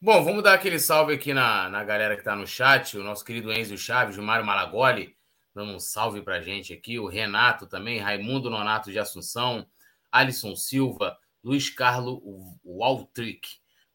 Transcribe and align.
Bom, 0.00 0.22
vamos 0.22 0.44
dar 0.44 0.54
aquele 0.54 0.78
salve 0.78 1.12
aqui 1.12 1.34
na, 1.34 1.68
na 1.68 1.82
galera 1.82 2.14
que 2.14 2.20
está 2.20 2.36
no 2.36 2.46
chat. 2.46 2.96
O 2.96 3.02
nosso 3.02 3.24
querido 3.24 3.52
Enzo 3.52 3.76
Chaves, 3.76 4.16
o 4.16 4.22
Mário 4.22 4.46
Malagoli, 4.46 5.16
dando 5.52 5.72
um 5.72 5.80
salve 5.80 6.22
para 6.22 6.40
gente 6.40 6.72
aqui. 6.72 7.00
O 7.00 7.08
Renato 7.08 7.66
também, 7.66 7.98
Raimundo 7.98 8.48
Nonato 8.48 8.92
de 8.92 8.98
Assunção, 9.00 9.66
Alisson 10.12 10.54
Silva, 10.54 11.18
Luiz 11.42 11.68
Carlos 11.68 12.20
Waltrick, 12.64 13.48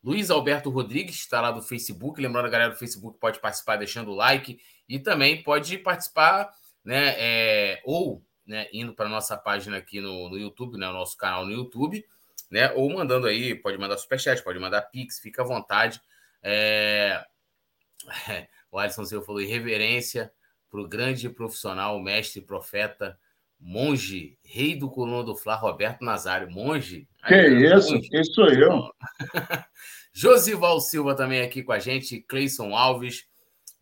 Luiz 0.03 0.29
Alberto 0.29 0.69
Rodrigues, 0.69 1.15
está 1.15 1.39
lá 1.39 1.51
do 1.51 1.61
Facebook. 1.61 2.21
Lembrando, 2.21 2.47
a 2.47 2.49
galera 2.49 2.71
do 2.73 2.77
Facebook 2.77 3.17
pode 3.17 3.39
participar 3.39 3.77
deixando 3.77 4.11
o 4.11 4.15
like 4.15 4.59
e 4.89 4.99
também 4.99 5.41
pode 5.41 5.77
participar, 5.77 6.51
né? 6.83 7.15
É, 7.17 7.81
ou 7.85 8.21
né, 8.45 8.67
indo 8.73 8.93
para 8.93 9.07
nossa 9.07 9.37
página 9.37 9.77
aqui 9.77 10.01
no, 10.01 10.27
no 10.29 10.37
YouTube, 10.37 10.77
né, 10.77 10.89
o 10.89 10.93
nosso 10.93 11.15
canal 11.15 11.45
no 11.45 11.51
YouTube 11.53 12.05
né? 12.53 12.71
Ou 12.73 12.87
mandando 12.93 13.25
aí, 13.25 13.55
pode 13.55 13.79
mandar 13.79 13.97
superchat, 13.97 14.43
pode 14.43 14.59
mandar 14.59 14.83
pix, 14.83 15.17
fica 15.17 15.41
à 15.41 15.45
vontade. 15.45 15.99
É... 16.43 17.25
O 18.71 18.79
Alisson 18.79 19.05
Silva 19.05 19.23
falou 19.23 19.39
irreverência 19.39 20.33
para 20.67 20.81
o 20.81 20.87
grande 20.87 21.29
profissional, 21.29 21.99
mestre, 21.99 22.41
profeta, 22.41 23.19
monge, 23.59 24.35
rei 24.43 24.75
do 24.75 24.89
coluna 24.89 25.23
do 25.23 25.35
Flá, 25.35 25.53
Roberto 25.53 26.03
Nazário. 26.03 26.49
Monge? 26.49 27.07
Que 27.27 27.35
aí, 27.35 27.71
isso? 27.71 27.93
Monge. 27.93 28.09
Esse 28.11 28.33
sou 28.33 28.49
eu. 28.49 28.89
Josival 30.11 30.81
Silva 30.81 31.13
também 31.13 31.43
aqui 31.43 31.61
com 31.61 31.71
a 31.71 31.77
gente, 31.77 32.19
Cleison 32.21 32.75
Alves. 32.75 33.27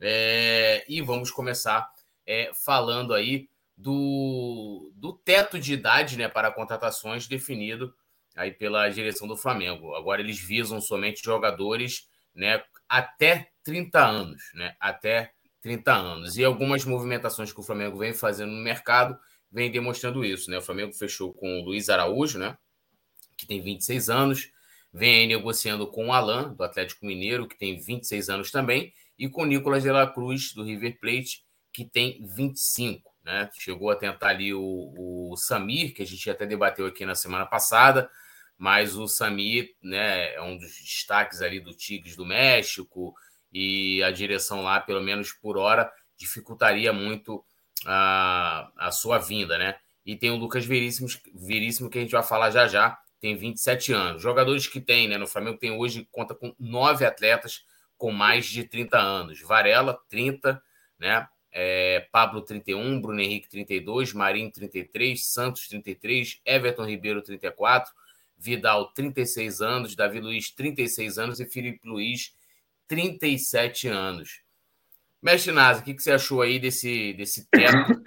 É... 0.02 0.84
E 0.90 1.02
vamos 1.02 1.32
começar 1.32 1.90
é, 2.28 2.52
falando 2.54 3.14
aí 3.14 3.48
do, 3.78 4.92
do 4.94 5.14
teto 5.14 5.58
de 5.58 5.72
idade 5.72 6.18
né, 6.18 6.28
para 6.28 6.52
contratações 6.52 7.30
definido 7.30 7.96
aí 8.36 8.52
pela 8.52 8.90
direção 8.90 9.28
do 9.28 9.38
Flamengo. 9.38 9.96
Agora 9.96 10.22
eles 10.22 10.40
visam 10.40 10.80
somente 10.82 11.24
jogadores 11.24 12.08
né, 12.34 12.64
até 12.88 13.50
30 13.64 14.00
anos, 14.00 14.42
né? 14.54 14.76
Até 14.80 15.32
30 15.62 15.94
anos. 15.94 16.38
E 16.38 16.44
algumas 16.44 16.86
movimentações 16.86 17.54
que 17.54 17.60
o 17.60 17.64
Flamengo 17.64 17.98
vem 17.98 18.14
fazendo 18.14 18.52
no 18.52 18.62
mercado 18.62 19.18
vem 19.52 19.70
demonstrando 19.70 20.24
isso, 20.24 20.50
né? 20.50 20.58
O 20.58 20.62
Flamengo 20.62 20.94
fechou 20.94 21.34
com 21.34 21.60
o 21.60 21.64
Luiz 21.66 21.90
Araújo, 21.90 22.40
né? 22.40 22.58
Que 23.38 23.46
tem 23.46 23.62
26 23.62 24.10
anos, 24.10 24.50
vem 24.94 25.28
negociando 25.28 25.86
com 25.88 26.08
o 26.08 26.14
Alan, 26.14 26.54
do 26.54 26.64
Atlético 26.64 27.06
Mineiro, 27.06 27.48
que 27.48 27.58
tem 27.58 27.78
26 27.78 28.30
anos 28.30 28.52
também, 28.52 28.94
e 29.20 29.28
com 29.28 29.44
o 29.44 29.46
Nicolas 29.46 29.84
de 29.84 29.92
la 29.92 30.08
Cruz, 30.08 30.54
do 30.54 30.64
River 30.64 30.98
Plate, 31.00 31.44
que 31.74 31.84
tem 31.84 32.26
25. 32.26 33.12
Né? 33.24 33.50
Chegou 33.60 33.92
a 33.92 33.96
tentar 33.96 34.30
ali 34.30 34.54
o, 34.54 35.32
o 35.32 35.36
Samir, 35.36 35.94
que 35.94 36.02
a 36.02 36.08
gente 36.08 36.30
até 36.30 36.46
debateu 36.46 36.86
aqui 36.86 37.06
na 37.06 37.14
semana 37.14 37.46
passada, 37.46 38.10
mas 38.62 38.96
o 38.96 39.08
Samir 39.08 39.74
né, 39.82 40.36
é 40.36 40.42
um 40.44 40.56
dos 40.56 40.70
destaques 40.76 41.42
ali 41.42 41.60
do 41.60 41.74
Tigres 41.74 42.16
do 42.16 42.24
México 42.24 43.12
e 43.52 44.04
a 44.04 44.12
direção 44.12 44.62
lá, 44.62 44.80
pelo 44.80 45.02
menos 45.02 45.34
por 45.34 45.58
hora, 45.58 45.92
dificultaria 46.16 46.94
muito 46.94 47.44
a, 47.88 48.72
a 48.78 48.92
sua 48.92 49.18
vinda, 49.18 49.58
né? 49.58 49.80
E 50.06 50.16
tem 50.16 50.30
o 50.30 50.36
Lucas 50.36 50.64
Veríssimo, 50.64 51.08
Veríssimo, 51.34 51.90
que 51.90 51.98
a 51.98 52.02
gente 52.02 52.12
vai 52.12 52.22
falar 52.22 52.52
já 52.52 52.68
já, 52.68 53.00
tem 53.20 53.36
27 53.36 53.94
anos. 53.94 54.22
Jogadores 54.22 54.68
que 54.68 54.80
tem, 54.80 55.08
né? 55.08 55.18
No 55.18 55.26
Flamengo 55.26 55.58
tem 55.58 55.72
hoje, 55.72 56.08
conta 56.12 56.36
com 56.36 56.54
nove 56.60 57.04
atletas 57.04 57.66
com 57.98 58.12
mais 58.12 58.46
de 58.46 58.64
30 58.64 58.96
anos. 58.96 59.42
Varela, 59.42 60.00
30, 60.08 60.62
né? 61.00 61.28
É, 61.52 62.08
Pablo, 62.12 62.44
31, 62.44 63.02
Bruno 63.02 63.22
Henrique, 63.22 63.50
32, 63.50 64.14
Marinho, 64.14 64.52
33, 64.52 65.26
Santos, 65.26 65.68
33, 65.68 66.40
Everton 66.46 66.86
Ribeiro, 66.86 67.24
34, 67.24 67.92
Vidal, 68.42 68.92
36 68.94 69.62
anos, 69.62 69.96
Davi 69.96 70.20
Luiz, 70.20 70.50
36 70.50 71.20
anos 71.20 71.40
e 71.40 71.46
Felipe 71.46 71.88
Luiz, 71.88 72.34
37 72.88 73.88
anos. 73.88 74.42
Mestre 75.22 75.52
Nasa, 75.52 75.82
o 75.82 75.84
que, 75.84 75.94
que 75.94 76.02
você 76.02 76.12
achou 76.12 76.42
aí 76.42 76.60
desse, 76.60 77.14
desse 77.14 77.46
teto? 77.46 78.02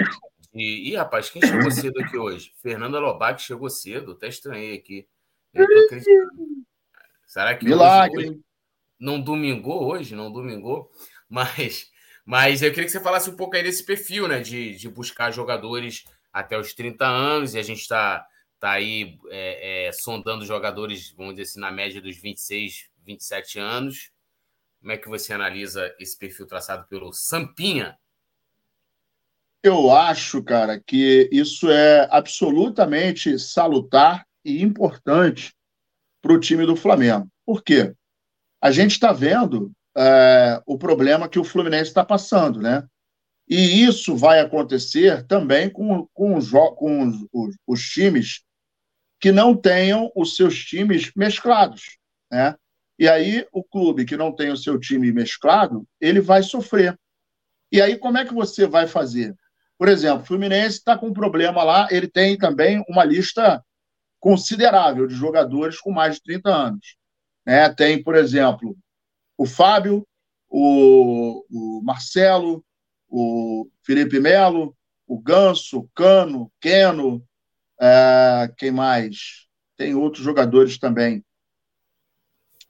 De... 0.53 0.91
Ih, 0.91 0.97
rapaz, 0.97 1.31
quem 1.31 1.41
chegou 1.41 1.71
cedo 1.71 2.01
aqui 2.01 2.19
hoje? 2.19 2.53
Fernanda 2.61 2.99
Lobac 2.99 3.41
chegou 3.41 3.71
cedo, 3.71 4.13
até 4.13 4.27
estranhei 4.27 4.75
aqui. 4.75 5.07
Será 7.29 7.55
que 7.55 7.65
Milagre. 7.65 8.31
Hoje, 8.31 8.41
não 8.99 9.21
domingou 9.21 9.85
hoje? 9.85 10.17
Não 10.17 10.33
domingou? 10.33 10.91
Mas, 11.29 11.93
mas 12.27 12.61
eu 12.61 12.71
queria 12.71 12.87
que 12.87 12.91
você 12.91 13.01
falasse 13.01 13.31
um 13.31 13.37
pouco 13.37 13.55
aí 13.55 13.63
desse 13.63 13.85
perfil, 13.85 14.27
né? 14.27 14.41
De, 14.41 14.75
de 14.75 14.89
buscar 14.89 15.31
jogadores 15.31 16.05
até 16.33 16.59
os 16.59 16.75
30 16.75 17.07
anos, 17.07 17.55
e 17.55 17.59
a 17.61 17.63
gente 17.63 17.83
está 17.83 18.27
está 18.65 18.73
aí 18.73 19.19
é, 19.29 19.89
é, 19.89 19.93
sondando 19.93 20.47
jogadores, 20.47 21.13
vamos 21.15 21.35
dizer 21.35 21.43
assim, 21.43 21.61
na 21.61 21.71
média 21.71 22.01
dos 22.01 22.17
26, 22.17 22.89
27 23.05 23.59
anos. 23.59 24.11
Como 24.81 24.91
é 24.91 24.97
que 24.97 25.07
você 25.07 25.35
analisa 25.35 25.95
esse 26.01 26.19
perfil 26.19 26.47
traçado 26.47 26.87
pelo 26.89 27.13
Sampinha? 27.13 27.99
Eu 29.63 29.91
acho, 29.91 30.43
cara, 30.43 30.81
que 30.81 31.29
isso 31.31 31.71
é 31.71 32.09
absolutamente 32.11 33.39
salutar 33.39 34.27
e 34.43 34.63
importante 34.63 35.55
para 36.23 36.33
o 36.33 36.41
time 36.41 36.65
do 36.65 36.75
Flamengo. 36.77 37.29
Por 37.45 37.63
quê? 37.63 37.95
A 38.63 38.71
gente 38.71 38.93
está 38.93 39.13
vendo 39.13 39.73
é, 39.95 40.63
o 40.67 40.79
problema 40.79 41.29
que 41.29 41.39
o 41.39 41.45
Fluminense 41.45 41.91
está 41.91 42.05
passando, 42.05 42.61
né? 42.61 42.87
E 43.47 43.85
isso 43.85 44.17
vai 44.17 44.41
acontecer 44.41 45.27
também 45.27 45.69
com, 45.69 46.07
com, 46.15 46.37
os, 46.37 46.51
com 46.51 47.07
os, 47.07 47.27
os, 47.31 47.57
os, 47.67 47.83
times 47.83 48.43
que 49.21 49.33
não 49.33 49.57
tenham 49.57 50.11
os 50.15 50.37
seus 50.37 50.65
times 50.65 51.11
mesclados, 51.17 51.99
né? 52.31 52.55
E 52.99 53.09
aí 53.09 53.47
o 53.53 53.65
clube 53.65 54.05
que 54.05 54.17
não 54.17 54.35
tem 54.35 54.51
o 54.51 54.57
seu 54.57 54.79
time 54.79 55.13
mesclado, 55.13 55.87
ele 56.01 56.21
vai 56.21 56.43
sofrer. 56.43 56.99
E 57.73 57.83
aí 57.83 57.99
como 57.99 58.19
é 58.19 58.25
que 58.25 58.35
você 58.35 58.67
vai 58.67 58.87
fazer? 58.87 59.35
Por 59.77 59.89
exemplo, 59.89 60.23
o 60.23 60.27
Fluminense 60.27 60.79
está 60.79 60.97
com 60.97 61.09
um 61.09 61.13
problema 61.13 61.65
lá, 61.65 61.89
ele 61.91 62.07
tem 62.07 62.39
também 62.39 62.85
uma 62.89 63.05
lista 63.05 63.63
considerável 64.21 65.07
de 65.07 65.15
jogadores 65.15 65.81
com 65.81 65.91
mais 65.91 66.17
de 66.17 66.23
30 66.23 66.49
anos. 66.49 66.97
Né? 67.45 67.69
Tem, 67.75 68.03
por 68.03 68.15
exemplo, 68.15 68.77
o 69.37 69.45
Fábio, 69.45 70.07
o, 70.49 71.45
o 71.51 71.83
Marcelo, 71.83 72.65
o 73.09 73.69
Felipe 73.83 74.21
Melo, 74.21 74.75
o 75.07 75.21
Ganso, 75.21 75.79
o 75.79 75.89
Cano, 75.95 76.51
Queno, 76.61 77.23
é, 77.85 78.51
quem 78.57 78.71
mais? 78.71 79.47
Tem 79.77 79.95
outros 79.95 80.25
jogadores 80.25 80.79
também. 80.79 81.23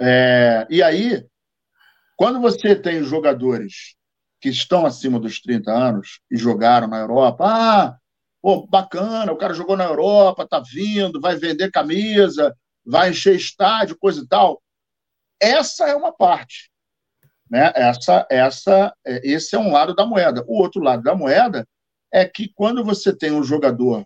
É, 0.01 0.67
e 0.69 0.83
aí, 0.83 1.25
quando 2.17 2.41
você 2.41 2.75
tem 2.75 3.01
jogadores 3.05 3.95
que 4.41 4.49
estão 4.49 4.85
acima 4.85 5.21
dos 5.21 5.41
30 5.41 5.71
anos 5.71 6.21
e 6.29 6.37
jogaram 6.37 6.89
na 6.89 6.99
Europa, 6.99 7.45
ah, 7.47 7.97
pô, 8.43 8.67
bacana, 8.67 9.31
o 9.31 9.37
cara 9.37 9.55
jogou 9.55 9.77
na 9.77 9.85
Europa, 9.85 10.49
tá 10.49 10.61
vindo, 10.61 11.21
vai 11.21 11.37
vender 11.37 11.71
camisa, 11.71 12.53
vai 12.85 13.11
encher 13.11 13.37
estádio, 13.37 13.97
coisa 13.97 14.21
e 14.21 14.27
tal. 14.27 14.61
Essa 15.41 15.89
é 15.89 15.95
uma 15.95 16.13
parte. 16.13 16.73
Né? 17.49 17.73
Essa, 17.77 18.27
essa, 18.29 18.93
é, 19.07 19.21
esse 19.23 19.55
é 19.55 19.59
um 19.61 19.71
lado 19.71 19.95
da 19.95 20.05
moeda. 20.05 20.45
O 20.49 20.61
outro 20.61 20.83
lado 20.83 21.05
da 21.05 21.15
moeda 21.15 21.65
é 22.13 22.25
que 22.25 22.53
quando 22.53 22.85
você 22.85 23.17
tem 23.17 23.31
um 23.31 23.45
jogador 23.45 24.05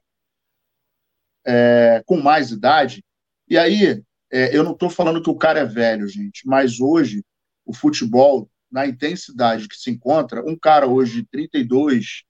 é, 1.49 2.03
com 2.05 2.21
mais 2.21 2.51
idade. 2.51 3.03
E 3.49 3.57
aí, 3.57 4.03
é, 4.31 4.55
eu 4.55 4.63
não 4.63 4.73
estou 4.73 4.91
falando 4.91 5.23
que 5.23 5.31
o 5.31 5.37
cara 5.37 5.61
é 5.61 5.65
velho, 5.65 6.07
gente, 6.07 6.47
mas 6.47 6.79
hoje 6.79 7.25
o 7.65 7.73
futebol, 7.73 8.51
na 8.71 8.87
intensidade 8.87 9.67
que 9.67 9.77
se 9.77 9.91
encontra, 9.91 10.45
um 10.47 10.57
cara 10.57 10.87
hoje 10.87 11.23
de 11.23 11.29
32, 11.29 12.25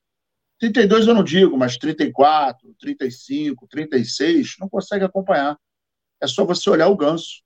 32 0.61 1.09
eu 1.09 1.15
não 1.15 1.25
digo, 1.25 1.57
mas 1.57 1.77
34, 1.77 2.75
35, 2.79 3.67
36, 3.69 4.55
não 4.61 4.69
consegue 4.69 5.05
acompanhar. 5.05 5.59
É 6.21 6.27
só 6.27 6.45
você 6.45 6.71
olhar 6.71 6.89
o 6.89 6.97
ganso. 6.97 7.43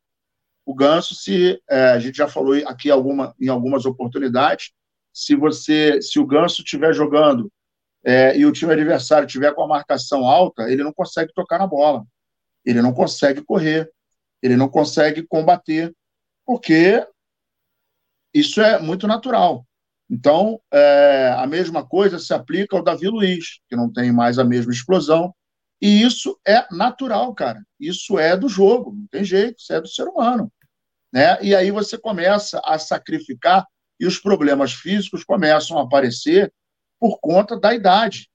O 0.64 0.74
ganso, 0.74 1.14
se 1.14 1.60
é, 1.68 1.90
a 1.90 1.98
gente 1.98 2.16
já 2.16 2.28
falou 2.28 2.54
aqui 2.66 2.90
alguma, 2.90 3.34
em 3.40 3.48
algumas 3.48 3.84
oportunidades, 3.84 4.72
se 5.12 5.34
você, 5.34 6.00
se 6.00 6.18
o 6.18 6.26
ganso 6.26 6.62
estiver 6.62 6.94
jogando 6.94 7.50
é, 8.04 8.36
e 8.36 8.44
o 8.44 8.52
time 8.52 8.72
adversário 8.72 9.28
tiver 9.28 9.54
com 9.54 9.62
a 9.62 9.68
marcação 9.68 10.26
alta, 10.26 10.70
ele 10.70 10.82
não 10.82 10.92
consegue 10.92 11.32
tocar 11.32 11.58
na 11.58 11.66
bola, 11.66 12.04
ele 12.64 12.82
não 12.82 12.92
consegue 12.92 13.42
correr, 13.42 13.90
ele 14.42 14.56
não 14.56 14.68
consegue 14.68 15.22
combater, 15.22 15.94
porque 16.44 17.06
isso 18.34 18.60
é 18.60 18.78
muito 18.80 19.06
natural. 19.06 19.64
Então, 20.10 20.60
é, 20.72 21.34
a 21.38 21.46
mesma 21.46 21.86
coisa 21.86 22.18
se 22.18 22.34
aplica 22.34 22.76
ao 22.76 22.82
Davi 22.82 23.08
Luiz, 23.08 23.60
que 23.68 23.76
não 23.76 23.90
tem 23.90 24.12
mais 24.12 24.38
a 24.38 24.44
mesma 24.44 24.72
explosão, 24.72 25.34
e 25.80 26.02
isso 26.02 26.38
é 26.46 26.66
natural, 26.72 27.34
cara. 27.34 27.62
Isso 27.78 28.18
é 28.18 28.36
do 28.36 28.48
jogo, 28.48 28.92
não 28.92 29.06
tem 29.06 29.24
jeito, 29.24 29.58
isso 29.58 29.72
é 29.72 29.80
do 29.80 29.88
ser 29.88 30.04
humano. 30.04 30.52
Né? 31.12 31.38
E 31.42 31.54
aí 31.54 31.70
você 31.70 31.98
começa 31.98 32.60
a 32.64 32.78
sacrificar 32.78 33.66
e 33.98 34.06
os 34.06 34.18
problemas 34.18 34.72
físicos 34.72 35.24
começam 35.24 35.78
a 35.78 35.82
aparecer 35.82 36.52
por 37.02 37.18
conta 37.18 37.58
da 37.58 37.74
idade. 37.74 38.30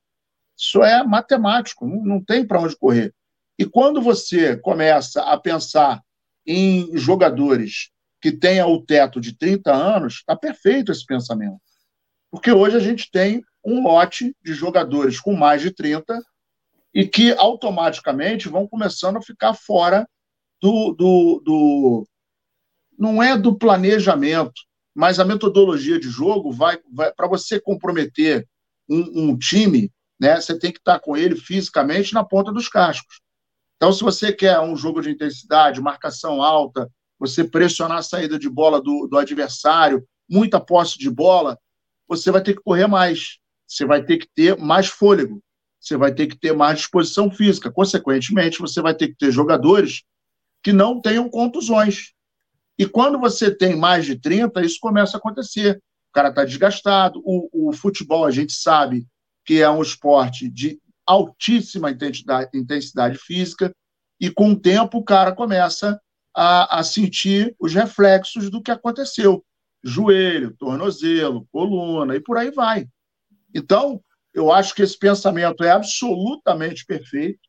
Isso 0.57 0.83
é 0.83 1.01
matemático, 1.01 1.87
não, 1.87 2.03
não 2.03 2.21
tem 2.21 2.45
para 2.45 2.59
onde 2.59 2.75
correr. 2.75 3.15
E 3.57 3.65
quando 3.65 4.01
você 4.01 4.57
começa 4.57 5.21
a 5.21 5.39
pensar 5.39 6.03
em 6.45 6.91
jogadores 6.97 7.91
que 8.21 8.29
tenha 8.29 8.67
o 8.67 8.83
teto 8.83 9.21
de 9.21 9.37
30 9.37 9.73
anos, 9.73 10.15
está 10.15 10.35
perfeito 10.35 10.91
esse 10.91 11.05
pensamento. 11.05 11.61
Porque 12.29 12.51
hoje 12.51 12.75
a 12.75 12.81
gente 12.81 13.09
tem 13.09 13.41
um 13.63 13.81
lote 13.81 14.35
de 14.43 14.53
jogadores 14.53 15.17
com 15.17 15.33
mais 15.33 15.61
de 15.61 15.71
30 15.71 16.21
e 16.93 17.07
que 17.07 17.31
automaticamente 17.37 18.49
vão 18.49 18.67
começando 18.67 19.15
a 19.15 19.21
ficar 19.21 19.53
fora 19.53 20.05
do. 20.61 20.91
do, 20.91 21.41
do 21.45 22.07
não 22.99 23.23
é 23.23 23.37
do 23.37 23.57
planejamento, 23.57 24.59
mas 24.93 25.21
a 25.21 25.25
metodologia 25.25 25.97
de 25.97 26.09
jogo 26.09 26.51
vai. 26.51 26.77
vai 26.91 27.13
Para 27.13 27.29
você 27.29 27.61
comprometer 27.61 28.45
um, 28.89 29.29
um 29.29 29.37
time, 29.37 29.91
né, 30.19 30.39
você 30.39 30.57
tem 30.57 30.71
que 30.71 30.79
estar 30.79 30.99
com 30.99 31.15
ele 31.15 31.35
fisicamente 31.35 32.13
na 32.13 32.23
ponta 32.23 32.51
dos 32.51 32.67
cascos. 32.67 33.19
Então, 33.75 33.93
se 33.93 34.03
você 34.03 34.33
quer 34.33 34.59
um 34.59 34.75
jogo 34.75 35.01
de 35.01 35.11
intensidade, 35.11 35.81
marcação 35.81 36.41
alta, 36.41 36.89
você 37.19 37.43
pressionar 37.43 37.99
a 37.99 38.03
saída 38.03 38.37
de 38.37 38.49
bola 38.49 38.81
do, 38.81 39.07
do 39.07 39.17
adversário, 39.17 40.03
muita 40.29 40.59
posse 40.59 40.97
de 40.97 41.09
bola, 41.09 41.57
você 42.07 42.31
vai 42.31 42.41
ter 42.41 42.55
que 42.55 42.61
correr 42.61 42.87
mais, 42.87 43.37
você 43.67 43.85
vai 43.85 44.03
ter 44.03 44.17
que 44.17 44.27
ter 44.33 44.57
mais 44.57 44.87
fôlego, 44.87 45.41
você 45.79 45.95
vai 45.95 46.13
ter 46.13 46.27
que 46.27 46.37
ter 46.37 46.53
mais 46.53 46.79
disposição 46.79 47.29
física. 47.29 47.71
Consequentemente, 47.71 48.59
você 48.59 48.81
vai 48.81 48.95
ter 48.95 49.09
que 49.09 49.15
ter 49.15 49.31
jogadores 49.31 50.03
que 50.63 50.73
não 50.73 50.99
tenham 50.99 51.29
contusões. 51.29 52.13
E 52.77 52.85
quando 52.85 53.19
você 53.19 53.53
tem 53.53 53.75
mais 53.75 54.05
de 54.05 54.19
30, 54.19 54.61
isso 54.65 54.77
começa 54.81 55.17
a 55.17 55.19
acontecer. 55.19 55.81
Cara 56.17 56.29
está 56.29 56.43
desgastado. 56.43 57.21
O, 57.23 57.69
o 57.69 57.73
futebol, 57.73 58.25
a 58.25 58.31
gente 58.31 58.51
sabe 58.51 59.05
que 59.45 59.61
é 59.61 59.69
um 59.69 59.83
esporte 59.83 60.49
de 60.49 60.81
altíssima 61.05 61.91
intensidade, 61.91 62.49
intensidade 62.55 63.19
física, 63.19 63.71
e 64.19 64.31
com 64.31 64.49
o 64.49 64.59
tempo 64.59 64.97
o 64.97 65.03
cara 65.03 65.31
começa 65.31 66.01
a, 66.35 66.79
a 66.79 66.83
sentir 66.83 67.55
os 67.59 67.71
reflexos 67.71 68.49
do 68.49 68.63
que 68.63 68.71
aconteceu. 68.71 69.45
Joelho, 69.83 70.57
tornozelo, 70.57 71.47
coluna 71.51 72.15
e 72.15 72.19
por 72.19 72.35
aí 72.35 72.49
vai. 72.49 72.87
Então, 73.53 74.01
eu 74.33 74.51
acho 74.51 74.73
que 74.73 74.81
esse 74.81 74.97
pensamento 74.97 75.63
é 75.63 75.69
absolutamente 75.69 76.83
perfeito. 76.83 77.47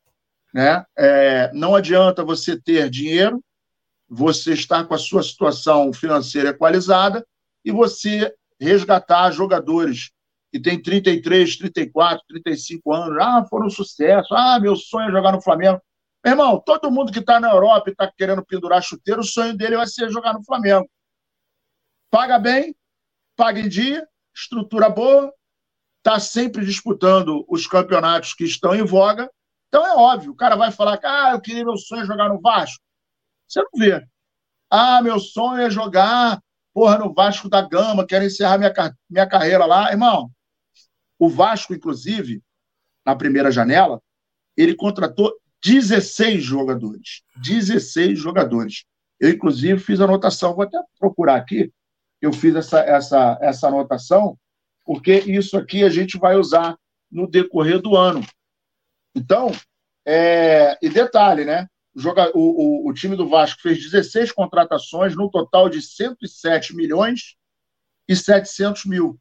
Né? 0.53 0.85
É, 0.95 1.51
não 1.55 1.75
adianta 1.75 2.23
você 2.23 2.61
ter 2.61 2.91
dinheiro, 2.91 3.43
você 4.07 4.53
estar 4.53 4.85
com 4.85 4.93
a 4.93 4.99
sua 4.99 5.23
situação 5.23 5.91
financeira 5.91 6.51
equalizada 6.51 7.27
e 7.65 7.73
você 7.73 8.31
resgatar 8.61 9.31
jogadores 9.31 10.11
que 10.51 10.61
têm 10.61 10.81
33, 10.81 11.57
34, 11.57 12.25
35 12.29 12.93
anos. 12.93 13.19
Ah, 13.21 13.45
foram 13.49 13.67
um 13.67 13.71
sucesso. 13.71 14.35
Ah, 14.35 14.59
meu 14.61 14.77
sonho 14.77 15.09
é 15.09 15.13
jogar 15.13 15.33
no 15.33 15.43
Flamengo. 15.43 15.81
Meu 16.25 16.33
irmão, 16.33 16.61
todo 16.61 16.91
mundo 16.91 17.13
que 17.13 17.21
está 17.21 17.39
na 17.39 17.51
Europa 17.51 17.89
e 17.89 17.93
está 17.93 18.11
querendo 18.11 18.45
pendurar 18.45 18.83
chuteiro, 18.83 19.21
o 19.21 19.25
sonho 19.25 19.57
dele 19.57 19.77
vai 19.77 19.87
ser 19.87 20.11
jogar 20.11 20.33
no 20.33 20.45
Flamengo. 20.45 20.89
Paga 22.11 22.39
bem, 22.39 22.75
paga 23.37 23.61
em 23.61 23.69
dia, 23.69 24.07
estrutura 24.35 24.89
boa, 24.89 25.33
está 25.99 26.19
sempre 26.19 26.65
disputando 26.65 27.45
os 27.49 27.67
campeonatos 27.67 28.35
que 28.35 28.45
estão 28.45 28.75
em 28.75 28.85
voga. 28.85 29.31
Então 29.69 29.87
é 29.87 29.95
óbvio, 29.95 30.33
o 30.33 30.37
cara 30.37 30.57
vai 30.57 30.73
falar 30.73 30.97
que 30.99 31.07
ah, 31.07 31.33
eu 31.33 31.41
queria 31.41 31.65
meu 31.65 31.77
sonho 31.77 32.03
é 32.03 32.07
jogar 32.07 32.31
no 32.31 32.41
Vasco. 32.41 32.83
Você 33.47 33.61
não 33.61 33.71
vê. 33.77 34.07
Ah, 34.71 35.03
meu 35.03 35.21
sonho 35.21 35.61
é 35.61 35.71
jogar 35.71 36.43
porra, 36.79 36.97
no 36.97 37.13
Vasco 37.13 37.49
da 37.49 37.61
Gama, 37.61 38.07
quero 38.07 38.25
encerrar 38.25 38.57
minha, 38.57 38.73
minha 39.11 39.27
carreira 39.27 39.67
lá. 39.67 39.91
Irmão, 39.91 40.31
o 41.19 41.29
Vasco, 41.29 41.75
inclusive, 41.75 42.41
na 43.05 43.17
primeira 43.17 43.51
janela, 43.51 44.01
ele 44.57 44.77
contratou 44.77 45.35
16 45.65 46.41
jogadores. 46.41 47.25
16 47.43 48.17
jogadores. 48.17 48.85
Eu, 49.19 49.31
inclusive, 49.31 49.81
fiz 49.81 50.01
anotação, 50.01 50.55
vou 50.55 50.63
até 50.63 50.79
procurar 51.01 51.35
aqui. 51.35 51.73
Eu 52.23 52.33
fiz 52.33 52.55
essa, 52.55 52.79
essa, 52.79 53.37
essa 53.43 53.67
anotação, 53.67 54.39
porque 54.85 55.19
isso 55.27 55.57
aqui 55.59 55.83
a 55.83 55.91
gente 55.91 56.17
vai 56.17 56.37
usar 56.37 56.79
no 57.11 57.29
decorrer 57.29 57.83
do 57.83 57.97
ano. 57.97 58.25
Então, 59.17 59.51
é, 60.07 60.79
e 60.81 60.89
detalhe, 60.89 61.45
né? 61.45 61.67
O, 61.95 62.01
joga, 62.01 62.31
o, 62.35 62.89
o, 62.89 62.93
time 62.93 63.17
do 63.17 63.29
Vasco 63.29 63.61
fez 63.61 63.83
16 63.83 64.33
contratações, 64.33 65.17
no 65.17 65.31
total 65.31 65.69
de 65.69 65.83
107 65.83 66.75
milhões 66.75 67.37
e 68.07 68.15
700 68.15 68.85
mil. 68.87 69.21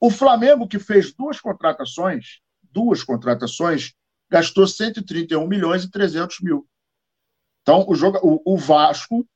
O 0.00 0.10
Flamengo, 0.10 0.68
que 0.68 0.78
fez 0.78 1.12
duas 1.12 1.40
contratações, 1.40 2.40
duas 2.62 3.02
contratações, 3.02 3.92
gastou 4.30 4.66
131 4.66 5.46
milhões 5.46 5.84
e 5.84 5.90
300 5.90 6.40
mil. 6.40 6.66
Então, 7.62 7.84
o, 7.88 7.94
jogo, 7.94 8.18
o, 8.22 8.54
o 8.54 8.56
Vasco 8.56 9.26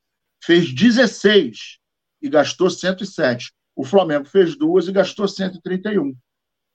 fez 0.43 0.73
16 0.73 1.79
e 2.21 2.29
gastou 2.29 2.69
107. 2.69 3.53
O 3.75 3.83
Flamengo 3.83 4.25
fez 4.25 4.57
duas 4.57 4.87
e 4.87 4.91
gastou 4.91 5.27
131. 5.27 6.15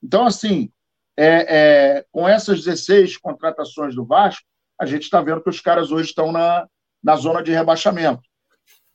Então, 0.03 0.27
assim, 0.27 0.71
é, 1.17 1.99
é, 1.99 2.07
com 2.11 2.29
essas 2.29 2.65
16 2.65 3.17
contratações 3.17 3.95
do 3.95 4.05
Vasco, 4.05 4.45
a 4.81 4.87
gente 4.87 5.03
está 5.03 5.21
vendo 5.21 5.43
que 5.43 5.51
os 5.51 5.61
caras 5.61 5.91
hoje 5.91 6.09
estão 6.09 6.33
na, 6.33 6.67
na 7.03 7.17
zona 7.17 7.43
de 7.43 7.53
rebaixamento. 7.53 8.23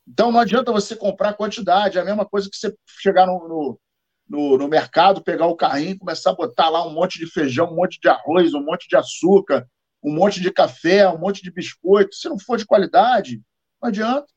Então, 0.08 0.32
não 0.32 0.40
adianta 0.40 0.72
você 0.72 0.96
comprar 0.96 1.34
quantidade, 1.34 1.98
é 1.98 2.02
a 2.02 2.06
mesma 2.06 2.26
coisa 2.26 2.50
que 2.50 2.58
você 2.58 2.76
chegar 3.02 3.26
no, 3.26 3.48
no 3.48 3.80
no, 4.28 4.58
no 4.58 4.68
mercado, 4.68 5.24
pegar 5.24 5.46
o 5.46 5.56
carrinho 5.56 5.92
e 5.92 6.00
começar 6.00 6.32
a 6.32 6.36
botar 6.36 6.70
lá 6.70 6.86
um 6.86 6.94
monte 6.94 7.20
de 7.20 7.28
feijão, 7.28 7.72
um 7.72 7.76
monte 7.76 8.00
de 8.00 8.10
arroz, 8.10 8.54
um 8.54 8.64
monte 8.64 8.88
de 8.88 8.96
açúcar, 8.96 9.68
um 10.04 10.14
monte 10.14 10.42
de 10.42 10.52
café, 10.52 11.08
um 11.08 11.18
monte 11.18 11.42
de 11.42 11.52
biscoito. 11.52 12.16
Se 12.16 12.28
não 12.28 12.40
for 12.40 12.58
de 12.58 12.66
qualidade, 12.66 13.42
não 13.82 13.90
adianta. 13.90 14.28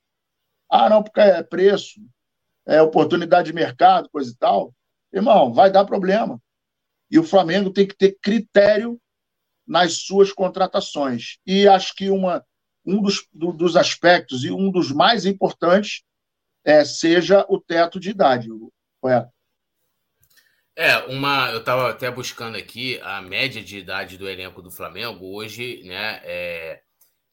Ah, 0.70 0.88
não, 0.90 1.02
porque 1.02 1.20
é 1.20 1.42
preço, 1.42 2.00
é 2.66 2.82
oportunidade 2.82 3.46
de 3.46 3.54
mercado, 3.54 4.10
coisa 4.10 4.30
e 4.30 4.36
tal. 4.36 4.74
Irmão, 5.12 5.52
vai 5.52 5.70
dar 5.70 5.86
problema. 5.86 6.40
E 7.10 7.18
o 7.18 7.24
Flamengo 7.24 7.72
tem 7.72 7.86
que 7.86 7.96
ter 7.96 8.18
critério 8.20 9.00
nas 9.68 9.98
suas 9.98 10.32
contratações. 10.32 11.38
E 11.46 11.68
acho 11.68 11.94
que 11.94 12.08
uma, 12.10 12.44
um 12.84 13.02
dos, 13.02 13.28
do, 13.32 13.52
dos 13.52 13.76
aspectos 13.76 14.42
e 14.44 14.50
um 14.50 14.70
dos 14.70 14.90
mais 14.90 15.26
importantes 15.26 16.02
é, 16.64 16.84
seja 16.84 17.44
o 17.48 17.60
teto 17.60 18.00
de 18.00 18.10
idade? 18.10 18.48
É, 20.74 20.96
uma. 21.06 21.50
Eu 21.50 21.58
estava 21.58 21.90
até 21.90 22.10
buscando 22.10 22.56
aqui 22.56 23.00
a 23.02 23.20
média 23.20 23.62
de 23.62 23.78
idade 23.78 24.16
do 24.16 24.28
elenco 24.28 24.62
do 24.62 24.70
Flamengo 24.70 25.26
hoje, 25.34 25.82
né? 25.84 26.20
É 26.24 26.80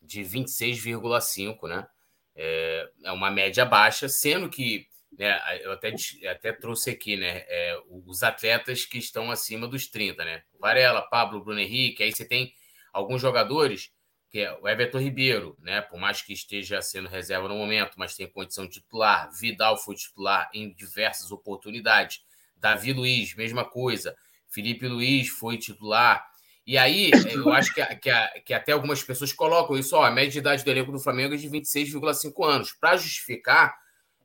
de 0.01 0.21
26,5, 0.21 1.67
né? 1.67 1.87
É, 2.35 2.89
é 3.05 3.11
uma 3.11 3.31
média 3.31 3.65
baixa, 3.65 4.07
sendo 4.09 4.49
que 4.49 4.87
né, 5.17 5.39
eu 5.61 5.71
até, 5.71 5.93
até 6.29 6.51
trouxe 6.51 6.89
aqui, 6.89 7.15
né? 7.15 7.43
É, 7.47 7.79
os 7.89 8.21
atletas 8.23 8.85
que 8.85 8.97
estão 8.97 9.31
acima 9.31 9.67
dos 9.67 9.87
30, 9.87 10.23
né? 10.25 10.43
Varela, 10.59 11.01
Pablo, 11.01 11.43
Bruno 11.43 11.59
Henrique, 11.59 12.03
aí 12.03 12.11
você 12.11 12.25
tem 12.25 12.53
alguns 12.91 13.21
jogadores, 13.21 13.91
que 14.29 14.39
é 14.39 14.51
o 14.59 14.67
Everton 14.67 14.99
Ribeiro, 14.99 15.57
né? 15.61 15.81
Por 15.81 15.99
mais 15.99 16.21
que 16.21 16.33
esteja 16.33 16.81
sendo 16.81 17.07
reserva 17.07 17.47
no 17.47 17.55
momento, 17.55 17.95
mas 17.97 18.15
tem 18.15 18.27
condição 18.27 18.67
titular. 18.67 19.31
Vidal 19.31 19.77
foi 19.77 19.95
titular 19.95 20.49
em 20.53 20.73
diversas 20.73 21.31
oportunidades. 21.31 22.21
Davi 22.57 22.91
Luiz, 22.91 23.35
mesma 23.35 23.63
coisa. 23.63 24.15
Felipe 24.49 24.87
Luiz 24.87 25.29
foi 25.29 25.57
titular. 25.57 26.25
E 26.65 26.77
aí, 26.77 27.11
eu 27.31 27.53
acho 27.53 27.73
que, 27.73 27.85
que, 27.97 28.11
que 28.45 28.53
até 28.53 28.71
algumas 28.71 29.03
pessoas 29.03 29.31
colocam 29.31 29.77
isso, 29.77 29.95
ó, 29.95 30.03
a 30.03 30.11
média 30.11 30.31
de 30.31 30.39
idade 30.39 30.63
do 30.63 30.71
elenco 30.71 30.91
do 30.91 30.99
Flamengo 30.99 31.35
é 31.35 31.37
de 31.37 31.47
26,5 31.47 32.43
anos, 32.43 32.73
para 32.73 32.97
justificar, 32.97 33.77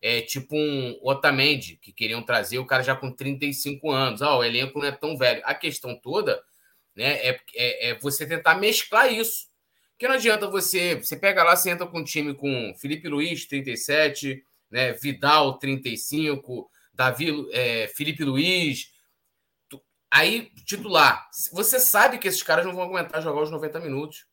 é 0.03 0.23
tipo 0.23 0.57
um 0.57 0.99
Otamendi, 1.03 1.77
que 1.77 1.93
queriam 1.93 2.23
trazer 2.23 2.59
o 2.59 2.67
cara 2.67 2.83
já 2.83 2.97
com 2.97 3.13
35 3.13 3.91
anos. 3.91 4.23
Ó, 4.23 4.39
o 4.39 4.45
elenco 4.45 4.79
não 4.79 4.87
é 4.87 4.93
tão 4.93 5.17
velho. 5.17 5.43
A 5.45 5.55
questão 5.55 5.95
toda 5.95 6.43
né, 6.97 7.17
é, 7.27 7.41
é, 7.55 7.91
é 7.91 7.99
você 7.99 8.27
tentar 8.27 8.55
mesclar 8.55 9.13
isso. 9.13 9.49
Porque 9.93 10.09
não 10.09 10.15
adianta 10.15 10.47
você. 10.47 10.95
Você 10.97 11.17
pega 11.17 11.45
lá, 11.45 11.55
você 11.55 11.71
entra 11.71 11.87
com 11.87 11.99
um 11.99 12.05
time 12.05 12.35
com 12.35 12.75
Felipe 12.79 13.09
Luiz, 13.09 13.45
37, 13.45 14.43
né, 14.71 14.93
Vidal, 14.95 15.59
35, 15.59 16.71
Davi, 16.95 17.47
é, 17.53 17.89
Felipe 17.89 18.25
Luiz. 18.25 18.91
Aí, 20.11 20.51
titular. 20.65 21.29
Você 21.53 21.79
sabe 21.79 22.19
que 22.19 22.27
esses 22.27 22.43
caras 22.43 22.65
não 22.65 22.75
vão 22.75 22.85
aguentar 22.85 23.23
jogar 23.23 23.43
os 23.43 23.51
90 23.51 23.79
minutos. 23.81 24.27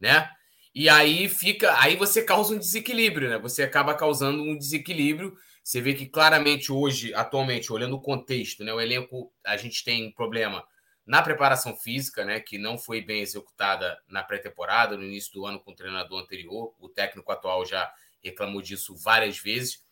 Né? 0.00 0.28
E 0.74 0.88
aí 0.88 1.28
fica. 1.28 1.78
Aí 1.80 1.96
você 1.96 2.22
causa 2.22 2.54
um 2.54 2.58
desequilíbrio, 2.58 3.28
né? 3.28 3.38
Você 3.38 3.62
acaba 3.62 3.94
causando 3.94 4.42
um 4.42 4.56
desequilíbrio. 4.56 5.36
Você 5.62 5.80
vê 5.80 5.94
que 5.94 6.06
claramente 6.06 6.72
hoje, 6.72 7.14
atualmente, 7.14 7.72
olhando 7.72 7.96
o 7.96 8.00
contexto, 8.00 8.64
né? 8.64 8.72
O 8.72 8.80
elenco, 8.80 9.32
a 9.44 9.56
gente 9.56 9.84
tem 9.84 10.10
problema 10.12 10.64
na 11.06 11.22
preparação 11.22 11.76
física, 11.76 12.24
né? 12.24 12.40
Que 12.40 12.58
não 12.58 12.78
foi 12.78 13.00
bem 13.00 13.20
executada 13.20 13.98
na 14.08 14.22
pré-temporada, 14.22 14.96
no 14.96 15.04
início 15.04 15.32
do 15.32 15.46
ano 15.46 15.60
com 15.60 15.72
o 15.72 15.76
treinador 15.76 16.20
anterior. 16.20 16.74
O 16.78 16.88
técnico 16.88 17.30
atual 17.30 17.66
já 17.66 17.92
reclamou 18.22 18.62
disso 18.62 18.96
várias 18.96 19.38
vezes. 19.38 19.82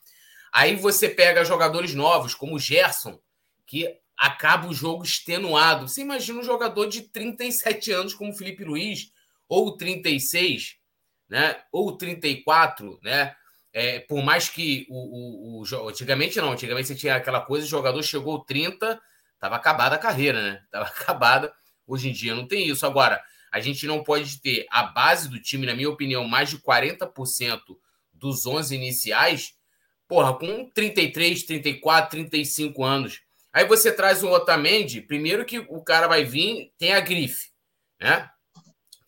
Aí 0.51 0.75
você 0.75 1.07
pega 1.07 1.45
jogadores 1.45 1.93
novos, 1.93 2.33
como 2.33 2.55
o 2.55 2.59
Gerson, 2.59 3.19
que 3.65 3.97
acaba 4.17 4.67
o 4.67 4.73
jogo 4.73 5.03
extenuado. 5.03 5.87
Você 5.87 6.01
imagina 6.01 6.39
um 6.39 6.43
jogador 6.43 6.87
de 6.87 7.01
37 7.03 7.91
anos 7.91 8.13
como 8.13 8.31
o 8.31 8.35
Felipe 8.35 8.63
Luiz, 8.63 9.10
ou 9.51 9.75
36, 9.75 10.77
né? 11.27 11.61
ou 11.71 11.97
34, 11.97 12.97
né? 13.03 13.35
é, 13.73 13.99
por 13.99 14.23
mais 14.23 14.49
que 14.49 14.85
o, 14.89 15.59
o, 15.59 15.63
o, 15.63 15.89
Antigamente 15.89 16.39
não, 16.39 16.51
antigamente 16.51 16.87
você 16.87 16.95
tinha 16.95 17.15
aquela 17.15 17.41
coisa, 17.41 17.65
o 17.65 17.69
jogador 17.69 18.01
chegou 18.03 18.39
30, 18.39 18.99
estava 19.33 19.55
acabada 19.55 19.95
a 19.95 19.99
carreira, 19.99 20.41
né? 20.41 20.61
Estava 20.65 20.85
acabada. 20.85 21.53
Hoje 21.87 22.09
em 22.09 22.13
dia 22.13 22.35
não 22.35 22.47
tem 22.47 22.67
isso. 22.67 22.85
Agora, 22.85 23.21
a 23.51 23.59
gente 23.59 23.87
não 23.87 24.03
pode 24.03 24.41
ter 24.41 24.65
a 24.69 24.83
base 24.83 25.29
do 25.29 25.39
time, 25.39 25.65
na 25.65 25.73
minha 25.73 25.89
opinião, 25.89 26.27
mais 26.27 26.49
de 26.49 26.57
40% 26.57 27.61
dos 28.13 28.45
11 28.45 28.75
iniciais, 28.75 29.55
porra, 30.07 30.33
com 30.33 30.69
33, 30.69 31.43
34, 31.43 32.11
35 32.11 32.83
anos. 32.83 33.21
Aí 33.51 33.65
você 33.65 33.91
traz 33.91 34.23
o 34.23 34.29
Otamendi, 34.29 35.01
primeiro 35.01 35.43
que 35.43 35.59
o 35.59 35.81
cara 35.81 36.07
vai 36.07 36.23
vir, 36.23 36.71
tem 36.77 36.93
a 36.93 36.99
grife, 36.99 37.49
né? 37.99 38.29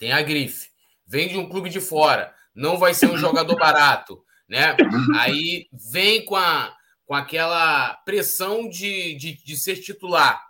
Tem 0.03 0.12
a 0.12 0.22
grife. 0.22 0.69
Vem 1.07 1.29
de 1.29 1.38
um 1.38 1.48
clube 1.48 1.69
de 1.69 1.79
fora, 1.79 2.36
não 2.53 2.77
vai 2.77 2.93
ser 2.93 3.10
um 3.10 3.17
jogador 3.17 3.55
barato, 3.55 4.22
né? 4.50 4.75
Aí 5.17 5.69
vem 5.93 6.25
com, 6.25 6.36
a, 6.36 6.75
com 7.05 7.15
aquela 7.15 7.93
pressão 8.03 8.67
de, 8.67 9.15
de, 9.15 9.41
de 9.41 9.55
ser 9.55 9.77
titular. 9.77 10.45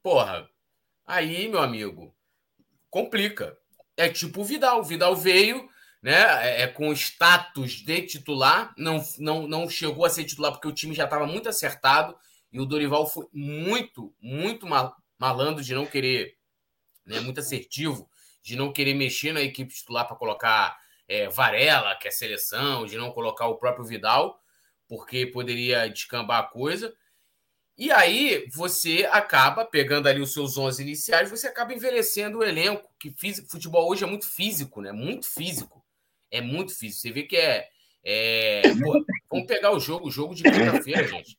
Porra, 0.00 0.48
aí, 1.04 1.48
meu 1.48 1.60
amigo, 1.60 2.14
complica. 2.88 3.58
É 3.96 4.08
tipo 4.08 4.42
o 4.42 4.44
Vidal. 4.44 4.78
O 4.78 4.84
Vidal 4.84 5.16
veio, 5.16 5.68
né? 6.00 6.46
É, 6.46 6.62
é, 6.62 6.66
com 6.68 6.92
status 6.92 7.72
de 7.72 8.02
titular, 8.02 8.72
não, 8.78 9.04
não, 9.18 9.48
não 9.48 9.68
chegou 9.68 10.04
a 10.04 10.08
ser 10.08 10.22
titular 10.22 10.52
porque 10.52 10.68
o 10.68 10.72
time 10.72 10.94
já 10.94 11.02
estava 11.02 11.26
muito 11.26 11.48
acertado 11.48 12.14
e 12.52 12.60
o 12.60 12.64
Dorival 12.64 13.10
foi 13.10 13.26
muito, 13.32 14.14
muito 14.20 14.68
malandro 15.18 15.64
de 15.64 15.74
não 15.74 15.84
querer, 15.84 16.36
né? 17.04 17.20
Muito 17.20 17.40
assertivo 17.40 18.08
de 18.42 18.56
não 18.56 18.72
querer 18.72 18.94
mexer 18.94 19.32
na 19.32 19.40
equipe 19.40 19.74
titular 19.74 20.06
para 20.06 20.16
colocar 20.16 20.78
é, 21.08 21.28
Varela, 21.28 21.96
que 21.96 22.08
é 22.08 22.10
seleção, 22.10 22.86
de 22.86 22.96
não 22.96 23.10
colocar 23.10 23.46
o 23.46 23.56
próprio 23.56 23.84
Vidal, 23.84 24.40
porque 24.88 25.26
poderia 25.26 25.88
descambar 25.88 26.40
a 26.40 26.46
coisa. 26.46 26.94
E 27.76 27.90
aí 27.90 28.46
você 28.52 29.08
acaba 29.10 29.64
pegando 29.64 30.08
ali 30.08 30.20
os 30.20 30.32
seus 30.32 30.56
11 30.56 30.82
iniciais, 30.82 31.30
você 31.30 31.48
acaba 31.48 31.74
envelhecendo 31.74 32.38
o 32.38 32.44
elenco, 32.44 32.88
que 32.98 33.12
futebol 33.48 33.90
hoje 33.90 34.04
é 34.04 34.06
muito 34.06 34.28
físico, 34.28 34.80
né? 34.80 34.92
Muito 34.92 35.26
físico. 35.26 35.84
É 36.30 36.40
muito 36.40 36.74
físico. 36.74 37.00
Você 37.00 37.12
vê 37.12 37.24
que 37.24 37.36
é. 37.36 37.68
é... 38.04 38.62
Pô, 38.80 39.04
vamos 39.30 39.46
pegar 39.46 39.72
o 39.72 39.80
jogo, 39.80 40.06
o 40.06 40.10
jogo 40.10 40.34
de 40.34 40.44
quinta-feira, 40.44 41.06
gente. 41.08 41.38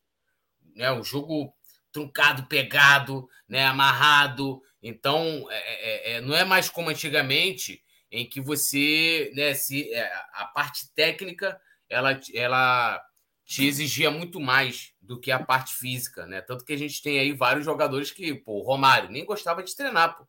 Né? 0.75 0.91
O 0.91 1.03
jogo 1.03 1.53
truncado, 1.91 2.47
pegado, 2.47 3.29
né? 3.47 3.65
amarrado. 3.65 4.61
Então, 4.87 5.47
é, 5.49 5.55
é, 5.57 6.11
é, 6.11 6.21
não 6.21 6.35
é 6.35 6.45
mais 6.45 6.69
como 6.69 6.91
antigamente, 6.91 7.83
em 8.11 8.23
que 8.23 8.39
você, 8.39 9.31
né, 9.35 9.55
se, 9.55 9.91
é, 9.91 10.13
a 10.31 10.45
parte 10.45 10.93
técnica, 10.93 11.59
ela, 11.89 12.19
ela 12.35 13.03
te 13.43 13.65
exigia 13.65 14.11
muito 14.11 14.39
mais 14.39 14.93
do 15.01 15.19
que 15.19 15.31
a 15.31 15.43
parte 15.43 15.73
física, 15.73 16.27
né? 16.27 16.39
Tanto 16.39 16.63
que 16.63 16.71
a 16.71 16.77
gente 16.77 17.01
tem 17.01 17.17
aí 17.17 17.33
vários 17.33 17.65
jogadores 17.65 18.11
que, 18.11 18.35
pô, 18.35 18.59
o 18.59 18.61
Romário 18.61 19.09
nem 19.09 19.25
gostava 19.25 19.63
de 19.63 19.75
treinar, 19.75 20.17
pô, 20.17 20.27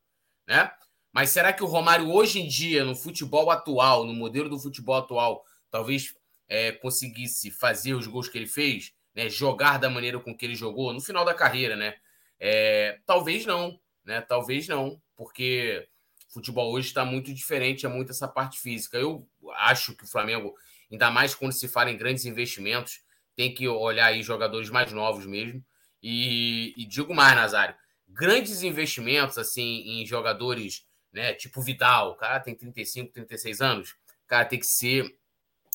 né? 0.49 0.73
Mas 1.13 1.29
será 1.29 1.53
que 1.53 1.63
o 1.63 1.67
Romário 1.67 2.11
hoje 2.11 2.41
em 2.41 2.49
dia, 2.49 2.83
no 2.83 2.97
futebol 2.97 3.51
atual, 3.51 4.05
no 4.07 4.15
modelo 4.15 4.49
do 4.49 4.59
futebol 4.59 4.97
atual, 4.97 5.45
talvez 5.71 6.15
é, 6.49 6.73
conseguisse 6.73 7.51
fazer 7.51 7.93
os 7.93 8.07
gols 8.07 8.27
que 8.27 8.39
ele 8.39 8.47
fez, 8.47 8.95
né? 9.15 9.29
Jogar 9.29 9.79
da 9.79 9.91
maneira 9.91 10.19
com 10.19 10.35
que 10.35 10.47
ele 10.47 10.55
jogou 10.55 10.95
no 10.95 11.01
final 11.03 11.27
da 11.27 11.35
carreira, 11.35 11.77
né? 11.77 11.95
É, 12.41 12.99
talvez 13.05 13.45
não, 13.45 13.79
né? 14.07 14.21
Talvez 14.21 14.69
não, 14.69 15.01
porque 15.17 15.87
o 16.31 16.35
futebol 16.35 16.73
hoje 16.73 16.89
está 16.89 17.05
muito 17.05 17.35
diferente, 17.35 17.85
é 17.85 17.89
muito 17.89 18.13
essa 18.13 18.29
parte 18.29 18.61
física. 18.61 18.97
Eu 18.97 19.29
acho 19.57 19.95
que 19.95 20.05
o 20.05 20.09
Flamengo, 20.09 20.55
ainda 20.91 21.11
mais 21.11 21.35
quando 21.35 21.53
se 21.53 21.67
fala 21.67 21.91
em 21.91 21.97
grandes 21.97 22.25
investimentos, 22.25 23.01
tem 23.35 23.53
que 23.53 23.67
olhar 23.69 24.07
aí 24.07 24.23
jogadores 24.23 24.71
mais 24.71 24.93
novos 24.93 25.27
mesmo. 25.27 25.63
E, 26.03 26.73
e 26.77 26.87
digo 26.87 27.13
mais, 27.15 27.35
Nazário, 27.35 27.75
grandes 28.09 28.63
investimentos 28.63 29.37
assim 29.37 29.83
em 29.85 30.07
jogadores, 30.07 30.87
né, 31.13 31.35
tipo 31.35 31.61
Vidal, 31.61 32.13
o 32.13 32.17
cara 32.17 32.39
tem 32.39 32.55
35, 32.55 33.13
36 33.13 33.61
anos, 33.61 33.91
o 33.91 34.29
cara 34.29 34.45
tem 34.45 34.59
que 34.59 34.67
ser 34.67 35.19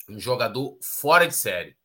um 0.07 0.19
jogador 0.19 0.77
fora 0.81 1.27
de 1.27 1.35
série. 1.35 1.75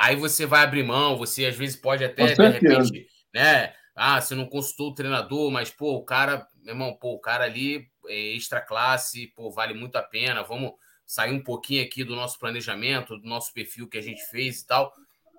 Aí 0.00 0.16
você 0.16 0.46
vai 0.46 0.62
abrir 0.62 0.82
mão, 0.82 1.16
você 1.16 1.46
às 1.46 1.56
vezes 1.56 1.76
pode 1.76 2.04
até, 2.04 2.34
de 2.34 2.48
repente, 2.48 3.08
né? 3.32 3.74
Ah, 4.00 4.20
você 4.20 4.34
não 4.36 4.46
consultou 4.46 4.90
o 4.90 4.94
treinador, 4.94 5.50
mas, 5.50 5.70
pô, 5.70 5.96
o 5.96 6.04
cara, 6.04 6.46
meu 6.62 6.72
irmão, 6.72 6.94
pô, 6.94 7.14
o 7.14 7.18
cara 7.18 7.44
ali 7.44 7.90
é 8.06 8.36
extra 8.36 8.60
classe, 8.60 9.26
pô, 9.34 9.50
vale 9.50 9.74
muito 9.74 9.96
a 9.96 10.02
pena. 10.02 10.44
Vamos 10.44 10.72
sair 11.04 11.32
um 11.32 11.42
pouquinho 11.42 11.82
aqui 11.82 12.04
do 12.04 12.14
nosso 12.14 12.38
planejamento, 12.38 13.18
do 13.18 13.28
nosso 13.28 13.52
perfil 13.52 13.88
que 13.88 13.98
a 13.98 14.00
gente 14.00 14.22
fez 14.26 14.60
e 14.60 14.66
tal. 14.68 14.92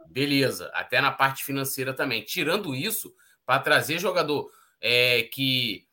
Beleza, 0.07 0.69
até 0.73 0.99
na 0.99 1.09
parte 1.09 1.45
financeira 1.45 1.93
também. 1.93 2.21
Tirando 2.21 2.75
isso, 2.75 3.15
para 3.45 3.59
trazer 3.59 3.97
jogador 3.97 4.51
é, 4.81 5.23
que 5.23 5.87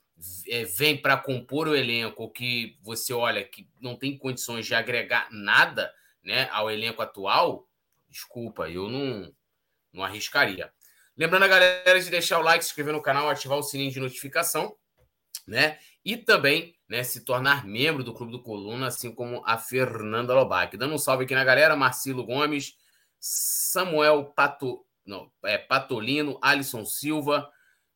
é, 0.49 0.65
vem 0.65 1.01
para 1.01 1.17
compor 1.17 1.69
o 1.69 1.77
elenco, 1.77 2.29
que 2.31 2.77
você 2.83 3.13
olha 3.13 3.45
que 3.45 3.69
não 3.81 3.95
tem 3.95 4.19
condições 4.19 4.67
de 4.67 4.75
agregar 4.75 5.29
nada 5.31 5.93
né, 6.25 6.49
ao 6.51 6.69
elenco 6.69 7.01
atual, 7.01 7.69
desculpa, 8.09 8.69
eu 8.69 8.89
não, 8.89 9.33
não 9.93 10.03
arriscaria. 10.03 10.73
Lembrando 11.17 11.45
a 11.45 11.49
galera 11.49 12.01
de 12.01 12.11
deixar 12.11 12.39
o 12.39 12.43
like, 12.43 12.65
se 12.65 12.71
inscrever 12.71 12.93
no 12.93 13.01
canal, 13.01 13.29
ativar 13.29 13.59
o 13.59 13.63
sininho 13.63 13.91
de 13.91 14.01
notificação, 14.01 14.77
né? 15.47 15.79
E 16.05 16.17
também 16.17 16.77
né, 16.89 17.03
se 17.03 17.25
tornar 17.25 17.65
membro 17.65 18.05
do 18.05 18.13
Clube 18.13 18.33
do 18.33 18.43
Coluna, 18.43 18.89
assim 18.89 19.13
como 19.13 19.43
a 19.47 19.57
Fernanda 19.57 20.35
Lobac. 20.35 20.77
Dando 20.77 20.95
um 20.95 20.99
salve 20.99 21.25
aqui 21.25 21.35
na 21.35 21.45
galera, 21.45 21.75
Marcelo 21.75 22.25
Gomes, 22.25 22.77
Samuel 23.19 24.27
Pato, 24.27 24.85
não, 25.05 25.31
é, 25.45 25.57
Patolino, 25.57 26.39
Alisson 26.43 26.85
Silva, 26.85 27.51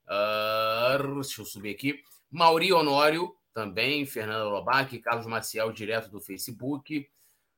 uh, 0.06 1.14
deixa 1.14 1.40
eu 1.40 1.44
subir 1.44 1.74
aqui, 1.74 2.02
Mauri 2.30 2.72
Honório, 2.72 3.34
também, 3.52 4.06
Fernanda 4.06 4.44
Lobac, 4.44 4.98
Carlos 5.00 5.26
Maciel, 5.26 5.72
direto 5.72 6.08
do 6.08 6.20
Facebook, 6.20 7.08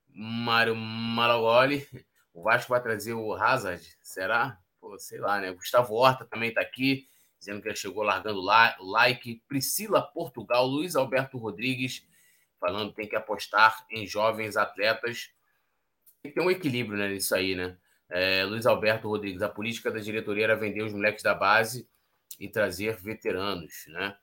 Mário 0.09 0.75
Malagoli, 0.75 1.87
o 2.35 2.43
Vasco 2.43 2.71
vai 2.71 2.83
trazer 2.83 3.13
o 3.13 3.35
Hazard, 3.35 3.83
será? 4.03 4.59
Pô, 4.83 4.99
sei 4.99 5.21
lá, 5.21 5.41
né? 5.41 5.53
Gustavo 5.53 5.95
Horta 5.95 6.25
também 6.25 6.49
está 6.49 6.61
aqui, 6.61 7.07
dizendo 7.39 7.63
que 7.63 7.69
ele 7.69 7.77
chegou 7.77 8.03
largando 8.03 8.41
like. 8.41 9.41
Priscila 9.47 10.03
Portugal, 10.03 10.67
Luiz 10.67 10.97
Alberto 10.97 11.39
Rodrigues, 11.39 12.05
falando 12.59 12.91
que 12.91 12.97
tem 12.97 13.09
que 13.09 13.15
apostar 13.15 13.87
em 13.93 14.05
jovens 14.09 14.57
atletas. 14.57 15.31
Tem 16.21 16.33
que 16.33 16.41
ter 16.41 16.45
um 16.45 16.51
equilíbrio 16.51 16.99
né, 16.99 17.09
nisso 17.09 17.33
aí, 17.33 17.55
né? 17.55 17.79
É, 18.11 18.45
Luiz 18.45 18.67
Alberto 18.67 19.07
Rodrigues, 19.07 19.41
a 19.41 19.49
política 19.49 19.89
da 19.89 20.01
diretoria 20.01 20.45
era 20.45 20.57
vender 20.57 20.83
os 20.83 20.93
moleques 20.93 21.23
da 21.23 21.33
base 21.33 21.89
e 22.41 22.49
trazer 22.49 22.97
veteranos, 22.97 23.85
né? 23.87 24.17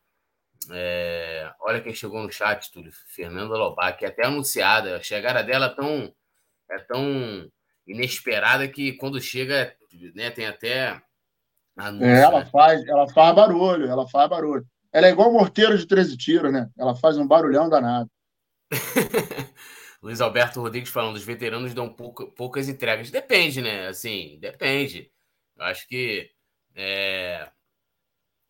É, 0.72 1.50
olha 1.62 1.80
quem 1.80 1.96
chegou 1.96 2.22
no 2.22 2.30
chat, 2.30 2.70
Túlio. 2.70 2.92
Fernanda 3.08 3.56
Lobac, 3.56 4.06
até 4.06 4.26
anunciada. 4.26 4.98
A 4.98 5.02
chegada 5.02 5.42
dela 5.42 5.68
é 5.68 5.74
tão, 5.74 6.16
é 6.70 6.80
tão 6.80 7.50
inesperada 7.90 8.68
que 8.68 8.94
quando 8.94 9.20
chega, 9.20 9.76
né, 10.16 10.30
tem 10.30 10.46
até 10.46 11.02
Anúncio, 11.80 12.08
é, 12.08 12.22
ela, 12.22 12.40
né? 12.40 12.46
faz, 12.52 12.86
ela 12.86 13.08
faz 13.10 13.36
barulho, 13.36 13.86
ela 13.88 14.08
faz 14.08 14.30
barulho. 14.30 14.66
Ela 14.92 15.08
é 15.08 15.12
igual 15.12 15.32
morteiro 15.32 15.78
de 15.78 15.86
13 15.86 16.18
tiros, 16.18 16.52
né? 16.52 16.70
Ela 16.78 16.96
faz 16.96 17.18
um 17.18 17.28
barulhão 17.28 17.70
danado. 17.70 18.10
Luiz 20.02 20.20
Alberto 20.20 20.62
Rodrigues 20.62 20.90
falando, 20.90 21.16
os 21.16 21.24
veteranos 21.24 21.74
dão 21.74 21.94
pouca, 21.94 22.26
poucas 22.26 22.68
entregas. 22.68 23.12
Depende, 23.12 23.62
né? 23.62 23.88
Assim, 23.88 24.38
depende. 24.42 25.12
Eu 25.58 25.66
acho 25.66 25.88
que 25.88 26.30
é, 26.76 27.50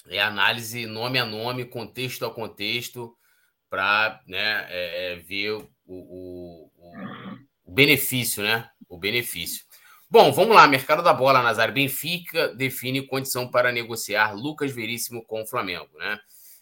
é 0.08 0.22
análise 0.22 0.86
nome 0.86 1.19
a 1.19 1.25
nome, 1.25 1.65
contexto 1.65 2.25
a 2.25 2.34
contexto, 2.34 3.15
para 3.69 4.22
né, 4.27 4.65
é, 4.69 5.13
é, 5.13 5.15
ver 5.17 5.51
o, 5.51 5.69
o, 5.86 6.72
o 7.65 7.72
benefício, 7.72 8.41
né? 8.43 8.69
O 8.89 8.98
benefício. 8.98 9.63
Bom, 10.10 10.31
vamos 10.31 10.55
lá. 10.55 10.67
Mercado 10.67 11.03
da 11.03 11.13
bola, 11.13 11.43
Nazar. 11.43 11.72
Benfica 11.72 12.48
define 12.55 13.05
condição 13.05 13.48
para 13.48 13.72
negociar 13.72 14.34
Lucas 14.34 14.72
Veríssimo 14.72 15.24
com 15.24 15.43
o 15.43 15.46
Flamengo, 15.46 15.96
né? 15.98 16.19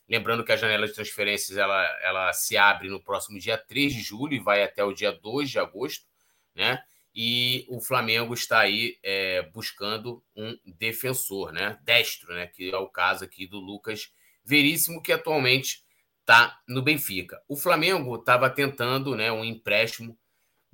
Lembrando 0.10 0.44
que 0.44 0.52
a 0.52 0.58
janela 0.58 0.86
de 0.86 0.94
transferências 0.94 1.58
ela, 1.58 1.84
ela 2.04 2.34
se 2.34 2.58
abre 2.58 2.90
no 2.90 3.02
próximo 3.02 3.40
dia 3.40 3.58
3 3.58 3.94
de 3.94 4.02
julho 4.02 4.34
e 4.34 4.40
vai 4.40 4.64
até 4.64 4.84
o 4.84 4.94
dia 4.94 5.12
2 5.12 5.50
de 5.50 5.60
agosto, 5.60 6.06
né? 6.54 6.82
E 7.16 7.66
o 7.70 7.82
Flamengo 7.82 8.34
está 8.34 8.60
aí 8.60 8.98
é, 9.02 9.42
buscando 9.54 10.24
um 10.36 10.58
defensor, 10.66 11.52
né? 11.52 11.80
Destro, 11.84 12.34
né? 12.34 12.48
Que 12.48 12.70
é 12.70 12.78
o 12.78 12.88
caso 12.88 13.24
aqui 13.24 13.48
do 13.48 13.60
Lucas 13.60 14.12
Veríssimo, 14.44 15.02
que 15.02 15.12
atualmente 15.12 15.84
está 16.20 16.60
no 16.68 16.82
Benfica. 16.82 17.42
O 17.48 17.56
Flamengo 17.56 18.16
estava 18.16 18.50
tentando 18.50 19.16
né, 19.16 19.32
um 19.32 19.46
empréstimo, 19.46 20.18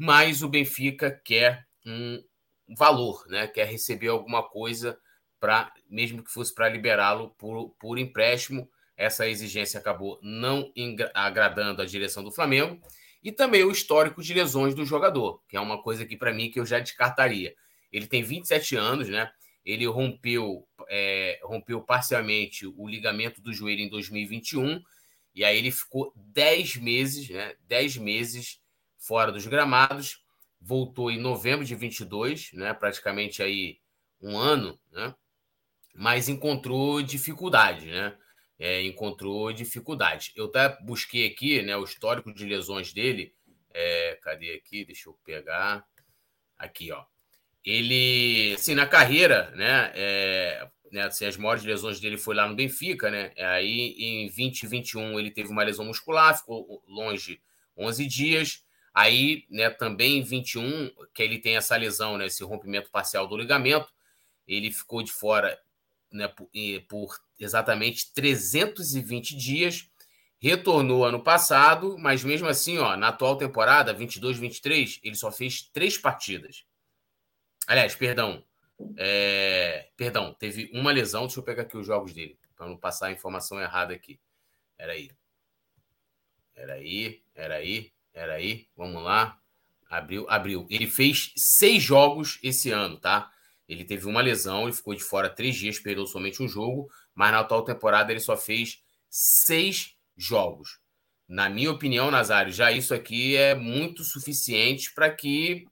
mas 0.04 0.44
o 0.44 0.50
Benfica 0.50 1.10
quer 1.24 1.66
um 1.86 2.22
valor, 2.78 3.26
né? 3.30 3.48
Quer 3.48 3.68
receber 3.68 4.10
alguma 4.10 4.44
coisa 4.44 5.00
para, 5.40 5.74
mesmo 5.90 6.22
que 6.22 6.30
fosse 6.30 6.54
para 6.54 6.68
liberá-lo 6.68 7.30
por, 7.38 7.70
por 7.80 7.98
empréstimo. 7.98 8.70
Essa 8.98 9.30
exigência 9.30 9.80
acabou 9.80 10.20
não 10.22 10.70
agradando 11.14 11.82
a 11.82 11.86
direção 11.86 12.22
do 12.22 12.34
Flamengo. 12.34 12.82
e 13.24 13.32
também 13.32 13.64
o 13.64 13.72
histórico 13.72 14.22
de 14.22 14.34
lesões 14.34 14.76
do 14.76 14.86
jogador, 14.86 15.42
que 15.48 15.56
é 15.56 15.62
uma 15.62 15.82
coisa 15.82 16.06
que 16.06 16.18
para 16.18 16.34
mim 16.34 16.52
que 16.52 16.60
eu 16.60 16.66
já 16.66 16.80
descartaria. 16.80 17.56
Ele 17.90 18.06
tem 18.06 18.22
27 18.22 18.76
anos, 18.76 19.08
né? 19.08 19.32
Ele 19.64 19.86
rompeu, 19.86 20.68
é, 20.90 21.40
rompeu 21.44 21.82
parcialmente 21.82 22.68
o 22.68 22.90
ligamento 22.90 23.42
do 23.42 23.54
joelho 23.54 23.84
em 23.84 23.90
2021 23.90 24.82
e 25.34 25.46
aí 25.46 25.58
ele 25.58 25.72
ficou 25.72 26.12
10 26.18 26.76
meses, 26.76 27.30
né? 27.30 27.56
10 27.70 27.96
meses 28.00 28.62
fora 29.04 29.32
dos 29.32 29.46
gramados. 29.46 30.24
Voltou 30.60 31.12
em 31.12 31.20
novembro 31.20 31.66
de 31.66 31.76
22, 31.76 32.54
né? 32.54 32.74
Praticamente 32.74 33.44
aí 33.44 33.80
um 34.22 34.38
ano, 34.38 34.80
né? 34.92 35.14
Mas 35.94 36.30
encontrou 36.30 37.02
dificuldade, 37.02 37.88
né? 37.88 38.18
É, 38.58 38.82
encontrou 38.84 39.52
dificuldade. 39.52 40.32
Eu 40.36 40.46
até 40.46 40.82
busquei 40.82 41.28
aqui, 41.28 41.62
né? 41.62 41.76
O 41.76 41.84
histórico 41.84 42.34
de 42.34 42.46
lesões 42.46 42.94
dele. 42.94 43.36
É, 43.74 44.18
cadê 44.22 44.54
aqui? 44.54 44.86
Deixa 44.86 45.10
eu 45.10 45.20
pegar. 45.26 45.86
Aqui, 46.58 46.92
ó. 46.92 47.04
Ele, 47.66 48.54
assim, 48.54 48.74
na 48.74 48.88
carreira, 48.88 49.52
né? 49.52 49.92
É, 49.96 50.70
né, 50.92 51.02
assim, 51.04 51.26
as 51.26 51.36
maiores 51.36 51.64
lesões 51.64 52.00
dele 52.00 52.18
foi 52.18 52.36
lá 52.36 52.48
no 52.48 52.56
Benfica, 52.56 53.12
né? 53.12 53.34
Aí 53.38 53.96
em 53.98 54.28
2021 54.28 55.20
ele 55.20 55.32
teve 55.32 55.50
uma 55.50 55.64
lesão 55.64 55.86
muscular, 55.86 56.38
ficou 56.38 56.82
longe 56.88 57.42
11 57.76 58.06
dias. 58.06 58.64
Aí, 58.94 59.46
né, 59.50 59.70
também 59.70 60.20
em 60.20 60.24
21, 60.24 60.92
que 61.14 61.24
ele 61.24 61.40
tem 61.40 61.56
essa 61.56 61.76
lesão, 61.76 62.18
né, 62.18 62.28
esse 62.28 62.44
rompimento 62.44 62.92
parcial 62.92 63.28
do 63.28 63.36
ligamento, 63.36 63.92
ele 64.48 64.72
ficou 64.72 65.02
de 65.02 65.12
fora 65.12 65.60
né, 66.12 66.28
por, 66.88 67.20
exatamente 67.40 68.14
320 68.14 69.36
dias. 69.36 69.90
Retornou 70.40 71.06
ano 71.06 71.24
passado, 71.24 71.98
mas 71.98 72.24
mesmo 72.24 72.48
assim, 72.48 72.78
ó, 72.78 72.96
na 72.98 73.08
atual 73.08 73.38
temporada, 73.38 73.96
22-23, 73.96 75.00
ele 75.02 75.16
só 75.16 75.32
fez 75.32 75.64
três 75.72 75.98
partidas. 75.98 76.66
Aliás, 77.66 77.96
perdão, 77.96 78.44
é, 78.98 79.90
perdão, 79.96 80.34
teve 80.34 80.70
uma 80.74 80.92
lesão. 80.92 81.26
Deixa 81.26 81.40
eu 81.40 81.44
pegar 81.44 81.64
aqui 81.64 81.78
os 81.78 81.86
jogos 81.88 82.14
dele, 82.14 82.38
para 82.56 82.68
não 82.68 82.78
passar 82.78 83.08
a 83.08 83.12
informação 83.12 83.60
errada 83.60 83.94
aqui. 83.94 84.20
Era 84.78 84.94
aí. 84.94 85.10
Era 86.56 86.74
aí, 86.74 87.24
era 87.34 87.56
aí, 87.56 87.92
era 88.14 88.34
aí. 88.36 88.68
Vamos 88.76 89.04
lá. 89.04 89.38
Abriu, 89.90 90.26
abriu. 90.30 90.68
Ele 90.70 90.88
fez 90.88 91.32
seis 91.36 91.82
jogos 91.82 92.40
esse 92.42 92.72
ano, 92.72 92.98
tá? 92.98 93.32
Ele 93.68 93.84
teve 93.84 94.08
uma 94.08 94.22
lesão, 94.22 94.64
ele 94.64 94.74
ficou 94.74 94.94
de 94.94 95.04
fora 95.04 95.30
três 95.30 95.56
dias, 95.56 95.80
perdeu 95.80 96.06
somente 96.06 96.44
um 96.44 96.48
jogo, 96.48 96.90
mas 97.16 97.32
na 97.32 97.40
atual 97.40 97.64
temporada 97.64 98.12
ele 98.12 98.20
só 98.20 98.36
fez 98.36 98.82
seis 99.10 99.96
jogos. 100.18 100.80
Na 101.28 101.50
minha 101.50 101.72
opinião, 101.72 102.12
Nazário, 102.12 102.52
já 102.52 102.72
isso 102.72 102.94
aqui 102.94 103.36
é 103.36 103.56
muito 103.56 104.04
suficiente 104.04 104.94
para 104.94 105.10
que 105.10 105.66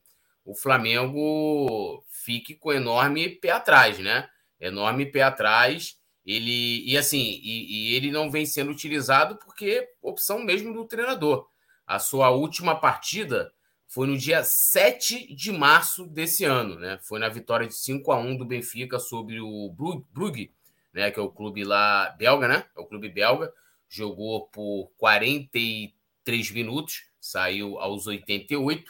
o 0.46 0.56
Flamengo 0.56 2.04
fique 2.10 2.56
com 2.56 2.72
enorme 2.72 3.30
pé 3.30 3.52
atrás, 3.52 4.00
né? 4.00 4.28
Enorme 4.60 5.06
pé 5.06 5.24
atrás. 5.24 5.98
Ele 6.26 6.84
e 6.86 6.98
assim, 6.98 7.40
e, 7.44 7.90
e 7.92 7.96
ele 7.96 8.12
não 8.12 8.30
vem 8.30 8.46
sendo 8.46 8.72
utilizado 8.72 9.38
porque 9.38 9.88
opção 10.02 10.40
mesmo 10.40 10.74
do 10.74 10.86
treinador. 10.86 11.48
A 11.92 12.00
sua 12.00 12.30
última 12.30 12.74
partida 12.74 13.52
foi 13.86 14.08
no 14.08 14.18
dia 14.18 14.46
7 14.46 15.36
de 15.36 15.52
março 15.52 16.08
desse 16.08 16.46
ano, 16.46 16.80
né? 16.80 16.98
Foi 17.02 17.20
na 17.20 17.28
vitória 17.28 17.68
de 17.68 17.76
5 17.76 18.12
a 18.14 18.18
1 18.18 18.38
do 18.38 18.46
Benfica 18.46 18.98
sobre 18.98 19.42
o 19.42 19.70
Brugge, 20.14 20.54
né, 20.94 21.12
que 21.12 21.20
é 21.20 21.22
o 21.22 21.30
clube 21.30 21.66
lá 21.66 22.10
belga, 22.18 22.48
né? 22.48 22.66
É 22.78 22.80
o 22.80 22.86
clube 22.86 23.10
belga. 23.10 23.54
Jogou 23.90 24.48
por 24.48 24.90
43 24.98 26.52
minutos, 26.52 27.04
saiu 27.20 27.78
aos 27.78 28.08
88 28.08 28.90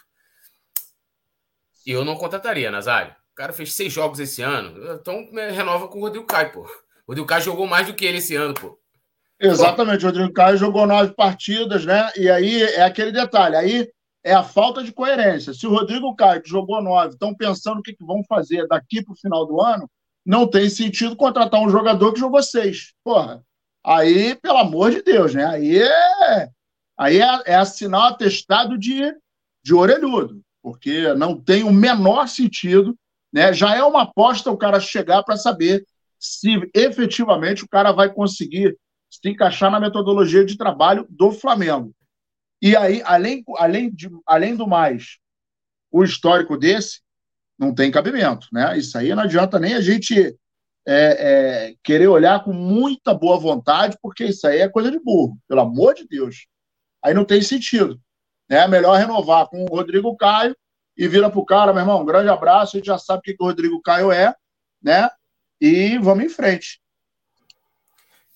eu 1.85 2.05
não 2.05 2.15
contrataria, 2.15 2.69
Nazário. 2.69 3.15
O 3.31 3.35
cara 3.35 3.51
fez 3.53 3.73
seis 3.73 3.91
jogos 3.91 4.19
esse 4.19 4.43
ano. 4.43 4.93
Então 4.93 5.27
renova 5.31 5.87
com 5.87 5.97
o 5.97 6.01
Rodrigo 6.01 6.27
Caio, 6.27 6.51
pô. 6.51 6.61
O 6.61 6.67
Rodrigo 7.07 7.27
Caio 7.27 7.41
jogou 7.41 7.65
mais 7.65 7.87
do 7.87 7.95
que 7.95 8.05
ele 8.05 8.19
esse 8.19 8.35
ano, 8.35 8.53
pô. 8.53 8.79
Exatamente, 9.41 10.03
o 10.03 10.07
Rodrigo 10.07 10.33
Caio 10.33 10.57
jogou 10.57 10.85
nove 10.85 11.13
partidas, 11.13 11.85
né? 11.85 12.09
E 12.15 12.29
aí 12.29 12.61
é 12.61 12.83
aquele 12.83 13.11
detalhe. 13.11 13.55
Aí 13.55 13.89
é 14.23 14.33
a 14.33 14.43
falta 14.43 14.83
de 14.83 14.91
coerência. 14.91 15.53
Se 15.53 15.65
o 15.65 15.71
Rodrigo 15.71 16.15
Caio 16.15 16.41
jogou 16.45 16.81
nove, 16.81 17.13
estão 17.13 17.33
pensando 17.33 17.79
o 17.79 17.81
que, 17.81 17.93
que 17.93 18.05
vão 18.05 18.23
fazer 18.29 18.67
daqui 18.67 19.03
para 19.03 19.13
o 19.13 19.17
final 19.17 19.45
do 19.45 19.59
ano, 19.59 19.89
não 20.25 20.47
tem 20.47 20.69
sentido 20.69 21.15
contratar 21.15 21.59
um 21.59 21.69
jogador 21.69 22.13
que 22.13 22.19
jogou 22.19 22.41
seis. 22.43 22.93
Porra. 23.03 23.43
Aí, 23.83 24.35
pelo 24.35 24.59
amor 24.59 24.91
de 24.91 25.01
Deus, 25.01 25.33
né? 25.33 25.43
Aí 25.45 25.81
é, 25.81 26.47
aí 26.97 27.19
é, 27.19 27.41
é 27.47 27.55
assinar 27.55 28.11
atestado 28.11 28.77
de, 28.77 29.11
de 29.63 29.73
orelhudo 29.73 30.39
porque 30.61 31.13
não 31.15 31.39
tem 31.39 31.63
o 31.63 31.71
menor 31.71 32.27
sentido. 32.27 32.95
Né? 33.33 33.53
Já 33.53 33.75
é 33.75 33.83
uma 33.83 34.03
aposta 34.03 34.51
o 34.51 34.57
cara 34.57 34.79
chegar 34.79 35.23
para 35.23 35.37
saber 35.37 35.85
se 36.19 36.69
efetivamente 36.73 37.63
o 37.63 37.69
cara 37.69 37.91
vai 37.91 38.13
conseguir 38.13 38.77
se 39.11 39.29
encaixar 39.29 39.69
na 39.69 39.79
metodologia 39.79 40.45
de 40.45 40.57
trabalho 40.57 41.05
do 41.09 41.31
Flamengo. 41.31 41.93
E 42.61 42.75
aí, 42.75 43.01
além, 43.03 43.43
além, 43.57 43.89
de, 43.93 44.09
além 44.25 44.55
do 44.55 44.67
mais, 44.67 45.17
o 45.91 46.03
histórico 46.03 46.57
desse 46.57 47.01
não 47.59 47.73
tem 47.73 47.91
cabimento. 47.91 48.47
Né? 48.51 48.77
Isso 48.77 48.97
aí 48.97 49.13
não 49.13 49.23
adianta 49.23 49.59
nem 49.59 49.73
a 49.73 49.81
gente 49.81 50.37
é, 50.87 50.95
é, 51.67 51.75
querer 51.83 52.07
olhar 52.07 52.43
com 52.43 52.53
muita 52.53 53.13
boa 53.13 53.37
vontade, 53.37 53.97
porque 54.01 54.25
isso 54.25 54.47
aí 54.47 54.59
é 54.59 54.69
coisa 54.69 54.89
de 54.89 54.99
burro, 54.99 55.37
pelo 55.47 55.61
amor 55.61 55.93
de 55.93 56.07
Deus. 56.07 56.47
Aí 57.03 57.13
não 57.13 57.25
tem 57.25 57.41
sentido. 57.41 57.99
Né? 58.49 58.65
Melhor 58.67 58.97
renovar 58.97 59.47
com 59.47 59.63
o 59.63 59.75
Rodrigo 59.75 60.15
Caio 60.15 60.55
e 60.95 61.07
vira 61.07 61.29
para 61.29 61.39
o 61.39 61.45
cara, 61.45 61.73
meu 61.73 61.81
irmão, 61.81 62.01
um 62.01 62.05
grande 62.05 62.29
abraço, 62.29 62.75
a 62.75 62.79
gente 62.79 62.87
já 62.87 62.97
sabe 62.97 63.19
o 63.19 63.21
que, 63.23 63.33
que 63.33 63.43
o 63.43 63.47
Rodrigo 63.47 63.81
Caio 63.81 64.11
é, 64.11 64.35
né? 64.81 65.09
E 65.59 65.97
vamos 65.97 66.25
em 66.25 66.29
frente. 66.29 66.81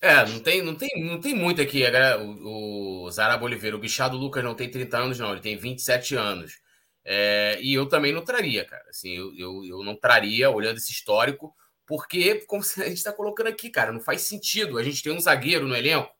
É, 0.06 0.26
não 0.26 0.40
tem, 0.40 0.62
não 0.62 0.74
tem, 0.74 0.90
não 1.04 1.20
tem 1.20 1.34
muito 1.34 1.60
aqui. 1.60 1.82
O, 2.20 3.04
o 3.04 3.10
Zarabo 3.10 3.44
Oliveira, 3.44 3.76
o 3.76 3.80
bichado 3.80 4.16
Lucas 4.16 4.44
não 4.44 4.54
tem 4.54 4.70
30 4.70 4.98
anos, 4.98 5.18
não, 5.18 5.32
ele 5.32 5.40
tem 5.40 5.56
27 5.56 6.14
anos. 6.14 6.58
É, 7.04 7.58
e 7.60 7.74
eu 7.74 7.86
também 7.86 8.12
não 8.12 8.24
traria, 8.24 8.64
cara. 8.64 8.84
Assim, 8.88 9.16
eu, 9.16 9.34
eu, 9.36 9.64
eu 9.64 9.84
não 9.84 9.96
traria, 9.96 10.50
olhando 10.50 10.78
esse 10.78 10.92
histórico, 10.92 11.54
porque, 11.86 12.36
como 12.46 12.62
a 12.78 12.88
gente 12.88 12.98
está 12.98 13.12
colocando 13.12 13.48
aqui, 13.48 13.70
cara, 13.70 13.92
não 13.92 14.00
faz 14.00 14.22
sentido. 14.22 14.78
A 14.78 14.82
gente 14.82 15.02
tem 15.02 15.12
um 15.12 15.20
zagueiro 15.20 15.66
no 15.66 15.76
elenco 15.76 16.10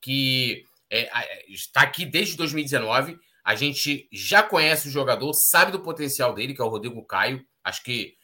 que 0.00 0.64
é, 0.90 1.08
está 1.48 1.82
aqui 1.82 2.06
desde 2.06 2.36
2019 2.36 3.18
a 3.48 3.54
gente 3.54 4.06
já 4.12 4.42
conhece 4.42 4.88
o 4.88 4.90
jogador, 4.90 5.32
sabe 5.32 5.72
do 5.72 5.80
potencial 5.80 6.34
dele, 6.34 6.52
que 6.52 6.60
é 6.60 6.64
o 6.64 6.68
Rodrigo 6.68 7.02
Caio. 7.06 7.42
Acho 7.64 7.82
que 7.82 8.14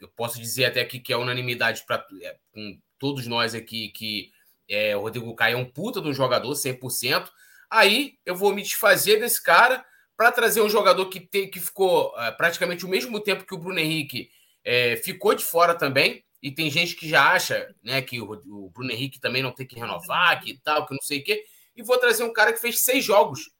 eu 0.00 0.08
posso 0.08 0.40
dizer 0.40 0.64
até 0.64 0.80
aqui 0.80 0.98
que 0.98 1.12
é 1.12 1.16
unanimidade 1.16 1.84
para 1.86 2.04
é, 2.20 2.36
com 2.52 2.76
todos 2.98 3.28
nós 3.28 3.54
aqui 3.54 3.90
que 3.90 4.32
é, 4.68 4.96
o 4.96 5.00
Rodrigo 5.00 5.34
Caio 5.34 5.58
é 5.58 5.60
um 5.60 5.70
puta 5.70 6.00
de 6.00 6.08
um 6.08 6.14
jogador, 6.14 6.52
100%. 6.52 7.30
Aí 7.70 8.18
eu 8.24 8.36
vou 8.36 8.54
me 8.54 8.62
desfazer 8.62 9.20
desse 9.20 9.42
cara 9.42 9.84
para 10.16 10.30
trazer 10.30 10.60
um 10.60 10.68
jogador 10.68 11.06
que, 11.06 11.20
tem, 11.20 11.50
que 11.50 11.60
ficou 11.60 12.14
é, 12.18 12.30
praticamente 12.32 12.84
o 12.84 12.88
mesmo 12.88 13.20
tempo 13.20 13.44
que 13.44 13.54
o 13.54 13.58
Bruno 13.58 13.78
Henrique 13.78 14.30
é, 14.64 14.96
ficou 14.96 15.34
de 15.34 15.44
fora 15.44 15.74
também. 15.74 16.24
E 16.42 16.50
tem 16.50 16.68
gente 16.70 16.96
que 16.96 17.08
já 17.08 17.30
acha 17.32 17.72
né, 17.82 18.02
que 18.02 18.20
o, 18.20 18.32
o 18.32 18.70
Bruno 18.70 18.90
Henrique 18.90 19.20
também 19.20 19.42
não 19.42 19.52
tem 19.52 19.66
que 19.66 19.78
renovar, 19.78 20.42
que 20.42 20.58
tal, 20.62 20.86
que 20.86 20.94
não 20.94 21.02
sei 21.02 21.20
o 21.20 21.24
quê. 21.24 21.44
E 21.74 21.82
vou 21.82 21.96
trazer 21.98 22.24
um 22.24 22.32
cara 22.32 22.52
que 22.52 22.60
fez 22.60 22.80
seis 22.80 23.04
jogos 23.04 23.50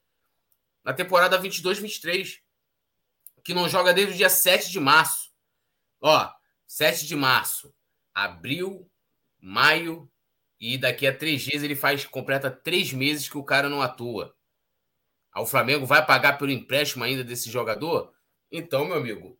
na 0.84 0.92
temporada 0.92 1.40
22-23, 1.40 2.38
que 3.44 3.54
não 3.54 3.68
joga 3.68 3.94
desde 3.94 4.14
o 4.14 4.16
dia 4.16 4.28
7 4.28 4.70
de 4.70 4.80
março. 4.80 5.30
Ó, 6.00 6.28
7 6.66 7.06
de 7.06 7.14
março, 7.14 7.72
abril, 8.12 8.90
maio, 9.40 10.10
e 10.62 10.78
daqui 10.78 11.08
a 11.08 11.16
três 11.16 11.42
dias 11.42 11.64
ele 11.64 11.74
faz, 11.74 12.06
completa 12.06 12.48
três 12.48 12.92
meses 12.92 13.28
que 13.28 13.36
o 13.36 13.42
cara 13.42 13.68
não 13.68 13.82
atua. 13.82 14.32
O 15.36 15.44
Flamengo 15.44 15.84
vai 15.84 16.06
pagar 16.06 16.38
pelo 16.38 16.52
empréstimo 16.52 17.02
ainda 17.02 17.24
desse 17.24 17.50
jogador? 17.50 18.14
Então, 18.48 18.84
meu 18.84 18.96
amigo, 18.96 19.36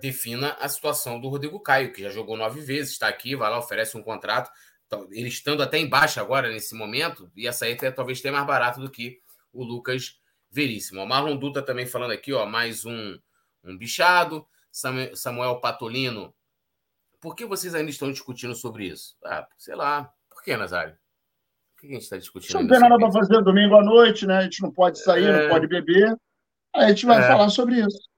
defina 0.00 0.54
a 0.54 0.68
situação 0.68 1.20
do 1.20 1.28
Rodrigo 1.28 1.60
Caio, 1.60 1.92
que 1.92 2.02
já 2.02 2.10
jogou 2.10 2.36
nove 2.36 2.60
vezes, 2.60 2.90
está 2.90 3.06
aqui, 3.06 3.36
vai 3.36 3.48
lá, 3.48 3.58
oferece 3.60 3.96
um 3.96 4.02
contrato. 4.02 4.50
Então, 4.84 5.06
ele 5.12 5.28
estando 5.28 5.62
até 5.62 5.78
embaixo 5.78 6.18
agora, 6.18 6.50
nesse 6.50 6.74
momento, 6.74 7.30
ia 7.36 7.52
sair 7.52 7.74
até, 7.74 7.92
talvez 7.92 8.18
até 8.18 8.32
mais 8.32 8.44
barato 8.44 8.80
do 8.80 8.90
que 8.90 9.20
o 9.52 9.62
Lucas 9.62 10.18
Veríssimo. 10.50 11.02
O 11.02 11.06
Marlon 11.06 11.36
Dutra 11.36 11.62
também 11.62 11.86
falando 11.86 12.10
aqui, 12.10 12.32
ó, 12.32 12.44
mais 12.46 12.84
um, 12.84 13.16
um 13.62 13.78
bichado. 13.78 14.44
Samuel 14.72 15.60
Patolino. 15.60 16.34
Por 17.20 17.36
que 17.36 17.46
vocês 17.46 17.76
ainda 17.76 17.90
estão 17.90 18.10
discutindo 18.10 18.56
sobre 18.56 18.86
isso? 18.86 19.16
Ah, 19.24 19.46
sei 19.56 19.76
lá. 19.76 20.12
Por 20.42 20.46
que, 20.46 20.56
Nazário? 20.56 20.96
Por 21.76 21.82
que 21.82 21.86
a 21.86 21.90
gente 21.92 22.02
está 22.02 22.18
discutindo? 22.18 22.60
Não 22.60 22.66
tem 22.66 22.80
nada 22.80 22.98
para 22.98 23.12
fazer 23.12 23.40
domingo 23.42 23.76
à 23.76 23.84
noite, 23.84 24.26
né? 24.26 24.38
A 24.38 24.42
gente 24.42 24.60
não 24.60 24.72
pode 24.72 24.98
sair, 24.98 25.24
é... 25.24 25.42
não 25.44 25.50
pode 25.50 25.68
beber. 25.68 26.16
Aí 26.74 26.86
a 26.86 26.88
gente 26.88 27.06
vai 27.06 27.22
é... 27.22 27.28
falar 27.28 27.48
sobre 27.48 27.76
isso. 27.76 28.08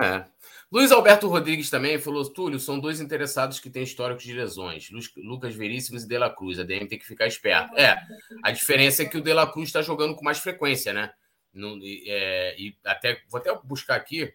É. 0.00 0.24
Luiz 0.72 0.90
Alberto 0.90 1.28
Rodrigues 1.28 1.70
também 1.70 1.96
falou: 2.00 2.28
Túlio, 2.28 2.58
são 2.58 2.80
dois 2.80 3.00
interessados 3.00 3.60
que 3.60 3.70
têm 3.70 3.84
históricos 3.84 4.24
de 4.24 4.32
lesões, 4.32 4.90
Lucas 5.16 5.54
Veríssimos 5.54 6.02
e 6.02 6.08
De 6.08 6.18
La 6.18 6.28
Cruz. 6.28 6.58
A 6.58 6.64
DM 6.64 6.88
tem 6.88 6.98
que 6.98 7.06
ficar 7.06 7.28
esperto. 7.28 7.76
É, 7.78 8.02
a 8.42 8.50
diferença 8.50 9.04
é 9.04 9.06
que 9.06 9.18
o 9.18 9.22
De 9.22 9.32
La 9.32 9.46
Cruz 9.46 9.68
está 9.68 9.82
jogando 9.82 10.16
com 10.16 10.24
mais 10.24 10.40
frequência, 10.40 10.92
né? 10.92 11.12
No, 11.52 11.78
é, 11.84 12.56
e 12.58 12.76
até 12.84 13.22
vou 13.28 13.38
até 13.38 13.56
buscar 13.62 13.94
aqui. 13.94 14.32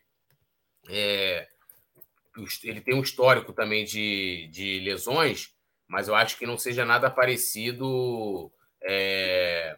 É, 0.87 1.49
ele 2.63 2.79
tem 2.79 2.95
um 2.95 3.01
histórico 3.01 3.51
também 3.51 3.83
de, 3.83 4.47
de 4.53 4.79
lesões, 4.79 5.54
mas 5.87 6.07
eu 6.07 6.15
acho 6.15 6.37
que 6.37 6.45
não 6.45 6.57
seja 6.57 6.85
nada 6.85 7.09
parecido. 7.09 8.51
É, 8.81 9.77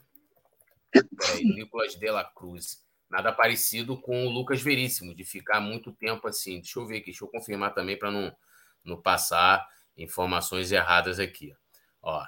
peraí, 0.91 1.43
Nicolas 1.43 1.95
de 1.95 2.09
la 2.09 2.23
Cruz. 2.23 2.85
Nada 3.09 3.31
parecido 3.31 3.99
com 4.01 4.25
o 4.25 4.29
Lucas 4.29 4.61
Veríssimo, 4.61 5.15
de 5.15 5.23
ficar 5.23 5.61
muito 5.61 5.93
tempo 5.93 6.27
assim. 6.27 6.59
Deixa 6.59 6.79
eu 6.79 6.85
ver 6.85 6.97
aqui, 6.97 7.05
deixa 7.05 7.23
eu 7.23 7.29
confirmar 7.29 7.73
também 7.73 7.97
para 7.97 8.11
não, 8.11 8.35
não 8.83 9.01
passar 9.01 9.65
informações 9.95 10.71
erradas 10.71 11.19
aqui. 11.19 11.55
Ó, 12.01 12.23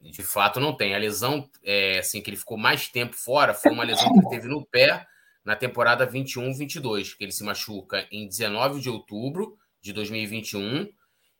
de 0.00 0.22
fato 0.22 0.58
não 0.58 0.74
tem. 0.74 0.94
A 0.94 0.98
lesão, 0.98 1.48
é, 1.62 1.98
assim, 1.98 2.20
que 2.20 2.30
ele 2.30 2.36
ficou 2.36 2.56
mais 2.56 2.88
tempo 2.88 3.14
fora, 3.14 3.52
foi 3.52 3.72
uma 3.72 3.84
lesão 3.84 4.10
que 4.12 4.18
ele 4.18 4.28
teve 4.28 4.48
no 4.48 4.64
pé 4.64 5.06
na 5.44 5.56
temporada 5.56 6.06
21-22, 6.06 7.16
que 7.16 7.24
ele 7.24 7.32
se 7.32 7.44
machuca 7.44 8.06
em 8.10 8.26
19 8.26 8.80
de 8.80 8.88
outubro 8.88 9.58
de 9.80 9.92
2021 9.92 10.88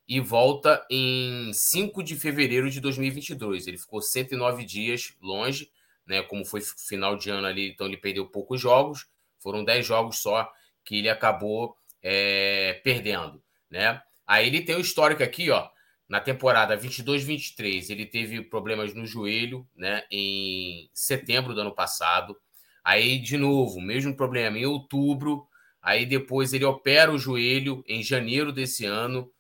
e 0.08 0.20
volta 0.20 0.84
em 0.90 1.52
5 1.52 2.02
de 2.02 2.16
fevereiro 2.16 2.70
de 2.70 2.80
2022. 2.80 3.66
Ele 3.66 3.78
ficou 3.78 4.02
109 4.02 4.64
dias 4.64 5.14
longe, 5.20 5.70
né? 6.06 6.22
Como 6.22 6.44
foi 6.44 6.60
final 6.60 7.16
de 7.16 7.30
ano 7.30 7.46
ali, 7.46 7.70
então 7.70 7.86
ele 7.86 7.96
perdeu 7.96 8.26
poucos 8.26 8.60
jogos. 8.60 9.06
Foram 9.38 9.64
10 9.64 9.86
jogos 9.86 10.18
só 10.18 10.50
que 10.84 10.98
ele 10.98 11.08
acabou 11.08 11.76
é, 12.02 12.80
perdendo, 12.84 13.42
né? 13.70 14.02
Aí 14.26 14.46
ele 14.46 14.62
tem 14.62 14.76
o 14.76 14.80
histórico 14.80 15.22
aqui, 15.22 15.50
ó. 15.50 15.68
Na 16.08 16.20
temporada 16.20 16.76
22-23, 16.76 17.90
ele 17.90 18.04
teve 18.04 18.42
problemas 18.42 18.92
no 18.92 19.06
joelho, 19.06 19.66
né? 19.74 20.04
Em 20.10 20.90
setembro 20.92 21.54
do 21.54 21.60
ano 21.60 21.74
passado. 21.74 22.36
Aí, 22.84 23.18
de 23.18 23.36
novo, 23.36 23.80
mesmo 23.80 24.14
problema 24.16 24.58
em 24.58 24.66
outubro. 24.66 25.46
Aí 25.80 26.04
depois 26.04 26.52
ele 26.52 26.64
opera 26.64 27.10
o 27.10 27.18
joelho 27.18 27.82
em 27.86 28.02
janeiro 28.02 28.52
desse 28.52 28.84
ano. 28.84 29.32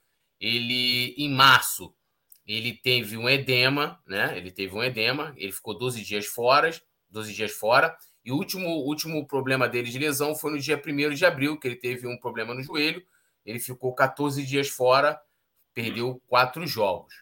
Ele, 0.42 1.14
em 1.16 1.30
março, 1.30 1.94
ele 2.44 2.72
teve 2.72 3.16
um 3.16 3.30
edema, 3.30 4.02
né? 4.04 4.36
Ele 4.36 4.50
teve 4.50 4.74
um 4.74 4.82
edema, 4.82 5.32
ele 5.36 5.52
ficou 5.52 5.78
12 5.78 6.02
dias 6.02 6.26
fora, 6.26 6.68
12 7.08 7.32
dias 7.32 7.52
fora. 7.52 7.96
E 8.24 8.32
o 8.32 8.34
último, 8.34 8.68
último 8.68 9.24
problema 9.24 9.68
dele 9.68 9.88
de 9.88 10.00
lesão 10.00 10.34
foi 10.34 10.50
no 10.50 10.58
dia 10.58 10.82
1 10.84 11.14
de 11.14 11.24
abril, 11.24 11.56
que 11.56 11.68
ele 11.68 11.76
teve 11.76 12.08
um 12.08 12.18
problema 12.18 12.54
no 12.54 12.62
joelho. 12.62 13.04
Ele 13.46 13.60
ficou 13.60 13.94
14 13.94 14.44
dias 14.44 14.68
fora, 14.68 15.20
perdeu 15.72 16.20
quatro 16.26 16.66
jogos. 16.66 17.14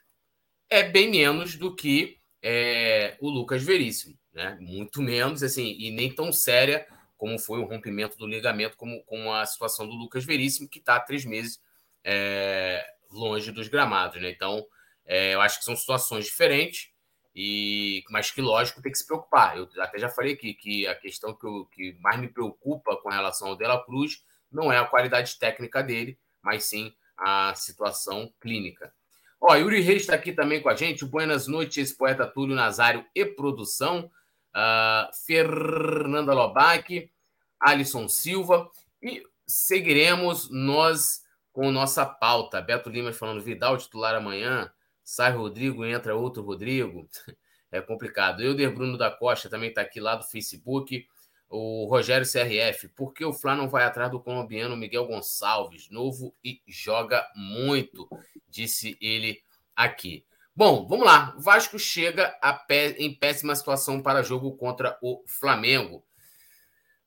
É 0.71 0.83
bem 0.83 1.11
menos 1.11 1.57
do 1.57 1.77
que 1.77 2.19
é, 2.43 3.19
o 3.21 3.29
Lucas 3.29 3.63
Veríssimo, 3.63 4.19
né? 4.33 4.57
Muito 4.63 5.03
menos, 5.03 5.43
assim, 5.43 5.77
e 5.79 5.91
nem 5.91 6.11
tão 6.11 6.33
séria 6.33 6.87
como 7.19 7.39
foi 7.39 7.61
o 7.61 7.67
rompimento 7.67 8.17
do 8.17 8.27
ligamento, 8.27 8.79
como, 8.79 9.05
como 9.05 9.31
a 9.31 9.45
situação 9.45 9.87
do 9.87 9.95
Lucas 9.95 10.25
Veríssimo, 10.25 10.67
que 10.67 10.79
está 10.79 10.97
há 10.97 11.01
três 11.01 11.27
meses 11.27 11.61
é, 12.03 12.83
longe 13.11 13.51
dos 13.51 13.69
gramados, 13.69 14.21
né? 14.21 14.31
Então, 14.31 14.67
é, 15.07 15.35
eu 15.35 15.41
acho 15.41 15.59
que 15.59 15.65
são 15.65 15.77
situações 15.77 16.27
diferentes, 16.27 16.91
e 17.35 18.03
mas 18.11 18.31
que, 18.31 18.41
lógico, 18.41 18.83
tem 18.83 18.91
que 18.91 18.99
se 18.99 19.07
preocupar. 19.07 19.57
Eu 19.57 19.69
até 19.79 19.99
já 19.99 20.09
falei 20.09 20.35
aqui 20.35 20.55
que 20.55 20.87
a 20.87 20.95
questão 20.95 21.35
que, 21.35 21.47
eu, 21.47 21.67
que 21.73 21.97
mais 22.01 22.19
me 22.19 22.29
preocupa 22.29 22.97
com 22.97 23.09
relação 23.09 23.49
ao 23.49 23.57
Dela 23.57 23.85
Cruz 23.85 24.25
não 24.51 24.73
é 24.73 24.79
a 24.79 24.85
qualidade 24.85 25.39
técnica 25.39 25.83
dele, 25.83 26.19
mas 26.43 26.65
sim 26.65 26.93
a 27.17 27.55
situação 27.55 28.33
clínica. 28.41 28.93
Ó, 29.41 29.55
Yuri 29.55 29.81
Reis 29.81 30.03
está 30.03 30.15
aqui 30.15 30.33
também 30.33 30.61
com 30.61 30.69
a 30.69 30.75
gente. 30.75 31.05
Buenas 31.05 31.47
noites, 31.47 31.93
poeta 31.93 32.27
Túlio 32.27 32.55
Nazário 32.55 33.07
e 33.15 33.25
produção. 33.25 34.11
Uh, 34.55 35.25
Fernanda 35.25 36.35
Lobac, 36.35 37.11
Alisson 37.59 38.09
Silva. 38.09 38.71
E 39.03 39.23
seguiremos 39.47 40.51
nós 40.51 41.23
com 41.53 41.71
nossa 41.71 42.05
pauta. 42.07 42.61
Beto 42.61 42.89
Lima 42.89 43.13
falando 43.13 43.43
Vidal 43.43 43.77
titular 43.77 44.15
amanhã. 44.15 44.71
Sai 45.03 45.33
Rodrigo, 45.33 45.85
entra 45.85 46.15
outro 46.15 46.43
Rodrigo. 46.43 47.09
É 47.73 47.81
complicado. 47.81 48.43
Euder 48.43 48.75
Bruno 48.75 48.99
da 48.99 49.13
Costa 49.13 49.49
também 49.49 49.69
está 49.69 49.81
aqui 49.81 50.01
lá 50.01 50.17
do 50.17 50.25
Facebook. 50.25 51.07
O 51.49 51.87
Rogério 51.87 52.27
CRF, 52.27 52.89
por 52.89 53.13
que 53.13 53.25
o 53.25 53.33
Flá 53.33 53.55
não 53.55 53.69
vai 53.69 53.85
atrás 53.85 54.11
do 54.11 54.19
colombiano 54.19 54.77
Miguel 54.77 55.07
Gonçalves? 55.07 55.89
Novo 55.89 56.35
e 56.43 56.61
joga 56.67 57.25
muito, 57.35 58.09
disse 58.49 58.99
ele 59.01 59.41
aqui. 59.75 60.25
Bom, 60.55 60.87
vamos 60.87 61.07
lá. 61.07 61.35
O 61.37 61.41
Vasco 61.41 61.79
chega 61.79 62.37
pé, 62.69 62.91
em 62.99 63.15
péssima 63.15 63.55
situação 63.55 64.03
para 64.03 64.23
jogo 64.23 64.57
contra 64.57 64.99
o 65.01 65.23
Flamengo. 65.27 66.05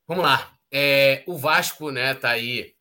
Vamos 0.07 0.23
lá. 0.23 0.57
É, 0.71 1.23
o 1.27 1.37
Vasco, 1.37 1.91
né, 1.91 2.13
tá 2.13 2.29
aí. 2.29 2.72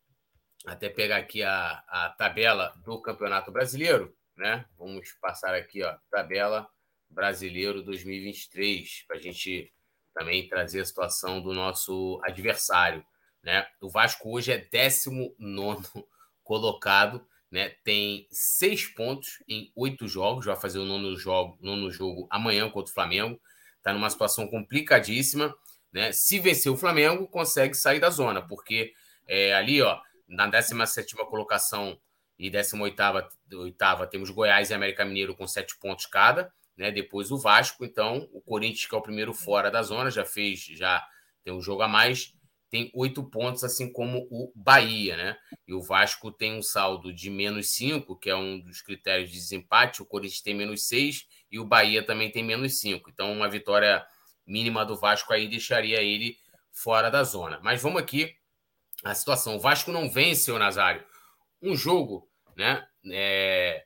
Até 0.66 0.88
pegar 0.88 1.16
aqui 1.16 1.42
a, 1.42 1.82
a 1.88 2.14
tabela 2.16 2.72
do 2.84 3.00
Campeonato 3.00 3.50
Brasileiro, 3.50 4.14
né? 4.36 4.64
Vamos 4.78 5.12
passar 5.20 5.54
aqui, 5.54 5.82
ó, 5.82 5.96
tabela 6.10 6.68
brasileiro 7.10 7.82
2023, 7.82 9.04
para 9.06 9.16
a 9.16 9.20
gente 9.20 9.72
também 10.14 10.48
trazer 10.48 10.80
a 10.80 10.84
situação 10.84 11.40
do 11.40 11.52
nosso 11.52 12.20
adversário. 12.24 13.04
Né? 13.42 13.66
O 13.80 13.88
Vasco 13.88 14.30
hoje 14.30 14.52
é 14.52 14.58
19 14.58 15.88
colocado, 16.42 17.26
né? 17.50 17.70
tem 17.84 18.26
seis 18.30 18.86
pontos 18.86 19.42
em 19.48 19.72
oito 19.74 20.06
jogos, 20.06 20.46
vai 20.46 20.56
fazer 20.56 20.78
o 20.78 20.84
nono 20.84 21.16
jogo, 21.16 21.58
nono 21.60 21.90
jogo 21.90 22.26
amanhã 22.30 22.68
contra 22.70 22.90
o 22.90 22.94
Flamengo. 22.94 23.40
Está 23.76 23.92
numa 23.92 24.10
situação 24.10 24.46
complicadíssima. 24.46 25.54
Né? 25.92 26.12
Se 26.12 26.38
vencer 26.38 26.70
o 26.70 26.76
Flamengo, 26.76 27.26
consegue 27.28 27.74
sair 27.74 28.00
da 28.00 28.10
zona, 28.10 28.40
porque 28.40 28.94
é, 29.28 29.54
ali, 29.54 29.82
ó, 29.82 30.00
na 30.32 30.46
17 30.46 31.14
colocação 31.16 31.98
e 32.38 32.50
18 32.50 33.28
oitava, 33.54 34.06
temos 34.06 34.30
Goiás 34.30 34.70
e 34.70 34.74
América 34.74 35.04
Mineiro 35.04 35.36
com 35.36 35.46
sete 35.46 35.78
pontos 35.78 36.06
cada 36.06 36.52
né? 36.76 36.90
Depois 36.90 37.30
o 37.30 37.38
Vasco, 37.38 37.84
então, 37.84 38.28
o 38.32 38.40
Corinthians, 38.40 38.86
que 38.86 38.94
é 38.94 38.98
o 38.98 39.02
primeiro 39.02 39.32
fora 39.32 39.70
da 39.70 39.82
zona, 39.82 40.10
já 40.10 40.24
fez, 40.24 40.60
já 40.60 41.04
tem 41.44 41.52
um 41.52 41.60
jogo 41.60 41.82
a 41.82 41.88
mais, 41.88 42.34
tem 42.70 42.90
oito 42.94 43.22
pontos, 43.24 43.62
assim 43.64 43.92
como 43.92 44.26
o 44.30 44.50
Bahia, 44.54 45.16
né? 45.16 45.36
E 45.66 45.74
o 45.74 45.82
Vasco 45.82 46.32
tem 46.32 46.56
um 46.56 46.62
saldo 46.62 47.12
de 47.12 47.30
menos 47.30 47.74
cinco, 47.74 48.16
que 48.18 48.30
é 48.30 48.36
um 48.36 48.58
dos 48.60 48.80
critérios 48.80 49.30
de 49.30 49.36
desempate, 49.36 50.00
o 50.00 50.06
Corinthians 50.06 50.40
tem 50.40 50.54
menos 50.54 50.88
seis 50.88 51.26
e 51.50 51.58
o 51.58 51.64
Bahia 51.64 52.02
também 52.02 52.30
tem 52.30 52.42
menos 52.42 52.78
cinco. 52.80 53.10
Então, 53.10 53.30
uma 53.32 53.48
vitória 53.48 54.04
mínima 54.46 54.84
do 54.84 54.96
Vasco 54.96 55.32
aí 55.32 55.48
deixaria 55.48 56.00
ele 56.00 56.36
fora 56.72 57.10
da 57.10 57.22
zona. 57.22 57.60
Mas 57.62 57.82
vamos 57.82 58.00
aqui 58.00 58.34
a 59.04 59.14
situação. 59.14 59.56
O 59.56 59.60
Vasco 59.60 59.90
não 59.90 60.10
vence, 60.10 60.50
o 60.50 60.58
Nazário. 60.58 61.04
Um 61.60 61.76
jogo, 61.76 62.28
né? 62.56 62.84
É, 63.10 63.84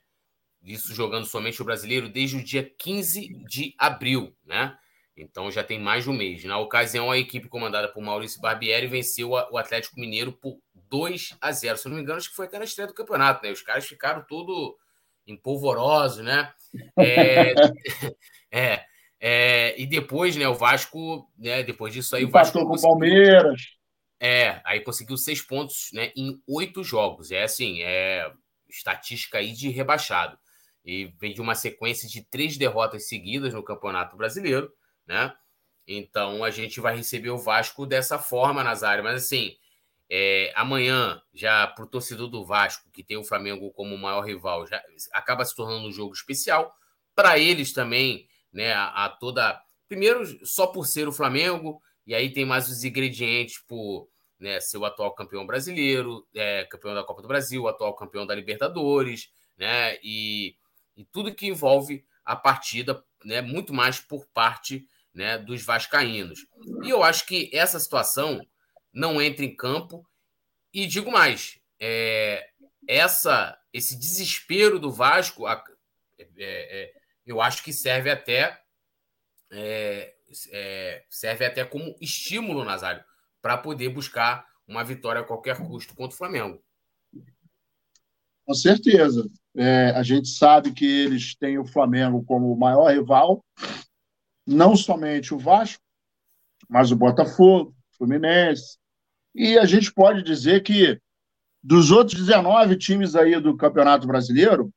isso 0.63 0.93
jogando 0.93 1.25
somente 1.25 1.61
o 1.61 1.65
brasileiro 1.65 2.09
desde 2.09 2.37
o 2.37 2.43
dia 2.43 2.63
15 2.77 3.29
de 3.45 3.73
abril, 3.77 4.35
né? 4.45 4.77
Então 5.15 5.49
já 5.49 5.63
tem 5.63 5.79
mais 5.79 6.03
de 6.03 6.09
um 6.11 6.13
mês. 6.13 6.43
Na 6.43 6.59
ocasião, 6.59 7.09
a 7.09 7.17
equipe 7.17 7.47
comandada 7.47 7.87
por 7.87 8.03
Maurício 8.03 8.39
Barbieri 8.39 8.85
venceu 8.85 9.29
o 9.29 9.57
Atlético 9.57 9.99
Mineiro 9.99 10.31
por 10.31 10.59
2 10.89 11.37
a 11.41 11.51
0. 11.51 11.77
Se 11.77 11.89
não 11.89 11.95
me 11.95 12.01
engano, 12.03 12.17
acho 12.17 12.29
que 12.29 12.35
foi 12.35 12.45
até 12.45 12.59
na 12.59 12.65
estreia 12.65 12.87
do 12.87 12.93
campeonato, 12.93 13.43
né? 13.43 13.51
Os 13.51 13.61
caras 13.61 13.87
ficaram 13.87 14.23
tudo 14.27 14.77
empolvorosos, 15.25 16.23
né? 16.23 16.53
É, 16.97 17.53
é, 18.51 18.85
é, 19.19 19.81
e 19.81 19.87
depois, 19.87 20.35
né, 20.35 20.47
o 20.47 20.53
Vasco, 20.53 21.27
né, 21.37 21.63
depois 21.63 21.93
disso 21.93 22.15
aí, 22.15 22.23
o 22.23 22.29
Vasco. 22.29 22.63
com 22.63 22.75
o 22.75 22.81
Palmeiras. 22.81 23.76
É, 24.19 24.61
aí 24.65 24.81
conseguiu 24.81 25.17
seis 25.17 25.41
pontos 25.41 25.89
né, 25.93 26.11
em 26.15 26.41
oito 26.47 26.83
jogos. 26.83 27.31
É 27.31 27.43
assim, 27.43 27.81
é 27.81 28.31
estatística 28.67 29.37
aí 29.37 29.53
de 29.53 29.69
rebaixado 29.69 30.37
e 30.83 31.13
vem 31.19 31.33
de 31.33 31.41
uma 31.41 31.53
sequência 31.53 32.07
de 32.07 32.23
três 32.23 32.57
derrotas 32.57 33.07
seguidas 33.07 33.53
no 33.53 33.63
Campeonato 33.63 34.15
Brasileiro, 34.15 34.71
né? 35.05 35.33
Então 35.85 36.43
a 36.43 36.49
gente 36.49 36.79
vai 36.79 36.95
receber 36.95 37.29
o 37.29 37.37
Vasco 37.37 37.85
dessa 37.85 38.17
forma, 38.17 38.63
Nazário. 38.63 39.03
Mas 39.03 39.23
assim, 39.23 39.55
é, 40.09 40.51
amanhã, 40.55 41.21
já 41.33 41.67
para 41.67 41.83
o 41.83 41.87
torcedor 41.87 42.29
do 42.29 42.45
Vasco, 42.45 42.89
que 42.91 43.03
tem 43.03 43.17
o 43.17 43.23
Flamengo 43.23 43.71
como 43.71 43.97
maior 43.97 44.21
rival, 44.21 44.65
já 44.65 44.81
acaba 45.13 45.43
se 45.43 45.55
tornando 45.55 45.87
um 45.87 45.91
jogo 45.91 46.13
especial. 46.13 46.73
Para 47.13 47.37
eles 47.37 47.73
também, 47.73 48.27
né? 48.51 48.73
A, 48.73 49.05
a, 49.05 49.09
toda. 49.09 49.61
Primeiro, 49.89 50.25
só 50.45 50.67
por 50.67 50.85
ser 50.85 51.07
o 51.07 51.13
Flamengo, 51.13 51.81
e 52.07 52.15
aí 52.15 52.31
tem 52.31 52.45
mais 52.45 52.69
os 52.69 52.83
ingredientes 52.83 53.59
por 53.67 54.09
né, 54.39 54.59
ser 54.59 54.77
o 54.77 54.85
atual 54.85 55.13
campeão 55.13 55.45
brasileiro, 55.45 56.25
é, 56.33 56.63
campeão 56.65 56.95
da 56.95 57.03
Copa 57.03 57.21
do 57.21 57.27
Brasil, 57.27 57.67
atual 57.67 57.93
campeão 57.95 58.25
da 58.25 58.33
Libertadores, 58.33 59.31
né? 59.57 59.99
E 60.01 60.55
e 60.97 61.05
tudo 61.05 61.33
que 61.33 61.45
envolve 61.45 62.03
a 62.25 62.35
partida, 62.35 63.03
né, 63.23 63.39
muito 63.39 63.71
mais 63.71 63.99
por 63.99 64.25
parte 64.33 64.87
né, 65.13 65.37
dos 65.37 65.63
vascaínos. 65.63 66.47
E 66.83 66.89
eu 66.89 67.03
acho 67.03 67.25
que 67.27 67.49
essa 67.53 67.79
situação 67.79 68.45
não 68.91 69.21
entra 69.21 69.45
em 69.45 69.55
campo. 69.55 70.05
E 70.73 70.87
digo 70.87 71.11
mais, 71.11 71.59
é, 71.79 72.49
essa, 72.87 73.57
esse 73.71 73.97
desespero 73.97 74.79
do 74.79 74.91
Vasco, 74.91 75.47
é, 75.47 75.61
é, 76.17 76.93
eu 77.25 77.39
acho 77.39 77.63
que 77.63 77.71
serve 77.71 78.09
até 78.09 78.59
é, 80.51 81.03
serve 81.09 81.45
até 81.45 81.63
como 81.65 81.95
estímulo, 82.01 82.63
Nazário, 82.63 83.03
para 83.41 83.57
poder 83.57 83.89
buscar 83.89 84.45
uma 84.67 84.83
vitória 84.83 85.21
a 85.21 85.23
qualquer 85.23 85.57
custo 85.57 85.95
contra 85.95 86.13
o 86.13 86.17
Flamengo. 86.17 86.61
Com 88.45 88.53
certeza. 88.53 89.27
É, 89.55 89.89
a 89.91 90.03
gente 90.03 90.29
sabe 90.29 90.71
que 90.71 90.85
eles 90.85 91.35
têm 91.35 91.57
o 91.57 91.65
Flamengo 91.65 92.23
como 92.23 92.51
o 92.51 92.57
maior 92.57 92.91
rival, 92.91 93.43
não 94.45 94.75
somente 94.75 95.33
o 95.33 95.39
Vasco, 95.39 95.83
mas 96.69 96.91
o 96.91 96.95
Botafogo, 96.95 97.75
o 97.93 97.97
Fluminense. 97.97 98.77
E 99.33 99.57
a 99.57 99.65
gente 99.65 99.91
pode 99.93 100.23
dizer 100.23 100.61
que 100.61 100.99
dos 101.61 101.91
outros 101.91 102.19
19 102.19 102.77
times 102.77 103.15
aí 103.15 103.39
do 103.39 103.57
Campeonato 103.57 104.07
Brasileiro, 104.07 104.71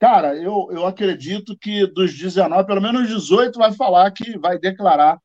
cara, 0.00 0.34
eu, 0.34 0.68
eu 0.72 0.86
acredito 0.86 1.56
que 1.56 1.86
dos 1.86 2.16
19, 2.16 2.66
pelo 2.66 2.80
menos 2.80 3.06
18 3.06 3.58
vai 3.58 3.72
falar 3.74 4.10
que 4.10 4.38
vai 4.38 4.58
declarar 4.58 5.20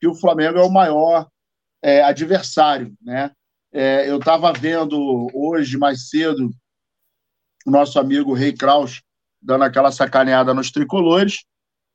que 0.00 0.06
o 0.06 0.14
Flamengo 0.14 0.56
é 0.56 0.62
o 0.62 0.70
maior 0.70 1.28
é, 1.82 2.02
adversário, 2.02 2.94
né? 3.02 3.32
É, 3.72 4.08
eu 4.08 4.18
estava 4.18 4.52
vendo 4.52 5.28
hoje, 5.34 5.76
mais 5.76 6.08
cedo, 6.08 6.50
o 7.66 7.70
nosso 7.70 7.98
amigo 7.98 8.32
Rei 8.32 8.52
Kraus 8.52 9.02
dando 9.42 9.64
aquela 9.64 9.90
sacaneada 9.90 10.54
nos 10.54 10.70
tricolores, 10.70 11.44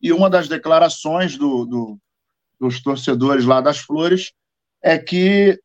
e 0.01 0.11
uma 0.11 0.29
das 0.29 0.47
declarações 0.47 1.37
do, 1.37 1.65
do, 1.65 1.99
dos 2.59 2.81
torcedores 2.81 3.45
lá 3.45 3.61
das 3.61 3.77
Flores 3.77 4.33
é 4.81 4.97
que 4.97 5.59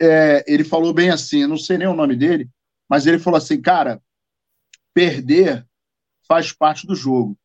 é, 0.00 0.44
ele 0.46 0.64
falou 0.64 0.92
bem 0.92 1.10
assim, 1.10 1.46
não 1.46 1.56
sei 1.56 1.78
nem 1.78 1.86
o 1.86 1.94
nome 1.94 2.16
dele, 2.16 2.48
mas 2.88 3.06
ele 3.06 3.18
falou 3.18 3.38
assim, 3.38 3.60
cara, 3.60 4.02
perder 4.96 5.66
faz 6.26 6.52
parte 6.52 6.86
do 6.86 6.94
jogo, 6.94 7.36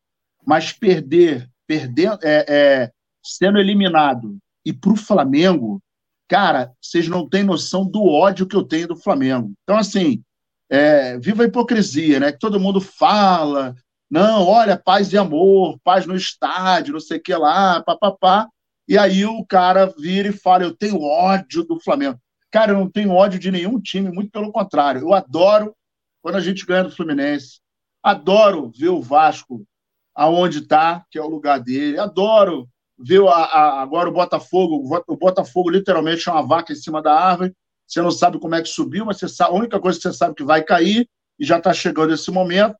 mas 0.42 0.72
perder, 0.72 1.50
perder 1.66 2.18
é, 2.22 2.46
é, 2.48 2.92
sendo 3.22 3.58
eliminado 3.58 4.38
e 4.64 4.72
para 4.72 4.92
o 4.92 4.96
Flamengo, 4.96 5.78
cara, 6.26 6.72
vocês 6.80 7.08
não 7.08 7.28
têm 7.28 7.44
noção 7.44 7.84
do 7.84 8.06
ódio 8.06 8.46
que 8.46 8.56
eu 8.56 8.64
tenho 8.64 8.88
do 8.88 8.96
Flamengo. 8.96 9.52
Então, 9.64 9.76
assim, 9.76 10.22
é, 10.70 11.18
viva 11.18 11.42
a 11.42 11.46
hipocrisia, 11.46 12.18
né? 12.18 12.32
Que 12.32 12.38
todo 12.38 12.58
mundo 12.58 12.80
fala, 12.80 13.74
não, 14.10 14.46
olha, 14.46 14.74
paz 14.74 15.12
e 15.12 15.18
amor, 15.18 15.78
paz 15.84 16.06
no 16.06 16.16
estádio, 16.16 16.94
não 16.94 17.00
sei 17.00 17.18
o 17.18 17.22
que 17.22 17.34
lá, 17.34 17.82
papapá. 17.82 18.48
E 18.88 18.96
aí 18.96 19.26
o 19.26 19.44
cara 19.44 19.92
vira 19.98 20.28
e 20.28 20.32
fala, 20.32 20.64
eu 20.64 20.74
tenho 20.74 21.02
ódio 21.02 21.64
do 21.64 21.78
Flamengo. 21.78 22.18
Cara, 22.50 22.72
eu 22.72 22.78
não 22.78 22.88
tenho 22.88 23.10
ódio 23.10 23.38
de 23.38 23.50
nenhum 23.50 23.78
time, 23.78 24.10
muito 24.10 24.30
pelo 24.30 24.50
contrário. 24.50 25.02
Eu 25.02 25.12
adoro 25.12 25.74
quando 26.22 26.36
a 26.36 26.40
gente 26.40 26.64
ganha 26.64 26.84
do 26.84 26.90
Fluminense. 26.90 27.60
Adoro 28.02 28.70
ver 28.74 28.88
o 28.88 29.02
Vasco 29.02 29.66
aonde 30.14 30.60
está, 30.60 31.04
que 31.10 31.18
é 31.18 31.22
o 31.22 31.28
lugar 31.28 31.58
dele. 31.60 31.98
Adoro 31.98 32.68
ver 32.98 33.22
a, 33.26 33.32
a, 33.32 33.82
agora 33.82 34.08
o 34.08 34.12
Botafogo. 34.12 35.02
O 35.06 35.16
Botafogo 35.16 35.68
literalmente 35.68 36.28
é 36.28 36.32
uma 36.32 36.46
vaca 36.46 36.72
em 36.72 36.76
cima 36.76 37.02
da 37.02 37.12
árvore. 37.12 37.54
Você 37.86 38.00
não 38.00 38.10
sabe 38.10 38.38
como 38.38 38.54
é 38.54 38.62
que 38.62 38.68
subiu, 38.68 39.04
mas 39.04 39.18
sabe, 39.18 39.50
a 39.50 39.54
única 39.54 39.78
coisa 39.78 39.98
que 39.98 40.02
você 40.04 40.12
sabe 40.14 40.32
é 40.32 40.34
que 40.36 40.44
vai 40.44 40.62
cair 40.62 41.08
e 41.38 41.44
já 41.44 41.58
está 41.58 41.74
chegando 41.74 42.14
esse 42.14 42.30
momento. 42.30 42.76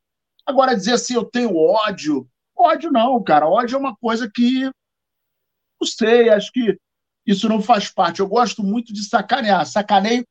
Agora, 0.46 0.74
dizer 0.74 0.94
assim, 0.94 1.14
eu 1.14 1.24
tenho 1.24 1.57
ódio. 1.57 2.26
Ódio 2.57 2.90
não, 2.90 3.22
cara. 3.22 3.48
Ódio 3.48 3.76
é 3.76 3.78
uma 3.78 3.96
coisa 3.96 4.31
que. 4.33 4.64
Não 5.81 5.87
sei, 5.87 6.28
acho 6.31 6.50
que 6.52 6.78
isso 7.26 7.48
não 7.48 7.61
faz 7.61 7.88
parte. 7.88 8.20
Eu 8.20 8.28
gosto 8.28 8.62
muito 8.62 8.92
de 8.92 9.05
sacanear, 9.05 9.66
sacaneio 9.66 10.24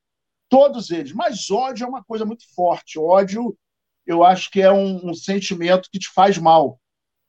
todos 0.52 0.92
eles, 0.92 1.14
mas 1.14 1.50
ódio 1.50 1.86
é 1.86 1.88
uma 1.88 2.04
coisa 2.04 2.26
muito 2.26 2.44
forte. 2.54 3.00
Ódio, 3.00 3.58
eu 4.06 4.22
acho 4.22 4.52
que 4.52 4.62
é 4.62 4.70
um, 4.70 5.10
um 5.10 5.14
sentimento 5.14 5.88
que 5.90 5.98
te 5.98 6.10
faz 6.12 6.38
mal. 6.38 6.78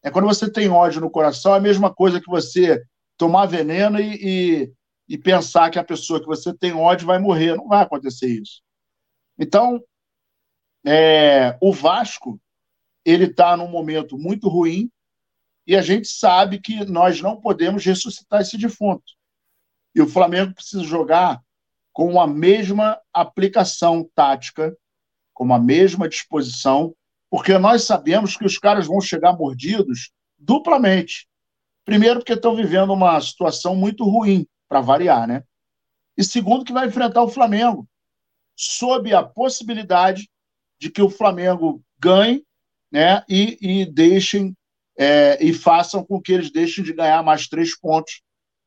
É 0.03 0.11
quando 0.11 0.27
você 0.27 0.51
tem 0.51 0.69
ódio 0.69 1.01
no 1.01 1.09
coração, 1.09 1.55
é 1.55 1.59
a 1.59 1.61
mesma 1.61 1.95
coisa 1.95 2.21
que 2.21 2.29
você 2.29 2.83
tomar 3.17 3.47
veneno 3.47 4.01
e, 4.01 4.17
e, 4.21 4.73
e 5.09 5.17
pensar 5.17 5.71
que 5.71 5.79
a 5.79 5.85
pessoa 5.85 6.19
que 6.19 6.27
você 6.27 6.53
tem 6.53 6.73
ódio 6.73 7.07
vai 7.07 7.21
morrer. 7.21 7.55
Não 7.55 7.69
vai 7.69 7.85
acontecer 7.85 8.27
isso. 8.27 8.61
Então, 9.39 9.81
é, 10.85 11.57
o 11.61 11.73
Vasco, 11.73 12.41
ele 13.05 13.27
está 13.27 13.57
num 13.57 13.69
momento 13.69 14.19
muito 14.19 14.49
ruim 14.49 14.91
e 15.65 15.77
a 15.77 15.81
gente 15.81 16.09
sabe 16.09 16.61
que 16.61 16.85
nós 16.87 17.21
não 17.21 17.41
podemos 17.41 17.85
ressuscitar 17.85 18.41
esse 18.41 18.59
defunto. 18.59 19.13
E 19.95 20.03
o 20.03 20.09
Flamengo 20.09 20.55
precisa 20.55 20.83
jogar 20.83 21.41
com 21.93 22.21
a 22.21 22.27
mesma 22.27 22.99
aplicação 23.13 24.09
tática, 24.15 24.77
com 25.35 25.53
a 25.53 25.59
mesma 25.59 26.09
disposição, 26.09 26.95
porque 27.31 27.57
nós 27.59 27.85
sabemos 27.85 28.37
que 28.37 28.45
os 28.45 28.59
caras 28.59 28.87
vão 28.87 29.01
chegar 29.01 29.37
mordidos 29.37 30.11
duplamente. 30.39 31.27
Primeiro, 31.85 32.21
porque 32.21 32.35
estão 32.35 32.55
vivendo 32.55 32.93
uma 32.93 33.21
situação 33.21 33.75
muito 33.75 34.05
ruim, 34.05 34.47
para 34.69 34.81
variar, 34.81 35.27
né? 35.27 35.43
E 36.17 36.25
segundo, 36.25 36.65
que 36.65 36.73
vai 36.73 36.87
enfrentar 36.87 37.23
o 37.23 37.29
Flamengo, 37.29 37.87
sob 38.57 39.13
a 39.13 39.23
possibilidade 39.23 40.31
de 40.79 40.91
que 40.91 41.03
o 41.03 41.11
Flamengo 41.11 41.83
ganhe 41.99 42.45
né, 42.91 43.23
e, 43.29 43.59
e 43.61 43.87
deixem 43.87 44.55
é, 44.99 45.43
e 45.43 45.55
façam 45.55 46.05
com 46.05 46.21
que 46.21 46.33
eles 46.33 46.51
deixem 46.51 46.85
de 46.85 46.93
ganhar 46.93 47.23
mais 47.23 47.49
três 47.49 47.79
pontos 47.79 48.23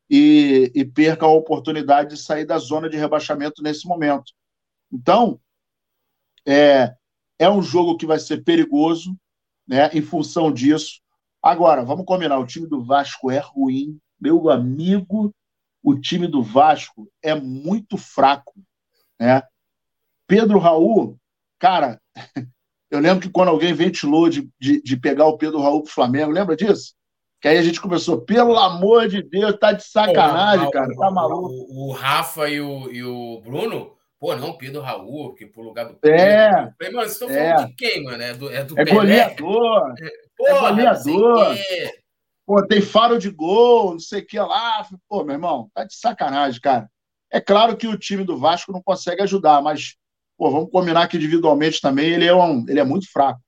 e, 0.10 0.72
e 0.76 0.86
perca 0.86 1.26
a 1.26 1.30
oportunidade 1.30 2.16
de 2.16 2.22
sair 2.22 2.46
da 2.46 2.58
zona 2.58 2.90
de 2.90 2.98
rebaixamento 2.98 3.62
nesse 3.62 3.88
momento. 3.88 4.34
Então, 4.92 5.40
é, 6.46 6.96
é 7.40 7.50
um 7.50 7.62
jogo 7.62 7.98
que 7.98 8.06
vai 8.06 8.20
ser 8.20 8.44
perigoso, 8.44 9.18
né, 9.68 9.90
em 9.94 10.02
função 10.02 10.52
disso. 10.52 11.02
Agora, 11.42 11.84
vamos 11.84 12.06
combinar: 12.06 12.40
o 12.40 12.46
time 12.46 12.68
do 12.68 12.84
Vasco 12.84 13.32
é 13.32 13.40
ruim, 13.40 14.00
meu 14.20 14.50
amigo. 14.50 15.34
O 15.84 16.00
time 16.00 16.28
do 16.28 16.42
Vasco 16.42 17.08
é 17.22 17.36
muito 17.36 17.96
fraco, 17.96 18.56
né? 19.20 19.44
Pedro 20.28 20.58
Raul, 20.58 21.20
cara, 21.60 22.02
eu 22.90 23.00
lembro 23.00 23.22
que 23.22 23.30
quando 23.32 23.50
alguém 23.50 23.72
ventilou 23.72 24.28
de, 24.28 24.50
de, 24.60 24.82
de 24.82 24.98
pegar 24.98 25.28
o 25.28 25.38
Pedro 25.38 25.62
Raul 25.62 25.84
pro 25.84 25.92
Flamengo, 25.92 26.32
lembra 26.32 26.56
disso? 26.56 26.95
Que 27.46 27.50
aí 27.50 27.60
a 27.60 27.62
gente 27.62 27.80
começou, 27.80 28.22
pelo 28.22 28.58
amor 28.58 29.08
de 29.08 29.22
Deus, 29.22 29.56
tá 29.60 29.72
de 29.72 29.84
sacanagem, 29.84 30.66
pô, 30.66 30.72
cara, 30.72 30.96
tá 30.96 31.12
maluco. 31.12 31.48
O, 31.48 31.90
o, 31.90 31.92
Rafa 31.92 32.50
e 32.50 32.60
o, 32.60 32.92
e 32.92 33.04
o 33.04 33.40
Bruno, 33.42 33.96
pô, 34.20 34.36
não, 34.36 34.58
Pedro 34.58 34.82
Raul, 34.82 35.36
que 35.36 35.46
pro 35.46 35.62
lugar 35.62 35.86
do 35.86 35.94
Pedro. 35.94 36.20
É. 36.20 36.74
Falei, 36.76 36.92
mano, 36.92 37.08
vocês 37.08 37.12
estão 37.12 37.30
é. 37.30 37.54
falando 37.54 37.68
de 37.68 37.76
quem, 37.76 38.04
mano? 38.04 38.24
É 38.24 38.34
do, 38.34 38.52
é 38.52 38.64
do 38.64 38.80
é 38.80 38.84
goleador. 38.84 39.94
É, 40.00 40.12
porra, 40.36 40.50
é 40.50 40.60
goleador. 40.72 41.58
Pô, 42.48 42.66
tem 42.66 42.82
faro 42.82 43.20
de 43.20 43.30
gol, 43.30 43.92
não 43.92 44.00
sei 44.00 44.22
o 44.22 44.26
que 44.26 44.40
lá. 44.40 44.84
Pô, 45.08 45.24
meu 45.24 45.36
irmão, 45.36 45.70
tá 45.72 45.84
de 45.84 45.94
sacanagem, 45.94 46.60
cara. 46.60 46.90
É 47.32 47.40
claro 47.40 47.78
que 47.78 47.86
o 47.86 47.96
time 47.96 48.24
do 48.24 48.40
Vasco 48.40 48.72
não 48.72 48.82
consegue 48.82 49.22
ajudar, 49.22 49.62
mas, 49.62 49.98
pô, 50.36 50.50
vamos 50.50 50.72
combinar 50.72 51.08
que 51.08 51.18
individualmente 51.18 51.80
também 51.80 52.10
ele 52.10 52.26
é, 52.26 52.34
um, 52.34 52.66
ele 52.68 52.80
é 52.80 52.84
muito 52.84 53.08
fraco. 53.12 53.40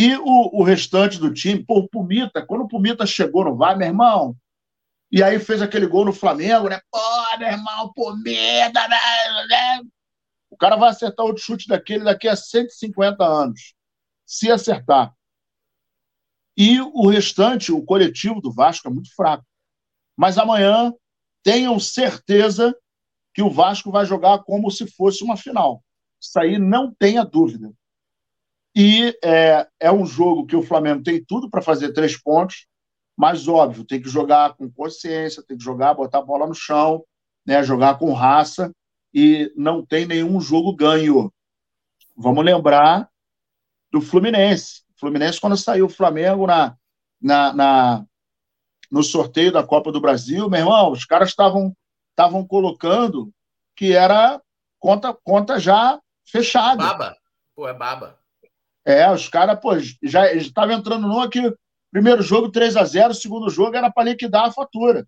E 0.00 0.16
o, 0.16 0.60
o 0.60 0.62
restante 0.62 1.18
do 1.18 1.34
time, 1.34 1.64
pô, 1.64 1.78
o 1.78 1.88
Pumita, 1.88 2.40
quando 2.46 2.60
o 2.60 2.68
Pumita 2.68 3.04
chegou 3.04 3.44
no 3.44 3.56
VAR, 3.56 3.76
meu 3.76 3.88
irmão, 3.88 4.36
e 5.10 5.24
aí 5.24 5.40
fez 5.40 5.60
aquele 5.60 5.88
gol 5.88 6.04
no 6.04 6.12
Flamengo, 6.12 6.68
né? 6.68 6.80
Pô, 6.88 7.36
meu 7.36 7.48
irmão, 7.48 7.92
Pumita, 7.92 8.86
né? 8.86 9.80
O 10.48 10.56
cara 10.56 10.76
vai 10.76 10.90
acertar 10.90 11.26
outro 11.26 11.42
chute 11.42 11.66
daquele 11.66 12.04
daqui 12.04 12.28
a 12.28 12.36
150 12.36 13.24
anos, 13.24 13.74
se 14.24 14.48
acertar. 14.52 15.12
E 16.56 16.80
o 16.80 17.08
restante, 17.08 17.72
o 17.72 17.84
coletivo 17.84 18.40
do 18.40 18.52
Vasco 18.52 18.86
é 18.86 18.92
muito 18.92 19.12
fraco. 19.16 19.44
Mas 20.16 20.38
amanhã 20.38 20.94
tenham 21.42 21.80
certeza 21.80 22.72
que 23.34 23.42
o 23.42 23.50
Vasco 23.50 23.90
vai 23.90 24.06
jogar 24.06 24.44
como 24.44 24.70
se 24.70 24.86
fosse 24.86 25.24
uma 25.24 25.36
final. 25.36 25.82
Isso 26.20 26.38
aí 26.38 26.56
não 26.56 26.94
tenha 26.94 27.24
dúvida. 27.24 27.72
E 28.80 29.12
é, 29.24 29.66
é 29.80 29.90
um 29.90 30.06
jogo 30.06 30.46
que 30.46 30.54
o 30.54 30.62
Flamengo 30.62 31.02
tem 31.02 31.24
tudo 31.24 31.50
para 31.50 31.60
fazer 31.60 31.92
três 31.92 32.16
pontos, 32.16 32.68
mas 33.16 33.48
óbvio, 33.48 33.84
tem 33.84 34.00
que 34.00 34.08
jogar 34.08 34.54
com 34.54 34.70
consciência, 34.70 35.42
tem 35.42 35.58
que 35.58 35.64
jogar, 35.64 35.94
botar 35.94 36.18
a 36.18 36.24
bola 36.24 36.46
no 36.46 36.54
chão, 36.54 37.04
né, 37.44 37.60
jogar 37.64 37.98
com 37.98 38.12
raça, 38.12 38.72
e 39.12 39.52
não 39.56 39.84
tem 39.84 40.06
nenhum 40.06 40.40
jogo 40.40 40.72
ganho. 40.76 41.32
Vamos 42.16 42.44
lembrar 42.44 43.10
do 43.90 44.00
Fluminense. 44.00 44.84
O 44.94 45.00
Fluminense, 45.00 45.40
quando 45.40 45.56
saiu 45.56 45.86
o 45.86 45.90
Flamengo 45.90 46.46
na, 46.46 46.76
na, 47.20 47.52
na, 47.52 48.06
no 48.88 49.02
sorteio 49.02 49.50
da 49.50 49.66
Copa 49.66 49.90
do 49.90 50.00
Brasil, 50.00 50.48
meu 50.48 50.60
irmão, 50.60 50.92
os 50.92 51.04
caras 51.04 51.30
estavam 51.30 51.76
estavam 52.12 52.46
colocando 52.46 53.32
que 53.74 53.92
era 53.92 54.40
conta, 54.78 55.12
conta 55.24 55.58
já 55.58 56.00
fechada. 56.24 56.84
Baba. 56.84 57.16
Pô, 57.56 57.66
é 57.66 57.74
baba. 57.74 58.18
É, 58.88 59.10
os 59.12 59.28
caras, 59.28 59.60
pô, 59.60 59.72
já 60.02 60.32
estavam 60.32 60.74
entrando 60.74 61.06
num 61.06 61.20
aqui, 61.20 61.42
primeiro 61.90 62.22
jogo 62.22 62.50
3 62.50 62.74
a 62.74 62.84
0 62.86 63.12
segundo 63.12 63.50
jogo 63.50 63.76
era 63.76 63.92
para 63.92 64.08
liquidar 64.08 64.46
a 64.46 64.50
fatura. 64.50 65.06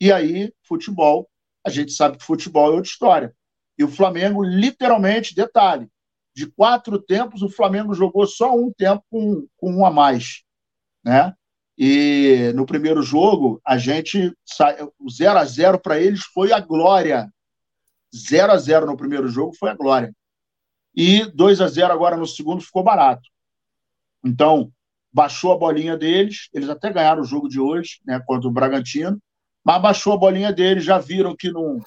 E 0.00 0.12
aí, 0.12 0.54
futebol, 0.62 1.28
a 1.66 1.68
gente 1.68 1.90
sabe 1.90 2.16
que 2.16 2.24
futebol 2.24 2.68
é 2.68 2.76
outra 2.76 2.88
história. 2.88 3.34
E 3.76 3.82
o 3.82 3.88
Flamengo, 3.88 4.44
literalmente, 4.44 5.34
detalhe, 5.34 5.88
de 6.32 6.46
quatro 6.46 6.96
tempos, 6.96 7.42
o 7.42 7.48
Flamengo 7.48 7.92
jogou 7.92 8.24
só 8.24 8.54
um 8.54 8.72
tempo 8.72 9.02
com, 9.10 9.48
com 9.56 9.74
um 9.74 9.84
a 9.84 9.90
mais. 9.90 10.44
Né? 11.04 11.34
E 11.76 12.52
no 12.54 12.64
primeiro 12.64 13.02
jogo, 13.02 13.60
a 13.66 13.78
gente. 13.78 14.32
O 15.00 15.10
0 15.10 15.38
a 15.40 15.44
0 15.44 15.80
para 15.80 15.98
eles 15.98 16.22
foi 16.22 16.52
a 16.52 16.60
glória. 16.60 17.28
0 18.14 18.52
a 18.52 18.56
0 18.56 18.86
no 18.86 18.96
primeiro 18.96 19.26
jogo 19.26 19.56
foi 19.58 19.70
a 19.70 19.74
glória. 19.74 20.14
E 20.94 21.24
2 21.24 21.60
a 21.60 21.68
0 21.68 21.92
agora 21.92 22.16
no 22.16 22.26
segundo 22.26 22.62
ficou 22.62 22.82
barato. 22.82 23.28
Então, 24.24 24.72
baixou 25.12 25.52
a 25.52 25.58
bolinha 25.58 25.96
deles. 25.96 26.48
Eles 26.52 26.68
até 26.68 26.90
ganharam 26.92 27.22
o 27.22 27.26
jogo 27.26 27.48
de 27.48 27.60
hoje, 27.60 28.00
né, 28.04 28.20
contra 28.26 28.48
o 28.48 28.52
Bragantino. 28.52 29.20
Mas 29.64 29.80
baixou 29.80 30.12
a 30.12 30.16
bolinha 30.16 30.52
deles, 30.52 30.84
já 30.84 30.98
viram 30.98 31.36
que 31.36 31.50
não, 31.50 31.80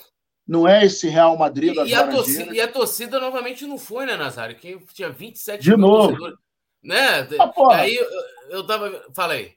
não 0.48 0.68
é 0.68 0.86
esse 0.86 1.10
Real 1.10 1.38
Madrid 1.38 1.76
das 1.76 1.89
e, 1.89 1.94
a 1.94 2.08
torcida, 2.08 2.54
e 2.56 2.62
a 2.62 2.72
torcida 2.72 3.20
novamente 3.20 3.65
não 3.65 3.78
foi, 3.78 4.06
né, 4.06 4.15
Nazário? 4.15 4.56
Que 4.56 4.80
tinha 4.94 5.10
27 5.10 5.62
de 5.62 5.76
novo. 5.76 6.08
torcedores. 6.08 6.38
Né? 6.84 7.28
Ah, 7.39 7.52
Aí 7.72 7.96
eu, 7.96 8.08
eu 8.50 8.65
tava. 8.65 9.04
Falei. 9.13 9.56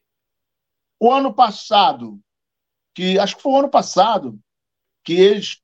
O 0.99 1.13
ano 1.13 1.33
passado, 1.33 2.19
que 2.95 3.19
acho 3.19 3.37
que 3.37 3.43
foi 3.43 3.53
o 3.53 3.59
ano 3.59 3.69
passado, 3.69 4.39
que 5.05 5.13
eles 5.13 5.61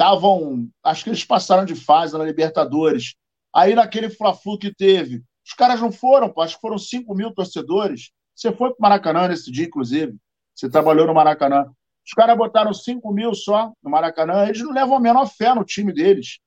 estavam. 0.00 0.68
Acho 0.82 1.04
que 1.04 1.10
eles 1.10 1.24
passaram 1.24 1.66
de 1.66 1.74
fase 1.74 2.16
na 2.16 2.24
Libertadores. 2.24 3.14
Aí 3.54 3.74
naquele 3.74 4.08
Fla-Flu 4.08 4.58
que 4.58 4.74
teve, 4.74 5.22
os 5.44 5.52
caras 5.52 5.80
não 5.80 5.92
foram, 5.92 6.32
acho 6.38 6.54
que 6.54 6.60
foram 6.60 6.78
5 6.78 7.14
mil 7.14 7.34
torcedores. 7.34 8.10
Você 8.34 8.50
foi 8.52 8.70
para 8.70 8.78
o 8.78 8.82
Maracanã 8.82 9.28
nesse 9.28 9.50
dia, 9.50 9.66
inclusive. 9.66 10.16
Você 10.54 10.70
trabalhou 10.70 11.06
no 11.06 11.14
Maracanã. 11.14 11.66
Os 12.06 12.12
caras 12.12 12.36
botaram 12.36 12.72
5 12.72 13.12
mil 13.12 13.34
só 13.34 13.72
no 13.82 13.90
Maracanã. 13.90 14.46
Eles 14.46 14.62
não 14.62 14.72
levam 14.72 14.96
a 14.96 15.00
menor 15.00 15.26
fé 15.26 15.54
no 15.54 15.64
time 15.64 15.92
deles. 15.92 16.38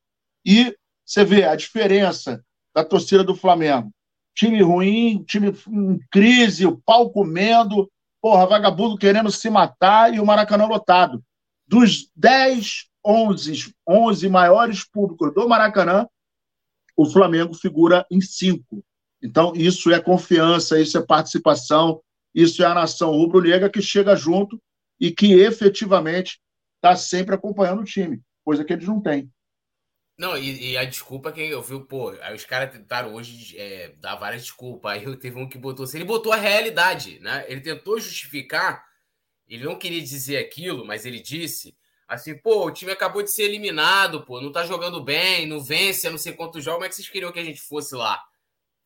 E 0.46 0.76
você 1.06 1.24
vê 1.24 1.44
a 1.44 1.56
diferença 1.56 2.44
da 2.74 2.84
torcida 2.84 3.24
do 3.24 3.36
Flamengo. 3.36 3.92
Time 4.34 4.62
ruim, 4.64 5.24
time 5.26 5.54
em 5.68 6.00
crise, 6.10 6.66
o 6.66 6.78
pau 6.78 7.12
comendo, 7.12 7.92
porra, 8.20 8.48
vagabundo 8.48 8.98
querendo 8.98 9.32
se 9.32 9.50
matar 9.50 10.12
e 10.12 10.20
o 10.20 10.26
Maracanã 10.26 10.66
lotado. 10.66 11.24
Dos 11.68 12.10
10, 12.16 12.88
11, 13.06 13.74
11 13.88 14.30
maiores 14.30 14.84
públicos 14.84 15.34
do 15.34 15.48
Maracanã, 15.48 16.08
o 16.96 17.06
Flamengo 17.06 17.54
figura 17.54 18.06
em 18.10 18.22
5. 18.22 18.84
Então, 19.22 19.54
isso 19.56 19.92
é 19.92 20.00
confiança, 20.00 20.80
isso 20.80 20.98
é 20.98 21.06
participação, 21.06 22.02
isso 22.34 22.64
é 22.64 22.66
a 22.66 22.74
nação 22.74 23.12
rubro-negra 23.12 23.70
que 23.70 23.82
chega 23.82 24.16
junto 24.16 24.62
e 25.00 25.12
que 25.12 25.34
efetivamente 25.34 26.40
está 26.76 26.96
sempre 26.96 27.36
acompanhando 27.36 27.82
o 27.82 27.86
time, 27.86 28.22
coisa 28.44 28.64
que 28.64 28.74
eles 28.74 28.88
não 28.88 29.02
têm. 29.02 29.32
Não, 30.18 30.38
e, 30.38 30.72
e, 30.72 30.78
a 30.78 30.86
desculpa 30.86 31.32
que 31.32 31.42
eu 31.42 31.62
vi, 31.62 31.80
pô, 31.86 32.12
aí 32.22 32.36
os 32.36 32.46
caras 32.46 32.72
tentaram 32.72 33.16
hoje 33.16 33.58
é, 33.58 33.96
dar 33.98 34.16
várias 34.16 34.44
desculpas. 34.44 34.92
Aí 34.92 35.18
teve 35.18 35.40
um 35.40 35.50
que 35.50 35.58
botou 35.58 35.86
assim, 35.86 35.98
ele 35.98 36.06
botou 36.06 36.32
a 36.32 36.38
realidade, 36.38 37.20
né? 37.20 37.46
Ele 37.48 37.62
tentou 37.62 38.00
justificar, 38.00 38.86
ele 39.48 39.64
não 39.64 39.76
queria 39.76 40.02
dizer 40.02 40.38
aquilo, 40.38 40.86
mas 40.86 41.06
ele 41.06 41.20
disse 41.20 41.76
assim, 42.14 42.38
pô, 42.38 42.68
o 42.68 42.72
time 42.72 42.92
acabou 42.92 43.24
de 43.24 43.32
ser 43.32 43.44
eliminado, 43.44 44.24
pô, 44.24 44.42
não 44.42 44.52
tá 44.52 44.66
jogando 44.66 45.04
bem, 45.04 45.48
não 45.48 45.60
vence, 45.60 46.10
não 46.10 46.18
sei 46.18 46.34
quantos 46.34 46.64
jogos, 46.64 46.78
como 46.78 46.86
é 46.86 46.90
que 46.90 46.96
vocês 46.96 47.10
queriam 47.10 47.32
que 47.32 47.40
a 47.40 47.44
gente 47.44 47.62
fosse 47.62 47.96
lá? 47.96 48.24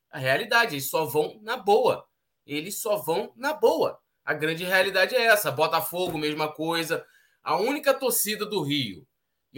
A 0.09 0.17
realidade, 0.17 0.75
eles 0.75 0.89
só 0.89 1.05
vão 1.05 1.39
na 1.41 1.57
boa. 1.57 2.05
Eles 2.45 2.79
só 2.81 2.95
vão 2.95 3.33
na 3.35 3.53
boa. 3.53 3.99
A 4.23 4.33
grande 4.33 4.63
realidade 4.63 5.15
é 5.15 5.25
essa. 5.25 5.51
Botafogo, 5.51 6.17
mesma 6.17 6.51
coisa. 6.51 7.05
A 7.43 7.57
única 7.57 7.93
torcida 7.93 8.45
do 8.45 8.61
Rio 8.61 9.05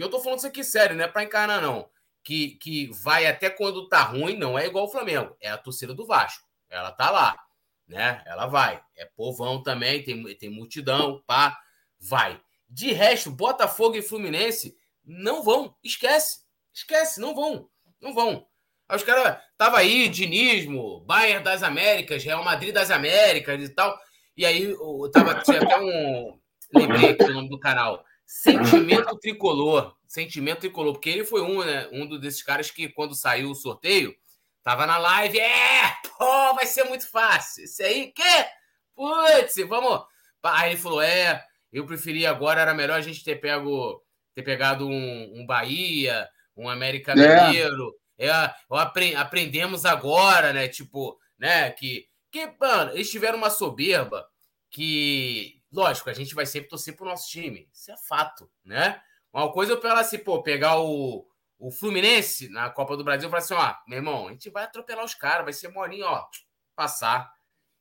eu 0.00 0.08
tô 0.08 0.18
falando 0.20 0.38
isso 0.38 0.46
aqui 0.46 0.64
sério, 0.64 0.96
não 0.96 1.04
é 1.04 1.08
para 1.08 1.24
encarnar, 1.24 1.60
não. 1.60 1.88
Que, 2.22 2.52
que 2.56 2.90
vai 3.02 3.26
até 3.26 3.50
quando 3.50 3.88
tá 3.88 4.02
ruim, 4.02 4.36
não 4.36 4.58
é 4.58 4.66
igual 4.66 4.86
o 4.86 4.90
Flamengo. 4.90 5.36
É 5.40 5.50
a 5.50 5.58
torcida 5.58 5.94
do 5.94 6.06
Vasco. 6.06 6.46
Ela 6.70 6.90
tá 6.90 7.10
lá, 7.10 7.38
né? 7.86 8.22
Ela 8.26 8.46
vai. 8.46 8.82
É 8.96 9.04
povão 9.04 9.62
também, 9.62 10.02
tem, 10.02 10.22
tem 10.36 10.48
multidão, 10.48 11.22
pá, 11.26 11.58
vai. 11.98 12.40
De 12.70 12.92
resto, 12.92 13.32
Botafogo 13.32 13.96
e 13.96 14.02
Fluminense 14.02 14.76
não 15.04 15.42
vão. 15.42 15.74
Esquece. 15.82 16.38
Esquece, 16.72 17.20
não 17.20 17.34
vão. 17.34 17.68
Não 18.00 18.14
vão. 18.14 18.46
Aí 18.88 18.96
os 18.96 19.02
caras 19.02 19.38
tava 19.58 19.78
aí, 19.78 20.08
dinismo, 20.08 21.00
Bayern 21.00 21.44
das 21.44 21.62
Américas, 21.62 22.24
Real 22.24 22.44
Madrid 22.44 22.72
das 22.72 22.90
Américas 22.90 23.62
e 23.62 23.68
tal. 23.68 23.98
E 24.36 24.46
aí 24.46 24.74
tava, 25.12 25.34
tinha 25.42 25.60
até 25.60 25.80
um. 25.80 26.38
Lembrei 26.72 27.10
aqui 27.10 27.24
o 27.24 27.34
nome 27.34 27.48
do 27.48 27.58
canal. 27.58 28.04
Sentimento 28.24 29.18
tricolor. 29.18 29.96
Sentimento 30.06 30.60
tricolor. 30.60 30.92
Porque 30.92 31.10
ele 31.10 31.24
foi 31.24 31.42
um, 31.42 31.64
né? 31.64 31.88
Um 31.92 32.18
desses 32.18 32.42
caras 32.42 32.70
que, 32.70 32.88
quando 32.88 33.14
saiu 33.14 33.50
o 33.50 33.54
sorteio, 33.56 34.14
tava 34.62 34.86
na 34.86 34.96
live. 34.96 35.40
É! 35.40 35.96
Pô, 36.16 36.54
vai 36.54 36.66
ser 36.66 36.84
muito 36.84 37.08
fácil. 37.10 37.64
Isso 37.64 37.82
aí, 37.82 38.12
quê? 38.12 38.46
Putz, 38.94 39.56
vamos. 39.68 40.04
Aí 40.42 40.70
ele 40.70 40.80
falou: 40.80 41.02
é, 41.02 41.44
eu 41.72 41.86
preferia 41.86 42.30
agora, 42.30 42.60
era 42.60 42.74
melhor 42.74 42.98
a 42.98 43.02
gente 43.02 43.24
ter 43.24 43.36
pego, 43.36 44.02
ter 44.34 44.42
pegado 44.42 44.86
um, 44.86 45.40
um 45.40 45.46
Bahia, 45.46 46.28
um 46.56 46.68
América 46.68 47.12
é. 47.12 47.46
Mineiro. 47.46 47.94
É, 48.18 48.30
apre, 48.70 49.14
aprendemos 49.14 49.84
agora, 49.86 50.52
né? 50.52 50.68
Tipo, 50.68 51.18
né? 51.38 51.70
Que, 51.70 52.06
que, 52.30 52.52
mano, 52.60 52.92
eles 52.92 53.10
tiveram 53.10 53.38
uma 53.38 53.50
soberba 53.50 54.26
que 54.70 55.60
Lógico, 55.72 56.10
a 56.10 56.12
gente 56.12 56.34
vai 56.34 56.46
sempre 56.46 56.68
torcer 56.68 56.96
pro 56.96 57.06
nosso 57.06 57.28
time. 57.28 57.68
Isso 57.72 57.92
é 57.92 57.96
fato, 57.96 58.50
né? 58.64 59.00
Uma 59.32 59.52
coisa 59.52 59.72
eu 59.72 59.80
falar 59.80 60.00
assim, 60.00 60.18
pô, 60.18 60.42
pegar 60.42 60.80
o, 60.80 61.24
o 61.58 61.70
Fluminense 61.70 62.48
na 62.48 62.68
Copa 62.68 62.96
do 62.96 63.04
Brasil 63.04 63.28
e 63.28 63.30
falar 63.30 63.42
assim, 63.42 63.54
ó, 63.54 63.74
meu 63.86 63.98
irmão, 63.98 64.26
a 64.26 64.32
gente 64.32 64.50
vai 64.50 64.64
atropelar 64.64 65.04
os 65.04 65.14
caras, 65.14 65.44
vai 65.44 65.52
ser 65.52 65.68
molinho, 65.68 66.06
ó, 66.06 66.26
passar. 66.74 67.32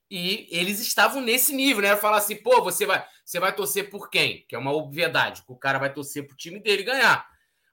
E 0.10 0.48
eles 0.50 0.80
estavam 0.80 1.22
nesse 1.22 1.54
nível, 1.54 1.84
né? 1.84 1.96
Falar 1.96 2.18
assim, 2.18 2.36
pô, 2.36 2.64
você 2.64 2.86
vai, 2.86 3.06
você 3.24 3.40
vai 3.40 3.56
torcer 3.56 3.90
por 3.90 4.10
quem? 4.10 4.46
Que 4.48 4.56
é 4.56 4.58
uma 4.58 4.74
obviedade, 4.74 5.44
que 5.44 5.52
o 5.52 5.58
cara 5.58 5.78
vai 5.78 5.94
torcer 5.94 6.26
pro 6.26 6.36
time 6.36 6.60
dele 6.60 6.84
ganhar. 6.84 7.28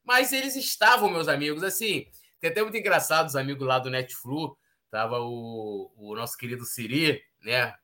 Mas 0.05 0.33
eles 0.33 0.55
estavam, 0.55 1.11
meus 1.11 1.29
amigos, 1.29 1.63
assim, 1.63 2.07
tem 2.39 2.51
até 2.51 2.63
muito 2.63 2.77
engraçado 2.77 3.27
os 3.27 3.37
amigos 3.37 3.67
lá 3.67 3.79
do 3.79 3.91
Netflu, 3.91 4.57
tava 4.91 5.19
o, 5.21 5.91
o 5.97 6.15
nosso 6.15 6.37
querido 6.37 6.65
Siri, 6.65 7.23
né? 7.43 7.75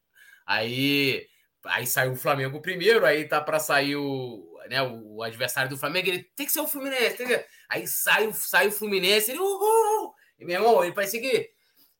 Aí 0.46 1.26
Aí 1.64 1.86
saiu 1.86 2.12
o 2.12 2.16
Flamengo 2.16 2.60
primeiro, 2.60 3.06
aí 3.06 3.26
tá 3.26 3.40
para 3.40 3.60
sair 3.60 3.94
o, 3.94 4.58
né, 4.68 4.82
o, 4.82 5.22
adversário 5.22 5.70
do 5.70 5.78
Flamengo, 5.78 6.08
ele 6.08 6.24
tem 6.34 6.44
que 6.44 6.52
ser 6.52 6.60
o 6.60 6.66
Fluminense. 6.66 7.24
Que... 7.24 7.44
Aí 7.68 7.86
sai, 7.86 8.32
sai 8.32 8.68
o 8.68 8.72
Fluminense, 8.72 9.30
ele. 9.30 9.38
Uhul! 9.38 10.12
E, 10.38 10.44
meu 10.44 10.56
irmão, 10.56 10.82
ele 10.82 10.92
parecia 10.92 11.20
que. 11.20 11.50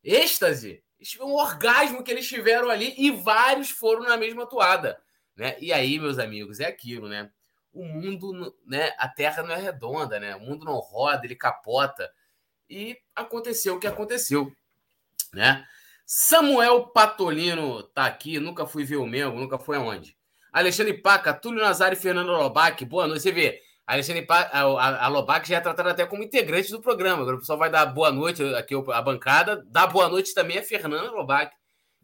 êxtase! 0.03 0.83
Um 1.21 1.35
orgasmo 1.35 2.03
que 2.03 2.11
eles 2.11 2.29
tiveram 2.29 2.71
ali 2.71 2.95
e 2.97 3.11
vários 3.11 3.71
foram 3.71 4.03
na 4.03 4.17
mesma 4.17 4.47
toada. 4.47 5.01
Né? 5.37 5.57
E 5.61 5.73
aí, 5.73 5.99
meus 5.99 6.19
amigos, 6.19 6.61
é 6.61 6.67
aquilo, 6.67 7.09
né? 7.09 7.31
O 7.73 7.85
mundo, 7.85 8.55
né? 8.67 8.93
A 8.99 9.09
Terra 9.09 9.43
não 9.43 9.55
é 9.55 9.57
redonda, 9.57 10.21
né? 10.21 10.37
O 10.37 10.41
mundo 10.41 10.65
não 10.65 10.79
roda, 10.79 11.25
ele 11.25 11.35
capota. 11.35 12.11
E 12.69 12.99
aconteceu 13.15 13.77
o 13.77 13.81
que 13.81 13.87
aconteceu, 13.87 14.53
né? 15.33 15.67
Samuel 16.05 16.89
Patolino 16.89 17.83
tá 17.83 18.05
aqui, 18.05 18.39
nunca 18.39 18.67
fui 18.67 18.85
ver 18.85 18.97
o 18.97 19.07
Mengo, 19.07 19.39
nunca 19.39 19.59
foi 19.59 19.77
aonde? 19.77 20.17
Alexandre 20.53 20.95
Paca, 20.95 21.33
Túlio 21.33 21.63
Nazário 21.63 21.97
e 21.97 22.01
Fernando 22.01 22.33
Lobac, 22.33 22.85
boa 22.85 23.07
noite. 23.07 23.23
Você 23.23 23.33
vê, 23.33 23.63
Alexandre 23.87 24.25
Paca, 24.25 24.57
a, 24.57 25.05
a 25.07 25.09
Lobac 25.09 25.49
já 25.49 25.57
é 25.57 25.61
tratada 25.61 25.91
até 25.91 26.07
como 26.07 26.23
integrante 26.23 26.71
do 26.71 26.81
programa. 26.81 27.23
Agora 27.23 27.37
o 27.37 27.41
pessoal 27.41 27.59
vai 27.59 27.71
dar 27.71 27.87
boa 27.87 28.11
noite 28.11 28.43
aqui, 28.55 28.75
a 28.75 29.03
bancada. 29.03 29.65
Dá 29.67 29.87
boa 29.87 30.09
noite 30.09 30.35
também 30.35 30.59
a 30.59 30.63
Fernanda 30.63 31.11
Lobac, 31.11 31.55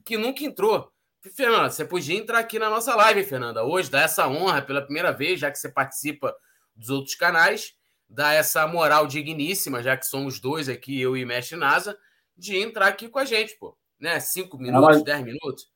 que 0.05 0.17
nunca 0.17 0.45
entrou. 0.45 0.91
Fernanda, 1.35 1.71
você 1.71 1.85
podia 1.85 2.17
entrar 2.17 2.39
aqui 2.39 2.59
na 2.59 2.71
nossa 2.71 2.95
live, 2.95 3.25
Fernanda. 3.25 3.65
Hoje, 3.65 3.91
dá 3.91 4.03
essa 4.03 4.29
honra 4.29 4.63
pela 4.63 4.83
primeira 4.83 5.13
vez, 5.13 5.41
já 5.41 5.51
que 5.51 5.59
você 5.59 5.69
participa 5.69 6.35
dos 6.75 6.91
outros 6.91 7.15
canais, 7.15 7.73
dá 8.09 8.33
essa 8.33 8.67
moral 8.67 9.07
digníssima, 9.07 9.83
já 9.83 9.97
que 9.97 10.07
somos 10.07 10.41
dois 10.41 10.69
aqui, 10.69 11.01
eu 11.01 11.17
e 11.17 11.25
Mestre 11.25 11.57
Nasa, 11.57 11.99
de 12.37 12.57
entrar 12.57 12.87
aqui 12.87 13.09
com 13.09 13.19
a 13.19 13.25
gente, 13.25 13.57
pô 13.59 13.77
né? 13.99 14.21
Cinco 14.21 14.59
minutos, 14.59 14.97
ela, 14.97 15.05
dez 15.05 15.25
minutos. 15.25 15.67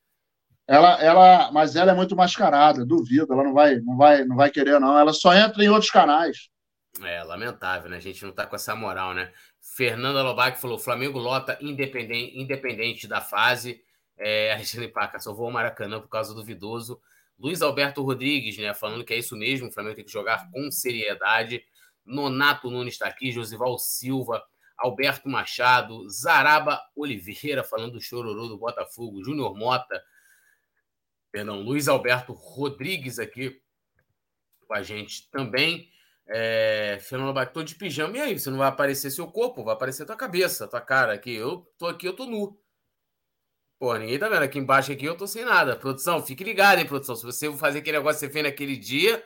Ela, 0.67 1.01
ela, 1.01 1.51
mas 1.51 1.75
ela 1.75 1.91
é 1.91 1.95
muito 1.95 2.15
mascarada, 2.15 2.85
duvido. 2.85 3.33
Ela 3.33 3.43
não 3.43 3.53
vai, 3.53 3.75
não 3.79 3.97
vai, 3.97 4.23
não 4.23 4.35
vai 4.35 4.49
querer 4.49 4.79
não. 4.79 4.97
Ela 4.97 5.13
só 5.13 5.33
entra 5.33 5.63
em 5.63 5.69
outros 5.69 5.91
canais. 5.91 6.49
É 7.01 7.23
lamentável, 7.23 7.89
né? 7.89 7.97
A 7.97 8.01
gente 8.01 8.23
não 8.23 8.31
tá 8.31 8.45
com 8.45 8.55
essa 8.55 8.75
moral, 8.75 9.13
né? 9.13 9.31
Fernanda 9.59 10.21
Lobac 10.21 10.59
falou: 10.59 10.77
Flamengo 10.77 11.19
lota 11.19 11.57
independente, 11.59 12.39
independente 12.39 13.07
da 13.07 13.19
fase. 13.19 13.81
É, 14.17 14.53
a 14.53 14.55
Regina 14.55 14.87
Paca 14.89 15.19
só 15.19 15.33
vou 15.33 15.47
ao 15.47 15.51
Maracanã 15.51 15.99
por 15.99 16.09
causa 16.09 16.33
do 16.33 16.43
Vidoso. 16.43 16.99
Luiz 17.39 17.61
Alberto 17.61 18.03
Rodrigues, 18.03 18.57
né? 18.57 18.73
Falando 18.73 19.03
que 19.03 19.13
é 19.13 19.17
isso 19.17 19.35
mesmo, 19.35 19.67
o 19.67 19.71
Flamengo 19.71 19.95
tem 19.95 20.05
que 20.05 20.11
jogar 20.11 20.49
com 20.51 20.71
seriedade. 20.71 21.63
Nonato 22.05 22.69
Nunes 22.69 22.93
está 22.93 23.07
aqui, 23.07 23.31
Josival 23.31 23.77
Silva, 23.79 24.43
Alberto 24.77 25.27
Machado, 25.27 26.07
Zaraba 26.09 26.79
Oliveira, 26.95 27.63
falando 27.63 27.93
do 27.93 28.01
chororô 28.01 28.47
do 28.47 28.57
Botafogo, 28.57 29.23
Júnior 29.23 29.55
Mota, 29.57 30.03
perdão, 31.33 31.59
Luiz 31.61 31.87
Alberto 31.87 32.31
Rodrigues 32.31 33.17
aqui 33.17 33.59
com 34.67 34.73
a 34.75 34.83
gente 34.83 35.29
também. 35.31 35.89
É, 36.27 36.99
Fernando 37.01 37.33
Batou 37.33 37.63
de 37.63 37.73
pijama. 37.73 38.15
E 38.15 38.21
aí, 38.21 38.39
você 38.39 38.51
não 38.51 38.59
vai 38.59 38.67
aparecer 38.67 39.09
seu 39.09 39.27
corpo, 39.27 39.63
vai 39.63 39.73
aparecer 39.73 40.05
tua 40.05 40.15
cabeça, 40.15 40.67
tua 40.67 40.79
cara 40.79 41.11
aqui. 41.11 41.33
Eu 41.33 41.67
tô 41.77 41.87
aqui, 41.87 42.05
eu 42.07 42.15
tô 42.15 42.27
nu. 42.27 42.55
Pô, 43.79 43.97
ninguém 43.97 44.19
tá 44.19 44.29
vendo. 44.29 44.43
Aqui 44.43 44.59
embaixo 44.59 44.91
aqui 44.91 45.05
eu 45.05 45.17
tô 45.17 45.25
sem 45.25 45.43
nada. 45.43 45.75
Produção, 45.75 46.23
fique 46.23 46.43
ligado, 46.43 46.79
hein, 46.79 46.85
produção. 46.85 47.15
Se 47.15 47.25
você 47.25 47.51
fazer 47.57 47.79
aquele 47.79 47.97
negócio 47.97 48.19
que 48.19 48.27
você 48.27 48.31
fez 48.31 48.45
naquele 48.45 48.77
dia, 48.77 49.25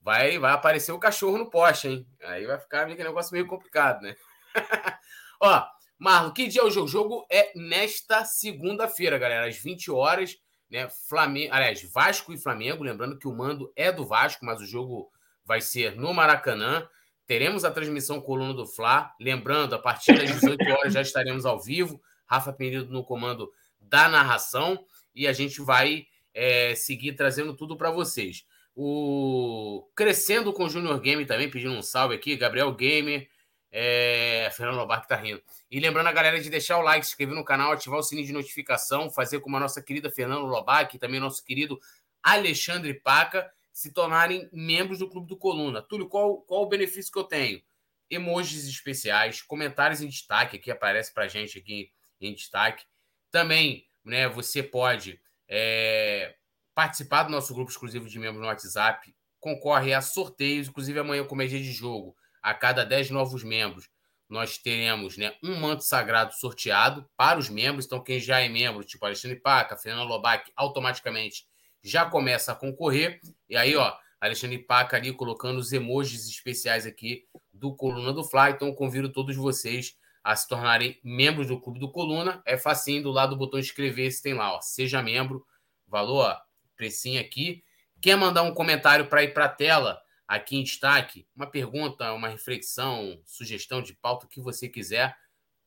vai, 0.00 0.38
vai 0.38 0.52
aparecer 0.52 0.90
o 0.90 0.98
cachorro 0.98 1.36
no 1.36 1.50
poste, 1.50 1.86
hein? 1.86 2.08
Aí 2.22 2.46
vai 2.46 2.58
ficar 2.58 2.84
aquele 2.84 3.04
negócio 3.04 3.34
meio 3.34 3.46
complicado, 3.46 4.00
né? 4.00 4.16
Ó, 5.40 5.66
Marlon, 5.98 6.32
que 6.32 6.48
dia 6.48 6.62
é 6.62 6.64
o 6.64 6.70
jogo? 6.70 6.86
O 6.86 6.90
jogo 6.90 7.26
é 7.30 7.52
nesta 7.54 8.24
segunda-feira, 8.24 9.18
galera, 9.18 9.46
às 9.46 9.58
20 9.58 9.90
horas, 9.90 10.34
né? 10.70 10.88
Flamengo, 10.88 11.52
aliás, 11.52 11.82
Vasco 11.92 12.32
e 12.32 12.38
Flamengo, 12.38 12.84
lembrando 12.84 13.18
que 13.18 13.28
o 13.28 13.34
mando 13.34 13.72
é 13.76 13.92
do 13.92 14.04
Vasco, 14.04 14.44
mas 14.44 14.60
o 14.60 14.66
jogo 14.66 15.10
vai 15.44 15.60
ser 15.60 15.96
no 15.96 16.12
Maracanã. 16.12 16.86
Teremos 17.26 17.64
a 17.64 17.70
transmissão 17.70 18.20
Coluna 18.20 18.54
do 18.54 18.66
Fla. 18.66 19.12
Lembrando, 19.20 19.74
a 19.74 19.78
partir 19.78 20.16
das 20.16 20.30
18 20.30 20.62
horas 20.72 20.92
já 20.92 21.00
estaremos 21.00 21.46
ao 21.46 21.60
vivo. 21.60 22.00
Rafa 22.26 22.52
Penido 22.52 22.92
no 22.92 23.04
comando 23.04 23.52
da 23.80 24.08
narração. 24.08 24.84
E 25.14 25.26
a 25.26 25.32
gente 25.32 25.60
vai 25.60 26.06
é, 26.34 26.74
seguir 26.74 27.14
trazendo 27.14 27.54
tudo 27.54 27.76
para 27.76 27.90
vocês. 27.90 28.44
O 28.74 29.88
Crescendo 29.94 30.52
com 30.52 30.64
o 30.64 30.68
Junior 30.68 31.00
Game 31.00 31.24
também, 31.24 31.50
pedindo 31.50 31.74
um 31.74 31.82
salve 31.82 32.14
aqui. 32.14 32.36
Gabriel 32.36 32.72
Gamer. 32.74 33.28
É... 33.70 34.48
Fernando 34.52 34.86
que 35.00 35.08
tá 35.08 35.16
rindo. 35.16 35.42
E 35.70 35.80
lembrando 35.80 36.06
a 36.06 36.12
galera 36.12 36.40
de 36.40 36.48
deixar 36.48 36.78
o 36.78 36.82
like, 36.82 37.04
se 37.04 37.12
inscrever 37.12 37.34
no 37.34 37.44
canal, 37.44 37.72
ativar 37.72 37.98
o 37.98 38.02
sininho 38.02 38.26
de 38.26 38.32
notificação, 38.32 39.10
fazer 39.10 39.40
como 39.40 39.56
a 39.56 39.60
nossa 39.60 39.82
querida 39.82 40.10
Fernando 40.10 40.46
Lobac 40.46 40.94
e 40.94 40.98
também 40.98 41.20
nosso 41.20 41.44
querido 41.44 41.78
Alexandre 42.22 42.94
Paca 42.94 43.50
se 43.72 43.92
tornarem 43.92 44.48
membros 44.52 45.00
do 45.00 45.08
Clube 45.08 45.28
do 45.28 45.36
Coluna. 45.36 45.82
Túlio, 45.82 46.08
qual, 46.08 46.38
qual 46.38 46.62
o 46.62 46.66
benefício 46.66 47.12
que 47.12 47.18
eu 47.18 47.24
tenho? 47.24 47.62
Emojis 48.08 48.66
especiais, 48.66 49.42
comentários 49.42 50.00
em 50.00 50.08
destaque, 50.08 50.56
aqui 50.56 50.70
aparece 50.70 51.12
para 51.12 51.28
gente 51.28 51.58
aqui 51.58 51.90
em 52.20 52.32
destaque. 52.32 52.86
Também, 53.30 53.86
né, 54.02 54.28
você 54.28 54.62
pode 54.62 55.20
é, 55.46 56.36
participar 56.74 57.24
do 57.24 57.30
nosso 57.30 57.54
grupo 57.54 57.70
exclusivo 57.70 58.08
de 58.08 58.18
membros 58.18 58.40
no 58.40 58.48
WhatsApp, 58.48 59.14
concorre 59.38 59.92
a 59.92 60.00
sorteios, 60.00 60.68
inclusive 60.68 60.98
amanhã, 60.98 61.24
como 61.24 61.42
é 61.42 61.46
dia 61.46 61.60
de 61.60 61.72
jogo, 61.72 62.16
a 62.46 62.54
cada 62.54 62.84
10 62.84 63.10
novos 63.10 63.42
membros, 63.42 63.88
nós 64.28 64.56
teremos 64.56 65.16
né, 65.16 65.34
um 65.42 65.58
manto 65.58 65.82
sagrado 65.82 66.32
sorteado 66.32 67.04
para 67.16 67.40
os 67.40 67.48
membros. 67.48 67.86
Então, 67.86 68.00
quem 68.00 68.20
já 68.20 68.38
é 68.38 68.48
membro, 68.48 68.84
tipo 68.84 69.04
Alexandre 69.04 69.40
Paca, 69.40 69.76
Fernando 69.76 70.06
Lobac, 70.06 70.52
automaticamente 70.54 71.44
já 71.82 72.06
começa 72.06 72.52
a 72.52 72.54
concorrer. 72.54 73.18
E 73.48 73.56
aí, 73.56 73.74
ó, 73.74 73.92
Alexandre 74.20 74.58
Paca 74.58 74.96
ali 74.96 75.12
colocando 75.12 75.58
os 75.58 75.72
emojis 75.72 76.28
especiais 76.28 76.86
aqui 76.86 77.24
do 77.52 77.74
Coluna 77.74 78.12
do 78.12 78.22
Fly. 78.22 78.52
Então, 78.52 78.72
convido 78.72 79.08
todos 79.08 79.34
vocês 79.34 79.96
a 80.22 80.36
se 80.36 80.46
tornarem 80.46 81.00
membros 81.02 81.48
do 81.48 81.60
Clube 81.60 81.80
do 81.80 81.90
Coluna. 81.90 82.40
É 82.46 82.56
facinho, 82.56 83.02
do 83.02 83.10
lado 83.10 83.30
do 83.30 83.36
botão 83.36 83.58
inscrever-se 83.58 84.22
tem 84.22 84.34
lá, 84.34 84.54
ó, 84.54 84.60
seja 84.60 85.02
membro, 85.02 85.44
valor, 85.84 86.36
precinho 86.76 87.20
aqui. 87.20 87.64
Quer 88.00 88.14
mandar 88.16 88.44
um 88.44 88.54
comentário 88.54 89.08
para 89.08 89.24
ir 89.24 89.34
para 89.34 89.46
a 89.46 89.48
tela? 89.48 90.00
Aqui 90.26 90.56
em 90.56 90.64
destaque, 90.64 91.26
uma 91.36 91.46
pergunta, 91.46 92.12
uma 92.12 92.28
reflexão, 92.28 93.20
sugestão 93.24 93.80
de 93.80 93.94
pauta, 93.94 94.26
o 94.26 94.28
que 94.28 94.40
você 94.40 94.68
quiser. 94.68 95.16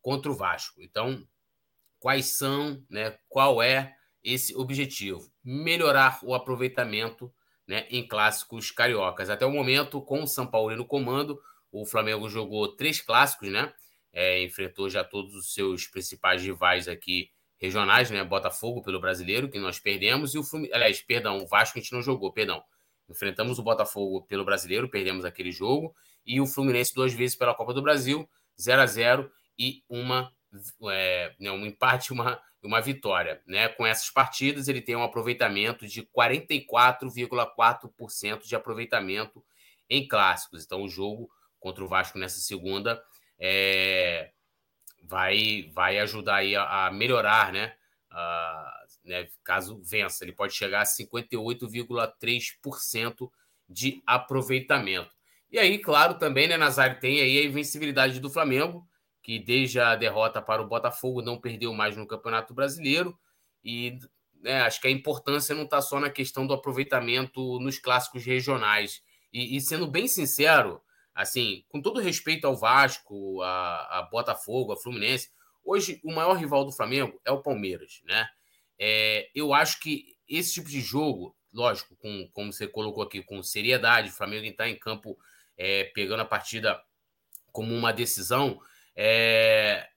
contra 0.00 0.30
o 0.30 0.36
Vasco. 0.36 0.80
Então, 0.80 1.26
quais 1.98 2.26
são, 2.26 2.80
né? 2.88 3.18
Qual 3.28 3.60
é 3.60 3.96
esse 4.22 4.54
objetivo? 4.54 5.28
Melhorar 5.42 6.20
o 6.22 6.36
aproveitamento 6.36 7.34
né, 7.66 7.84
em 7.90 8.06
clássicos 8.06 8.70
cariocas. 8.70 9.28
Até 9.28 9.44
o 9.44 9.50
momento, 9.50 10.00
com 10.00 10.22
o 10.22 10.26
São 10.28 10.46
Paulo 10.46 10.76
no 10.76 10.86
comando, 10.86 11.36
o 11.72 11.84
Flamengo 11.84 12.28
jogou 12.28 12.76
três 12.76 13.00
clássicos, 13.00 13.50
né? 13.50 13.74
É, 14.12 14.44
enfrentou 14.44 14.88
já 14.88 15.02
todos 15.02 15.34
os 15.34 15.52
seus 15.52 15.88
principais 15.88 16.44
rivais 16.44 16.86
aqui 16.86 17.28
regionais, 17.58 18.08
né? 18.08 18.22
Botafogo 18.22 18.82
pelo 18.82 19.00
brasileiro, 19.00 19.50
que 19.50 19.58
nós 19.58 19.80
perdemos, 19.80 20.32
e 20.32 20.38
o 20.38 20.44
Fluminense. 20.44 20.76
Aliás, 20.76 21.02
perdão, 21.02 21.42
o 21.42 21.46
Vasco 21.48 21.76
a 21.76 21.82
gente 21.82 21.92
não 21.92 22.02
jogou, 22.02 22.32
perdão. 22.32 22.62
Enfrentamos 23.10 23.58
o 23.58 23.64
Botafogo 23.64 24.22
pelo 24.28 24.44
brasileiro, 24.44 24.88
perdemos 24.88 25.24
aquele 25.24 25.50
jogo, 25.50 25.92
e 26.26 26.40
o 26.40 26.46
Fluminense 26.46 26.94
duas 26.94 27.12
vezes 27.12 27.36
pela 27.36 27.54
Copa 27.54 27.74
do 27.74 27.82
Brasil, 27.82 28.26
0 28.60 28.82
a 28.82 28.86
0 28.86 29.30
e 29.58 29.82
uma, 29.88 30.30
é, 30.90 31.34
né, 31.38 31.50
um 31.50 31.66
empate 31.66 32.12
uma, 32.12 32.40
uma 32.62 32.80
vitória. 32.80 33.42
Né? 33.46 33.68
Com 33.68 33.86
essas 33.86 34.08
partidas, 34.10 34.68
ele 34.68 34.80
tem 34.80 34.96
um 34.96 35.02
aproveitamento 35.02 35.86
de 35.86 36.02
44,4% 36.02 38.46
de 38.46 38.56
aproveitamento 38.56 39.44
em 39.88 40.08
clássicos. 40.08 40.64
Então, 40.64 40.82
o 40.82 40.88
jogo 40.88 41.30
contra 41.60 41.84
o 41.84 41.88
Vasco 41.88 42.18
nessa 42.18 42.40
segunda 42.40 43.04
é, 43.38 44.32
vai, 45.02 45.70
vai 45.74 45.98
ajudar 45.98 46.36
aí 46.36 46.56
a, 46.56 46.86
a 46.86 46.90
melhorar, 46.90 47.52
né? 47.52 47.74
né? 49.04 49.28
Caso 49.42 49.82
vença, 49.82 50.24
ele 50.24 50.32
pode 50.32 50.54
chegar 50.54 50.80
a 50.80 50.86
58,3% 50.86 53.30
de 53.68 54.02
aproveitamento. 54.06 55.13
E 55.54 55.58
aí, 55.60 55.78
claro, 55.78 56.18
também, 56.18 56.48
né, 56.48 56.56
Nazário, 56.56 56.98
tem 56.98 57.20
aí 57.20 57.38
a 57.38 57.44
invencibilidade 57.44 58.18
do 58.18 58.28
Flamengo, 58.28 58.84
que 59.22 59.38
desde 59.38 59.78
a 59.78 59.94
derrota 59.94 60.42
para 60.42 60.60
o 60.60 60.66
Botafogo 60.66 61.22
não 61.22 61.40
perdeu 61.40 61.72
mais 61.72 61.96
no 61.96 62.08
Campeonato 62.08 62.52
Brasileiro. 62.52 63.16
E 63.62 63.96
né, 64.40 64.62
acho 64.62 64.80
que 64.80 64.88
a 64.88 64.90
importância 64.90 65.54
não 65.54 65.62
está 65.62 65.80
só 65.80 66.00
na 66.00 66.10
questão 66.10 66.44
do 66.44 66.54
aproveitamento 66.54 67.60
nos 67.60 67.78
clássicos 67.78 68.24
regionais. 68.24 69.00
E, 69.32 69.56
e, 69.56 69.60
sendo 69.60 69.86
bem 69.86 70.08
sincero, 70.08 70.82
assim, 71.14 71.64
com 71.68 71.80
todo 71.80 72.00
respeito 72.00 72.48
ao 72.48 72.56
Vasco, 72.56 73.40
a, 73.40 74.00
a, 74.00 74.08
Botafogo, 74.10 74.72
a 74.72 74.76
Fluminense, 74.76 75.30
hoje 75.64 76.00
o 76.02 76.12
maior 76.12 76.34
rival 76.34 76.64
do 76.64 76.72
Flamengo 76.72 77.20
é 77.24 77.30
o 77.30 77.40
Palmeiras, 77.40 78.02
né? 78.02 78.26
É, 78.76 79.30
eu 79.32 79.54
acho 79.54 79.78
que 79.78 80.16
esse 80.28 80.54
tipo 80.54 80.68
de 80.68 80.80
jogo, 80.80 81.32
lógico, 81.52 81.94
com, 81.94 82.28
como 82.32 82.52
você 82.52 82.66
colocou 82.66 83.04
aqui, 83.04 83.22
com 83.22 83.40
seriedade, 83.40 84.08
o 84.08 84.12
Flamengo 84.12 84.46
está 84.46 84.68
em 84.68 84.76
campo 84.76 85.16
é, 85.56 85.84
pegando 85.94 86.20
a 86.20 86.26
partida 86.26 86.80
como 87.52 87.74
uma 87.74 87.92
decisão, 87.92 88.60
é, 88.96 89.88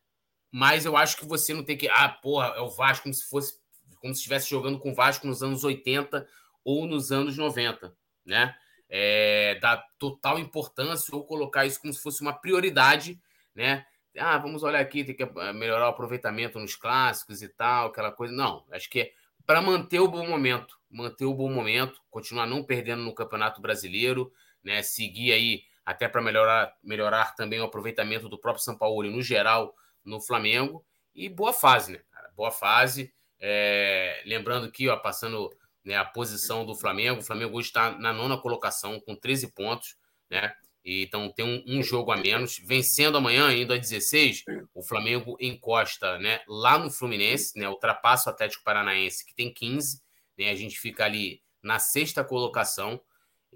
mas 0.51 0.86
eu 0.86 0.95
acho 0.95 1.18
que 1.18 1.26
você 1.26 1.53
não 1.53 1.64
tem 1.64 1.78
que. 1.78 1.88
Ah, 1.89 2.10
porra, 2.10 2.53
é 2.55 2.62
o 2.62 2.70
Vasco 2.70 3.03
como 3.03 3.14
se 3.14 3.28
fosse. 3.28 3.60
Como 3.99 4.14
se 4.14 4.20
estivesse 4.20 4.49
jogando 4.49 4.80
com 4.80 4.91
o 4.91 4.95
Vasco 4.95 5.26
nos 5.26 5.41
anos 5.41 5.64
80 5.64 6.28
ou 6.64 6.86
nos 6.86 7.12
anos 7.12 7.38
90, 7.38 7.95
né? 8.26 8.55
É, 8.89 9.60
total 9.99 10.39
importância 10.39 11.14
ou 11.16 11.26
colocar 11.26 11.66
isso 11.66 11.82
como 11.82 11.91
se 11.91 12.01
fosse 12.01 12.22
uma 12.22 12.34
prioridade, 12.34 13.20
né? 13.55 13.86
Ah, 14.18 14.38
vamos 14.38 14.64
olhar 14.64 14.80
aqui, 14.80 15.03
tem 15.03 15.16
que 15.16 15.24
eh, 15.24 15.53
melhorar 15.53 15.86
o 15.86 15.89
aproveitamento 15.89 16.60
nos 16.60 16.76
clássicos 16.76 17.41
e 17.41 17.49
tal, 17.49 17.88
aquela 17.88 18.12
coisa. 18.12 18.34
Não, 18.34 18.66
acho 18.72 18.89
que 18.89 19.01
é 19.01 19.12
para 19.45 19.62
manter 19.62 19.99
o 19.99 20.08
bom 20.08 20.28
momento, 20.28 20.78
manter 20.89 21.26
o 21.26 21.34
bom 21.34 21.51
momento, 21.51 22.01
continuar 22.10 22.47
não 22.47 22.64
perdendo 22.64 23.03
no 23.03 23.14
Campeonato 23.14 23.62
Brasileiro, 23.62 24.32
né? 24.68 24.84
Seguir 24.84 25.32
aí 25.32 25.63
até 25.86 26.09
para 26.09 26.22
melhorar, 26.22 26.76
melhorar 26.84 27.34
também 27.36 27.61
o 27.61 27.63
aproveitamento 27.63 28.28
do 28.28 28.38
próprio 28.38 28.63
São 28.63 28.78
Paulo 28.78 29.09
no 29.09 29.22
geral 29.24 29.74
no 30.03 30.20
Flamengo. 30.20 30.86
E 31.15 31.30
boa 31.30 31.53
fase, 31.53 31.93
né, 31.93 32.01
cara? 32.11 32.30
Boa 32.36 32.51
fase. 32.51 33.13
É, 33.39 34.22
lembrando 34.26 34.70
que, 34.70 34.89
ó, 34.89 34.97
passando 34.97 35.49
né, 35.86 35.95
a 35.95 36.03
posição 36.03 36.65
do 36.65 36.76
Flamengo, 36.76 37.22
o 37.22 37.24
Flamengo 37.24 37.57
hoje 37.57 37.70
está 37.70 37.97
na 37.97 38.11
nona 38.11 38.38
colocação 38.38 38.99
com 38.99 39.15
13 39.15 39.53
pontos, 39.53 39.95
né? 40.30 40.53
Então 40.84 41.32
tem 41.32 41.45
um, 41.45 41.80
um, 41.80 41.82
jogo 41.84 42.11
a 42.11 42.18
menos. 42.18 42.61
Vencendo 42.65 43.18
amanhã, 43.18 43.53
indo 43.53 43.74
a 43.74 43.78
16, 43.78 44.43
o 44.74 44.84
Flamengo 44.84 45.38
encosta 45.39 46.18
né, 46.20 46.41
lá 46.47 46.78
no 46.78 46.89
Fluminense, 46.91 47.57
né, 47.57 47.68
ultrapassa 47.68 48.30
o 48.30 48.34
Atlético 48.34 48.63
Paranaense, 48.63 49.26
que 49.26 49.36
tem 49.36 49.53
15. 49.53 50.01
Né, 50.38 50.49
a 50.49 50.55
gente 50.55 50.78
fica 50.80 51.03
ali 51.05 51.41
na 51.61 51.80
sexta 51.80 52.24
colocação 52.24 53.01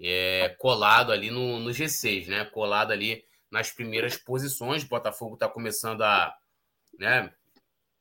é, 0.02 0.48
colado 0.58 1.12
ali 1.12 1.30
no, 1.30 1.60
no 1.60 1.70
G6, 1.70 2.26
né? 2.26 2.44
Colado 2.46 2.90
ali 2.92 3.24
nas 3.50 3.70
primeiras 3.70 4.16
posições. 4.16 4.82
O 4.82 4.88
Botafogo 4.88 5.34
está 5.34 5.48
começando 5.48 6.02
a, 6.02 6.34
né, 6.98 7.32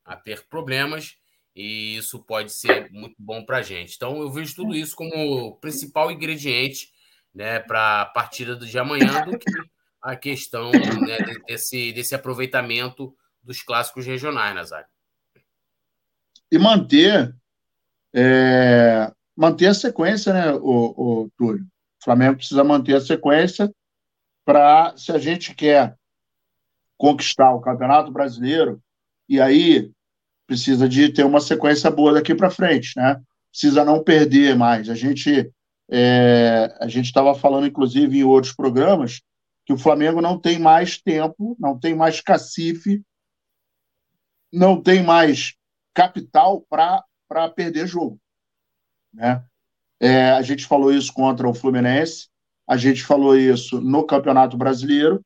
a 0.03 0.15
ter 0.15 0.47
problemas 0.47 1.17
e 1.55 1.97
isso 1.97 2.19
pode 2.23 2.51
ser 2.51 2.89
muito 2.91 3.15
bom 3.19 3.45
para 3.45 3.57
a 3.57 3.61
gente. 3.61 3.95
Então, 3.95 4.19
eu 4.19 4.31
vejo 4.31 4.55
tudo 4.55 4.73
isso 4.73 4.95
como 4.95 5.57
principal 5.57 6.09
ingrediente 6.09 6.89
né, 7.35 7.59
para 7.59 8.01
a 8.01 8.05
partida 8.05 8.55
de 8.55 8.79
amanhã 8.79 9.23
do 9.25 9.37
que 9.37 9.51
a 10.01 10.15
questão 10.15 10.71
né, 10.71 11.17
desse, 11.47 11.91
desse 11.91 12.15
aproveitamento 12.15 13.15
dos 13.43 13.61
clássicos 13.61 14.05
regionais, 14.05 14.55
Nazário. 14.55 14.87
E 16.51 16.57
manter, 16.57 17.35
é, 18.13 19.11
manter 19.35 19.67
a 19.67 19.73
sequência, 19.73 20.33
né, 20.33 20.51
o, 20.53 21.23
o 21.23 21.29
Túlio? 21.37 21.65
O 22.01 22.05
Flamengo 22.05 22.37
precisa 22.37 22.63
manter 22.63 22.95
a 22.95 23.01
sequência 23.01 23.71
para, 24.43 24.95
se 24.97 25.11
a 25.11 25.19
gente 25.19 25.53
quer 25.53 25.95
conquistar 26.97 27.53
o 27.53 27.61
Campeonato 27.61 28.11
Brasileiro, 28.11 28.81
e 29.29 29.39
aí 29.39 29.91
precisa 30.47 30.89
de 30.89 31.09
ter 31.09 31.23
uma 31.23 31.39
sequência 31.39 31.89
boa 31.89 32.13
daqui 32.13 32.35
para 32.35 32.49
frente, 32.49 32.93
né? 32.97 33.21
Precisa 33.51 33.85
não 33.85 34.03
perder 34.03 34.55
mais. 34.55 34.89
A 34.89 34.95
gente 34.95 35.51
é, 35.89 36.73
a 36.79 36.87
gente 36.87 37.05
estava 37.05 37.35
falando, 37.35 37.67
inclusive, 37.67 38.17
em 38.17 38.23
outros 38.23 38.53
programas, 38.53 39.21
que 39.65 39.73
o 39.73 39.77
Flamengo 39.77 40.21
não 40.21 40.39
tem 40.39 40.57
mais 40.57 40.97
tempo, 40.97 41.55
não 41.59 41.77
tem 41.77 41.93
mais 41.93 42.21
cacife, 42.21 43.03
não 44.51 44.81
tem 44.81 45.03
mais 45.03 45.55
capital 45.93 46.65
para 46.69 47.49
perder 47.53 47.87
jogo. 47.87 48.19
Né? 49.13 49.43
É, 50.01 50.31
a 50.31 50.41
gente 50.41 50.65
falou 50.65 50.91
isso 50.91 51.13
contra 51.13 51.47
o 51.47 51.53
Fluminense, 51.53 52.27
a 52.67 52.75
gente 52.75 53.03
falou 53.03 53.37
isso 53.37 53.79
no 53.79 54.03
Campeonato 54.03 54.57
Brasileiro 54.57 55.21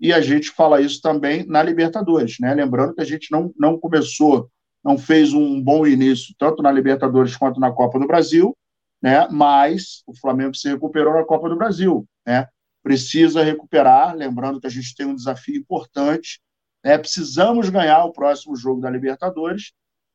e 0.00 0.12
a 0.12 0.20
gente 0.20 0.50
fala 0.50 0.80
isso 0.80 1.00
também 1.00 1.46
na 1.46 1.62
Libertadores. 1.62 2.36
Né? 2.40 2.52
Lembrando 2.52 2.92
que 2.92 3.00
a 3.00 3.04
gente 3.04 3.30
não, 3.30 3.54
não 3.56 3.78
começou, 3.78 4.50
não 4.84 4.98
fez 4.98 5.32
um 5.32 5.62
bom 5.62 5.86
início, 5.86 6.34
tanto 6.36 6.60
na 6.60 6.72
Libertadores 6.72 7.36
quanto 7.36 7.60
na 7.60 7.70
Copa 7.70 8.00
do 8.00 8.06
Brasil, 8.08 8.56
né? 9.00 9.28
mas 9.30 10.02
o 10.08 10.18
Flamengo 10.18 10.56
se 10.56 10.68
recuperou 10.68 11.14
na 11.14 11.24
Copa 11.24 11.48
do 11.48 11.56
Brasil. 11.56 12.04
Né? 12.26 12.48
Precisa 12.82 13.44
recuperar, 13.44 14.12
lembrando 14.16 14.60
que 14.60 14.66
a 14.66 14.70
gente 14.70 14.92
tem 14.96 15.06
um 15.06 15.14
desafio 15.14 15.54
importante. 15.54 16.40
Né? 16.84 16.98
Precisamos 16.98 17.68
ganhar 17.68 18.04
o 18.04 18.12
próximo 18.12 18.56
jogo 18.56 18.80
da 18.80 18.90
Libertadores 18.90 19.70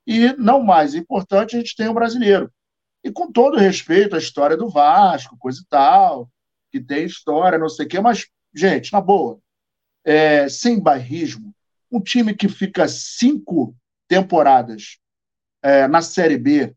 e, 0.06 0.34
não 0.34 0.62
mais 0.62 0.96
importante, 0.96 1.56
a 1.56 1.60
gente 1.60 1.78
tem 1.78 1.88
o 1.88 1.94
brasileiro. 1.94 2.52
E 3.04 3.12
com 3.12 3.32
todo 3.32 3.58
respeito 3.58 4.16
à 4.16 4.20
história 4.20 4.56
do 4.56 4.70
Vasco, 4.70 5.38
coisa 5.38 5.62
e 5.62 5.66
tal, 5.68 6.30
que 6.72 6.80
tem 6.80 7.06
história, 7.06 7.58
não 7.58 7.70
sei 7.70 7.86
o 7.86 7.90
quê, 7.90 8.00
mas, 8.00 8.28
gente, 8.54 8.94
na 8.94 9.02
boa, 9.02 9.40
é, 10.04 10.48
sem 10.48 10.80
bairrismo, 10.80 11.54
um 11.92 12.00
time 12.00 12.34
que 12.34 12.48
fica 12.48 12.88
cinco 12.88 13.76
temporadas 14.08 14.98
é, 15.62 15.88
na 15.88 16.02
Série 16.02 16.38
B 16.38 16.76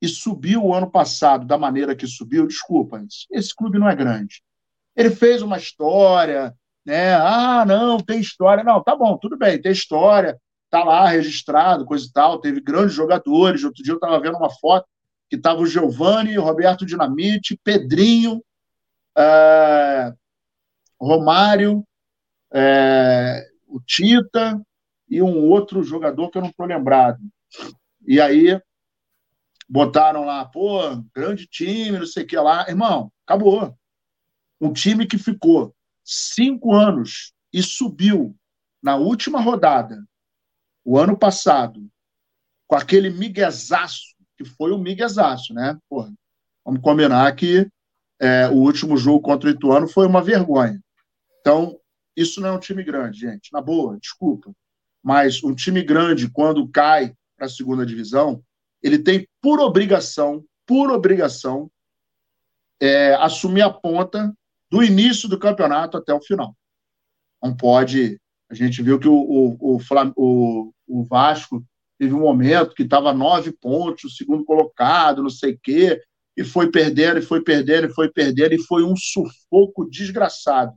e 0.00 0.08
subiu 0.08 0.64
o 0.64 0.74
ano 0.74 0.90
passado 0.90 1.46
da 1.46 1.56
maneira 1.56 1.94
que 1.94 2.06
subiu, 2.06 2.46
desculpa, 2.46 3.02
esse 3.30 3.54
clube 3.54 3.78
não 3.78 3.88
é 3.88 3.94
grande. 3.94 4.42
Ele 4.96 5.10
fez 5.10 5.42
uma 5.42 5.56
história, 5.56 6.54
né? 6.84 7.14
Ah, 7.14 7.64
não, 7.64 7.98
tem 7.98 8.20
história. 8.20 8.64
Não, 8.64 8.82
tá 8.82 8.96
bom, 8.96 9.16
tudo 9.16 9.36
bem, 9.38 9.60
tem 9.60 9.72
história, 9.72 10.38
tá 10.68 10.82
lá 10.82 11.06
registrado, 11.08 11.84
coisa 11.84 12.04
e 12.06 12.12
tal, 12.12 12.40
teve 12.40 12.60
grandes 12.60 12.94
jogadores. 12.94 13.64
Outro 13.64 13.82
dia 13.82 13.92
eu 13.92 13.96
estava 13.96 14.20
vendo 14.20 14.36
uma 14.36 14.50
foto 14.50 14.86
que 15.32 15.36
estava 15.36 15.62
o 15.62 15.66
Giovanni, 15.66 16.36
Roberto 16.36 16.84
Dinamite, 16.84 17.58
Pedrinho, 17.64 18.44
é, 19.16 20.12
Romário, 21.00 21.82
é, 22.52 23.48
o 23.66 23.80
Tita 23.80 24.60
e 25.08 25.22
um 25.22 25.48
outro 25.48 25.82
jogador 25.82 26.28
que 26.30 26.36
eu 26.36 26.42
não 26.42 26.50
estou 26.50 26.66
lembrado. 26.66 27.18
E 28.06 28.20
aí 28.20 28.60
botaram 29.66 30.26
lá, 30.26 30.44
pô, 30.44 30.80
grande 31.14 31.46
time, 31.46 31.98
não 31.98 32.06
sei 32.06 32.24
o 32.24 32.26
que 32.26 32.36
lá. 32.36 32.68
Irmão, 32.68 33.10
acabou. 33.26 33.74
Um 34.60 34.70
time 34.70 35.06
que 35.06 35.16
ficou 35.16 35.74
cinco 36.04 36.74
anos 36.74 37.32
e 37.50 37.62
subiu 37.62 38.36
na 38.82 38.96
última 38.96 39.40
rodada, 39.40 40.06
o 40.84 40.98
ano 40.98 41.16
passado, 41.16 41.90
com 42.66 42.76
aquele 42.76 43.08
miguezaço 43.08 44.11
que 44.42 44.50
foi 44.50 44.72
um 44.72 44.78
miguezaço, 44.78 45.54
né? 45.54 45.78
Porra, 45.88 46.12
vamos 46.64 46.80
combinar 46.80 47.34
que 47.34 47.68
é, 48.20 48.48
o 48.48 48.54
último 48.54 48.96
jogo 48.96 49.20
contra 49.20 49.48
o 49.48 49.52
Ituano 49.52 49.88
foi 49.88 50.06
uma 50.06 50.22
vergonha. 50.22 50.80
Então, 51.40 51.78
isso 52.16 52.40
não 52.40 52.50
é 52.50 52.52
um 52.52 52.60
time 52.60 52.84
grande, 52.84 53.20
gente. 53.20 53.52
Na 53.52 53.60
boa, 53.60 53.98
desculpa. 53.98 54.52
Mas 55.02 55.42
um 55.42 55.54
time 55.54 55.82
grande, 55.82 56.30
quando 56.30 56.68
cai 56.68 57.14
para 57.36 57.46
a 57.46 57.50
segunda 57.50 57.84
divisão, 57.84 58.42
ele 58.82 58.98
tem 58.98 59.26
por 59.40 59.60
obrigação, 59.60 60.44
por 60.66 60.90
obrigação, 60.90 61.70
é, 62.80 63.14
assumir 63.14 63.62
a 63.62 63.70
ponta 63.70 64.32
do 64.70 64.82
início 64.82 65.28
do 65.28 65.38
campeonato 65.38 65.96
até 65.96 66.14
o 66.14 66.20
final. 66.20 66.56
Não 67.42 67.56
pode. 67.56 68.20
A 68.48 68.54
gente 68.54 68.82
viu 68.82 68.98
que 68.98 69.08
o, 69.08 69.14
o, 69.14 69.80
o, 70.16 70.72
o 70.86 71.04
Vasco 71.04 71.64
teve 72.02 72.14
um 72.14 72.20
momento 72.20 72.74
que 72.74 72.82
estava 72.82 73.14
nove 73.14 73.52
pontos, 73.52 74.02
o 74.02 74.16
segundo 74.16 74.44
colocado, 74.44 75.22
não 75.22 75.30
sei 75.30 75.52
o 75.52 75.60
quê, 75.62 76.02
e 76.36 76.42
foi 76.42 76.68
perdendo, 76.68 77.20
e 77.20 77.22
foi 77.22 77.40
perdendo, 77.40 77.86
e 77.86 77.94
foi 77.94 78.10
perdendo, 78.10 78.54
e 78.54 78.58
foi 78.58 78.82
um 78.82 78.96
sufoco 78.96 79.88
desgraçado. 79.88 80.72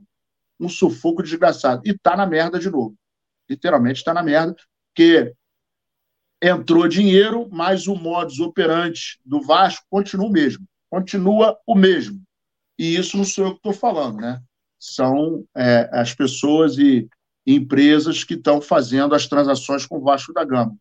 Um 0.60 0.68
sufoco 0.68 1.24
desgraçado. 1.24 1.82
E 1.84 1.98
tá 1.98 2.16
na 2.16 2.26
merda 2.26 2.60
de 2.60 2.70
novo. 2.70 2.94
Literalmente 3.50 3.98
está 3.98 4.14
na 4.14 4.22
merda, 4.22 4.54
porque 4.94 5.34
entrou 6.40 6.86
dinheiro, 6.86 7.48
mas 7.50 7.88
o 7.88 7.96
modus 7.96 8.38
operandi 8.38 9.18
do 9.24 9.42
Vasco 9.42 9.84
continua 9.90 10.28
o 10.28 10.32
mesmo. 10.32 10.64
Continua 10.88 11.58
o 11.66 11.74
mesmo. 11.74 12.22
E 12.78 12.94
isso 12.94 13.16
não 13.16 13.24
sou 13.24 13.46
eu 13.46 13.50
que 13.50 13.56
estou 13.56 13.72
falando, 13.72 14.18
né? 14.18 14.40
São 14.78 15.44
é, 15.56 15.90
as 15.92 16.14
pessoas 16.14 16.78
e 16.78 17.08
empresas 17.44 18.22
que 18.22 18.34
estão 18.34 18.60
fazendo 18.60 19.12
as 19.12 19.26
transações 19.26 19.84
com 19.86 19.98
o 19.98 20.02
Vasco 20.02 20.32
da 20.32 20.44
Gama. 20.44 20.76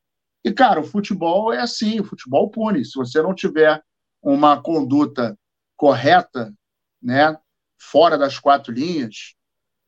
E, 0.46 0.54
cara, 0.54 0.80
o 0.80 0.84
futebol 0.84 1.52
é 1.52 1.60
assim, 1.60 2.00
o 2.00 2.04
futebol 2.04 2.52
pune. 2.52 2.86
Se 2.86 2.96
você 2.96 3.20
não 3.20 3.34
tiver 3.34 3.84
uma 4.22 4.62
conduta 4.62 5.36
correta, 5.76 6.54
né, 7.02 7.36
fora 7.82 8.16
das 8.16 8.38
quatro 8.38 8.72
linhas, 8.72 9.34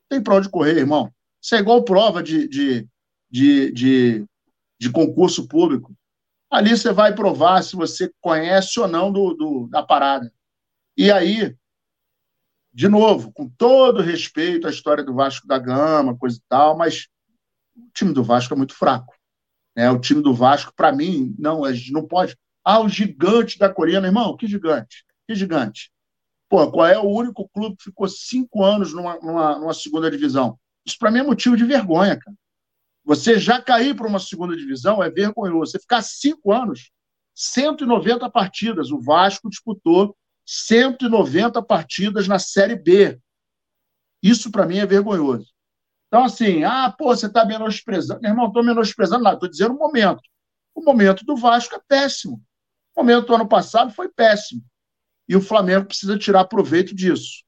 tem 0.09 0.21
para 0.21 0.35
onde 0.35 0.49
correr, 0.49 0.77
irmão. 0.77 1.13
Isso 1.39 1.53
é 1.53 1.59
igual 1.59 1.85
prova 1.85 2.23
de, 2.23 2.47
de, 2.47 2.87
de, 3.29 3.71
de, 3.71 4.25
de 4.79 4.91
concurso 4.91 5.47
público. 5.47 5.95
Ali 6.49 6.75
você 6.75 6.91
vai 6.91 7.13
provar 7.13 7.61
se 7.61 7.75
você 7.75 8.11
conhece 8.19 8.79
ou 8.79 8.87
não 8.87 9.11
do, 9.11 9.35
do, 9.35 9.67
da 9.67 9.83
parada. 9.83 10.33
E 10.97 11.11
aí, 11.11 11.55
de 12.73 12.87
novo, 12.87 13.31
com 13.31 13.47
todo 13.47 14.01
respeito 14.01 14.65
à 14.65 14.71
história 14.71 15.03
do 15.03 15.13
Vasco 15.13 15.45
da 15.45 15.59
Gama, 15.59 16.17
coisa 16.17 16.37
e 16.37 16.41
tal, 16.49 16.75
mas 16.75 17.07
o 17.75 17.91
time 17.93 18.11
do 18.11 18.23
Vasco 18.23 18.55
é 18.55 18.57
muito 18.57 18.73
fraco. 18.73 19.16
Né? 19.77 19.91
O 19.91 19.99
time 19.99 20.23
do 20.23 20.33
Vasco, 20.33 20.73
para 20.75 20.91
mim, 20.91 21.35
não, 21.37 21.63
a 21.63 21.71
gente 21.71 21.91
não 21.91 22.05
pode. 22.05 22.35
Ah, 22.65 22.81
o 22.81 22.89
gigante 22.89 23.59
da 23.59 23.71
Coreia, 23.71 23.97
irmão, 23.97 24.35
que 24.35 24.47
gigante? 24.47 25.05
Que 25.27 25.35
gigante? 25.35 25.91
Pô, 26.49 26.69
qual 26.71 26.87
é 26.87 26.97
o 26.97 27.07
único 27.07 27.47
clube 27.49 27.77
que 27.77 27.83
ficou 27.83 28.07
cinco 28.07 28.63
anos 28.63 28.93
numa, 28.93 29.19
numa, 29.19 29.59
numa 29.59 29.73
segunda 29.73 30.09
divisão? 30.09 30.57
Isso 30.83 30.97
para 30.97 31.11
mim 31.11 31.19
é 31.19 31.23
motivo 31.23 31.55
de 31.55 31.63
vergonha, 31.63 32.17
cara. 32.17 32.35
Você 33.05 33.39
já 33.39 33.61
cair 33.61 33.95
para 33.95 34.07
uma 34.07 34.19
segunda 34.19 34.55
divisão 34.55 35.01
é 35.01 35.09
vergonhoso. 35.09 35.71
Você 35.71 35.79
ficar 35.79 36.01
cinco 36.01 36.51
anos, 36.51 36.91
190 37.35 38.29
partidas. 38.29 38.91
O 38.91 38.99
Vasco 38.99 39.49
disputou 39.49 40.17
190 40.45 41.61
partidas 41.61 42.27
na 42.27 42.39
Série 42.39 42.75
B. 42.75 43.19
Isso 44.23 44.51
para 44.51 44.65
mim 44.65 44.79
é 44.79 44.85
vergonhoso. 44.85 45.53
Então, 46.07 46.23
assim, 46.23 46.63
ah, 46.63 46.93
pô, 46.97 47.15
você 47.15 47.27
está 47.27 47.45
menosprezando. 47.45 48.21
Meu 48.21 48.31
irmão, 48.31 48.47
estou 48.47 48.63
menosprezando 48.63 49.23
nada, 49.23 49.35
estou 49.35 49.49
dizendo 49.49 49.75
o 49.75 49.77
momento. 49.77 50.21
O 50.73 50.83
momento 50.83 51.25
do 51.25 51.35
Vasco 51.35 51.75
é 51.75 51.81
péssimo. 51.87 52.41
O 52.95 53.01
momento 53.01 53.27
do 53.27 53.35
ano 53.35 53.47
passado 53.47 53.93
foi 53.93 54.09
péssimo. 54.09 54.63
E 55.27 55.35
o 55.35 55.41
Flamengo 55.41 55.87
precisa 55.87 56.17
tirar 56.17 56.45
proveito 56.45 56.95
disso. 56.95 57.43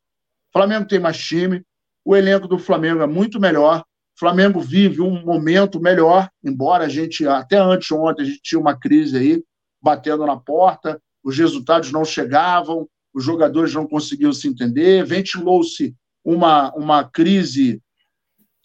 O 0.50 0.54
Flamengo 0.54 0.88
tem 0.88 1.00
mais 1.00 1.18
time, 1.18 1.64
o 2.04 2.16
elenco 2.16 2.48
do 2.48 2.60
Flamengo 2.60 3.02
é 3.02 3.08
muito 3.08 3.40
melhor. 3.40 3.82
O 4.16 4.20
Flamengo 4.20 4.60
vive 4.60 5.02
um 5.02 5.24
momento 5.24 5.80
melhor, 5.80 6.30
embora 6.44 6.86
a 6.86 6.90
gente, 6.90 7.26
até 7.26 7.58
antes 7.58 7.90
ontem, 7.92 8.24
a 8.24 8.26
gente 8.26 8.42
tinha 8.42 8.60
uma 8.60 8.78
crise 8.78 9.18
aí, 9.18 9.44
batendo 9.82 10.26
na 10.26 10.36
porta, 10.36 11.02
os 11.24 11.38
resultados 11.38 11.92
não 11.92 12.04
chegavam, 12.04 12.90
os 13.14 13.24
jogadores 13.24 13.74
não 13.74 13.88
conseguiam 13.88 14.34
se 14.34 14.48
entender, 14.48 15.06
ventilou-se 15.06 15.96
uma, 16.24 16.74
uma 16.74 17.04
crise 17.04 17.82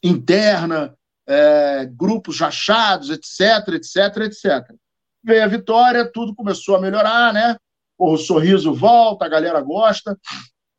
interna, 0.05 0.95
é, 1.27 1.87
grupos 1.87 2.39
rachados, 2.39 3.09
etc, 3.09 3.75
etc, 3.75 4.17
etc. 4.25 4.77
Veio 5.23 5.43
a 5.43 5.49
vitória, 5.49 6.11
tudo 6.13 6.35
começou 6.35 6.77
a 6.77 6.81
melhorar, 6.81 7.33
né? 7.33 7.57
O 7.97 8.19
sorriso 8.19 8.75
volta, 8.75 9.25
a 9.25 9.29
galera 9.29 9.61
gosta, 9.63 10.19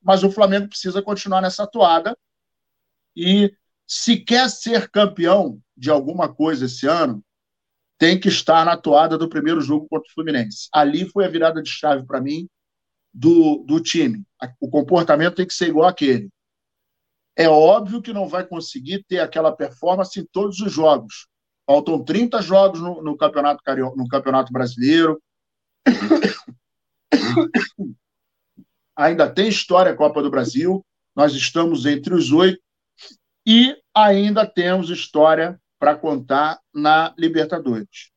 mas 0.04 0.24
o 0.24 0.32
Flamengo 0.32 0.70
precisa 0.70 1.02
continuar 1.02 1.42
nessa 1.42 1.66
toada. 1.66 2.16
E 3.16 3.52
se 3.88 4.18
quer 4.18 4.50
ser 4.50 4.90
campeão 4.90 5.60
de 5.76 5.90
alguma 5.90 6.32
coisa 6.32 6.66
esse 6.66 6.86
ano, 6.86 7.24
tem 7.98 8.20
que 8.20 8.28
estar 8.28 8.66
na 8.66 8.78
toada 8.78 9.18
do 9.18 9.30
primeiro 9.30 9.62
jogo 9.62 9.88
contra 9.90 10.08
o 10.08 10.14
Fluminense. 10.14 10.68
Ali 10.72 11.10
foi 11.10 11.26
a 11.26 11.30
virada 11.30 11.64
de 11.64 11.70
chave 11.70 12.06
para 12.06 12.22
mim 12.22 12.48
do, 13.12 13.64
do 13.66 13.80
time. 13.80 14.24
O 14.60 14.70
comportamento 14.70 15.36
tem 15.36 15.48
que 15.48 15.54
ser 15.54 15.70
igual 15.70 15.88
aquele. 15.88 16.30
É 17.36 17.50
óbvio 17.50 18.02
que 18.02 18.14
não 18.14 18.28
vai 18.28 18.46
conseguir 18.46 19.04
ter 19.08 19.20
aquela 19.20 19.52
performance 19.52 20.20
em 20.20 20.26
todos 20.26 20.60
os 20.60 20.72
jogos. 20.72 21.28
Faltam 21.66 22.04
30 22.04 22.42
jogos 22.42 22.80
no, 22.80 23.02
no 23.02 23.18
Campeonato 23.18 23.62
Cario... 23.64 23.94
no 23.96 24.08
Campeonato 24.08 24.54
Brasileiro. 24.54 25.22
ainda 28.96 29.30
tem 29.30 29.50
história 29.50 29.92
a 29.92 29.96
Copa 29.96 30.24
do 30.24 30.30
Brasil, 30.30 30.86
nós 31.16 31.34
estamos 31.34 31.86
entre 31.86 32.14
os 32.14 32.32
oito 32.32 32.62
e 33.46 33.76
ainda 33.94 34.46
temos 34.46 34.90
história 34.90 35.60
para 35.78 35.96
contar 35.96 36.60
na 36.74 37.14
Libertadores. 37.18 38.12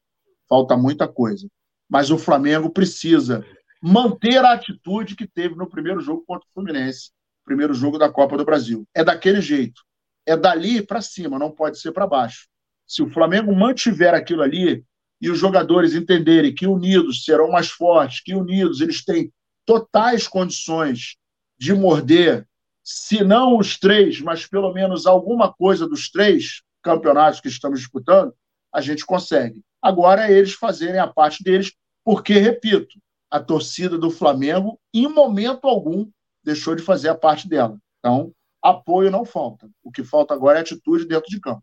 Falta 0.49 0.77
muita 0.77 1.07
coisa. 1.07 1.49
Mas 1.89 2.11
o 2.11 2.19
Flamengo 2.19 2.71
precisa 2.71 3.45
manter 3.83 4.39
a 4.45 4.53
atitude 4.53 5.17
que 5.17 5.27
teve 5.27 5.55
no 5.55 5.69
primeiro 5.69 6.01
jogo 6.01 6.25
contra 6.27 6.47
o 6.49 6.53
Fluminense, 6.53 7.11
primeiro 7.49 7.73
jogo 7.73 7.97
da 7.97 8.11
Copa 8.11 8.37
do 8.37 8.45
Brasil. 8.45 8.87
É 8.95 9.03
daquele 9.03 9.41
jeito. 9.41 9.81
É 10.27 10.37
dali 10.37 10.83
para 10.83 11.01
cima, 11.01 11.39
não 11.39 11.51
pode 11.51 11.81
ser 11.81 11.93
para 11.93 12.07
baixo. 12.07 12.47
Se 12.87 13.03
o 13.03 13.09
Flamengo 13.09 13.55
mantiver 13.57 14.15
aquilo 14.15 14.43
ali 14.43 14.85
e 15.19 15.31
os 15.31 15.39
jogadores 15.39 15.95
entenderem 15.95 16.55
que 16.55 16.67
unidos 16.67 17.25
serão 17.25 17.51
mais 17.51 17.71
fortes, 17.71 18.23
que 18.23 18.35
unidos 18.35 18.83
eles 18.83 19.03
têm 19.03 19.33
totais 19.65 20.29
condições 20.29 21.17
de 21.59 21.73
morder, 21.73 22.47
se 22.85 23.25
não 23.25 23.57
os 23.59 23.79
três, 23.79 24.21
mas 24.21 24.47
pelo 24.47 24.73
menos 24.73 25.07
alguma 25.07 25.51
coisa 25.51 25.89
dos 25.89 26.11
três 26.11 26.63
campeonatos 26.83 27.41
que 27.41 27.49
estamos 27.49 27.81
disputando, 27.81 28.33
a 28.73 28.83
gente 28.83 29.05
consegue. 29.07 29.63
Agora 29.81 30.31
é 30.31 30.33
eles 30.33 30.53
fazerem 30.53 31.01
a 31.01 31.07
parte 31.07 31.43
deles, 31.43 31.73
porque, 32.05 32.35
repito, 32.35 32.99
a 33.31 33.41
torcida 33.41 33.99
do 33.99 34.11
Flamengo, 34.11 34.79
em 34.93 35.09
momento 35.09 35.67
algum, 35.67 36.09
deixou 36.49 36.75
de 36.75 36.83
fazer 36.83 37.09
a 37.09 37.15
parte 37.15 37.49
dela. 37.49 37.79
Então, 37.99 38.35
apoio 38.63 39.11
não 39.11 39.25
falta. 39.25 39.71
O 39.83 39.93
que 39.93 40.03
falta 40.03 40.35
agora 40.35 40.59
é 40.59 40.63
atitude 40.63 41.07
dentro 41.07 41.29
de 41.29 41.41
campo. 41.41 41.63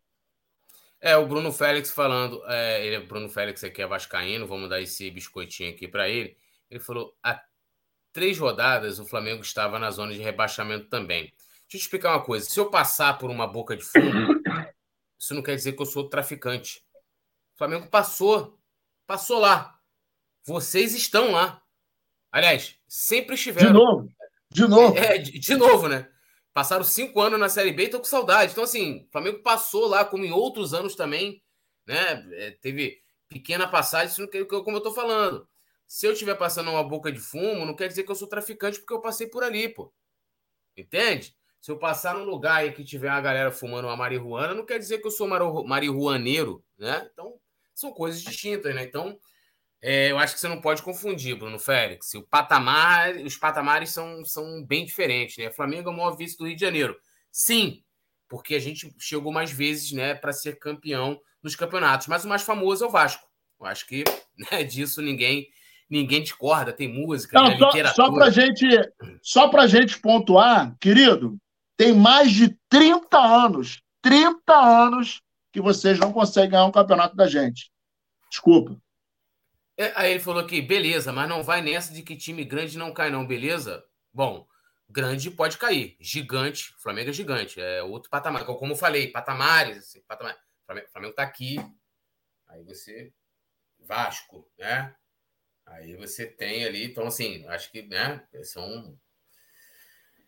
É, 1.01 1.15
o 1.17 1.27
Bruno 1.27 1.51
Félix 1.51 1.91
falando, 1.91 2.41
é, 2.47 2.85
ele, 2.85 3.05
Bruno 3.05 3.29
Félix 3.29 3.63
aqui 3.63 3.81
é 3.81 3.87
vascaíno, 3.87 4.47
vamos 4.47 4.69
dar 4.69 4.81
esse 4.81 5.11
biscoitinho 5.11 5.71
aqui 5.71 5.87
para 5.87 6.09
ele. 6.09 6.37
Ele 6.69 6.79
falou, 6.79 7.15
há 7.21 7.43
três 8.11 8.39
rodadas 8.39 8.97
o 8.97 9.05
Flamengo 9.05 9.41
estava 9.41 9.77
na 9.77 9.91
zona 9.91 10.13
de 10.13 10.19
rebaixamento 10.19 10.87
também. 10.87 11.25
Deixa 11.25 11.37
eu 11.65 11.69
te 11.69 11.77
explicar 11.77 12.11
uma 12.13 12.23
coisa, 12.23 12.49
se 12.49 12.59
eu 12.59 12.69
passar 12.69 13.17
por 13.17 13.29
uma 13.29 13.45
boca 13.45 13.75
de 13.75 13.83
fundo, 13.83 14.41
isso 15.19 15.33
não 15.33 15.43
quer 15.43 15.55
dizer 15.55 15.73
que 15.73 15.81
eu 15.81 15.85
sou 15.85 16.09
traficante. 16.09 16.83
O 17.53 17.57
Flamengo 17.57 17.87
passou, 17.87 18.59
passou 19.05 19.39
lá. 19.39 19.79
Vocês 20.43 20.93
estão 20.95 21.31
lá. 21.31 21.61
Aliás, 22.31 22.77
sempre 22.87 23.35
estiveram. 23.35 23.67
De 23.67 23.73
novo, 23.73 24.09
de 24.55 24.67
novo. 24.67 24.97
É, 24.97 25.17
de, 25.17 25.37
de 25.37 25.55
novo, 25.55 25.87
né? 25.87 26.09
Passaram 26.53 26.83
cinco 26.83 27.19
anos 27.19 27.39
na 27.39 27.49
Série 27.49 27.73
B 27.73 27.83
e 27.83 27.89
tô 27.89 27.99
com 27.99 28.05
saudade. 28.05 28.53
Então, 28.53 28.63
assim, 28.63 29.05
o 29.07 29.11
Flamengo 29.11 29.43
passou 29.43 29.87
lá, 29.87 30.05
como 30.05 30.23
em 30.23 30.31
outros 30.31 30.73
anos 30.73 30.95
também, 30.95 31.43
né? 31.85 32.25
É, 32.33 32.51
teve 32.51 32.97
pequena 33.27 33.67
passagem, 33.67 34.25
como 34.47 34.77
eu 34.77 34.81
tô 34.81 34.93
falando. 34.93 35.47
Se 35.85 36.07
eu 36.07 36.13
estiver 36.13 36.35
passando 36.35 36.71
uma 36.71 36.83
boca 36.83 37.11
de 37.11 37.19
fumo, 37.19 37.65
não 37.65 37.75
quer 37.75 37.89
dizer 37.89 38.03
que 38.03 38.11
eu 38.11 38.15
sou 38.15 38.27
traficante 38.27 38.79
porque 38.79 38.93
eu 38.93 39.01
passei 39.01 39.27
por 39.27 39.43
ali, 39.43 39.67
pô. 39.67 39.93
Entende? 40.77 41.35
Se 41.59 41.71
eu 41.71 41.77
passar 41.77 42.15
num 42.15 42.23
lugar 42.23 42.57
aí 42.57 42.71
que 42.71 42.83
tiver 42.83 43.09
uma 43.09 43.21
galera 43.21 43.51
fumando 43.51 43.87
uma 43.87 43.97
marihuana, 43.97 44.53
não 44.53 44.65
quer 44.65 44.79
dizer 44.79 44.99
que 44.99 45.07
eu 45.07 45.11
sou 45.11 45.27
marihuaneiro, 45.65 46.63
né? 46.77 47.09
Então, 47.11 47.39
são 47.73 47.91
coisas 47.91 48.21
distintas, 48.21 48.73
né? 48.73 48.83
Então, 48.83 49.19
é, 49.81 50.11
eu 50.11 50.17
acho 50.17 50.33
que 50.33 50.39
você 50.39 50.47
não 50.47 50.61
pode 50.61 50.81
confundir, 50.81 51.37
Bruno 51.37 51.59
Félix. 51.59 52.13
O 52.15 52.23
patamar, 52.23 53.15
os 53.17 53.37
patamares 53.37 53.91
são, 53.91 54.25
são 54.25 54.63
bem 54.63 54.85
diferentes, 54.85 55.37
né? 55.37 55.51
Flamengo 55.51 55.89
é 55.89 55.93
o 55.93 55.95
maior 55.95 56.15
vice 56.15 56.37
do 56.37 56.47
Rio 56.47 56.55
de 56.55 56.61
Janeiro. 56.61 56.95
Sim, 57.31 57.83
porque 58.27 58.55
a 58.55 58.59
gente 58.59 58.93
chegou 58.99 59.31
mais 59.31 59.51
vezes, 59.51 59.91
né, 59.91 60.15
para 60.15 60.33
ser 60.33 60.57
campeão 60.57 61.19
nos 61.43 61.55
campeonatos. 61.55 62.07
Mas 62.07 62.25
o 62.25 62.27
mais 62.27 62.41
famoso 62.41 62.83
é 62.83 62.87
o 62.87 62.91
Vasco. 62.91 63.27
Eu 63.59 63.65
acho 63.65 63.85
que 63.87 64.03
né, 64.51 64.63
disso 64.63 65.01
ninguém 65.01 65.47
ninguém 65.89 66.23
discorda. 66.23 66.73
Tem 66.73 66.87
música, 66.87 67.39
não, 67.39 67.49
né, 67.49 67.57
só, 67.57 67.65
literatura. 67.67 68.07
Só 68.07 68.11
para 68.11 68.29
gente, 68.29 68.91
só 69.21 69.47
para 69.49 69.67
gente 69.67 69.99
pontuar, 69.99 70.75
querido, 70.79 71.37
tem 71.77 71.93
mais 71.93 72.31
de 72.31 72.57
30 72.69 73.17
anos, 73.19 73.81
30 74.01 74.53
anos 74.53 75.21
que 75.51 75.61
vocês 75.61 75.99
não 75.99 76.11
conseguem 76.11 76.51
ganhar 76.51 76.65
um 76.65 76.71
campeonato 76.71 77.15
da 77.15 77.27
gente. 77.27 77.71
Desculpa. 78.29 78.77
É, 79.77 79.91
aí 79.95 80.11
ele 80.11 80.19
falou 80.19 80.45
que, 80.45 80.61
beleza, 80.61 81.11
mas 81.11 81.27
não 81.27 81.43
vai 81.43 81.61
nessa 81.61 81.93
de 81.93 82.01
que 82.01 82.15
time 82.15 82.45
grande 82.45 82.77
não 82.77 82.93
cai, 82.93 83.09
não, 83.09 83.27
beleza? 83.27 83.85
Bom, 84.13 84.47
grande 84.89 85.29
pode 85.29 85.57
cair. 85.57 85.97
Gigante, 85.99 86.73
Flamengo 86.77 87.09
é 87.09 87.13
gigante. 87.13 87.59
É 87.59 87.83
outro 87.83 88.09
patamar. 88.09 88.45
Como 88.45 88.73
eu 88.73 88.77
falei, 88.77 89.11
patamares, 89.11 89.77
assim. 89.77 90.01
Flamengo, 90.07 90.89
Flamengo 90.91 91.13
tá 91.13 91.23
aqui. 91.23 91.57
Aí 92.47 92.63
você. 92.63 93.11
Vasco, 93.79 94.49
né? 94.57 94.95
Aí 95.65 95.95
você 95.95 96.25
tem 96.25 96.65
ali. 96.65 96.85
Então, 96.85 97.07
assim, 97.07 97.45
acho 97.47 97.71
que, 97.71 97.81
né? 97.83 98.23
São 98.43 98.97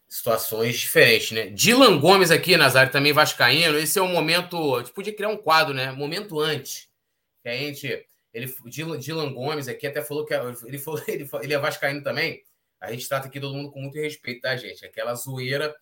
situações 0.07 0.77
diferentes, 0.77 1.31
né? 1.31 1.47
Dylan 1.47 1.99
Gomes 1.99 2.31
aqui, 2.31 2.57
Nazário, 2.57 2.91
também 2.91 3.13
vascaíno. 3.13 3.77
Esse 3.77 3.99
é 3.99 4.01
o 4.01 4.07
momento. 4.07 4.75
A 4.75 4.79
gente 4.79 4.93
podia 4.93 5.15
criar 5.15 5.29
um 5.29 5.37
quadro, 5.37 5.73
né? 5.73 5.91
Momento 5.91 6.39
antes. 6.39 6.89
Que 7.41 7.49
a 7.49 7.55
gente 7.55 8.05
ele, 8.37 8.53
Dylan, 8.65 8.99
Dylan 8.99 9.33
Gomes 9.33 9.67
aqui 9.67 9.87
até 9.87 10.01
falou 10.03 10.23
que 10.23 10.33
ele, 10.65 10.77
falou, 10.77 11.03
ele, 11.07 11.27
ele 11.41 11.53
é 11.53 11.57
vascaíno 11.57 12.03
também. 12.03 12.43
A 12.79 12.91
gente 12.91 13.09
trata 13.09 13.27
aqui 13.27 13.39
todo 13.39 13.55
mundo 13.55 13.71
com 13.71 13.81
muito 13.81 13.97
respeito, 13.97 14.41
tá, 14.41 14.55
gente? 14.55 14.85
Aquela 14.85 15.15
zoeira, 15.15 15.75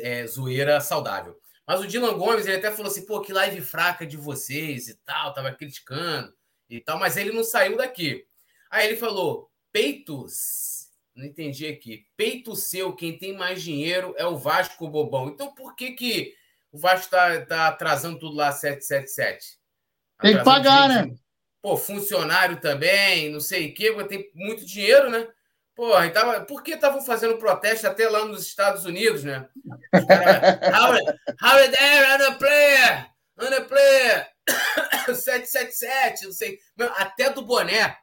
é, 0.00 0.26
zoeira 0.26 0.80
saudável. 0.80 1.40
Mas 1.66 1.80
o 1.80 1.86
Dylan 1.86 2.18
Gomes, 2.18 2.46
ele 2.46 2.56
até 2.56 2.70
falou 2.70 2.90
assim, 2.90 3.06
pô, 3.06 3.20
que 3.22 3.32
live 3.32 3.62
fraca 3.62 4.06
de 4.06 4.16
vocês 4.16 4.88
e 4.88 4.94
tal, 4.96 5.32
tava 5.32 5.52
criticando 5.52 6.34
e 6.68 6.80
tal, 6.80 6.98
mas 6.98 7.16
ele 7.16 7.32
não 7.32 7.42
saiu 7.42 7.78
daqui. 7.78 8.26
Aí 8.70 8.86
ele 8.86 8.96
falou, 8.96 9.50
peitos, 9.72 10.90
não 11.14 11.24
entendi 11.24 11.66
aqui, 11.66 12.06
peito 12.16 12.54
seu, 12.54 12.94
quem 12.94 13.18
tem 13.18 13.34
mais 13.36 13.62
dinheiro 13.62 14.14
é 14.18 14.26
o 14.26 14.36
Vasco 14.36 14.88
Bobão. 14.88 15.28
Então 15.28 15.54
por 15.54 15.74
que 15.74 15.92
que 15.92 16.34
o 16.70 16.78
Vasco 16.78 17.10
tá, 17.10 17.44
tá 17.46 17.68
atrasando 17.68 18.18
tudo 18.18 18.36
lá 18.36 18.52
777? 18.52 19.58
Tem 20.20 20.36
que 20.36 20.44
pagar, 20.44 20.88
né? 20.88 21.16
Pô, 21.68 21.76
funcionário 21.76 22.58
também, 22.60 23.28
não 23.30 23.40
sei 23.40 23.68
o 23.68 23.74
quê, 23.74 23.92
tem 24.04 24.30
muito 24.34 24.64
dinheiro, 24.64 25.10
né? 25.10 25.28
Porra, 25.74 26.06
e 26.06 26.10
tava, 26.10 26.40
por 26.40 26.62
que 26.62 26.72
estavam 26.72 27.04
fazendo 27.04 27.36
protesto 27.36 27.86
até 27.86 28.08
lá 28.08 28.24
nos 28.24 28.46
Estados 28.46 28.86
Unidos, 28.86 29.22
né? 29.22 29.46
how, 29.94 30.94
how 31.42 31.58
are 31.58 31.68
there, 31.68 32.14
under 32.14 32.38
player? 32.38 33.06
Under 33.38 33.66
player! 33.66 34.28
777, 35.14 36.24
não 36.24 36.32
sei. 36.32 36.58
Até 36.96 37.30
do 37.30 37.42
boné, 37.42 37.98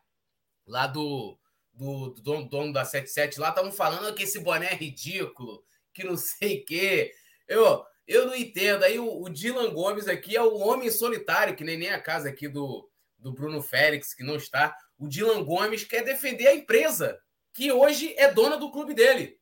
lá 0.68 0.86
do, 0.86 1.36
do, 1.74 2.10
do 2.10 2.22
dono, 2.22 2.48
dono 2.48 2.74
da 2.74 2.86
77 2.86 3.40
lá, 3.40 3.50
estavam 3.50 3.72
falando 3.72 4.14
que 4.14 4.24
esse 4.24 4.40
boné 4.40 4.68
é 4.68 4.76
ridículo, 4.76 5.64
que 5.92 6.04
não 6.04 6.16
sei 6.16 6.60
o 6.60 6.66
quê. 6.66 7.12
Eu, 7.48 7.84
eu 8.08 8.28
não 8.28 8.36
entendo. 8.36 8.84
Aí 8.84 9.00
o, 9.00 9.24
o 9.24 9.28
Dylan 9.28 9.74
Gomes 9.74 10.08
aqui 10.08 10.36
é 10.36 10.42
o 10.42 10.56
homem 10.56 10.92
solitário, 10.92 11.56
que 11.56 11.64
nem, 11.64 11.78
nem 11.78 11.90
a 11.90 12.00
casa 12.00 12.30
aqui 12.30 12.48
do, 12.48 12.88
do 13.26 13.34
Bruno 13.34 13.60
Félix, 13.60 14.14
que 14.14 14.24
não 14.24 14.36
está. 14.36 14.78
O 15.00 15.08
Dylan 15.08 15.44
Gomes 15.44 15.84
quer 15.84 16.04
defender 16.04 16.46
a 16.46 16.54
empresa, 16.54 17.20
que 17.52 17.72
hoje 17.72 18.14
é 18.20 18.32
dona 18.32 18.56
do 18.56 18.72
clube 18.72 18.94
dele. 18.94 19.40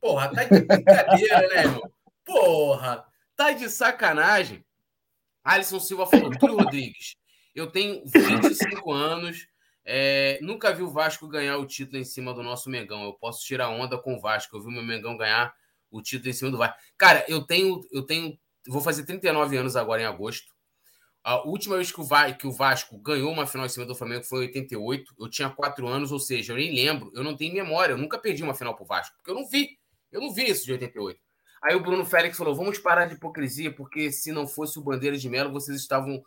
Porra, 0.00 0.34
tá 0.34 0.44
de 0.44 0.62
brincadeira, 0.62 1.46
né, 1.48 1.64
irmão? 1.64 1.92
Porra, 2.24 3.04
tá 3.36 3.52
de 3.52 3.68
sacanagem. 3.68 4.64
Alisson 5.44 5.78
Silva 5.78 6.06
falou, 6.06 6.30
Túlio 6.38 6.56
Rodrigues, 6.56 7.14
eu 7.54 7.66
tenho 7.66 8.02
25 8.06 8.90
anos, 8.90 9.46
é, 9.84 10.38
nunca 10.40 10.72
vi 10.72 10.82
o 10.82 10.90
Vasco 10.90 11.28
ganhar 11.28 11.58
o 11.58 11.66
título 11.66 11.98
em 11.98 12.04
cima 12.04 12.32
do 12.32 12.42
nosso 12.42 12.70
Mengão. 12.70 13.04
Eu 13.04 13.12
posso 13.12 13.44
tirar 13.44 13.68
onda 13.68 13.98
com 13.98 14.16
o 14.16 14.20
Vasco. 14.20 14.56
Eu 14.56 14.62
vi 14.62 14.68
o 14.68 14.72
meu 14.72 14.82
Mengão 14.82 15.14
ganhar 15.14 15.54
o 15.90 16.00
título 16.00 16.30
em 16.30 16.32
cima 16.32 16.50
do 16.50 16.56
Vasco. 16.56 16.78
Cara, 16.96 17.22
eu 17.28 17.46
tenho, 17.46 17.86
eu 17.92 18.02
tenho, 18.02 18.36
vou 18.66 18.80
fazer 18.80 19.04
39 19.04 19.58
anos 19.58 19.76
agora 19.76 20.00
em 20.00 20.06
agosto. 20.06 20.55
A 21.26 21.42
última 21.44 21.74
vez 21.74 21.90
que 21.90 22.00
o, 22.00 22.06
que 22.38 22.46
o 22.46 22.52
Vasco 22.52 22.96
ganhou 22.98 23.32
uma 23.32 23.48
final 23.48 23.66
em 23.66 23.68
cima 23.68 23.84
do 23.84 23.96
Flamengo 23.96 24.22
foi 24.22 24.44
em 24.44 24.46
88. 24.46 25.12
Eu 25.18 25.28
tinha 25.28 25.50
quatro 25.50 25.88
anos, 25.88 26.12
ou 26.12 26.20
seja, 26.20 26.52
eu 26.52 26.56
nem 26.56 26.72
lembro, 26.72 27.10
eu 27.12 27.24
não 27.24 27.36
tenho 27.36 27.52
memória, 27.52 27.94
eu 27.94 27.98
nunca 27.98 28.16
perdi 28.16 28.44
uma 28.44 28.54
final 28.54 28.76
pro 28.76 28.84
Vasco, 28.84 29.16
porque 29.16 29.32
eu 29.32 29.34
não 29.34 29.44
vi. 29.44 29.76
Eu 30.12 30.20
não 30.20 30.32
vi 30.32 30.48
isso 30.48 30.64
de 30.64 30.70
88. 30.70 31.20
Aí 31.64 31.74
o 31.74 31.80
Bruno 31.80 32.04
Félix 32.04 32.36
falou: 32.36 32.54
vamos 32.54 32.78
parar 32.78 33.06
de 33.06 33.14
hipocrisia, 33.14 33.74
porque 33.74 34.12
se 34.12 34.30
não 34.30 34.46
fosse 34.46 34.78
o 34.78 34.82
Bandeira 34.84 35.18
de 35.18 35.28
Melo, 35.28 35.50
vocês 35.50 35.76
estavam 35.76 36.24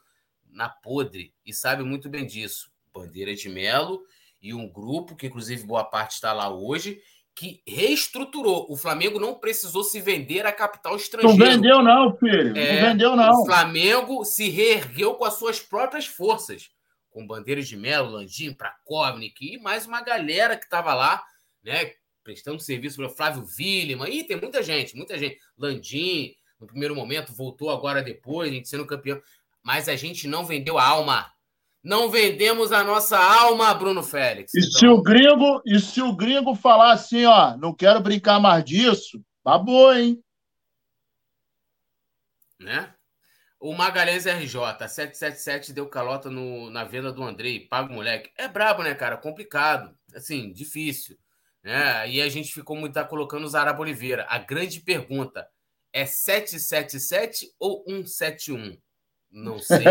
na 0.50 0.68
podre. 0.68 1.34
E 1.46 1.54
sabe 1.54 1.82
muito 1.82 2.10
bem 2.10 2.28
disso. 2.28 2.70
Bandeira 2.94 3.34
de 3.34 3.48
Melo 3.48 4.04
e 4.42 4.54
um 4.54 4.70
grupo, 4.70 5.16
que 5.16 5.28
inclusive 5.28 5.64
boa 5.64 5.86
parte 5.86 6.16
está 6.16 6.34
lá 6.34 6.54
hoje, 6.54 7.02
que 7.40 7.64
reestruturou. 7.66 8.70
O 8.70 8.76
Flamengo 8.76 9.18
não 9.18 9.34
precisou 9.34 9.82
se 9.82 10.02
vender 10.02 10.46
a 10.46 10.52
capital 10.52 10.98
estrangeiro. 10.98 11.38
Não 11.38 11.46
vendeu, 11.46 11.82
não, 11.82 12.18
filho. 12.18 12.58
É, 12.58 12.82
não 12.82 12.90
vendeu, 12.90 13.16
não. 13.16 13.32
O 13.32 13.46
Flamengo 13.46 14.26
se 14.26 14.50
reergueu 14.50 15.14
com 15.14 15.24
as 15.24 15.36
suas 15.36 15.58
próprias 15.58 16.06
forças. 16.06 16.70
Com 17.10 17.26
bandeiras 17.26 17.66
de 17.66 17.78
Melo, 17.78 18.12
Landim, 18.12 18.54
Prakovnik 18.54 19.54
e 19.54 19.58
mais 19.58 19.86
uma 19.86 20.02
galera 20.02 20.58
que 20.58 20.66
estava 20.66 20.94
lá, 20.94 21.24
né? 21.64 21.94
Prestando 22.26 22.60
serviço 22.60 22.98
para 22.98 23.08
Flávio 23.08 23.46
Villeman. 23.46 24.10
E 24.10 24.26
tem 24.26 24.36
muita 24.36 24.62
gente, 24.62 24.94
muita 24.98 25.18
gente. 25.18 25.40
Landim, 25.58 26.36
no 26.60 26.68
primeiro 26.68 26.94
momento, 26.94 27.34
voltou 27.34 27.70
agora 27.70 28.04
depois, 28.04 28.52
a 28.52 28.54
gente 28.54 28.68
sendo 28.68 28.86
campeão. 28.86 29.22
Mas 29.64 29.88
a 29.88 29.96
gente 29.96 30.28
não 30.28 30.44
vendeu 30.46 30.78
a 30.78 30.86
alma. 30.86 31.32
Não 31.84 32.10
vendemos 32.10 32.72
a 32.72 32.84
nossa 32.84 33.18
alma, 33.18 33.74
Bruno 33.74 34.04
Félix. 34.04 34.54
E 34.54 34.60
então... 34.60 34.72
se 34.72 34.88
o 34.88 35.02
gringo, 35.02 35.62
e 35.66 35.80
se 35.80 36.02
o 36.02 36.16
gringo 36.16 36.54
falar 36.54 36.92
assim, 36.92 37.26
ó, 37.26 37.56
não 37.58 37.74
quero 37.74 38.02
brincar 38.02 38.40
mais 38.40 38.64
disso, 38.66 39.24
tá 39.44 39.58
bom, 39.58 39.94
hein? 39.94 40.22
Né? 42.60 42.94
O 43.60 43.74
Magalhães 43.74 44.26
RJ, 44.26 44.54
777 44.88 45.74
deu 45.74 45.88
calota 45.88 46.30
no, 46.30 46.70
na 46.70 46.84
venda 46.84 47.12
do 47.12 47.24
Andrei, 47.24 47.68
paga 47.68 47.92
o 47.92 47.96
moleque. 47.96 48.32
É 48.38 48.48
brabo, 48.48 48.84
né, 48.84 48.94
cara? 48.96 49.18
Complicado. 49.18 49.94
Assim, 50.14 50.52
difícil. 50.52 51.18
Né? 51.64 52.10
E 52.10 52.22
a 52.22 52.30
gente 52.30 52.54
ficou 52.54 52.76
muito 52.76 52.94
tá 52.94 53.04
colocando 53.04 53.44
o 53.44 53.50
Zarabo 53.50 53.82
Oliveira. 53.82 54.26
A 54.30 54.38
grande 54.38 54.80
pergunta 54.82 55.48
é 55.92 56.06
777 56.06 57.54
ou 57.60 57.84
171? 57.86 58.78
Não 59.32 59.60
sei. 59.60 59.86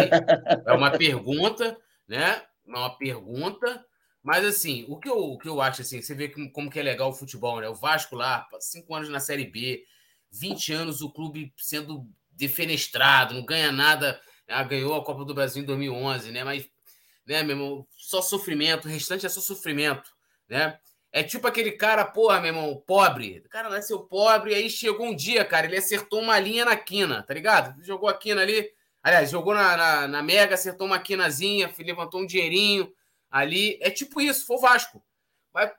É 0.66 0.72
uma 0.72 0.90
pergunta, 0.90 1.78
né? 2.06 2.42
É 2.66 2.70
uma 2.70 2.96
pergunta. 2.96 3.84
Mas, 4.22 4.44
assim, 4.44 4.84
o 4.88 4.98
que 4.98 5.08
eu, 5.08 5.18
o 5.18 5.38
que 5.38 5.48
eu 5.48 5.60
acho, 5.60 5.82
assim, 5.82 6.02
você 6.02 6.14
vê 6.14 6.28
como 6.28 6.70
que 6.70 6.78
é 6.78 6.82
legal 6.82 7.10
o 7.10 7.14
futebol, 7.14 7.60
né? 7.60 7.68
O 7.68 7.74
Vasco 7.74 8.16
lá, 8.16 8.46
cinco 8.60 8.94
anos 8.94 9.08
na 9.08 9.20
Série 9.20 9.46
B, 9.46 9.84
20 10.30 10.72
anos 10.72 11.00
o 11.00 11.10
clube 11.10 11.52
sendo 11.56 12.06
defenestrado, 12.32 13.34
não 13.34 13.44
ganha 13.44 13.72
nada. 13.72 14.20
Ah, 14.46 14.62
ganhou 14.62 14.94
a 14.94 15.04
Copa 15.04 15.24
do 15.24 15.34
Brasil 15.34 15.62
em 15.62 15.66
2011, 15.66 16.30
né? 16.30 16.44
Mas, 16.44 16.68
né, 17.26 17.42
meu 17.42 17.56
irmão, 17.56 17.86
só 17.96 18.22
sofrimento, 18.22 18.86
o 18.86 18.90
restante 18.90 19.26
é 19.26 19.28
só 19.28 19.40
sofrimento, 19.40 20.10
né? 20.48 20.78
É 21.10 21.22
tipo 21.22 21.46
aquele 21.46 21.72
cara, 21.72 22.04
porra, 22.04 22.40
meu 22.40 22.48
irmão, 22.48 22.82
pobre. 22.86 23.42
O 23.44 23.48
cara 23.48 23.68
nasceu 23.68 24.00
pobre, 24.00 24.54
aí 24.54 24.68
chegou 24.68 25.06
um 25.06 25.16
dia, 25.16 25.44
cara, 25.44 25.66
ele 25.66 25.76
acertou 25.76 26.20
uma 26.20 26.38
linha 26.38 26.64
na 26.64 26.76
quina, 26.76 27.22
tá 27.22 27.32
ligado? 27.32 27.82
Jogou 27.82 28.08
a 28.08 28.14
quina 28.14 28.42
ali, 28.42 28.70
aliás, 29.08 29.30
jogou 29.30 29.54
na, 29.54 29.76
na, 29.76 30.08
na 30.08 30.22
Mega, 30.22 30.54
acertou 30.54 30.86
uma 30.86 30.98
quinazinha, 30.98 31.72
levantou 31.78 32.20
um 32.20 32.26
dinheirinho 32.26 32.92
ali. 33.30 33.78
É 33.82 33.90
tipo 33.90 34.20
isso, 34.20 34.46
foi 34.46 34.56
o 34.56 34.60
Vasco. 34.60 35.02
Vai 35.52 35.72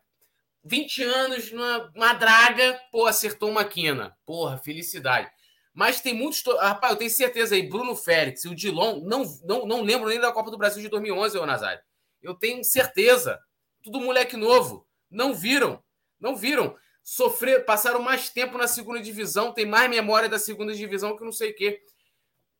20 0.63 1.03
anos 1.03 1.51
numa, 1.51 1.91
numa 1.95 2.13
draga, 2.13 2.79
pô, 2.91 3.05
acertou 3.05 3.49
uma 3.49 3.63
quina. 3.63 4.15
Porra, 4.25 4.57
felicidade. 4.57 5.29
Mas 5.73 6.01
tem 6.01 6.13
muitos. 6.13 6.43
Rapaz, 6.59 6.93
eu 6.93 6.97
tenho 6.99 7.09
certeza 7.09 7.55
aí, 7.55 7.69
Bruno 7.69 7.95
Félix 7.95 8.43
e 8.43 8.49
o 8.49 8.55
Dilon, 8.55 9.01
não, 9.01 9.23
não, 9.43 9.65
não 9.65 9.81
lembro 9.81 10.09
nem 10.09 10.19
da 10.19 10.31
Copa 10.31 10.51
do 10.51 10.57
Brasil 10.57 10.81
de 10.81 10.89
2011, 10.89 11.37
ô 11.37 11.45
Nazário. 11.45 11.81
Eu 12.21 12.33
tenho 12.33 12.63
certeza. 12.63 13.39
Tudo 13.81 14.01
moleque 14.01 14.35
novo. 14.35 14.85
Não 15.09 15.33
viram. 15.33 15.81
Não 16.19 16.35
viram. 16.35 16.75
Sofrer, 17.01 17.65
passaram 17.65 18.01
mais 18.01 18.29
tempo 18.29 18.57
na 18.57 18.67
segunda 18.67 19.01
divisão, 19.01 19.53
tem 19.53 19.65
mais 19.65 19.89
memória 19.89 20.29
da 20.29 20.37
segunda 20.37 20.75
divisão 20.75 21.17
que 21.17 21.23
não 21.23 21.31
sei 21.31 21.51
o 21.51 21.55
quê. 21.55 21.81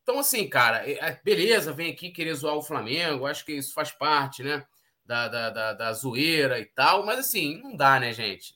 Então, 0.10 0.22
assim, 0.22 0.50
cara, 0.50 0.90
é, 0.90 0.94
é, 0.94 1.22
beleza, 1.24 1.72
vem 1.72 1.92
aqui 1.92 2.10
querer 2.10 2.34
zoar 2.34 2.56
o 2.56 2.64
Flamengo, 2.64 3.28
acho 3.28 3.46
que 3.46 3.52
isso 3.52 3.76
faz 3.76 3.92
parte, 3.92 4.42
né? 4.42 4.66
Da, 5.06 5.28
da, 5.28 5.50
da, 5.52 5.74
da 5.74 5.94
zoeira 5.94 6.60
e 6.60 6.66
tal, 6.66 7.06
mas 7.06 7.20
assim, 7.20 7.62
não 7.62 7.76
dá, 7.76 8.00
né, 8.00 8.12
gente? 8.12 8.56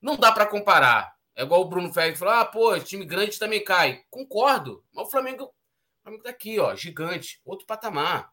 Não, 0.00 0.16
dá 0.16 0.32
para 0.32 0.46
comparar. 0.46 1.12
É 1.36 1.42
igual 1.42 1.60
o 1.60 1.68
Bruno 1.68 1.92
Félix 1.92 2.18
falou: 2.18 2.32
ah, 2.32 2.46
pô, 2.46 2.78
time 2.80 3.04
grande 3.04 3.38
também 3.38 3.62
cai. 3.62 4.04
Concordo, 4.08 4.82
mas 4.94 5.06
o 5.06 5.10
Flamengo, 5.10 5.44
o 5.44 6.02
Flamengo 6.02 6.22
tá 6.22 6.30
aqui, 6.30 6.58
ó, 6.58 6.74
gigante, 6.74 7.42
outro 7.44 7.66
patamar. 7.66 8.32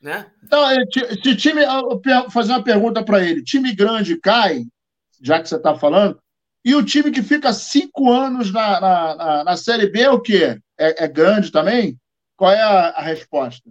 Né? 0.00 0.32
Então, 0.42 0.64
se 0.90 1.36
time. 1.36 1.60
fazer 2.30 2.52
uma 2.52 2.64
pergunta 2.64 3.04
para 3.04 3.22
ele: 3.22 3.44
time 3.44 3.74
grande 3.74 4.16
cai, 4.16 4.64
já 5.20 5.38
que 5.38 5.50
você 5.50 5.56
está 5.56 5.78
falando, 5.78 6.18
e 6.64 6.74
o 6.74 6.84
time 6.84 7.10
que 7.10 7.22
fica 7.22 7.52
cinco 7.52 8.10
anos 8.10 8.52
na, 8.52 8.80
na, 8.80 9.14
na, 9.14 9.44
na 9.44 9.56
Série 9.56 9.88
B 9.88 10.00
é 10.00 10.10
o 10.10 10.20
quê? 10.20 10.60
É, 10.78 11.04
é, 11.04 11.08
grande 11.08 11.50
também? 11.50 11.98
Qual 12.36 12.50
é 12.50 12.60
a, 12.60 12.90
a 12.90 13.02
resposta? 13.02 13.70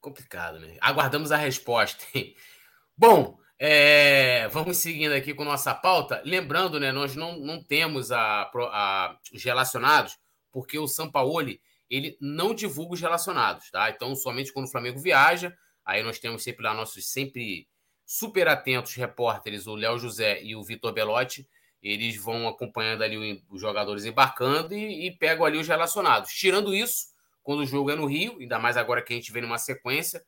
Complicado, 0.00 0.58
né? 0.58 0.76
Aguardamos 0.80 1.30
a 1.30 1.36
resposta. 1.36 2.04
Bom, 2.96 3.38
é, 3.58 4.48
vamos 4.48 4.78
seguindo 4.78 5.12
aqui 5.12 5.32
com 5.34 5.44
nossa 5.44 5.74
pauta. 5.74 6.20
Lembrando, 6.24 6.80
né, 6.80 6.92
nós 6.92 7.14
não, 7.14 7.38
não 7.38 7.62
temos 7.62 8.10
a, 8.12 8.42
a, 8.42 9.16
os 9.32 9.42
relacionados, 9.42 10.18
porque 10.52 10.78
o 10.78 10.88
Sampaoli 10.88 11.60
ele 11.88 12.16
não 12.20 12.54
divulga 12.54 12.94
os 12.94 13.00
relacionados, 13.00 13.70
tá? 13.70 13.88
Então, 13.90 14.14
somente 14.16 14.52
quando 14.52 14.66
o 14.66 14.70
Flamengo 14.70 14.98
viaja, 14.98 15.56
aí 15.84 16.02
nós 16.02 16.18
temos 16.18 16.42
sempre 16.42 16.64
lá 16.64 16.74
nossos 16.74 17.10
sempre 17.10 17.68
super 18.06 18.46
atentos 18.46 18.94
repórteres, 18.94 19.66
o 19.66 19.74
Léo 19.74 19.98
José 19.98 20.40
e 20.40 20.54
o 20.54 20.62
Vitor 20.62 20.92
Belotti, 20.92 21.46
eles 21.82 22.16
vão 22.16 22.46
acompanhando 22.46 23.02
ali 23.02 23.44
os 23.50 23.60
jogadores 23.60 24.04
embarcando 24.04 24.74
e, 24.74 25.08
e, 25.08 25.10
pegam 25.10 25.44
ali 25.44 25.58
os 25.58 25.66
relacionados. 25.66 26.30
Tirando 26.30 26.74
isso, 26.74 27.08
quando 27.42 27.60
o 27.60 27.66
jogo 27.66 27.90
é 27.90 27.96
no 27.96 28.06
Rio, 28.06 28.38
ainda 28.40 28.58
mais 28.58 28.76
agora 28.76 29.02
que 29.02 29.12
a 29.12 29.16
gente 29.16 29.32
vê 29.32 29.40
numa 29.40 29.58
sequência, 29.58 30.24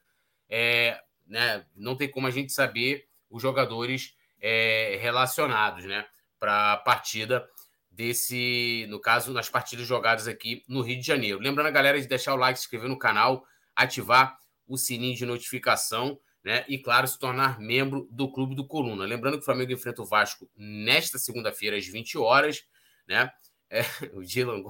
é, 0.48 1.00
né, 1.26 1.64
não 1.74 1.96
tem 1.96 2.10
como 2.10 2.26
a 2.26 2.30
gente 2.30 2.52
saber 2.52 3.06
os 3.30 3.40
jogadores 3.40 4.14
é, 4.40 4.98
relacionados 5.00 5.84
né, 5.84 6.04
para 6.38 6.72
a 6.72 6.76
partida 6.76 7.48
desse, 7.90 8.86
no 8.88 9.00
caso, 9.00 9.32
nas 9.32 9.48
partidas 9.48 9.86
jogadas 9.86 10.28
aqui 10.28 10.64
no 10.68 10.80
Rio 10.80 10.98
de 11.00 11.06
Janeiro. 11.06 11.40
Lembrando 11.40 11.66
a 11.66 11.72
galera 11.72 12.00
de 12.00 12.06
deixar 12.06 12.34
o 12.34 12.36
like, 12.36 12.58
se 12.58 12.64
inscrever 12.64 12.88
no 12.88 12.98
canal, 12.98 13.44
ativar 13.74 14.38
o 14.66 14.76
sininho 14.76 15.16
de 15.16 15.26
notificação, 15.26 16.18
né? 16.44 16.64
E, 16.68 16.78
claro, 16.78 17.06
se 17.06 17.18
tornar 17.18 17.58
membro 17.58 18.08
do 18.10 18.30
Clube 18.30 18.54
do 18.54 18.66
Coluna. 18.66 19.04
Lembrando 19.04 19.34
que 19.34 19.42
o 19.42 19.44
Flamengo 19.44 19.72
enfrenta 19.72 20.02
o 20.02 20.06
Vasco 20.06 20.48
nesta 20.56 21.18
segunda-feira, 21.18 21.76
às 21.76 21.86
20 21.86 22.18
horas, 22.18 22.64
né? 23.06 23.30
É, 23.70 23.82
o 24.14 24.22
Dylan. 24.22 24.62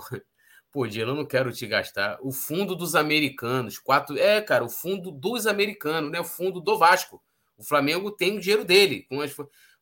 Pô, 0.73 0.85
Dylan, 0.85 1.15
não 1.15 1.25
quero 1.25 1.53
te 1.53 1.65
gastar. 1.69 2.19
O 2.21 2.33
fundo 2.33 2.75
dos 2.75 2.97
americanos. 2.97 3.79
Quatro... 3.79 4.19
É, 4.19 4.41
cara, 4.41 4.65
o 4.65 4.69
fundo 4.69 5.13
dos 5.13 5.47
americanos, 5.47 6.11
né? 6.11 6.19
O 6.19 6.25
fundo 6.25 6.61
do 6.61 6.77
Vasco. 6.77 7.23
O 7.57 7.63
Flamengo 7.63 8.11
tem 8.11 8.37
o 8.37 8.41
dinheiro 8.41 8.65
dele. 8.65 9.07
Com 9.09 9.21
as 9.21 9.33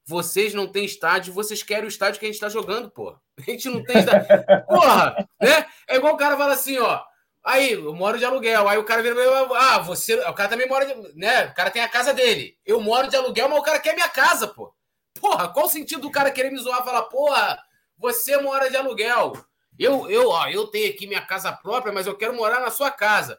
vocês 0.07 0.55
não 0.55 0.69
têm 0.69 0.85
estádio, 0.85 1.35
vocês 1.35 1.65
querem 1.65 1.85
o 1.85 1.89
estádio 1.89 2.21
que 2.21 2.27
a 2.27 2.29
gente 2.29 2.37
está 2.37 2.49
jogando, 2.49 2.89
pô. 2.91 3.19
A 3.37 3.51
gente 3.51 3.69
não 3.69 3.83
tem 3.83 3.99
estádio. 3.99 4.27
Porra, 4.67 5.29
né? 5.41 5.67
É 5.89 5.97
igual 5.97 6.15
o 6.15 6.17
cara 6.17 6.37
fala 6.37 6.53
assim, 6.53 6.79
ó. 6.79 7.03
Aí, 7.47 7.75
eu 7.75 7.95
moro 7.95 8.19
de 8.19 8.25
aluguel. 8.25 8.69
Aí 8.69 8.77
o 8.77 8.83
cara 8.83 9.01
vira, 9.03 9.15
ah, 9.55 9.79
você. 9.79 10.17
O 10.17 10.35
cara 10.35 10.49
também 10.49 10.69
mora 10.69 10.85
de. 10.85 11.17
Né? 11.17 11.47
O 11.47 11.55
cara 11.55 11.71
tem 11.71 11.81
a 11.81 11.89
casa 11.89 12.13
dele. 12.13 12.59
Eu 12.67 12.81
moro 12.81 13.09
de 13.09 13.15
aluguel, 13.15 13.49
mas 13.49 13.61
o 13.61 13.63
cara 13.63 13.79
quer 13.79 13.95
minha 13.95 14.09
casa, 14.09 14.49
pô. 14.49 14.75
Porra, 15.21 15.49
qual 15.49 15.67
o 15.67 15.71
sentido 15.71 16.03
do 16.03 16.11
cara 16.11 16.33
querer 16.33 16.51
me 16.51 16.59
zoar 16.59 16.83
e 16.83 16.85
falar, 16.85 17.03
porra, 17.05 17.57
você 17.97 18.37
mora 18.39 18.69
de 18.69 18.77
aluguel? 18.77 19.33
Eu, 19.79 20.11
eu, 20.11 20.29
ó, 20.31 20.49
eu 20.49 20.67
tenho 20.67 20.91
aqui 20.91 21.07
minha 21.07 21.25
casa 21.25 21.53
própria, 21.53 21.93
mas 21.93 22.09
eu 22.09 22.17
quero 22.17 22.35
morar 22.35 22.59
na 22.61 22.71
sua 22.71 22.91
casa. 22.91 23.39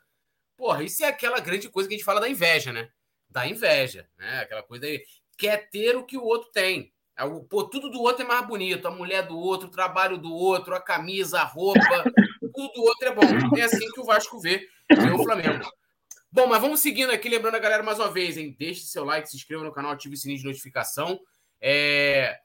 Porra, 0.56 0.84
isso 0.84 1.04
é 1.04 1.10
aquela 1.10 1.42
grande 1.42 1.68
coisa 1.68 1.90
que 1.90 1.96
a 1.96 1.98
gente 1.98 2.06
fala 2.06 2.22
da 2.22 2.30
inveja, 2.30 2.72
né? 2.72 2.90
Da 3.30 3.46
inveja, 3.46 4.08
né? 4.18 4.40
Aquela 4.40 4.64
coisa 4.64 4.86
aí 4.86 5.04
quer 5.38 5.70
ter 5.70 5.98
o 5.98 6.06
que 6.06 6.18
o 6.18 6.24
outro 6.24 6.50
tem. 6.52 6.94
É 7.18 7.24
pô, 7.50 7.66
tudo 7.66 7.90
do 7.90 8.02
outro 8.02 8.24
é 8.24 8.28
mais 8.28 8.48
bonito. 8.48 8.88
A 8.88 8.92
mulher 8.92 9.24
do 9.24 9.38
outro, 9.38 9.68
o 9.68 9.72
trabalho 9.72 10.18
do 10.18 10.34
outro, 10.34 10.74
a 10.74 10.80
camisa, 10.80 11.42
a 11.42 11.44
roupa, 11.44 12.06
tudo 12.58 12.74
do 12.74 12.82
outro 12.82 13.08
é 13.08 13.14
bom. 13.14 13.58
É 13.58 13.62
assim 13.62 13.92
que 13.92 14.02
o 14.02 14.04
Vasco 14.04 14.40
vê, 14.40 14.68
vê 14.90 15.12
o 15.12 15.24
Flamengo. 15.24 15.64
Bom, 16.32 16.48
mas 16.48 16.60
vamos 16.60 16.80
seguindo 16.80 17.12
aqui, 17.12 17.30
lembrando 17.30 17.56
a 17.56 17.60
galera 17.60 17.84
mais 17.84 18.00
uma 18.00 18.12
vez, 18.12 18.36
hein? 18.36 18.56
Deixe 18.58 18.82
seu 18.82 19.06
like, 19.06 19.30
se 19.30 19.38
inscreva 19.38 19.64
no 19.64 19.72
canal, 19.72 19.92
ative 19.92 20.16
o 20.16 20.18
sininho 20.18 20.40
de 20.40 20.46
notificação. 20.46 21.20
É... 21.62 22.40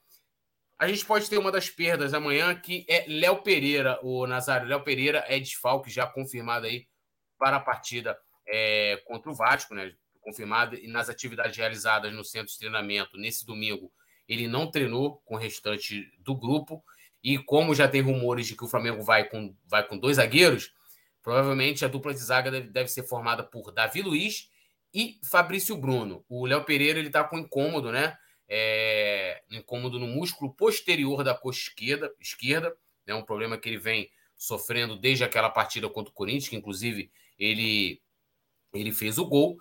A 0.79 0.87
gente 0.87 1.07
pode 1.07 1.31
ter 1.31 1.39
uma 1.39 1.51
das 1.51 1.71
perdas 1.71 2.13
amanhã, 2.13 2.55
que 2.55 2.85
é 2.89 3.07
Léo 3.09 3.43
Pereira, 3.43 3.99
o 4.03 4.27
Nazário. 4.27 4.69
Léo 4.69 4.85
Pereira 4.85 5.25
é 5.29 5.39
desfalque 5.39 5.91
já 5.91 6.07
confirmado 6.07 6.67
aí 6.67 6.87
para 7.39 7.57
a 7.57 7.61
partida 7.61 8.19
é, 8.47 9.01
contra 9.07 9.31
o 9.31 9.35
Vasco, 9.35 9.75
né? 9.75 9.95
confirmado, 10.21 10.77
e 10.77 10.87
nas 10.87 11.09
atividades 11.09 11.57
realizadas 11.57 12.13
no 12.13 12.25
centro 12.25 12.53
de 12.53 12.59
treinamento 12.59 13.17
nesse 13.17 13.45
domingo, 13.45 13.93
ele 14.29 14.47
não 14.47 14.71
treinou 14.71 15.21
com 15.25 15.35
o 15.35 15.39
restante 15.39 16.11
do 16.21 16.35
grupo. 16.35 16.83
E 17.23 17.39
como 17.39 17.75
já 17.75 17.87
tem 17.87 18.01
rumores 18.01 18.47
de 18.47 18.57
que 18.57 18.65
o 18.65 18.69
Flamengo 18.69 19.03
vai 19.03 19.25
com, 19.25 19.55
vai 19.67 19.87
com 19.87 19.97
dois 19.97 20.17
zagueiros, 20.17 20.73
provavelmente 21.23 21.85
a 21.85 21.89
dupla 21.89 22.13
de 22.13 22.21
zaga 22.21 22.51
deve, 22.51 22.69
deve 22.69 22.89
ser 22.89 23.05
formada 23.05 23.43
por 23.43 23.71
Davi 23.71 24.03
Luiz 24.03 24.51
e 24.93 25.19
Fabrício 25.25 25.77
Bruno. 25.77 26.25
O 26.29 26.47
Léo 26.47 26.65
Pereira 26.65 26.99
ele 26.99 27.09
está 27.09 27.23
com 27.25 27.39
incômodo, 27.39 27.93
né? 27.93 28.17
É, 28.49 29.43
incômodo 29.51 29.99
no 29.99 30.07
músculo 30.07 30.53
posterior 30.53 31.25
da 31.25 31.35
coxa 31.35 31.69
esquerda, 31.69 32.13
esquerda, 32.21 32.77
né? 33.07 33.15
um 33.15 33.23
problema 33.23 33.57
que 33.57 33.69
ele 33.69 33.79
vem 33.79 34.11
sofrendo 34.37 34.97
desde 34.97 35.25
aquela 35.25 35.49
partida 35.49 35.89
contra 35.89 36.11
o 36.11 36.15
Corinthians, 36.15 36.49
que 36.49 36.57
inclusive 36.57 37.11
ele 37.39 38.03
ele 38.75 38.93
fez 38.93 39.19
o 39.19 39.25
gol. 39.25 39.59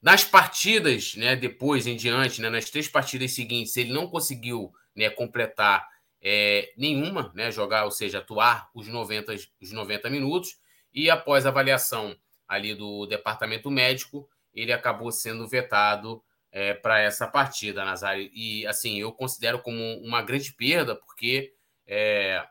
Nas 0.00 0.24
partidas, 0.24 1.14
né, 1.14 1.36
depois 1.36 1.86
em 1.86 1.96
diante, 1.96 2.40
né, 2.40 2.48
nas 2.48 2.70
três 2.70 2.88
partidas 2.88 3.32
seguintes, 3.32 3.76
ele 3.76 3.92
não 3.92 4.08
conseguiu 4.08 4.72
né, 4.94 5.10
completar 5.10 5.86
é, 6.22 6.72
nenhuma, 6.76 7.32
né, 7.34 7.50
jogar, 7.50 7.84
ou 7.84 7.90
seja, 7.90 8.18
atuar 8.18 8.70
os 8.74 8.86
90, 8.86 9.34
os 9.60 9.72
90 9.72 10.08
minutos, 10.08 10.56
e 10.94 11.10
após 11.10 11.44
avaliação 11.46 12.16
ali 12.46 12.74
do 12.74 13.06
departamento 13.06 13.70
médico, 13.70 14.28
ele 14.54 14.72
acabou 14.72 15.10
sendo 15.10 15.48
vetado 15.48 16.22
é, 16.52 16.74
para 16.74 17.00
essa 17.00 17.26
partida, 17.26 17.84
Nazário. 17.84 18.30
E 18.34 18.66
assim, 18.66 19.00
eu 19.00 19.10
considero 19.10 19.58
como 19.60 19.82
uma 20.02 20.22
grande 20.22 20.52
perda, 20.52 20.94
porque 20.94 21.54
é, 21.86 22.46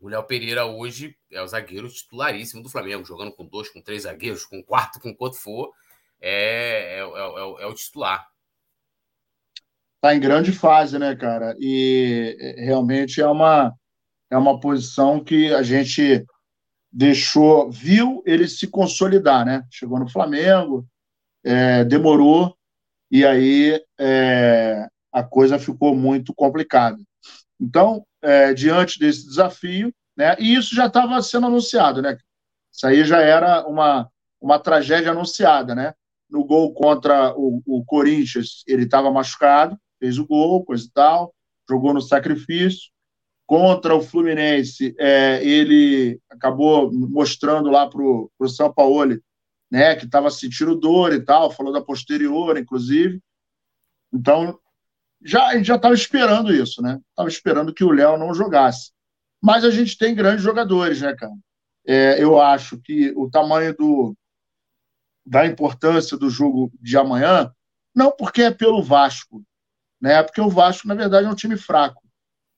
O 0.00 0.08
Léo 0.08 0.22
Pereira 0.24 0.64
hoje 0.64 1.16
é 1.30 1.42
o 1.42 1.46
zagueiro 1.46 1.88
titularíssimo 1.88 2.62
do 2.62 2.68
Flamengo, 2.68 3.04
jogando 3.04 3.32
com 3.32 3.44
dois, 3.44 3.68
com 3.68 3.82
três 3.82 4.02
zagueiros, 4.02 4.44
com 4.44 4.62
quarto, 4.62 5.00
com 5.00 5.14
quanto 5.14 5.36
for, 5.36 5.72
é, 6.20 6.98
é, 6.98 6.98
é, 6.98 7.02
é, 7.02 7.62
é 7.62 7.66
o 7.66 7.74
titular. 7.74 8.26
Está 10.06 10.14
em 10.14 10.20
grande 10.20 10.52
fase, 10.52 11.00
né, 11.00 11.16
cara? 11.16 11.56
E 11.58 12.36
é, 12.38 12.64
realmente 12.64 13.20
é 13.20 13.26
uma, 13.26 13.74
é 14.30 14.38
uma 14.38 14.60
posição 14.60 15.18
que 15.18 15.52
a 15.52 15.64
gente 15.64 16.24
deixou, 16.92 17.68
viu 17.72 18.22
ele 18.24 18.46
se 18.46 18.68
consolidar, 18.68 19.44
né? 19.44 19.64
Chegou 19.68 19.98
no 19.98 20.08
Flamengo, 20.08 20.86
é, 21.44 21.82
demorou, 21.82 22.56
e 23.10 23.26
aí 23.26 23.82
é, 23.98 24.86
a 25.10 25.24
coisa 25.24 25.58
ficou 25.58 25.96
muito 25.96 26.32
complicada. 26.32 26.98
Então, 27.60 28.06
é, 28.22 28.54
diante 28.54 29.00
desse 29.00 29.26
desafio, 29.26 29.92
né? 30.16 30.36
E 30.38 30.54
isso 30.54 30.72
já 30.72 30.86
estava 30.86 31.20
sendo 31.20 31.48
anunciado, 31.48 32.00
né? 32.00 32.16
Isso 32.72 32.86
aí 32.86 33.04
já 33.04 33.20
era 33.22 33.66
uma, 33.66 34.08
uma 34.40 34.60
tragédia 34.60 35.10
anunciada, 35.10 35.74
né? 35.74 35.94
No 36.30 36.44
gol 36.44 36.72
contra 36.74 37.34
o, 37.36 37.60
o 37.66 37.84
Corinthians, 37.84 38.62
ele 38.68 38.84
estava 38.84 39.10
machucado, 39.10 39.76
fez 39.98 40.18
o 40.18 40.26
gol, 40.26 40.64
coisa 40.64 40.84
e 40.84 40.90
tal, 40.90 41.34
jogou 41.68 41.92
no 41.94 42.00
sacrifício. 42.00 42.90
Contra 43.46 43.94
o 43.94 44.00
Fluminense, 44.00 44.92
é, 44.98 45.40
ele 45.44 46.20
acabou 46.28 46.92
mostrando 46.92 47.70
lá 47.70 47.88
para 47.88 48.02
o 48.02 48.48
São 48.48 48.72
Paulo 48.72 49.16
né, 49.70 49.94
que 49.94 50.04
estava 50.04 50.30
sentindo 50.30 50.74
dor 50.74 51.12
e 51.12 51.24
tal, 51.24 51.50
falou 51.50 51.72
da 51.72 51.80
posterior, 51.80 52.56
inclusive. 52.56 53.20
Então, 54.12 54.58
já, 55.22 55.46
a 55.46 55.56
gente 55.56 55.66
já 55.66 55.76
estava 55.76 55.94
esperando 55.94 56.52
isso, 56.52 56.82
né? 56.82 57.00
Estava 57.10 57.28
esperando 57.28 57.72
que 57.74 57.84
o 57.84 57.90
Léo 57.90 58.16
não 58.16 58.34
jogasse. 58.34 58.92
Mas 59.42 59.64
a 59.64 59.70
gente 59.70 59.96
tem 59.96 60.14
grandes 60.14 60.42
jogadores, 60.42 61.00
né, 61.00 61.14
cara? 61.14 61.32
É, 61.86 62.22
eu 62.22 62.40
acho 62.40 62.78
que 62.78 63.12
o 63.16 63.30
tamanho 63.30 63.74
do, 63.76 64.16
da 65.24 65.46
importância 65.46 66.16
do 66.16 66.28
jogo 66.28 66.72
de 66.80 66.96
amanhã, 66.96 67.52
não 67.94 68.10
porque 68.10 68.42
é 68.42 68.50
pelo 68.50 68.82
Vasco, 68.82 69.44
né? 70.00 70.22
Porque 70.22 70.40
o 70.40 70.50
Vasco, 70.50 70.86
na 70.88 70.94
verdade, 70.94 71.26
é 71.26 71.30
um 71.30 71.34
time 71.34 71.56
fraco, 71.56 72.02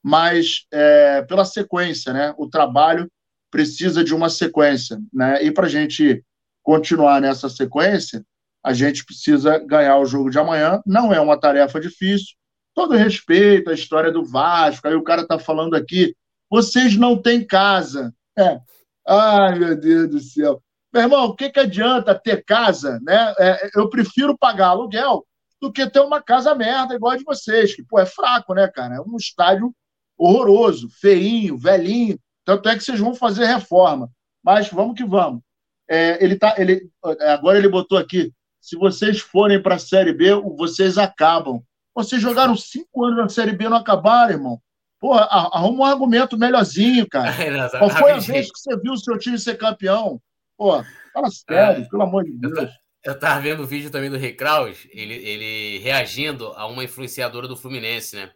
mas 0.03 0.65
é, 0.71 1.21
pela 1.23 1.45
sequência, 1.45 2.13
né? 2.13 2.33
O 2.37 2.47
trabalho 2.47 3.09
precisa 3.51 4.03
de 4.03 4.13
uma 4.13 4.29
sequência, 4.29 4.99
né? 5.13 5.43
E 5.43 5.51
para 5.51 5.65
a 5.65 5.69
gente 5.69 6.23
continuar 6.63 7.21
nessa 7.21 7.49
sequência, 7.49 8.23
a 8.63 8.73
gente 8.73 9.05
precisa 9.05 9.57
ganhar 9.59 9.97
o 9.97 10.05
jogo 10.05 10.29
de 10.29 10.37
amanhã. 10.37 10.81
Não 10.85 11.13
é 11.13 11.19
uma 11.19 11.39
tarefa 11.39 11.79
difícil. 11.79 12.35
Todo 12.75 12.95
respeito 12.95 13.69
à 13.69 13.73
história 13.73 14.11
do 14.11 14.25
Vasco. 14.25 14.87
Aí 14.87 14.95
o 14.95 15.03
cara 15.03 15.21
está 15.21 15.39
falando 15.39 15.75
aqui, 15.75 16.15
vocês 16.49 16.95
não 16.95 17.21
têm 17.21 17.45
casa. 17.45 18.13
É. 18.37 18.59
Ai, 19.07 19.57
meu 19.57 19.75
Deus 19.75 20.09
do 20.09 20.19
céu. 20.19 20.61
Meu 20.93 21.03
irmão, 21.03 21.25
o 21.25 21.35
que, 21.35 21.49
que 21.49 21.59
adianta 21.59 22.15
ter 22.15 22.43
casa? 22.43 22.99
Né? 23.01 23.33
É, 23.39 23.69
eu 23.75 23.89
prefiro 23.89 24.37
pagar 24.37 24.67
aluguel 24.67 25.25
do 25.61 25.71
que 25.71 25.89
ter 25.89 25.99
uma 25.99 26.21
casa 26.21 26.55
merda 26.55 26.95
igual 26.95 27.13
a 27.13 27.17
de 27.17 27.23
vocês, 27.23 27.75
que, 27.75 27.83
pô, 27.83 27.99
é 27.99 28.05
fraco, 28.05 28.53
né, 28.53 28.67
cara? 28.67 28.95
É 28.95 29.01
um 29.01 29.17
estádio 29.17 29.73
horroroso, 30.17 30.89
feinho, 30.89 31.57
velhinho. 31.57 32.19
Tanto 32.45 32.69
é 32.69 32.75
que 32.75 32.83
vocês 32.83 32.99
vão 32.99 33.13
fazer 33.13 33.45
reforma. 33.45 34.09
Mas 34.43 34.69
vamos 34.69 34.95
que 34.95 35.05
vamos. 35.05 35.41
É, 35.87 36.23
ele 36.23 36.35
tá, 36.35 36.55
ele, 36.57 36.89
agora 37.33 37.57
ele 37.57 37.67
botou 37.67 37.97
aqui: 37.97 38.31
se 38.61 38.75
vocês 38.77 39.19
forem 39.19 39.61
para 39.61 39.75
a 39.75 39.79
Série 39.79 40.13
B, 40.13 40.33
vocês 40.57 40.97
acabam. 40.97 41.61
Vocês 41.93 42.21
jogaram 42.21 42.55
cinco 42.55 43.03
anos 43.05 43.17
na 43.17 43.29
Série 43.29 43.51
B 43.51 43.65
e 43.65 43.69
não 43.69 43.77
acabaram, 43.77 44.31
irmão. 44.31 44.61
Porra, 44.99 45.21
arruma 45.31 45.83
um 45.83 45.85
argumento 45.85 46.37
melhorzinho, 46.37 47.07
cara. 47.07 47.31
Qual 47.79 47.89
foi 47.89 48.11
a 48.11 48.19
vez 48.19 48.51
que 48.51 48.59
você 48.59 48.77
viu 48.77 48.93
o 48.93 48.97
seu 48.97 49.17
time 49.17 49.39
ser 49.39 49.57
campeão? 49.57 50.21
Pô, 50.57 50.83
fala 51.13 51.29
sério, 51.31 51.83
é, 51.83 51.89
pelo 51.89 52.03
amor 52.03 52.25
de 52.25 52.33
Deus. 52.33 52.69
Eu 53.03 53.17
tava 53.17 53.39
vendo 53.39 53.63
o 53.63 53.67
vídeo 53.67 53.89
também 53.89 54.09
do 54.09 54.17
Rei 54.17 54.33
Kraus, 54.33 54.85
ele, 54.91 55.13
ele 55.13 55.77
reagindo 55.79 56.47
a 56.53 56.67
uma 56.67 56.83
influenciadora 56.83 57.47
do 57.47 57.55
Fluminense, 57.55 58.15
né? 58.17 58.33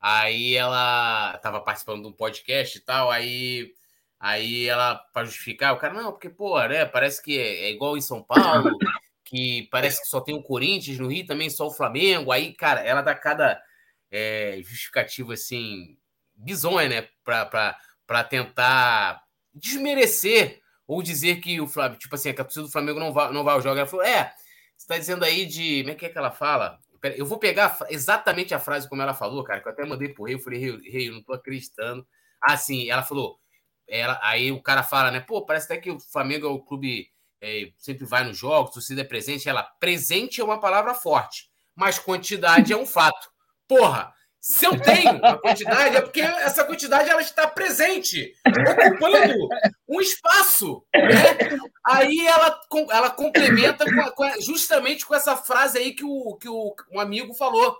Aí 0.00 0.54
ela 0.54 1.36
tava 1.38 1.60
participando 1.60 2.02
de 2.02 2.08
um 2.08 2.12
podcast 2.12 2.78
e 2.78 2.80
tal, 2.80 3.10
aí, 3.10 3.72
aí 4.20 4.68
ela, 4.68 4.94
para 5.12 5.24
justificar, 5.24 5.74
o 5.74 5.78
cara, 5.78 5.92
não, 5.94 6.12
porque, 6.12 6.30
pô, 6.30 6.60
né, 6.68 6.84
parece 6.84 7.20
que 7.20 7.36
é, 7.36 7.64
é 7.64 7.70
igual 7.72 7.96
em 7.96 8.00
São 8.00 8.22
Paulo, 8.22 8.78
que 9.24 9.66
parece 9.72 10.00
que 10.00 10.08
só 10.08 10.20
tem 10.20 10.36
o 10.36 10.42
Corinthians, 10.42 10.98
no 11.00 11.08
Rio 11.08 11.26
também 11.26 11.50
só 11.50 11.66
o 11.66 11.72
Flamengo, 11.74 12.30
aí, 12.30 12.54
cara, 12.54 12.82
ela 12.82 13.02
dá 13.02 13.14
cada 13.14 13.60
é, 14.08 14.60
justificativa, 14.62 15.34
assim, 15.34 15.98
bizonha, 16.32 16.88
né, 16.88 17.08
pra, 17.24 17.44
pra, 17.44 17.76
pra 18.06 18.22
tentar 18.22 19.20
desmerecer 19.52 20.60
ou 20.86 21.02
dizer 21.02 21.40
que 21.40 21.60
o 21.60 21.66
Flamengo, 21.66 21.98
tipo 21.98 22.14
assim, 22.14 22.32
que 22.32 22.40
a 22.40 22.44
torcida 22.44 22.64
do 22.66 22.72
Flamengo 22.72 23.00
não 23.00 23.12
vai, 23.12 23.32
não 23.32 23.44
vai 23.44 23.54
ao 23.54 23.60
jogo. 23.60 23.78
Ela 23.78 23.86
falou: 23.86 24.04
é, 24.04 24.32
você 24.76 24.84
está 24.84 24.98
dizendo 24.98 25.24
aí 25.24 25.46
de. 25.46 25.80
Como 25.80 25.92
é 25.92 25.94
que 25.94 26.06
é 26.06 26.08
que 26.08 26.18
ela 26.18 26.30
fala? 26.30 26.78
Eu 27.16 27.26
vou 27.26 27.38
pegar 27.38 27.78
exatamente 27.88 28.54
a 28.54 28.58
frase 28.58 28.88
como 28.88 29.02
ela 29.02 29.14
falou, 29.14 29.44
cara, 29.44 29.60
que 29.60 29.68
eu 29.68 29.72
até 29.72 29.84
mandei 29.84 30.08
pro 30.08 30.24
rei, 30.24 30.34
eu 30.34 30.40
falei, 30.40 30.58
rei, 30.58 30.76
rei 30.90 31.08
eu 31.08 31.12
não 31.14 31.22
tô 31.22 31.32
acreditando. 31.32 32.06
Ah, 32.42 32.56
sim, 32.56 32.90
ela 32.90 33.02
falou. 33.02 33.38
Ela, 33.86 34.18
aí 34.22 34.50
o 34.50 34.60
cara 34.60 34.82
fala, 34.82 35.10
né? 35.10 35.20
Pô, 35.20 35.44
parece 35.44 35.66
até 35.66 35.80
que 35.80 35.90
o 35.90 36.00
Flamengo 36.00 36.46
é 36.46 36.50
o 36.50 36.58
clube 36.58 37.08
é, 37.40 37.70
sempre 37.78 38.04
vai 38.04 38.24
nos 38.24 38.36
jogos, 38.36 38.72
torcida 38.72 39.02
é 39.02 39.04
presente. 39.04 39.48
Ela, 39.48 39.62
presente 39.62 40.40
é 40.40 40.44
uma 40.44 40.60
palavra 40.60 40.94
forte, 40.94 41.48
mas 41.74 41.98
quantidade 41.98 42.72
é 42.72 42.76
um 42.76 42.86
fato. 42.86 43.28
Porra, 43.68 44.12
se 44.48 44.64
eu 44.64 44.80
tenho 44.80 45.10
a 45.26 45.36
quantidade, 45.36 45.96
é 45.96 46.00
porque 46.00 46.20
essa 46.20 46.62
quantidade 46.62 47.10
ela 47.10 47.20
está 47.20 47.48
presente, 47.48 48.32
ocupando 48.46 49.48
um 49.88 50.00
espaço. 50.00 50.86
Né? 50.94 51.58
Aí 51.84 52.24
ela, 52.24 52.60
ela 52.92 53.10
complementa 53.10 53.84
com, 54.14 54.40
justamente 54.40 55.04
com 55.04 55.16
essa 55.16 55.36
frase 55.36 55.78
aí 55.78 55.92
que 55.92 56.04
o, 56.04 56.36
que 56.36 56.48
o, 56.48 56.76
um 56.92 57.00
amigo 57.00 57.34
falou. 57.34 57.76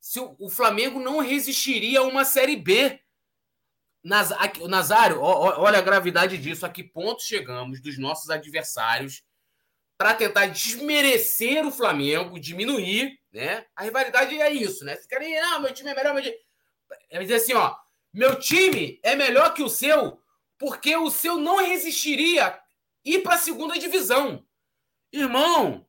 Se 0.00 0.18
o, 0.18 0.34
o 0.40 0.50
Flamengo 0.50 0.98
não 0.98 1.20
resistiria 1.20 2.00
a 2.00 2.04
uma 2.04 2.24
Série 2.24 2.56
B. 2.56 2.98
Naz, 4.02 4.32
aqui, 4.32 4.66
Nazário, 4.66 5.20
olha 5.20 5.78
a 5.78 5.82
gravidade 5.82 6.36
disso. 6.36 6.66
A 6.66 6.68
que 6.68 6.82
ponto 6.82 7.22
chegamos 7.22 7.80
dos 7.80 7.96
nossos 7.96 8.28
adversários 8.28 9.22
para 9.96 10.14
tentar 10.14 10.46
desmerecer 10.46 11.64
o 11.64 11.70
Flamengo, 11.70 12.40
diminuir, 12.40 13.21
né? 13.32 13.66
A 13.74 13.84
rivalidade 13.84 14.40
é 14.40 14.50
isso, 14.50 14.84
né? 14.84 14.94
Vocês 14.94 15.06
querem, 15.06 15.38
ah, 15.38 15.58
meu 15.58 15.72
time 15.72 15.90
é 15.90 15.94
melhor, 15.94 16.14
meu 16.14 16.22
time... 16.22 16.36
É 17.10 17.18
dizer 17.20 17.36
assim, 17.36 17.54
ó, 17.54 17.74
meu 18.12 18.38
time 18.38 19.00
é 19.02 19.16
melhor 19.16 19.54
que 19.54 19.62
o 19.62 19.68
seu, 19.68 20.20
porque 20.58 20.94
o 20.94 21.10
seu 21.10 21.38
não 21.38 21.56
resistiria 21.56 22.60
ir 23.04 23.22
para 23.22 23.36
a 23.36 23.38
segunda 23.38 23.78
divisão. 23.78 24.46
Irmão, 25.10 25.86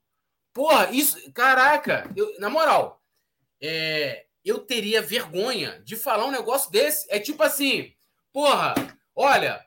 porra, 0.54 0.90
isso, 0.92 1.32
caraca, 1.34 2.10
eu, 2.16 2.40
na 2.40 2.50
moral, 2.50 3.04
é, 3.62 4.26
eu 4.44 4.60
teria 4.60 5.02
vergonha 5.02 5.82
de 5.84 5.96
falar 5.96 6.26
um 6.26 6.32
negócio 6.32 6.72
desse. 6.72 7.06
É 7.10 7.20
tipo 7.20 7.44
assim, 7.44 7.94
porra, 8.32 8.74
olha, 9.16 9.66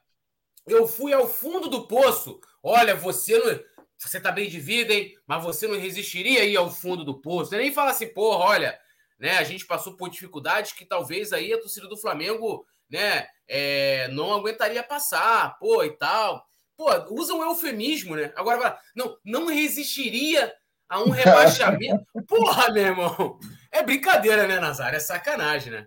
eu 0.66 0.86
fui 0.88 1.12
ao 1.12 1.28
fundo 1.28 1.68
do 1.68 1.86
poço. 1.86 2.40
Olha, 2.62 2.94
você 2.94 3.38
não 3.38 3.60
você 3.98 4.20
tá 4.20 4.30
bem 4.30 4.48
de 4.48 4.60
vida, 4.60 4.92
hein? 4.92 5.16
Mas 5.26 5.42
você 5.42 5.66
não 5.66 5.78
resistiria 5.78 6.42
aí 6.42 6.56
ao 6.56 6.70
fundo 6.70 7.04
do 7.04 7.20
poço. 7.20 7.50
Você 7.50 7.56
nem 7.56 7.72
fala 7.72 7.90
assim, 7.90 8.08
porra, 8.08 8.44
olha, 8.44 8.78
né? 9.18 9.38
A 9.38 9.44
gente 9.44 9.66
passou 9.66 9.96
por 9.96 10.10
dificuldades 10.10 10.72
que 10.72 10.84
talvez 10.84 11.32
aí 11.32 11.52
a 11.52 11.60
torcida 11.60 11.88
do 11.88 11.96
Flamengo, 11.96 12.66
né? 12.90 13.26
É, 13.48 14.08
não 14.08 14.34
aguentaria 14.34 14.82
passar, 14.82 15.58
pô, 15.58 15.82
e 15.82 15.90
tal. 15.96 16.44
Pô, 16.76 16.90
usa 17.14 17.32
um 17.32 17.42
eufemismo, 17.42 18.16
né? 18.16 18.32
Agora, 18.36 18.78
não, 18.94 19.16
não 19.24 19.46
resistiria 19.46 20.52
a 20.88 21.00
um 21.00 21.08
rebaixamento. 21.10 22.04
Porra, 22.26 22.70
meu 22.70 22.84
irmão! 22.84 23.38
É 23.72 23.82
brincadeira, 23.82 24.46
né, 24.46 24.60
Nazário? 24.60 24.96
É 24.96 25.00
sacanagem, 25.00 25.72
né? 25.72 25.86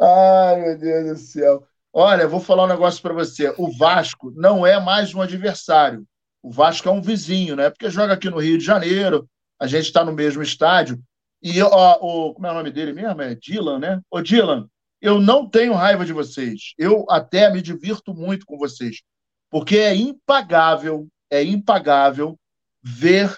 Ai, 0.00 0.60
meu 0.60 0.78
Deus 0.78 1.06
do 1.08 1.16
céu. 1.16 1.66
Olha, 1.92 2.28
vou 2.28 2.40
falar 2.40 2.64
um 2.64 2.68
negócio 2.68 3.00
para 3.00 3.14
você. 3.14 3.54
O 3.56 3.74
Vasco 3.76 4.30
não 4.36 4.66
é 4.66 4.78
mais 4.78 5.14
um 5.14 5.22
adversário. 5.22 6.06
O 6.46 6.50
Vasco 6.52 6.88
é 6.88 6.92
um 6.92 7.02
vizinho, 7.02 7.56
né? 7.56 7.70
Porque 7.70 7.90
joga 7.90 8.12
aqui 8.12 8.30
no 8.30 8.38
Rio 8.38 8.56
de 8.56 8.64
Janeiro, 8.64 9.28
a 9.58 9.66
gente 9.66 9.86
está 9.86 10.04
no 10.04 10.12
mesmo 10.12 10.44
estádio. 10.44 11.02
E 11.42 11.60
ó, 11.60 11.98
o, 12.00 12.34
como 12.34 12.46
é 12.46 12.52
o 12.52 12.54
nome 12.54 12.70
dele 12.70 12.92
mesmo? 12.92 13.20
É 13.20 13.34
Dylan, 13.34 13.80
né? 13.80 14.00
Ô, 14.08 14.22
Dylan, 14.22 14.68
eu 15.02 15.20
não 15.20 15.50
tenho 15.50 15.74
raiva 15.74 16.04
de 16.04 16.12
vocês. 16.12 16.72
Eu 16.78 17.04
até 17.10 17.50
me 17.50 17.60
divirto 17.60 18.14
muito 18.14 18.46
com 18.46 18.56
vocês. 18.56 19.02
Porque 19.50 19.78
é 19.78 19.96
impagável, 19.96 21.08
é 21.28 21.42
impagável 21.42 22.38
ver 22.80 23.36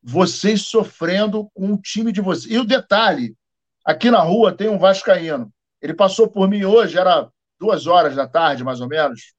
vocês 0.00 0.62
sofrendo 0.62 1.50
com 1.54 1.72
o 1.72 1.82
time 1.82 2.12
de 2.12 2.20
vocês. 2.20 2.54
E 2.54 2.56
o 2.56 2.64
detalhe: 2.64 3.34
aqui 3.84 4.12
na 4.12 4.20
rua 4.20 4.56
tem 4.56 4.68
um 4.68 4.78
Vascaíno. 4.78 5.52
Ele 5.82 5.92
passou 5.92 6.28
por 6.28 6.48
mim 6.48 6.64
hoje, 6.64 6.96
era 6.96 7.28
duas 7.58 7.88
horas 7.88 8.14
da 8.14 8.28
tarde, 8.28 8.62
mais 8.62 8.80
ou 8.80 8.86
menos. 8.86 9.34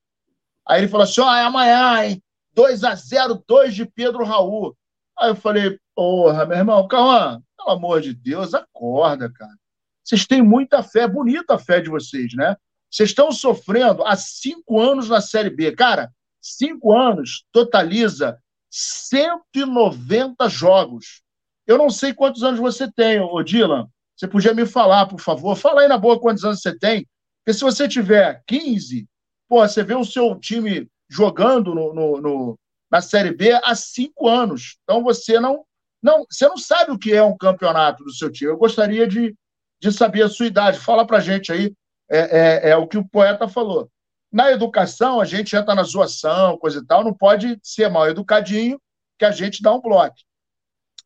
Aí 0.68 0.82
ele 0.82 0.89
falou 0.89 1.05
assim: 1.05 1.22
ó, 1.22 1.32
oh, 1.32 1.34
é 1.34 1.43
amanhã, 1.43 2.03
hein? 2.03 2.22
2 2.56 2.84
a 2.84 2.95
0 2.95 3.43
2 3.47 3.76
de 3.76 3.86
Pedro 3.86 4.24
Raul. 4.24 4.76
Aí 5.18 5.30
eu 5.30 5.36
falei, 5.36 5.78
porra, 5.93 6.45
meu 6.45 6.58
irmão, 6.58 6.88
calma, 6.88 7.43
pelo 7.58 7.70
amor 7.70 8.01
de 8.01 8.14
Deus, 8.14 8.53
acorda, 8.53 9.32
cara. 9.32 9.56
Vocês 10.03 10.26
têm 10.26 10.41
muita 10.41 10.82
fé, 10.82 11.08
bonita 11.08 11.56
a 11.56 11.60
fé 11.60 11.82
de 11.82 11.89
vocês, 11.89 12.34
né? 12.34 12.56
Vocês 12.89 13.10
estão 13.10 13.32
sofrendo 13.32 14.03
há 14.06 14.16
cinco 14.16 14.80
anos 14.80 15.10
na 15.10 15.20
Série 15.20 15.49
B. 15.49 15.72
Cara, 15.72 16.12
cinco 16.41 16.95
anos 16.95 17.45
totaliza 17.51 18.39
190 18.70 20.47
jogos. 20.47 21.24
Eu 21.66 21.78
não 21.78 21.89
sei 21.89 22.14
quantos 22.14 22.43
anos 22.43 22.60
você 22.60 22.91
tem, 22.91 23.20
ô 23.20 23.41
Dylan. 23.41 23.88
Você 24.16 24.28
podia 24.28 24.53
me 24.53 24.66
falar, 24.66 25.08
por 25.08 25.20
favor? 25.20 25.56
Fala 25.56 25.82
aí 25.82 25.88
na 25.88 25.97
boa 25.97 26.20
quantos 26.20 26.45
anos 26.45 26.62
você 26.62 26.78
tem. 26.78 27.08
Porque 27.43 27.58
se 27.58 27.64
você 27.64 27.88
tiver 27.88 28.41
15, 28.47 29.08
pô, 29.47 29.68
você 29.68 29.84
vê 29.84 29.95
o 29.95 30.06
seu 30.06 30.36
time 30.39 30.89
jogando 31.10 31.74
no, 31.74 31.93
no, 31.93 32.22
no, 32.22 32.60
na 32.89 33.01
Série 33.01 33.32
B 33.32 33.51
há 33.51 33.76
cinco 33.76 34.28
anos. 34.28 34.78
Então 34.84 35.03
você 35.03 35.39
não, 35.39 35.66
não, 36.01 36.26
você 36.30 36.47
não 36.47 36.58
sabe 36.58 36.91
o 36.91 36.99
que 36.99 37.14
é 37.14 37.24
um 37.24 37.38
campeonato 37.38 38.03
do 38.03 38.14
seu 38.14 38.32
time. 38.32 38.51
Eu 38.51 38.58
gostaria 38.58 39.08
de, 39.08 39.36
de 39.80 39.91
saber 39.91 40.24
a 40.24 40.30
sua 40.30 40.47
idade. 40.47 40.80
Fala 40.80 41.06
pra 41.06 41.20
gente 41.20 41.51
aí. 41.51 41.74
É, 42.08 42.68
é, 42.68 42.70
é 42.70 42.78
o 42.78 42.88
que 42.88 42.97
o 42.97 43.08
poeta 43.08 43.47
falou. 43.47 43.89
Na 44.32 44.51
educação, 44.51 45.20
a 45.20 45.26
gente 45.26 45.51
já 45.51 45.62
está 45.62 45.74
na 45.74 45.82
zoação, 45.82 46.58
coisa 46.58 46.80
e 46.80 46.86
tal, 46.86 47.03
não 47.03 47.14
pode 47.14 47.58
ser 47.64 47.89
mal 47.89 48.08
educadinho 48.08 48.80
que 49.18 49.26
a 49.26 49.32
gente 49.32 49.64
dá 49.64 49.74
um 49.74 49.82
bloco. 49.82 50.16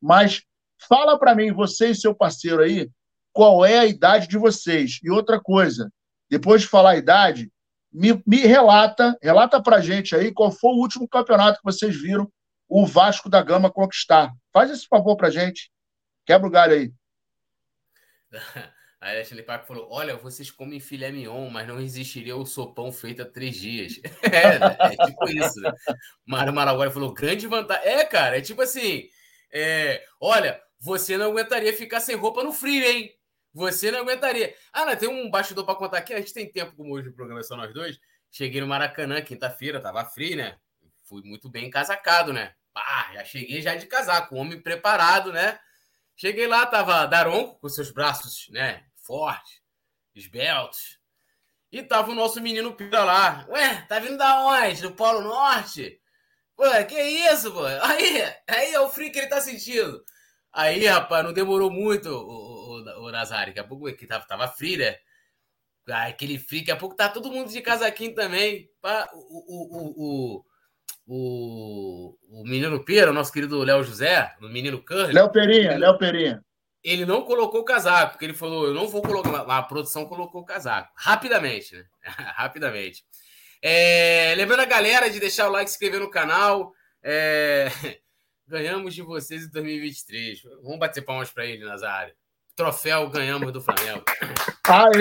Mas 0.02 0.42
fala 0.78 1.18
para 1.18 1.36
mim, 1.36 1.54
você 1.54 1.92
e 1.92 1.96
seu 1.96 2.14
parceiro 2.14 2.62
aí, 2.62 2.90
qual 3.32 3.66
é 3.66 3.80
a 3.80 3.86
idade 3.86 4.28
de 4.28 4.38
vocês. 4.38 5.00
E 5.04 5.10
outra 5.10 5.40
coisa, 5.40 5.92
depois 6.30 6.62
de 6.62 6.68
falar 6.68 6.92
a 6.92 6.98
idade, 6.98 7.52
me, 7.92 8.22
me 8.26 8.38
relata, 8.38 9.18
relata 9.22 9.62
para 9.62 9.82
gente 9.82 10.16
aí 10.16 10.32
qual 10.32 10.52
foi 10.52 10.72
o 10.72 10.80
último 10.80 11.08
campeonato 11.08 11.58
que 11.58 11.64
vocês 11.64 12.00
viram 12.00 12.32
o 12.68 12.86
Vasco 12.86 13.30
da 13.30 13.42
Gama 13.42 13.72
conquistar. 13.72 14.32
Faz 14.54 14.70
esse 14.70 14.88
favor 14.88 15.16
para 15.16 15.32
gente. 15.32 15.72
Quebra 16.26 16.48
o 16.48 16.52
galho 16.52 16.74
aí. 16.74 16.94
Aí 19.02 19.18
a 19.18 19.22
Ashley 19.22 19.44
Park 19.44 19.66
falou: 19.66 19.88
Olha, 19.90 20.18
vocês 20.18 20.52
comem 20.52 20.78
filé 20.78 21.10
mignon, 21.10 21.50
mas 21.50 21.66
não 21.66 21.80
existiria 21.80 22.36
o 22.36 22.46
sopão 22.46 22.92
feito 22.92 23.22
há 23.22 23.26
três 23.26 23.56
dias. 23.56 23.94
é, 24.24 24.92
é 24.92 25.06
tipo 25.06 25.30
isso. 25.30 25.62
Né? 25.62 25.72
Mário 26.26 26.92
falou: 26.92 27.14
Grande 27.14 27.48
vantagem. 27.48 27.88
É, 27.88 28.04
cara, 28.04 28.38
é 28.38 28.42
tipo 28.42 28.62
assim: 28.62 29.08
é, 29.54 30.04
Olha, 30.20 30.62
você 30.82 31.16
não 31.16 31.32
aguentaria 31.32 31.72
ficar 31.72 32.02
sem 32.02 32.18
roupa 32.18 32.44
no 32.44 32.52
frio, 32.52 32.84
hein? 32.84 33.10
Você 33.54 33.92
não 33.92 34.00
aguentaria. 34.00 34.54
Ah, 34.72 34.86
não, 34.86 34.96
tem 34.96 35.10
um 35.10 35.30
bastidor 35.30 35.66
para 35.66 35.76
contar 35.76 35.98
aqui. 35.98 36.14
A 36.14 36.20
gente 36.20 36.34
tem 36.34 36.52
tempo, 36.52 36.76
como 36.76 36.94
hoje 36.94 37.10
o 37.10 37.14
programa 37.14 37.40
é 37.40 37.44
só 37.44 37.56
nós 37.56 37.74
dois. 37.74 38.00
Cheguei 38.32 38.62
no 38.62 38.68
Maracanã, 38.68 39.22
quinta-feira, 39.22 39.82
tava 39.82 40.06
frio, 40.06 40.38
né? 40.38 40.58
Fui 41.06 41.24
muito 41.24 41.50
bem 41.50 41.66
encasacado, 41.66 42.32
né? 42.32 42.54
Pá, 42.72 43.12
já 43.14 43.26
cheguei 43.26 43.62
já 43.62 43.76
de 43.76 43.88
casaco, 43.88 44.36
homem 44.36 44.62
preparado, 44.62 45.34
né? 45.34 45.60
Cheguei 46.16 46.48
lá, 46.48 46.66
tava 46.66 47.06
Daronco 47.08 47.60
com 47.60 47.70
seus 47.70 47.92
braços, 47.92 48.48
né? 48.52 48.84
Fortes, 48.98 49.62
esbeltos. 50.14 51.00
E 51.72 51.82
tava 51.82 52.12
o 52.12 52.16
nosso 52.16 52.42
menino 52.42 52.76
Pira 52.76 53.04
lá. 53.04 53.46
Ué, 53.50 53.82
tá 53.88 54.00
vindo 54.00 54.18
da 54.18 54.44
onde? 54.46 54.82
Do 54.82 54.92
Polo 54.92 55.22
Norte? 55.22 56.00
Pô, 56.56 56.66
que 56.88 57.02
isso, 57.02 57.52
pô? 57.52 57.66
Aí, 57.66 58.36
aí 58.48 58.74
é 58.74 58.80
o 58.80 58.90
frio 58.90 59.12
que 59.12 59.20
ele 59.20 59.28
tá 59.28 59.40
sentindo. 59.40 60.04
Aí, 60.52 60.86
rapaz, 60.86 61.24
não 61.24 61.32
demorou 61.32 61.72
muito, 61.72 62.10
o, 62.98 63.12
Nazário. 63.12 63.54
Daqui 63.54 63.60
a 63.60 63.68
pouco 63.68 63.92
que 63.94 64.08
tava, 64.08 64.26
tava 64.26 64.48
frio, 64.48 64.80
né? 64.80 64.98
aquele 65.88 66.38
frio, 66.38 66.62
daqui 66.62 66.72
a 66.72 66.76
pouco 66.76 66.96
tá 66.96 67.10
todo 67.10 67.32
mundo 67.32 67.50
de 67.50 67.62
casaquinho 67.62 68.14
também. 68.14 68.70
O, 69.14 70.44
o, 70.44 70.44
o, 71.08 72.16
o, 72.30 72.44
menino 72.44 72.84
Pera, 72.84 73.12
o 73.12 73.14
nosso 73.14 73.32
querido 73.32 73.64
Léo 73.64 73.84
José, 73.84 74.36
o 74.42 74.48
menino 74.48 74.84
Curly. 74.84 75.14
Léo 75.14 75.32
Perinha, 75.32 75.78
Léo 75.78 75.98
Perinha. 75.98 76.44
Ele 76.84 77.06
não 77.06 77.24
colocou 77.24 77.62
o 77.62 77.66
casaco, 77.66 78.14
porque 78.14 78.26
ele 78.26 78.34
falou: 78.34 78.68
eu 78.68 78.74
não 78.74 78.88
vou 78.88 79.02
colocar. 79.02 79.42
A 79.42 79.64
produção 79.64 80.06
colocou 80.06 80.42
o 80.42 80.46
casaco. 80.46 80.92
Rapidamente, 80.96 81.76
né? 81.76 81.86
Rapidamente. 82.36 83.04
É, 83.62 84.34
lembrando 84.38 84.62
a 84.62 84.66
galera 84.66 85.10
de 85.10 85.20
deixar 85.20 85.50
o 85.50 85.52
like, 85.52 85.70
se 85.70 85.76
inscrever 85.76 86.00
no 86.00 86.10
canal. 86.10 86.72
É, 87.04 87.68
ganhamos 88.48 88.94
de 88.94 89.02
vocês 89.02 89.44
em 89.44 89.52
2023. 89.52 90.44
Vamos 90.64 90.80
bater 90.80 91.02
palmas 91.02 91.30
para 91.32 91.46
ele, 91.46 91.66
Nazário. 91.66 92.14
Troféu 92.60 93.10
ganhamos 93.10 93.54
do 93.54 93.62
Flamengo. 93.62 94.04
Aê! 94.68 94.98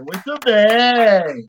Muito 0.00 0.40
bem! 0.42 1.46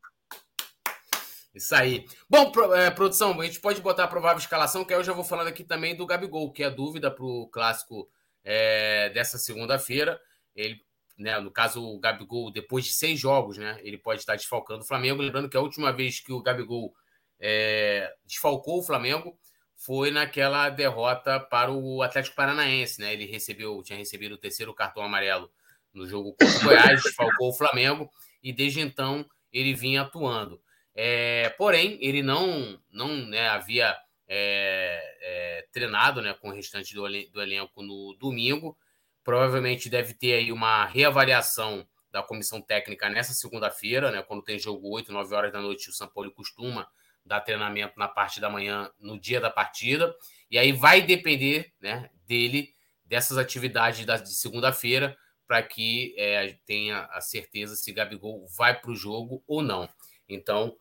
Isso 1.55 1.73
aí. 1.73 2.03
Bom, 2.29 2.51
é, 2.75 2.91
produção, 2.91 3.39
a 3.39 3.45
gente 3.45 3.61
pode 3.61 3.79
botar 3.79 4.03
a 4.03 4.07
provável 4.09 4.39
escalação, 4.39 4.83
que 4.83 4.93
aí 4.93 4.99
eu 4.99 5.05
já 5.05 5.13
vou 5.13 5.23
falando 5.23 5.47
aqui 5.47 5.63
também 5.63 5.95
do 5.95 6.05
Gabigol, 6.05 6.51
que 6.51 6.65
é 6.65 6.69
dúvida 6.69 7.09
para 7.09 7.23
o 7.23 7.47
clássico 7.47 8.09
é, 8.43 9.09
dessa 9.11 9.37
segunda-feira. 9.37 10.19
Ele, 10.53 10.81
né, 11.17 11.39
no 11.39 11.49
caso, 11.49 11.81
o 11.81 11.97
Gabigol, 11.97 12.51
depois 12.51 12.83
de 12.83 12.91
seis 12.91 13.17
jogos, 13.17 13.57
né, 13.57 13.79
ele 13.83 13.97
pode 13.97 14.19
estar 14.19 14.35
desfalcando 14.35 14.83
o 14.83 14.85
Flamengo. 14.85 15.21
Lembrando 15.21 15.47
que 15.47 15.55
a 15.55 15.61
última 15.61 15.93
vez 15.93 16.19
que 16.19 16.33
o 16.33 16.41
Gabigol 16.41 16.93
é, 17.39 18.13
desfalcou 18.25 18.79
o 18.79 18.83
Flamengo 18.83 19.39
foi 19.85 20.11
naquela 20.11 20.69
derrota 20.69 21.39
para 21.39 21.69
o 21.71 22.01
Atlético 22.01 22.37
Paranaense, 22.37 23.01
né? 23.01 23.11
Ele 23.11 23.25
recebeu, 23.25 23.81
tinha 23.83 23.99
recebido 23.99 24.35
o 24.35 24.37
terceiro 24.37 24.73
cartão 24.73 25.03
amarelo 25.03 25.51
no 25.93 26.07
jogo 26.07 26.31
contra 26.39 26.57
o 26.57 26.63
Goiás, 26.63 27.03
desfalcou 27.03 27.49
o 27.49 27.53
Flamengo 27.53 28.09
e 28.41 28.53
desde 28.53 28.79
então 28.79 29.25
ele 29.51 29.73
vinha 29.73 30.03
atuando. 30.03 30.61
É, 30.95 31.49
porém, 31.57 31.97
ele 32.01 32.21
não, 32.21 32.79
não 32.89 33.09
né, 33.09 33.49
havia 33.49 33.95
é, 34.25 35.17
é, 35.21 35.67
treinado 35.71 36.21
né, 36.21 36.33
com 36.33 36.49
o 36.49 36.53
restante 36.53 36.93
do, 36.93 37.01
do 37.31 37.41
elenco 37.41 37.81
no 37.81 38.15
domingo. 38.17 38.77
Provavelmente 39.21 39.89
deve 39.89 40.13
ter 40.13 40.33
aí 40.33 40.51
uma 40.51 40.85
reavaliação 40.85 41.85
da 42.09 42.23
comissão 42.23 42.61
técnica 42.61 43.09
nessa 43.09 43.33
segunda-feira, 43.33 44.11
né, 44.11 44.21
quando 44.21 44.43
tem 44.43 44.57
jogo 44.57 44.87
8, 44.93 45.11
9 45.11 45.35
horas 45.35 45.51
da 45.51 45.59
noite, 45.59 45.89
o 45.89 45.93
São 45.93 46.07
Paulo 46.07 46.31
costuma 46.31 46.87
dar 47.25 47.41
treinamento 47.41 47.97
na 47.97 48.07
parte 48.07 48.39
da 48.39 48.49
manhã, 48.49 48.89
no 48.99 49.19
dia 49.19 49.39
da 49.39 49.49
partida. 49.49 50.13
E 50.49 50.57
aí 50.57 50.71
vai 50.71 51.01
depender 51.01 51.71
né, 51.81 52.09
dele, 52.27 52.73
dessas 53.05 53.37
atividades 53.37 54.05
da, 54.05 54.17
de 54.17 54.33
segunda-feira, 54.33 55.15
para 55.47 55.61
que 55.61 56.15
é, 56.17 56.57
tenha 56.65 57.05
a 57.11 57.21
certeza 57.21 57.75
se 57.75 57.91
Gabigol 57.91 58.45
vai 58.57 58.79
para 58.79 58.91
o 58.91 58.95
jogo 58.95 59.43
ou 59.47 59.61
não. 59.61 59.87
Então, 60.27 60.75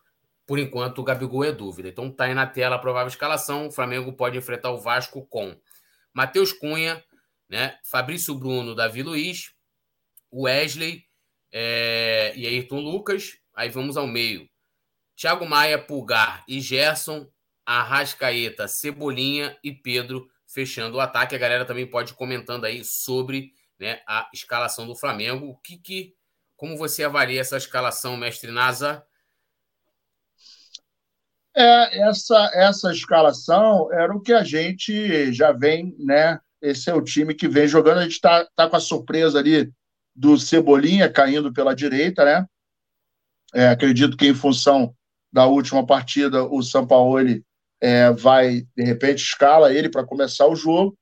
por 0.47 0.59
enquanto, 0.59 0.99
o 0.99 1.05
Gabigol 1.05 1.45
é 1.45 1.53
dúvida. 1.53 1.89
Então 1.89 2.11
tá 2.11 2.25
aí 2.25 2.35
na 2.35 2.47
tela 2.47 2.77
a 2.77 2.79
provável 2.79 3.09
escalação. 3.09 3.69
O 3.69 3.73
Flamengo 3.73 4.13
pode 4.13 4.37
enfrentar 4.37 4.71
o 4.71 4.79
Vasco 4.79 5.27
com 5.27 5.57
Matheus 6.13 6.53
Cunha, 6.53 7.03
né? 7.49 7.79
Fabrício 7.85 8.35
Bruno, 8.35 8.75
Davi 8.75 9.03
Luiz, 9.03 9.53
Wesley 10.33 11.05
é... 11.53 12.33
e 12.37 12.47
Ayrton 12.47 12.81
Lucas. 12.81 13.39
Aí 13.55 13.69
vamos 13.69 13.97
ao 13.97 14.07
meio. 14.07 14.49
Thiago 15.23 15.49
Maia, 15.49 15.79
Pulgar 15.79 16.43
e 16.49 16.61
Gerson, 16.61 17.29
Arrascaeta, 17.65 18.67
Cebolinha 18.67 19.57
e 19.63 19.71
Pedro 19.71 20.29
fechando 20.49 20.97
o 20.97 21.01
ataque. 21.01 21.37
A 21.37 21.39
galera 21.39 21.65
também 21.65 21.87
pode 21.87 22.11
ir 22.11 22.17
comentando 22.17 22.65
aí 22.65 22.85
sobre 22.85 23.53
né, 23.79 24.01
a 24.05 24.29
escalação 24.35 24.85
do 24.85 24.97
Flamengo. 24.97 25.47
O 25.47 25.57
que, 25.59 25.77
que 25.77 26.17
como 26.57 26.77
você 26.77 27.05
avalia 27.05 27.41
essa 27.41 27.57
escalação, 27.57 28.17
mestre 28.17 28.51
Nasa? 28.51 29.07
É, 31.55 32.01
essa, 32.09 32.51
essa 32.53 32.91
escalação 32.91 33.93
era 33.93 34.13
o 34.13 34.21
que 34.21 34.33
a 34.33 34.43
gente 34.43 35.33
já 35.33 35.53
vem, 35.53 35.95
né? 36.01 36.41
Esse 36.61 36.91
é 36.91 36.95
o 36.95 37.01
time 37.01 37.33
que 37.33 37.47
vem 37.47 37.69
jogando. 37.69 37.99
A 37.99 38.03
gente 38.03 38.15
está 38.15 38.45
tá 38.57 38.69
com 38.69 38.75
a 38.75 38.81
surpresa 38.81 39.39
ali 39.39 39.73
do 40.17 40.37
Cebolinha 40.37 41.09
caindo 41.09 41.53
pela 41.53 41.77
direita, 41.77 42.25
né? 42.25 42.45
É, 43.55 43.69
acredito 43.69 44.17
que 44.17 44.27
em 44.27 44.35
função 44.35 44.93
da 45.33 45.47
última 45.47 45.85
partida, 45.87 46.45
o 46.45 46.63
Sampaoli 46.63 47.45
é, 47.81 48.11
vai, 48.13 48.67
de 48.77 48.85
repente, 48.85 49.23
escala 49.23 49.73
ele 49.73 49.89
para 49.89 50.05
começar 50.05 50.47
o 50.47 50.55
jogo 50.55 50.97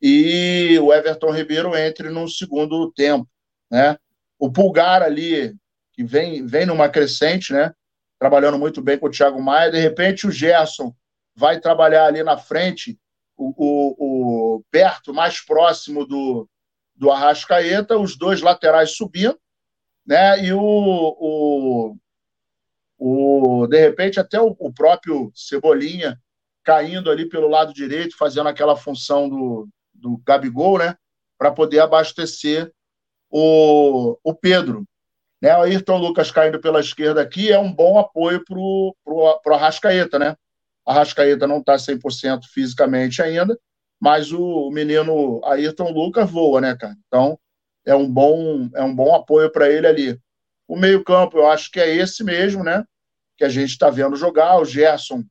e 0.00 0.78
o 0.80 0.92
Everton 0.92 1.30
Ribeiro 1.30 1.76
entre 1.76 2.08
no 2.08 2.28
segundo 2.28 2.92
tempo, 2.92 3.28
né? 3.70 3.96
O 4.38 4.52
Pulgar 4.52 5.02
ali, 5.02 5.54
que 5.92 6.04
vem, 6.04 6.46
vem 6.46 6.66
numa 6.66 6.88
crescente, 6.88 7.52
né? 7.52 7.72
trabalhando 8.18 8.58
muito 8.58 8.82
bem 8.82 8.98
com 8.98 9.06
o 9.06 9.10
Thiago 9.10 9.40
Maia. 9.42 9.70
De 9.70 9.78
repente, 9.78 10.26
o 10.26 10.30
Gerson 10.30 10.94
vai 11.34 11.60
trabalhar 11.60 12.06
ali 12.06 12.22
na 12.22 12.36
frente, 12.36 12.98
o, 13.36 13.52
o, 13.56 14.56
o 14.56 14.64
perto, 14.70 15.12
mais 15.12 15.40
próximo 15.40 16.06
do, 16.06 16.48
do 16.94 17.10
Arrascaeta, 17.10 17.98
os 17.98 18.16
dois 18.16 18.40
laterais 18.40 18.96
subindo, 18.96 19.38
né? 20.06 20.42
E 20.44 20.52
o, 20.52 20.60
o, 20.60 21.96
o 22.98 23.66
de 23.66 23.78
repente, 23.80 24.18
até 24.18 24.40
o, 24.40 24.56
o 24.58 24.72
próprio 24.72 25.30
Cebolinha 25.34 26.18
caindo 26.64 27.10
ali 27.10 27.28
pelo 27.28 27.48
lado 27.48 27.72
direito, 27.72 28.16
fazendo 28.16 28.48
aquela 28.48 28.76
função 28.76 29.28
do, 29.28 29.68
do 29.94 30.20
Gabigol, 30.26 30.78
né? 30.78 30.96
Para 31.38 31.52
poder 31.52 31.78
abastecer 31.78 32.72
o, 33.30 34.18
o 34.22 34.34
Pedro. 34.34 34.84
Né? 35.40 35.56
O 35.56 35.62
Ayrton 35.62 35.98
Lucas 35.98 36.30
caindo 36.30 36.60
pela 36.60 36.80
esquerda 36.80 37.22
aqui 37.22 37.52
é 37.52 37.58
um 37.58 37.72
bom 37.72 37.98
apoio 37.98 38.42
para 38.44 38.58
o 38.58 39.54
Arrascaeta, 39.54 40.18
né? 40.18 40.36
A 40.84 40.92
Arrascaeta 40.92 41.46
não 41.46 41.58
está 41.58 41.76
100% 41.76 42.40
fisicamente 42.52 43.22
ainda, 43.22 43.58
mas 44.00 44.32
o 44.32 44.70
menino 44.70 45.40
Ayrton 45.44 45.90
Lucas 45.90 46.30
voa, 46.30 46.60
né, 46.60 46.76
cara? 46.76 46.96
Então, 47.06 47.38
é 47.84 47.94
um 47.94 48.10
bom, 48.10 48.68
é 48.74 48.82
um 48.82 48.94
bom 48.94 49.14
apoio 49.14 49.50
para 49.50 49.70
ele 49.70 49.86
ali. 49.86 50.20
O 50.68 50.76
meio-campo, 50.76 51.38
eu 51.38 51.48
acho 51.48 51.70
que 51.70 51.80
é 51.80 51.94
esse 51.94 52.24
mesmo, 52.24 52.64
né? 52.64 52.84
Que 53.36 53.44
a 53.44 53.48
gente 53.48 53.70
está 53.70 53.90
vendo 53.90 54.16
jogar. 54.16 54.58
O 54.58 54.64
Gerson 54.64 55.24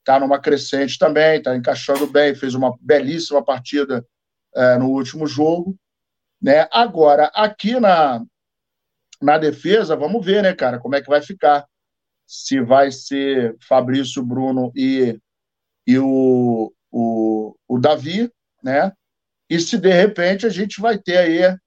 está 0.00 0.18
numa 0.18 0.40
crescente 0.40 0.98
também, 0.98 1.38
está 1.38 1.56
encaixando 1.56 2.06
bem, 2.06 2.34
fez 2.34 2.54
uma 2.54 2.76
belíssima 2.80 3.42
partida 3.42 4.06
é, 4.54 4.76
no 4.76 4.90
último 4.90 5.26
jogo. 5.26 5.76
Né? 6.40 6.68
Agora, 6.72 7.30
aqui 7.34 7.78
na, 7.78 8.22
na 9.20 9.38
defesa, 9.38 9.96
vamos 9.96 10.24
ver, 10.24 10.42
né, 10.42 10.52
cara, 10.52 10.78
como 10.78 10.96
é 10.96 11.00
que 11.00 11.08
vai 11.08 11.22
ficar. 11.22 11.66
Se 12.26 12.60
vai 12.60 12.90
ser 12.90 13.56
Fabrício, 13.60 14.24
Bruno 14.24 14.72
e, 14.74 15.18
e 15.86 15.98
o, 15.98 16.72
o, 16.90 17.56
o 17.68 17.78
Davi, 17.78 18.30
né? 18.62 18.92
E 19.48 19.60
se 19.60 19.76
de 19.76 19.92
repente 19.92 20.46
a 20.46 20.48
gente 20.48 20.80
vai 20.80 20.96
ter 20.98 21.18
aí 21.18 21.58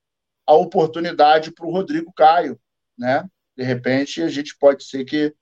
a 0.47 0.53
oportunidade 0.53 1.51
para 1.51 1.67
o 1.67 1.71
Rodrigo 1.71 2.11
Caio, 2.13 2.59
né? 2.97 3.27
De 3.57 3.63
repente 3.63 4.21
a 4.21 4.27
gente 4.27 4.55
pode 4.57 4.83
ser 4.83 5.05
que, 5.05 5.33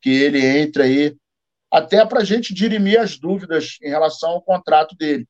que 0.00 0.10
ele 0.10 0.44
entre 0.44 0.82
aí, 0.82 1.16
até 1.70 2.04
para 2.04 2.20
a 2.20 2.24
gente 2.24 2.52
dirimir 2.52 3.00
as 3.00 3.18
dúvidas 3.18 3.78
em 3.82 3.88
relação 3.88 4.30
ao 4.30 4.42
contrato 4.42 4.96
dele. 4.96 5.26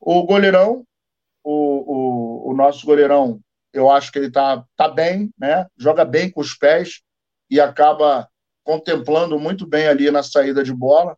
O 0.00 0.24
goleirão, 0.24 0.84
o, 1.44 1.52
o, 1.52 2.50
o 2.50 2.54
nosso 2.54 2.86
goleirão, 2.86 3.40
eu 3.72 3.90
acho 3.90 4.10
que 4.10 4.18
ele 4.18 4.28
está 4.28 4.64
tá 4.76 4.88
bem, 4.88 5.30
né? 5.38 5.66
Joga 5.76 6.04
bem 6.04 6.30
com 6.30 6.40
os 6.40 6.54
pés 6.54 7.02
e 7.50 7.60
acaba 7.60 8.28
contemplando 8.64 9.38
muito 9.38 9.66
bem 9.66 9.86
ali 9.86 10.10
na 10.10 10.22
saída 10.22 10.62
de 10.62 10.72
bola. 10.72 11.16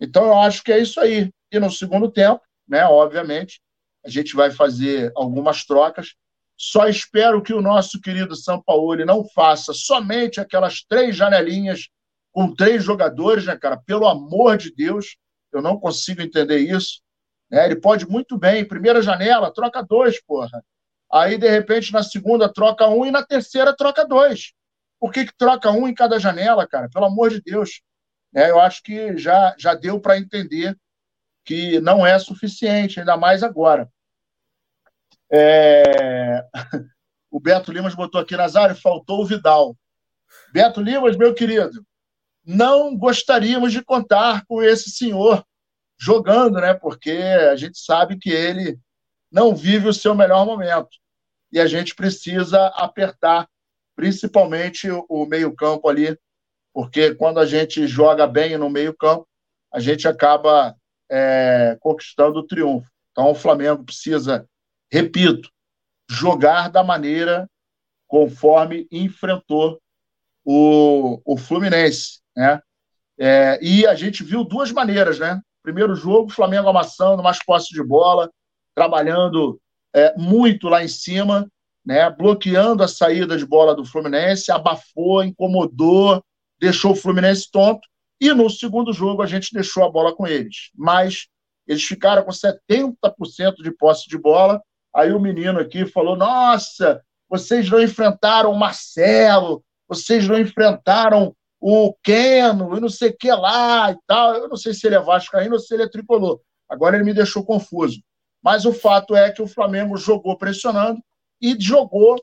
Então 0.00 0.26
eu 0.26 0.38
acho 0.38 0.62
que 0.62 0.72
é 0.72 0.78
isso 0.78 1.00
aí. 1.00 1.30
E 1.52 1.58
no 1.58 1.70
segundo 1.70 2.10
tempo, 2.10 2.40
né? 2.66 2.84
Obviamente, 2.86 3.60
a 4.04 4.08
gente 4.08 4.34
vai 4.34 4.50
fazer 4.50 5.12
algumas 5.14 5.64
trocas. 5.64 6.14
Só 6.56 6.88
espero 6.88 7.42
que 7.42 7.52
o 7.52 7.60
nosso 7.60 8.00
querido 8.00 8.34
Sampaoli 8.34 9.04
não 9.04 9.24
faça 9.28 9.72
somente 9.74 10.40
aquelas 10.40 10.82
três 10.82 11.14
janelinhas 11.14 11.88
com 12.32 12.54
três 12.54 12.82
jogadores, 12.82 13.44
né, 13.44 13.56
cara? 13.56 13.76
Pelo 13.76 14.06
amor 14.06 14.56
de 14.56 14.74
Deus, 14.74 15.16
eu 15.52 15.60
não 15.60 15.78
consigo 15.78 16.22
entender 16.22 16.58
isso. 16.58 17.00
Né? 17.50 17.64
Ele 17.66 17.76
pode 17.76 18.06
muito 18.06 18.38
bem, 18.38 18.64
primeira 18.64 19.02
janela, 19.02 19.52
troca 19.52 19.82
dois, 19.82 20.22
porra. 20.22 20.64
Aí, 21.12 21.38
de 21.38 21.48
repente, 21.48 21.92
na 21.92 22.02
segunda, 22.02 22.52
troca 22.52 22.88
um 22.88 23.06
e 23.06 23.10
na 23.10 23.22
terceira, 23.22 23.74
troca 23.76 24.04
dois. 24.04 24.52
Por 24.98 25.12
que, 25.12 25.26
que 25.26 25.36
troca 25.36 25.70
um 25.70 25.86
em 25.86 25.94
cada 25.94 26.18
janela, 26.18 26.66
cara? 26.66 26.88
Pelo 26.88 27.06
amor 27.06 27.30
de 27.30 27.40
Deus. 27.40 27.80
É, 28.34 28.50
eu 28.50 28.60
acho 28.60 28.82
que 28.82 29.16
já, 29.16 29.54
já 29.58 29.74
deu 29.74 30.00
para 30.00 30.18
entender 30.18 30.76
que 31.44 31.80
não 31.80 32.04
é 32.04 32.18
suficiente, 32.18 32.98
ainda 32.98 33.16
mais 33.16 33.42
agora. 33.42 33.88
É... 35.30 36.44
O 37.28 37.40
Beto 37.40 37.70
Limas 37.70 37.94
botou 37.94 38.18
aqui, 38.18 38.34
Nazário, 38.34 38.74
faltou 38.74 39.20
o 39.20 39.26
Vidal. 39.26 39.76
Beto 40.54 40.80
Limas, 40.80 41.18
meu 41.18 41.34
querido, 41.34 41.84
não 42.42 42.96
gostaríamos 42.96 43.72
de 43.72 43.84
contar 43.84 44.46
com 44.46 44.62
esse 44.62 44.88
senhor 44.88 45.44
jogando, 45.98 46.60
né? 46.60 46.72
Porque 46.72 47.10
a 47.10 47.56
gente 47.56 47.78
sabe 47.78 48.16
que 48.16 48.30
ele 48.30 48.78
não 49.30 49.54
vive 49.54 49.88
o 49.88 49.92
seu 49.92 50.14
melhor 50.14 50.46
momento. 50.46 50.88
E 51.52 51.60
a 51.60 51.66
gente 51.66 51.94
precisa 51.94 52.68
apertar, 52.68 53.48
principalmente 53.94 54.88
o 54.90 55.26
meio-campo 55.26 55.88
ali, 55.88 56.16
porque 56.72 57.14
quando 57.14 57.40
a 57.40 57.46
gente 57.46 57.86
joga 57.86 58.26
bem 58.26 58.56
no 58.56 58.70
meio-campo, 58.70 59.26
a 59.72 59.80
gente 59.80 60.06
acaba 60.06 60.74
é, 61.10 61.76
conquistando 61.80 62.38
o 62.38 62.46
triunfo. 62.46 62.90
Então 63.10 63.30
o 63.30 63.34
Flamengo 63.34 63.84
precisa 63.84 64.46
repito, 64.90 65.50
jogar 66.10 66.68
da 66.68 66.82
maneira 66.82 67.48
conforme 68.06 68.86
enfrentou 68.90 69.80
o, 70.44 71.20
o 71.24 71.36
Fluminense, 71.36 72.20
né? 72.36 72.60
É, 73.18 73.58
e 73.62 73.86
a 73.86 73.94
gente 73.94 74.22
viu 74.22 74.44
duas 74.44 74.70
maneiras, 74.70 75.18
né? 75.18 75.40
Primeiro 75.62 75.94
jogo, 75.96 76.30
Flamengo 76.30 76.68
amassando, 76.68 77.22
mais 77.22 77.42
posse 77.44 77.74
de 77.74 77.82
bola, 77.82 78.30
trabalhando 78.74 79.60
é, 79.94 80.16
muito 80.16 80.68
lá 80.68 80.84
em 80.84 80.88
cima, 80.88 81.50
né? 81.84 82.08
Bloqueando 82.10 82.82
a 82.82 82.88
saída 82.88 83.36
de 83.36 83.44
bola 83.44 83.74
do 83.74 83.84
Fluminense, 83.84 84.52
abafou, 84.52 85.24
incomodou, 85.24 86.22
deixou 86.60 86.92
o 86.92 86.96
Fluminense 86.96 87.50
tonto. 87.50 87.88
E 88.20 88.32
no 88.32 88.48
segundo 88.48 88.92
jogo 88.92 89.22
a 89.22 89.26
gente 89.26 89.52
deixou 89.52 89.84
a 89.84 89.90
bola 89.90 90.14
com 90.14 90.26
eles. 90.26 90.70
Mas 90.74 91.26
eles 91.66 91.82
ficaram 91.82 92.22
com 92.22 92.30
70% 92.30 93.56
de 93.62 93.70
posse 93.72 94.08
de 94.08 94.16
bola 94.16 94.62
Aí 94.96 95.12
o 95.12 95.20
menino 95.20 95.60
aqui 95.60 95.84
falou: 95.84 96.16
Nossa, 96.16 97.02
vocês 97.28 97.68
não 97.68 97.82
enfrentaram 97.82 98.50
o 98.50 98.58
Marcelo, 98.58 99.62
vocês 99.86 100.26
não 100.26 100.38
enfrentaram 100.38 101.36
o 101.60 101.92
Keno, 102.02 102.74
e 102.74 102.80
não 102.80 102.88
sei 102.88 103.10
o 103.10 103.16
que 103.16 103.30
lá 103.30 103.92
e 103.92 103.98
tal. 104.06 104.34
Eu 104.34 104.48
não 104.48 104.56
sei 104.56 104.72
se 104.72 104.86
ele 104.86 104.94
é 104.94 105.00
Vascaíno 105.00 105.52
ou 105.52 105.60
se 105.60 105.74
ele 105.74 105.82
é 105.82 105.88
tricolor. 105.88 106.40
Agora 106.66 106.96
ele 106.96 107.04
me 107.04 107.12
deixou 107.12 107.44
confuso. 107.44 108.00
Mas 108.42 108.64
o 108.64 108.72
fato 108.72 109.14
é 109.14 109.30
que 109.30 109.42
o 109.42 109.46
Flamengo 109.46 109.98
jogou 109.98 110.34
pressionando 110.38 110.98
e 111.42 111.54
jogou 111.60 112.16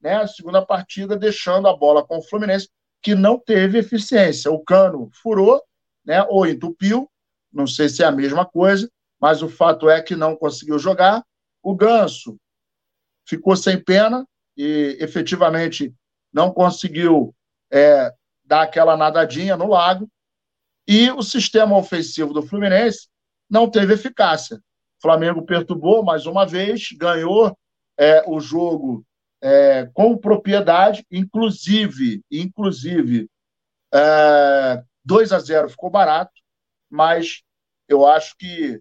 né, 0.00 0.16
a 0.16 0.26
segunda 0.28 0.64
partida 0.64 1.16
deixando 1.16 1.66
a 1.66 1.76
bola 1.76 2.06
com 2.06 2.18
o 2.18 2.22
Fluminense, 2.22 2.68
que 3.02 3.14
não 3.14 3.38
teve 3.38 3.78
eficiência. 3.78 4.52
O 4.52 4.60
Cano 4.60 5.10
furou 5.20 5.60
né, 6.04 6.22
ou 6.28 6.46
entupiu, 6.46 7.10
não 7.52 7.66
sei 7.66 7.88
se 7.88 8.04
é 8.04 8.06
a 8.06 8.12
mesma 8.12 8.46
coisa, 8.46 8.88
mas 9.20 9.42
o 9.42 9.48
fato 9.48 9.90
é 9.90 10.00
que 10.00 10.14
não 10.14 10.36
conseguiu 10.36 10.78
jogar. 10.78 11.24
O 11.62 11.74
Ganso 11.74 12.38
ficou 13.26 13.56
sem 13.56 13.82
pena 13.82 14.26
e 14.56 14.96
efetivamente 15.00 15.94
não 16.32 16.52
conseguiu 16.52 17.34
é, 17.70 18.12
dar 18.44 18.62
aquela 18.62 18.96
nadadinha 18.96 19.56
no 19.56 19.68
lago. 19.68 20.08
E 20.86 21.10
o 21.10 21.22
sistema 21.22 21.76
ofensivo 21.76 22.32
do 22.32 22.42
Fluminense 22.42 23.08
não 23.48 23.70
teve 23.70 23.94
eficácia. 23.94 24.56
O 24.56 25.02
Flamengo 25.02 25.44
perturbou 25.44 26.02
mais 26.02 26.26
uma 26.26 26.44
vez, 26.46 26.88
ganhou 26.92 27.56
é, 27.98 28.24
o 28.28 28.40
jogo 28.40 29.04
é, 29.42 29.88
com 29.94 30.16
propriedade, 30.16 31.04
inclusive, 31.10 32.22
inclusive 32.30 33.28
é, 33.92 34.82
2 35.04 35.32
a 35.32 35.38
0 35.38 35.70
ficou 35.70 35.90
barato, 35.90 36.32
mas 36.88 37.42
eu 37.88 38.06
acho 38.06 38.36
que 38.36 38.80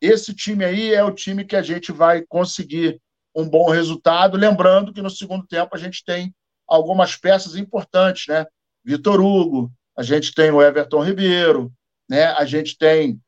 esse 0.00 0.34
time 0.34 0.64
aí 0.64 0.94
é 0.94 1.02
o 1.02 1.14
time 1.14 1.44
que 1.44 1.56
a 1.56 1.62
gente 1.62 1.92
vai 1.92 2.22
conseguir 2.22 3.00
um 3.34 3.48
bom 3.48 3.68
resultado. 3.70 4.36
Lembrando 4.36 4.92
que 4.92 5.02
no 5.02 5.10
segundo 5.10 5.46
tempo 5.46 5.74
a 5.74 5.78
gente 5.78 6.04
tem 6.04 6.34
algumas 6.66 7.16
peças 7.16 7.56
importantes, 7.56 8.26
né? 8.28 8.46
Vitor 8.84 9.20
Hugo, 9.20 9.72
a 9.96 10.02
gente 10.02 10.32
tem 10.32 10.50
o 10.50 10.62
Everton 10.62 11.02
Ribeiro, 11.02 11.72
né? 12.08 12.26
A 12.26 12.44
gente 12.44 12.76
tem 12.76 13.20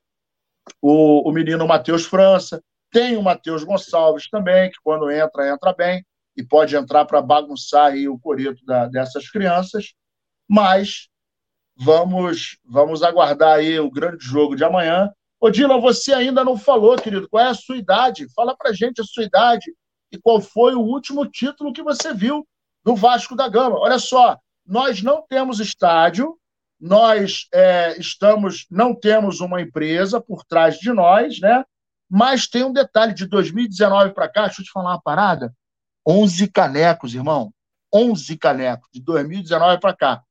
o, 0.80 1.28
o 1.28 1.32
menino 1.32 1.66
Matheus 1.66 2.04
França, 2.04 2.62
tem 2.90 3.16
o 3.16 3.22
Matheus 3.22 3.64
Gonçalves 3.64 4.28
também, 4.28 4.70
que 4.70 4.78
quando 4.82 5.10
entra, 5.10 5.48
entra 5.48 5.72
bem, 5.72 6.04
e 6.36 6.42
pode 6.42 6.76
entrar 6.76 7.04
para 7.04 7.20
bagunçar 7.20 7.92
aí 7.92 8.08
o 8.08 8.18
coreto 8.18 8.64
da, 8.64 8.86
dessas 8.86 9.28
crianças, 9.28 9.92
mas 10.48 11.08
vamos, 11.76 12.58
vamos 12.64 13.02
aguardar 13.02 13.58
aí 13.58 13.78
o 13.78 13.90
grande 13.90 14.24
jogo 14.24 14.54
de 14.54 14.64
amanhã 14.64 15.10
Ô, 15.40 15.48
Dila, 15.48 15.80
você 15.80 16.12
ainda 16.12 16.44
não 16.44 16.58
falou, 16.58 16.96
querido, 16.96 17.26
qual 17.26 17.42
é 17.42 17.48
a 17.48 17.54
sua 17.54 17.78
idade? 17.78 18.30
Fala 18.34 18.54
pra 18.54 18.74
gente 18.74 19.00
a 19.00 19.04
sua 19.04 19.24
idade 19.24 19.72
e 20.12 20.18
qual 20.18 20.38
foi 20.38 20.74
o 20.74 20.82
último 20.82 21.24
título 21.26 21.72
que 21.72 21.82
você 21.82 22.12
viu 22.12 22.46
do 22.84 22.94
Vasco 22.94 23.34
da 23.34 23.48
Gama. 23.48 23.78
Olha 23.78 23.98
só, 23.98 24.36
nós 24.66 25.02
não 25.02 25.24
temos 25.26 25.58
estádio, 25.58 26.36
nós 26.78 27.46
é, 27.54 27.98
estamos, 27.98 28.66
não 28.70 28.94
temos 28.94 29.40
uma 29.40 29.62
empresa 29.62 30.20
por 30.20 30.44
trás 30.44 30.78
de 30.78 30.92
nós, 30.92 31.40
né? 31.40 31.64
Mas 32.08 32.46
tem 32.46 32.64
um 32.64 32.72
detalhe 32.72 33.14
de 33.14 33.26
2019 33.26 34.12
para 34.12 34.28
cá, 34.28 34.46
deixa 34.46 34.60
eu 34.60 34.64
te 34.66 34.72
falar 34.72 34.90
uma 34.90 35.00
parada. 35.00 35.54
11 36.06 36.48
canecos, 36.48 37.14
irmão. 37.14 37.50
11 37.94 38.36
canecos 38.36 38.88
de 38.92 39.02
2019 39.02 39.80
para 39.80 39.96
cá. 39.96 40.22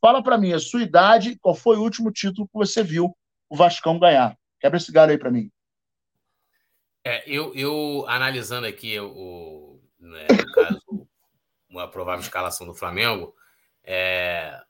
Fala 0.00 0.22
para 0.22 0.36
mim 0.36 0.52
a 0.52 0.58
sua 0.58 0.82
idade, 0.82 1.38
qual 1.40 1.54
foi 1.54 1.76
o 1.76 1.82
último 1.82 2.10
título 2.10 2.48
que 2.48 2.54
você 2.54 2.82
viu 2.82 3.16
o 3.48 3.56
Vascão 3.56 3.98
ganhar? 3.98 4.36
Quebra 4.66 4.78
esse 4.78 4.90
galho 4.90 5.12
aí 5.12 5.18
para 5.18 5.30
mim. 5.30 5.48
É, 7.04 7.22
eu, 7.24 7.54
eu 7.54 8.04
analisando 8.08 8.66
aqui 8.66 8.98
o, 8.98 9.80
né, 9.96 10.26
no 10.28 10.52
caso, 10.52 11.08
uma 11.70 11.88
provável 11.88 12.20
escalação 12.20 12.66
do 12.66 12.74
Flamengo, 12.74 13.32
é, 13.84 14.60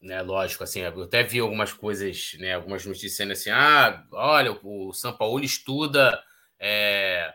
né, 0.00 0.22
lógico, 0.22 0.64
assim, 0.64 0.80
eu 0.80 1.02
até 1.02 1.22
vi 1.22 1.38
algumas 1.38 1.70
coisas, 1.70 2.34
né, 2.38 2.54
algumas 2.54 2.86
notícias 2.86 3.30
assim, 3.30 3.50
ah, 3.50 4.06
olha, 4.10 4.58
o 4.62 4.90
São 4.94 5.14
Paulo 5.14 5.44
estuda, 5.44 6.18
é, 6.58 7.34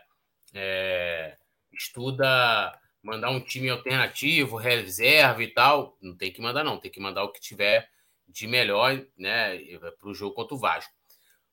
é, 0.54 1.36
estuda 1.72 2.76
mandar 3.00 3.30
um 3.30 3.38
time 3.38 3.70
alternativo, 3.70 4.56
reserva 4.56 5.40
e 5.40 5.54
tal. 5.54 5.96
Não 6.02 6.16
tem 6.16 6.32
que 6.32 6.40
mandar, 6.40 6.64
não, 6.64 6.80
tem 6.80 6.90
que 6.90 6.98
mandar 6.98 7.22
o 7.22 7.30
que 7.30 7.40
tiver 7.40 7.88
de 8.26 8.48
melhor, 8.48 9.00
né, 9.16 9.56
para 10.00 10.08
o 10.08 10.14
jogo 10.14 10.34
contra 10.34 10.56
o 10.56 10.58
Vasco. 10.58 10.95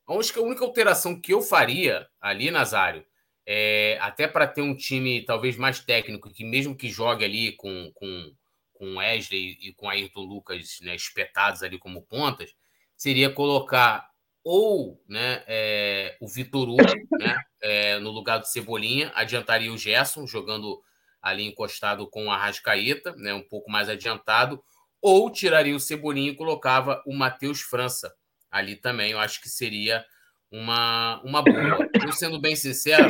A 0.06 0.14
única 0.14 0.64
alteração 0.64 1.20
que 1.20 1.34
eu 1.34 1.42
faria 1.42 2.08
ali, 2.20 2.52
Nazário, 2.52 3.06
é, 3.46 3.98
até 4.02 4.28
para 4.28 4.48
ter 4.48 4.62
um 4.62 4.76
time 4.76 5.22
talvez 5.26 5.58
mais 5.58 5.80
técnico, 5.80 6.30
que 6.30 6.44
mesmo 6.44 6.76
que 6.76 6.90
jogue 6.90 7.24
ali 7.24 7.54
com, 7.54 7.92
com, 7.94 8.34
com 8.74 8.98
Wesley 8.98 9.58
e 9.62 9.74
com 9.74 9.90
Ayrton 9.90 10.22
Lucas 10.22 10.80
né, 10.82 10.96
espetados 10.96 11.64
ali 11.64 11.78
como 11.78 12.02
pontas, 12.04 12.54
seria 12.96 13.30
colocar 13.30 14.10
ou 14.44 15.02
né, 15.08 15.44
é, 15.48 16.18
o 16.20 16.28
Vitor 16.28 16.70
Hugo 16.70 16.84
né, 17.18 17.38
é, 17.62 18.00
no 18.00 18.12
lugar 18.12 18.40
do 18.40 18.48
Cebolinha, 18.48 19.12
adiantaria 19.16 19.72
o 19.72 19.78
Gerson, 19.78 20.28
jogando 20.28 20.82
ali 21.22 21.46
encostado 21.46 22.06
com 22.10 22.30
a 22.30 22.38
Rascaeta, 22.38 23.16
né, 23.16 23.34
um 23.34 23.42
pouco 23.42 23.72
mais 23.72 23.88
adiantado, 23.88 24.62
ou 25.02 25.30
tiraria 25.30 25.76
o 25.76 25.80
Cebolinha 25.80 26.32
e 26.32 26.36
colocava 26.36 27.02
o 27.06 27.14
Matheus 27.14 27.62
França 27.62 28.14
ali 28.54 28.76
também. 28.76 29.12
Eu 29.12 29.20
acho 29.20 29.42
que 29.42 29.50
seria 29.50 30.06
uma, 30.52 31.20
uma 31.24 31.42
boa. 31.42 31.90
Eu, 32.06 32.12
sendo 32.14 32.40
bem 32.40 32.56
sincero, 32.56 33.10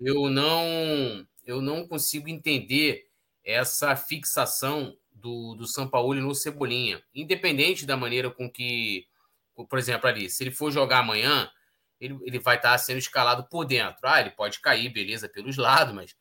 eu 0.00 0.30
não, 0.30 1.26
eu 1.46 1.60
não 1.60 1.86
consigo 1.86 2.28
entender 2.28 3.06
essa 3.44 3.94
fixação 3.94 4.96
do, 5.12 5.54
do 5.54 5.66
São 5.66 5.86
Paulo 5.86 6.14
no 6.14 6.34
Cebolinha, 6.34 7.02
independente 7.14 7.84
da 7.84 7.96
maneira 7.96 8.30
com 8.30 8.50
que, 8.50 9.06
por 9.68 9.78
exemplo, 9.78 10.08
ali, 10.08 10.30
se 10.30 10.42
ele 10.42 10.50
for 10.50 10.70
jogar 10.70 11.00
amanhã, 11.00 11.50
ele, 12.00 12.18
ele 12.22 12.38
vai 12.38 12.56
estar 12.56 12.76
sendo 12.78 12.98
escalado 12.98 13.46
por 13.50 13.66
dentro. 13.66 13.98
Ah, 14.04 14.20
ele 14.20 14.30
pode 14.30 14.60
cair, 14.60 14.88
beleza, 14.88 15.28
pelos 15.28 15.58
lados, 15.58 15.94
mas 15.94 16.16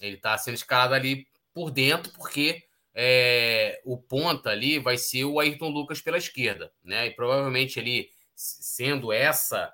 ele 0.00 0.16
está 0.16 0.38
sendo 0.38 0.54
escalado 0.54 0.94
ali 0.94 1.26
por 1.52 1.70
dentro, 1.70 2.10
porque 2.12 2.62
é, 3.00 3.80
o 3.84 3.96
ponta 3.96 4.50
ali 4.50 4.80
vai 4.80 4.98
ser 4.98 5.24
o 5.24 5.38
Ayrton 5.38 5.68
Lucas 5.68 6.00
pela 6.00 6.18
esquerda, 6.18 6.72
né? 6.82 7.06
E 7.06 7.10
provavelmente 7.12 7.78
ali, 7.78 8.10
sendo 8.34 9.12
essa 9.12 9.72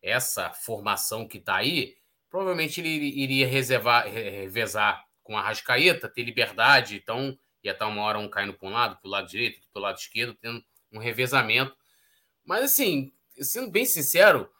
essa 0.00 0.50
formação 0.50 1.28
que 1.28 1.36
está 1.36 1.56
aí, 1.56 1.94
provavelmente 2.30 2.80
ele 2.80 2.88
iria 2.88 3.46
reservar, 3.46 4.08
revezar 4.08 5.04
com 5.22 5.36
a 5.36 5.42
Rascaeta, 5.42 6.08
ter 6.08 6.22
liberdade, 6.22 6.96
então 6.96 7.38
ia 7.62 7.72
estar 7.72 7.86
uma 7.86 8.02
hora 8.02 8.18
um 8.18 8.28
caindo 8.28 8.54
para 8.54 8.66
um 8.66 8.72
lado, 8.72 8.96
para 8.96 9.06
o 9.06 9.10
lado 9.10 9.28
direito, 9.28 9.60
para 9.70 9.78
o 9.78 9.82
lado 9.82 9.98
esquerdo, 9.98 10.34
tendo 10.34 10.64
um 10.90 10.98
revezamento. 10.98 11.76
Mas 12.42 12.64
assim, 12.64 13.12
sendo 13.36 13.70
bem 13.70 13.84
sincero, 13.84 14.50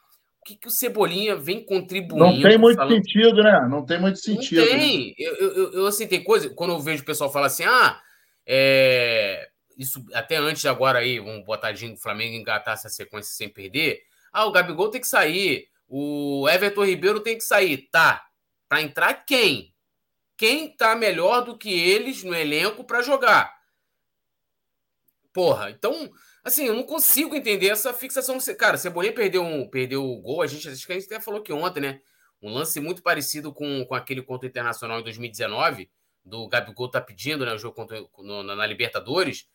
que, 0.43 0.55
que 0.55 0.67
o 0.67 0.71
Cebolinha 0.71 1.35
vem 1.35 1.65
contribuindo? 1.65 2.25
Não 2.25 2.41
tem 2.41 2.57
muito 2.57 2.77
falando... 2.77 2.95
sentido, 2.95 3.41
né? 3.41 3.67
Não 3.69 3.85
tem 3.85 3.99
muito 3.99 4.19
sentido. 4.19 4.61
Não 4.61 4.67
tem. 4.67 5.07
Né? 5.07 5.13
Eu, 5.17 5.35
eu, 5.35 5.73
eu, 5.73 5.87
assim, 5.87 6.07
tem 6.07 6.23
coisa. 6.23 6.49
Quando 6.49 6.73
eu 6.73 6.79
vejo 6.79 7.03
o 7.03 7.05
pessoal 7.05 7.31
falar 7.31 7.47
assim, 7.47 7.63
ah, 7.63 7.99
é... 8.45 9.49
isso 9.77 10.03
até 10.13 10.35
antes 10.35 10.65
agora 10.65 10.99
aí, 10.99 11.19
vamos 11.19 11.45
botar 11.45 11.73
o 11.73 11.97
Flamengo 11.97 12.35
engatar 12.35 12.73
essa 12.73 12.89
sequência 12.89 13.33
sem 13.33 13.49
perder. 13.49 14.01
Ah, 14.31 14.45
o 14.45 14.51
Gabigol 14.51 14.89
tem 14.89 15.01
que 15.01 15.07
sair. 15.07 15.67
O 15.87 16.47
Everton 16.49 16.85
Ribeiro 16.85 17.19
tem 17.19 17.37
que 17.37 17.43
sair. 17.43 17.89
Tá. 17.91 18.23
Para 18.67 18.81
entrar 18.81 19.13
quem? 19.25 19.73
Quem 20.35 20.75
tá 20.75 20.95
melhor 20.95 21.45
do 21.45 21.57
que 21.57 21.71
eles 21.71 22.23
no 22.23 22.33
elenco 22.33 22.83
para 22.83 23.01
jogar? 23.01 23.53
Porra, 25.31 25.71
então 25.71 26.11
Assim, 26.43 26.65
eu 26.65 26.73
não 26.73 26.83
consigo 26.83 27.35
entender 27.35 27.69
essa 27.69 27.93
fixação. 27.93 28.37
Cara, 28.57 28.77
Cebolinha 28.77 29.13
perdeu, 29.13 29.43
um, 29.43 29.67
perdeu 29.67 30.03
o 30.03 30.19
gol. 30.19 30.41
A 30.41 30.47
gente, 30.47 30.67
acho 30.67 30.85
que 30.85 30.91
a 30.91 30.99
gente 30.99 31.05
até 31.05 31.19
falou 31.19 31.41
que 31.41 31.53
ontem, 31.53 31.79
né? 31.79 32.01
Um 32.41 32.51
lance 32.51 32.81
muito 32.81 33.01
parecido 33.01 33.53
com, 33.53 33.85
com 33.85 33.95
aquele 33.95 34.21
contra 34.21 34.45
o 34.45 34.49
Internacional 34.49 34.99
em 34.99 35.03
2019, 35.03 35.89
do 36.25 36.47
Gabigol 36.49 36.91
tá 36.91 36.99
pedindo, 36.99 37.45
né? 37.45 37.53
O 37.53 37.57
jogo 37.57 37.73
contra, 37.73 38.03
no, 38.17 38.43
na, 38.43 38.55
na, 38.55 38.65
Libertadores. 38.65 39.47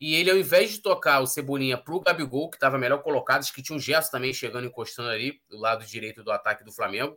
E 0.00 0.16
ele, 0.16 0.32
ao 0.32 0.36
invés 0.36 0.72
de 0.72 0.78
tocar 0.80 1.20
o 1.20 1.26
Cebolinha 1.28 1.78
pro 1.78 2.00
Gabigol, 2.00 2.50
que 2.50 2.56
estava 2.56 2.76
melhor 2.76 3.00
colocado, 3.02 3.40
acho 3.40 3.52
que 3.52 3.62
tinha 3.62 3.76
um 3.76 3.80
gesto 3.80 4.10
também 4.10 4.32
chegando, 4.32 4.66
encostando 4.66 5.10
ali, 5.10 5.40
do 5.48 5.56
lado 5.56 5.86
direito 5.86 6.24
do 6.24 6.32
ataque 6.32 6.64
do 6.64 6.72
Flamengo. 6.72 7.16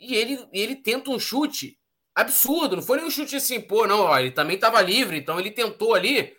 E 0.00 0.14
ele, 0.14 0.48
ele 0.50 0.76
tenta 0.76 1.10
um 1.10 1.18
chute 1.18 1.78
absurdo. 2.14 2.76
Não 2.76 2.82
foi 2.82 2.96
nem 2.96 3.06
um 3.06 3.10
chute 3.10 3.36
assim, 3.36 3.60
pô, 3.60 3.86
não, 3.86 4.00
ó, 4.00 4.18
ele 4.18 4.30
também 4.30 4.54
estava 4.54 4.80
livre, 4.80 5.18
então 5.18 5.38
ele 5.38 5.50
tentou 5.50 5.94
ali 5.94 6.34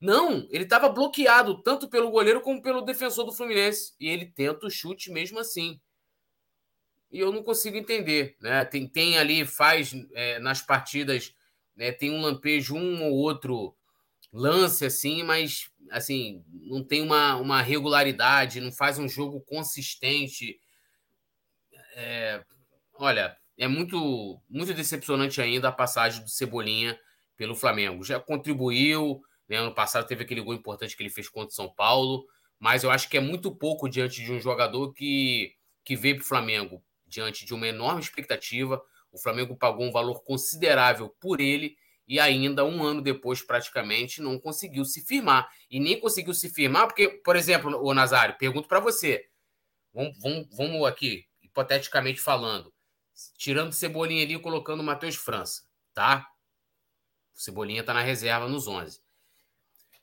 não, 0.00 0.48
ele 0.50 0.64
estava 0.64 0.88
bloqueado 0.88 1.62
tanto 1.62 1.88
pelo 1.88 2.10
goleiro 2.10 2.40
como 2.40 2.62
pelo 2.62 2.80
defensor 2.80 3.26
do 3.26 3.32
Fluminense. 3.32 3.92
E 4.00 4.08
ele 4.08 4.24
tenta 4.24 4.66
o 4.66 4.70
chute 4.70 5.10
mesmo 5.12 5.38
assim. 5.38 5.78
E 7.12 7.18
eu 7.18 7.30
não 7.30 7.42
consigo 7.42 7.76
entender. 7.76 8.36
Né? 8.40 8.64
Tem, 8.64 8.88
tem 8.88 9.18
ali, 9.18 9.44
faz 9.44 9.92
é, 10.14 10.38
nas 10.38 10.62
partidas, 10.62 11.34
né, 11.76 11.92
tem 11.92 12.10
um 12.10 12.22
lampejo, 12.22 12.76
um 12.76 13.04
ou 13.04 13.12
outro 13.12 13.76
lance 14.32 14.86
assim, 14.86 15.22
mas 15.22 15.70
assim, 15.90 16.44
não 16.48 16.84
tem 16.84 17.02
uma, 17.02 17.34
uma 17.36 17.60
regularidade, 17.60 18.60
não 18.60 18.72
faz 18.72 18.98
um 18.98 19.08
jogo 19.08 19.40
consistente. 19.40 20.58
É, 21.94 22.42
olha, 22.94 23.36
é 23.58 23.68
muito, 23.68 24.40
muito 24.48 24.72
decepcionante 24.72 25.42
ainda 25.42 25.68
a 25.68 25.72
passagem 25.72 26.22
do 26.22 26.30
Cebolinha 26.30 26.98
pelo 27.36 27.56
Flamengo. 27.56 28.04
Já 28.04 28.20
contribuiu, 28.20 29.20
né? 29.50 29.56
Ano 29.56 29.74
passado 29.74 30.06
teve 30.06 30.22
aquele 30.22 30.40
gol 30.40 30.54
importante 30.54 30.96
que 30.96 31.02
ele 31.02 31.10
fez 31.10 31.28
contra 31.28 31.48
o 31.48 31.54
São 31.54 31.68
Paulo, 31.68 32.24
mas 32.58 32.84
eu 32.84 32.90
acho 32.90 33.08
que 33.08 33.16
é 33.16 33.20
muito 33.20 33.54
pouco 33.54 33.88
diante 33.88 34.22
de 34.22 34.32
um 34.32 34.40
jogador 34.40 34.92
que, 34.92 35.54
que 35.84 35.96
veio 35.96 36.16
para 36.16 36.22
o 36.22 36.26
Flamengo 36.26 36.84
diante 37.04 37.44
de 37.44 37.52
uma 37.52 37.66
enorme 37.66 38.00
expectativa. 38.00 38.80
O 39.10 39.18
Flamengo 39.18 39.56
pagou 39.56 39.84
um 39.84 39.90
valor 39.90 40.22
considerável 40.22 41.08
por 41.20 41.40
ele 41.40 41.76
e 42.06 42.20
ainda 42.20 42.64
um 42.64 42.82
ano 42.82 43.02
depois, 43.02 43.42
praticamente, 43.42 44.22
não 44.22 44.38
conseguiu 44.38 44.84
se 44.84 45.04
firmar. 45.04 45.50
E 45.68 45.80
nem 45.80 45.98
conseguiu 45.98 46.32
se 46.32 46.48
firmar, 46.48 46.86
porque, 46.86 47.08
por 47.08 47.34
exemplo, 47.34 47.82
o 47.82 47.92
Nazário, 47.92 48.38
pergunto 48.38 48.68
para 48.68 48.78
você. 48.78 49.28
Vamos, 49.92 50.16
vamos, 50.20 50.48
vamos 50.52 50.86
aqui, 50.86 51.26
hipoteticamente 51.42 52.20
falando. 52.20 52.72
Tirando 53.36 53.72
Cebolinha 53.72 54.24
ali 54.24 54.34
e 54.34 54.38
colocando 54.38 54.80
o 54.80 54.84
Matheus 54.84 55.16
França, 55.16 55.62
tá? 55.92 56.26
O 57.34 57.40
Cebolinha 57.40 57.82
tá 57.82 57.92
na 57.92 58.02
reserva 58.02 58.48
nos 58.48 58.66
11. 58.66 59.00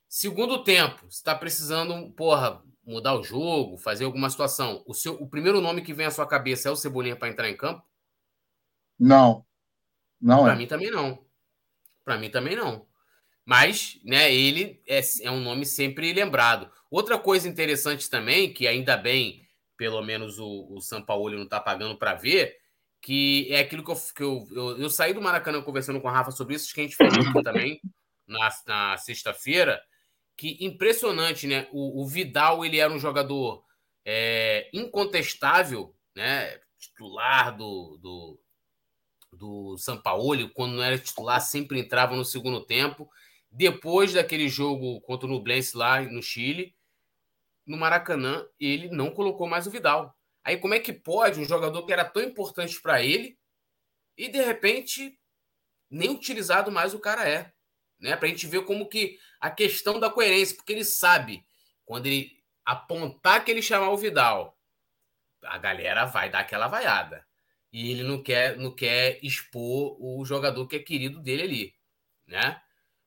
Segundo 0.08 0.64
tempo, 0.64 1.02
você 1.02 1.18
está 1.18 1.36
precisando, 1.36 2.12
porra, 2.12 2.64
mudar 2.86 3.16
o 3.16 3.24
jogo, 3.24 3.78
fazer 3.78 4.06
alguma 4.06 4.30
situação. 4.30 4.84
O, 4.88 4.94
seu, 4.94 5.14
o 5.16 5.28
primeiro 5.28 5.60
nome 5.60 5.82
que 5.82 5.94
vem 5.94 6.06
à 6.06 6.12
sua 6.12 6.26
cabeça 6.26 6.70
é 6.70 6.72
o 6.72 6.76
Cebolinha 6.76 7.16
para 7.16 7.28
entrar 7.28 7.50
em 7.50 7.58
campo? 7.58 7.84
Não. 8.98 9.46
Não 10.20 10.44
pra 10.44 10.54
é. 10.54 10.56
Para 10.56 10.56
mim 10.56 10.68
também 10.68 10.92
não. 10.92 11.26
Para 12.06 12.18
mim 12.18 12.30
também 12.30 12.56
não. 12.56 12.88
Mas, 13.46 14.00
né, 14.04 14.34
ele 14.34 14.82
é, 14.88 15.00
é 15.22 15.32
um 15.32 15.42
nome 15.42 15.66
sempre 15.66 16.12
lembrado. 16.14 16.72
Outra 16.90 17.18
coisa 17.18 17.48
interessante 17.48 18.10
também, 18.10 18.54
que 18.54 18.68
ainda 18.68 18.98
bem, 18.98 19.48
pelo 19.78 20.02
menos 20.02 20.40
o, 20.40 20.68
o 20.70 20.82
São 20.82 21.02
Paulo 21.02 21.36
não 21.36 21.44
está 21.44 21.60
pagando 21.60 21.98
para 21.98 22.14
ver, 22.14 22.58
que 23.02 23.48
é 23.52 23.60
aquilo 23.60 23.84
que, 23.84 23.92
eu, 23.92 23.96
que 24.16 24.24
eu, 24.24 24.48
eu, 24.52 24.78
eu, 24.80 24.90
saí 24.90 25.14
do 25.14 25.22
Maracanã 25.22 25.62
conversando 25.62 26.02
com 26.02 26.08
a 26.08 26.12
Rafa 26.12 26.32
sobre 26.32 26.56
isso, 26.56 26.74
que 26.74 26.82
a 26.82 26.84
gente 26.84 26.96
falou 26.96 27.44
também 27.44 27.80
na, 28.28 28.50
na 28.66 28.98
sexta-feira, 28.98 29.82
que 30.38 30.64
impressionante, 30.64 31.48
né? 31.48 31.68
O, 31.72 32.04
o 32.04 32.08
Vidal 32.08 32.64
ele 32.64 32.78
era 32.78 32.94
um 32.94 33.00
jogador 33.00 33.66
é, 34.06 34.70
incontestável, 34.72 35.96
né? 36.16 36.60
Titular 36.78 37.58
do, 37.58 37.98
do, 37.98 38.40
do 39.34 39.78
Sampaoli, 39.78 40.48
quando 40.50 40.76
não 40.76 40.84
era 40.84 40.98
titular, 40.98 41.42
sempre 41.42 41.80
entrava 41.80 42.16
no 42.16 42.24
segundo 42.24 42.64
tempo. 42.64 43.10
Depois 43.52 44.14
daquele 44.14 44.48
jogo 44.48 45.02
contra 45.02 45.28
o 45.28 45.30
Nublense 45.30 45.76
lá 45.76 46.02
no 46.02 46.22
Chile, 46.22 46.76
no 47.66 47.76
Maracanã, 47.76 48.46
ele 48.60 48.90
não 48.90 49.10
colocou 49.10 49.48
mais 49.48 49.66
o 49.66 49.72
Vidal. 49.72 50.16
Aí 50.44 50.58
como 50.58 50.76
é 50.76 50.80
que 50.80 50.94
pode 50.94 51.40
um 51.40 51.46
jogador 51.46 51.86
que 51.86 51.92
era 51.92 52.06
tão 52.06 52.22
importante 52.22 52.80
para 52.80 53.04
ele 53.04 53.38
e 54.16 54.30
de 54.30 54.42
repente 54.42 55.20
nem 55.90 56.10
utilizado 56.12 56.72
mais 56.72 56.94
o 56.94 57.00
cara 57.00 57.28
é? 57.28 57.52
Né? 58.00 58.16
Para 58.16 58.28
a 58.28 58.30
gente 58.30 58.48
ver 58.48 58.64
como 58.66 58.88
que 58.88 59.20
a 59.40 59.50
questão 59.50 60.00
da 60.00 60.10
coerência, 60.10 60.56
porque 60.56 60.74
ele 60.74 60.86
sabe 60.86 61.46
quando 61.86 62.08
ele 62.08 62.38
apontar 62.66 63.44
que 63.44 63.52
ele 63.52 63.62
chamar 63.62 63.90
o 63.90 63.98
Vidal, 63.98 64.58
a 65.44 65.58
galera 65.58 66.06
vai 66.06 66.30
dar 66.30 66.40
aquela 66.40 66.68
vaiada. 66.68 67.26
E 67.72 67.92
ele 67.92 68.04
não 68.04 68.22
quer, 68.22 68.58
não 68.58 68.72
quer 68.72 69.20
expor 69.24 69.98
o 70.00 70.24
jogador 70.26 70.68
que 70.68 70.76
é 70.76 70.80
querido 70.80 71.20
dele 71.20 71.44
ali, 71.44 71.76
né? 72.26 72.62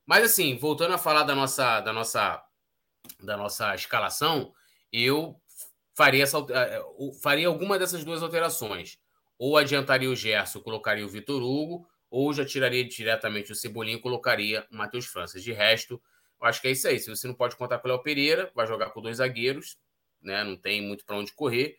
Mas 0.06 0.24
assim, 0.24 0.56
voltando 0.56 0.94
a 0.94 0.98
falar 0.98 1.24
da 1.24 1.34
nossa 1.34 1.80
da 1.80 1.92
nossa 1.92 2.42
da 3.22 3.36
nossa 3.36 3.74
escalação, 3.74 4.52
eu 4.92 5.40
faria 5.94 6.22
essa 6.22 6.38
eh, 6.38 6.82
faria 7.22 7.48
alguma 7.48 7.78
dessas 7.78 8.04
duas 8.04 8.22
alterações. 8.22 8.98
Ou 9.38 9.56
adiantaria 9.56 10.10
o 10.10 10.16
Gerson, 10.16 10.60
colocaria 10.60 11.04
o 11.04 11.08
Vitor 11.08 11.42
Hugo, 11.42 11.88
ou 12.10 12.32
já 12.32 12.44
tiraria 12.44 12.84
diretamente 12.84 13.52
o 13.52 13.54
Cebolinha 13.54 13.96
e 13.96 14.00
colocaria 14.00 14.66
o 14.70 14.76
Matheus 14.76 15.06
França. 15.06 15.40
De 15.40 15.52
resto, 15.52 16.02
eu 16.40 16.46
acho 16.46 16.60
que 16.60 16.68
é 16.68 16.72
isso 16.72 16.88
aí. 16.88 16.98
Se 16.98 17.08
você 17.08 17.26
não 17.26 17.34
pode 17.34 17.56
contar 17.56 17.78
com 17.78 17.88
o 17.88 17.90
Léo 17.90 18.02
Pereira, 18.02 18.50
vai 18.54 18.66
jogar 18.66 18.90
com 18.90 19.00
dois 19.00 19.18
zagueiros, 19.18 19.78
né? 20.20 20.42
Não 20.42 20.56
tem 20.56 20.82
muito 20.82 21.04
para 21.04 21.16
onde 21.16 21.32
correr. 21.32 21.78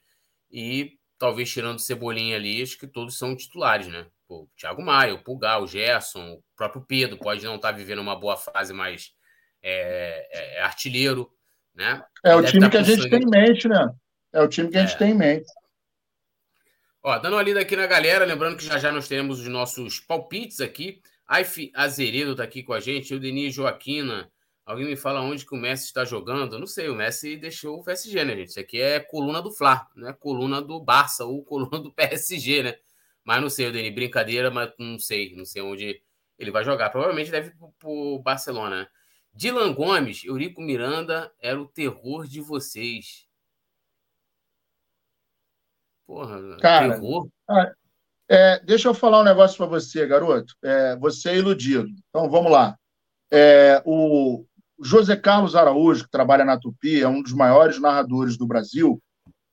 E 0.49 0.97
talvez 1.17 1.51
tirando 1.51 1.77
o 1.77 1.81
Cebolinha 1.81 2.37
ali, 2.37 2.61
acho 2.61 2.77
que 2.77 2.87
todos 2.87 3.17
são 3.17 3.35
titulares, 3.35 3.87
né? 3.87 4.07
o 4.31 4.47
Thiago 4.57 4.81
Maia, 4.81 5.13
o 5.13 5.23
Pulgar, 5.23 5.61
o 5.61 5.67
Gerson, 5.67 6.33
o 6.33 6.43
próprio 6.55 6.81
Pedro 6.81 7.17
pode 7.17 7.43
não 7.43 7.55
estar 7.55 7.71
tá 7.71 7.77
vivendo 7.77 7.99
uma 7.99 8.15
boa 8.15 8.37
fase, 8.37 8.73
mas 8.73 9.11
é, 9.61 10.27
é, 10.31 10.57
é 10.59 10.61
artilheiro, 10.61 11.29
né? 11.75 12.03
É 12.23 12.35
o 12.35 12.43
time 12.43 12.61
tá 12.61 12.69
que 12.69 12.77
a 12.77 12.83
gente 12.83 13.09
tem 13.09 13.21
em 13.21 13.29
mente, 13.29 13.67
né? 13.67 13.93
É 14.33 14.41
o 14.41 14.47
time 14.47 14.69
que 14.69 14.77
a 14.77 14.85
gente 14.85 14.95
é. 14.95 14.97
tem 14.97 15.11
em 15.11 15.17
mente. 15.17 15.51
Ó, 17.03 17.17
dando 17.17 17.33
uma 17.33 17.41
lida 17.41 17.59
aqui 17.59 17.75
na 17.75 17.87
galera, 17.87 18.25
lembrando 18.25 18.57
que 18.57 18.63
já 18.63 18.77
já 18.77 18.91
nós 18.91 19.07
teremos 19.07 19.39
os 19.39 19.47
nossos 19.47 19.99
palpites 19.99 20.61
aqui. 20.61 21.01
Aif 21.27 21.71
Azeredo 21.73 22.31
está 22.31 22.43
aqui 22.43 22.61
com 22.61 22.73
a 22.73 22.79
gente, 22.79 23.15
o 23.15 23.19
Denis 23.19 23.55
Joaquina. 23.55 24.31
Alguém 24.63 24.85
me 24.85 24.95
fala 24.95 25.19
onde 25.21 25.43
que 25.43 25.55
o 25.55 25.57
Messi 25.57 25.85
está 25.85 26.05
jogando? 26.05 26.59
Não 26.59 26.67
sei, 26.67 26.89
o 26.89 26.95
Messi 26.95 27.37
deixou 27.37 27.79
o 27.79 27.83
PSG, 27.83 28.23
né, 28.23 28.35
gente? 28.35 28.49
Isso 28.49 28.59
aqui 28.59 28.79
é 28.79 28.99
coluna 28.99 29.41
do 29.41 29.51
Fla, 29.51 29.87
né? 29.95 30.13
Coluna 30.13 30.61
do 30.61 30.79
Barça 30.79 31.25
ou 31.25 31.43
coluna 31.43 31.79
do 31.79 31.89
PSG, 31.95 32.61
né? 32.61 32.77
Mas 33.23 33.41
não 33.41 33.49
sei, 33.49 33.67
o 33.67 33.71
Denis, 33.71 33.95
brincadeira, 33.95 34.51
mas 34.51 34.71
não 34.77 34.99
sei, 34.99 35.35
não 35.35 35.43
sei 35.43 35.63
onde 35.63 36.03
ele 36.37 36.51
vai 36.51 36.63
jogar. 36.63 36.91
Provavelmente 36.91 37.31
deve 37.31 37.49
ir 37.49 37.55
para 37.79 37.89
o 37.89 38.19
Barcelona, 38.19 38.81
né? 38.81 38.87
Dylan 39.33 39.73
Gomes, 39.73 40.23
Eurico 40.23 40.61
Miranda 40.61 41.33
era 41.39 41.59
o 41.59 41.67
terror 41.67 42.27
de 42.27 42.41
vocês. 42.41 43.27
Porra, 46.11 46.57
Cara, 46.57 46.99
terror? 46.99 47.29
É, 48.29 48.59
deixa 48.65 48.89
eu 48.89 48.93
falar 48.93 49.21
um 49.21 49.23
negócio 49.23 49.55
para 49.55 49.65
você, 49.65 50.05
garoto. 50.05 50.53
É, 50.61 50.97
você 50.97 51.29
é 51.29 51.37
iludido. 51.37 51.87
Então 52.09 52.29
vamos 52.29 52.51
lá. 52.51 52.75
É, 53.31 53.81
o 53.85 54.45
José 54.83 55.15
Carlos 55.15 55.55
Araújo, 55.55 56.03
que 56.03 56.11
trabalha 56.11 56.43
na 56.43 56.59
Tupi, 56.59 57.01
é 57.01 57.07
um 57.07 57.21
dos 57.23 57.31
maiores 57.31 57.79
narradores 57.79 58.37
do 58.37 58.45
Brasil. 58.45 59.01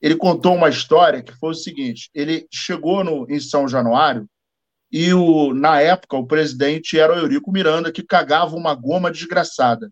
Ele 0.02 0.16
contou 0.16 0.56
uma 0.56 0.68
história 0.68 1.22
que 1.22 1.32
foi 1.32 1.50
o 1.50 1.54
seguinte: 1.54 2.10
ele 2.12 2.48
chegou 2.52 3.04
no, 3.04 3.24
em 3.30 3.38
São 3.38 3.68
Januário 3.68 4.28
e 4.90 5.14
o, 5.14 5.54
na 5.54 5.80
época 5.80 6.16
o 6.16 6.26
presidente 6.26 6.98
era 6.98 7.14
o 7.14 7.18
Eurico 7.18 7.52
Miranda, 7.52 7.92
que 7.92 8.02
cagava 8.02 8.56
uma 8.56 8.74
goma 8.74 9.12
desgraçada. 9.12 9.88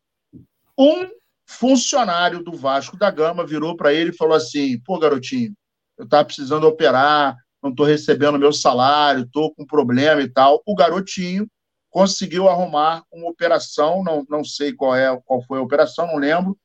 Um 0.77 1.09
funcionário 1.47 2.43
do 2.43 2.57
Vasco 2.57 2.97
da 2.97 3.09
Gama 3.09 3.47
virou 3.47 3.77
para 3.77 3.95
ele 3.95 4.11
e 4.11 4.17
falou 4.17 4.35
assim: 4.35 4.81
pô, 4.81 4.99
garotinho, 4.99 5.55
eu 5.99 6.05
estava 6.05 6.25
precisando 6.25 6.67
operar, 6.67 7.37
não 7.63 7.71
estou 7.71 7.87
recebendo 7.87 8.39
meu 8.39 8.53
salário, 8.53 9.25
estou 9.25 9.55
com 9.55 9.67
problema 9.67 10.21
e 10.21 10.29
tal. 10.29 10.63
O 10.67 10.75
garotinho 10.75 11.49
conseguiu 11.91 12.49
arrumar 12.49 13.03
uma 13.11 13.29
operação, 13.29 14.05
não, 14.05 14.25
não 14.29 14.45
sei 14.45 14.73
qual 14.73 14.95
é 14.95 15.19
qual 15.25 15.43
foi 15.43 15.59
a 15.59 15.63
operação, 15.63 16.07
não 16.07 16.17
lembro, 16.17 16.59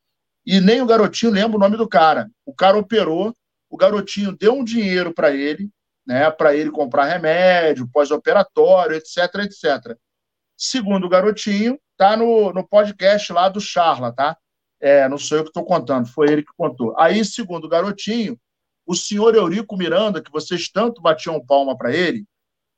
e 0.46 0.60
nem 0.60 0.82
o 0.82 0.86
garotinho 0.86 1.32
lembra 1.32 1.58
o 1.58 1.60
nome 1.60 1.78
do 1.78 1.88
cara. 1.88 2.30
O 2.46 2.54
cara 2.54 2.78
operou, 2.78 3.34
o 3.70 3.78
garotinho 3.78 4.36
deu 4.36 4.54
um 4.54 4.64
dinheiro 4.64 5.14
para 5.14 5.32
ele, 5.32 5.70
né, 6.06 6.30
para 6.32 6.56
ele 6.56 6.72
comprar 6.72 7.06
remédio, 7.06 7.88
pós-operatório, 7.92 8.96
etc, 8.96 9.18
etc. 9.44 9.98
Segundo 10.58 11.06
o 11.06 11.10
garotinho, 11.10 11.80
tá 11.96 12.18
no, 12.18 12.52
no 12.52 12.68
podcast 12.68 13.32
lá 13.32 13.48
do 13.48 13.62
Charla, 13.62 14.12
tá? 14.12 14.38
É, 14.80 15.08
não 15.08 15.18
sou 15.18 15.38
eu 15.38 15.44
que 15.44 15.50
estou 15.50 15.64
contando, 15.64 16.08
foi 16.08 16.32
ele 16.32 16.44
que 16.44 16.52
contou. 16.58 16.94
Aí, 17.00 17.24
segundo 17.24 17.66
o 17.66 17.70
garotinho, 17.70 18.38
o 18.92 18.96
senhor 18.96 19.36
Eurico 19.36 19.78
Miranda, 19.78 20.22
que 20.22 20.30
vocês 20.30 20.68
tanto 20.68 21.02
batiam 21.02 21.40
palma 21.40 21.78
para 21.78 21.96
ele, 21.96 22.26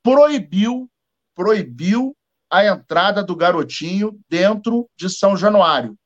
proibiu, 0.00 0.88
proibiu 1.34 2.16
a 2.48 2.64
entrada 2.64 3.20
do 3.20 3.34
garotinho 3.34 4.16
dentro 4.28 4.88
de 4.96 5.10
São 5.10 5.36
Januário. 5.36 5.96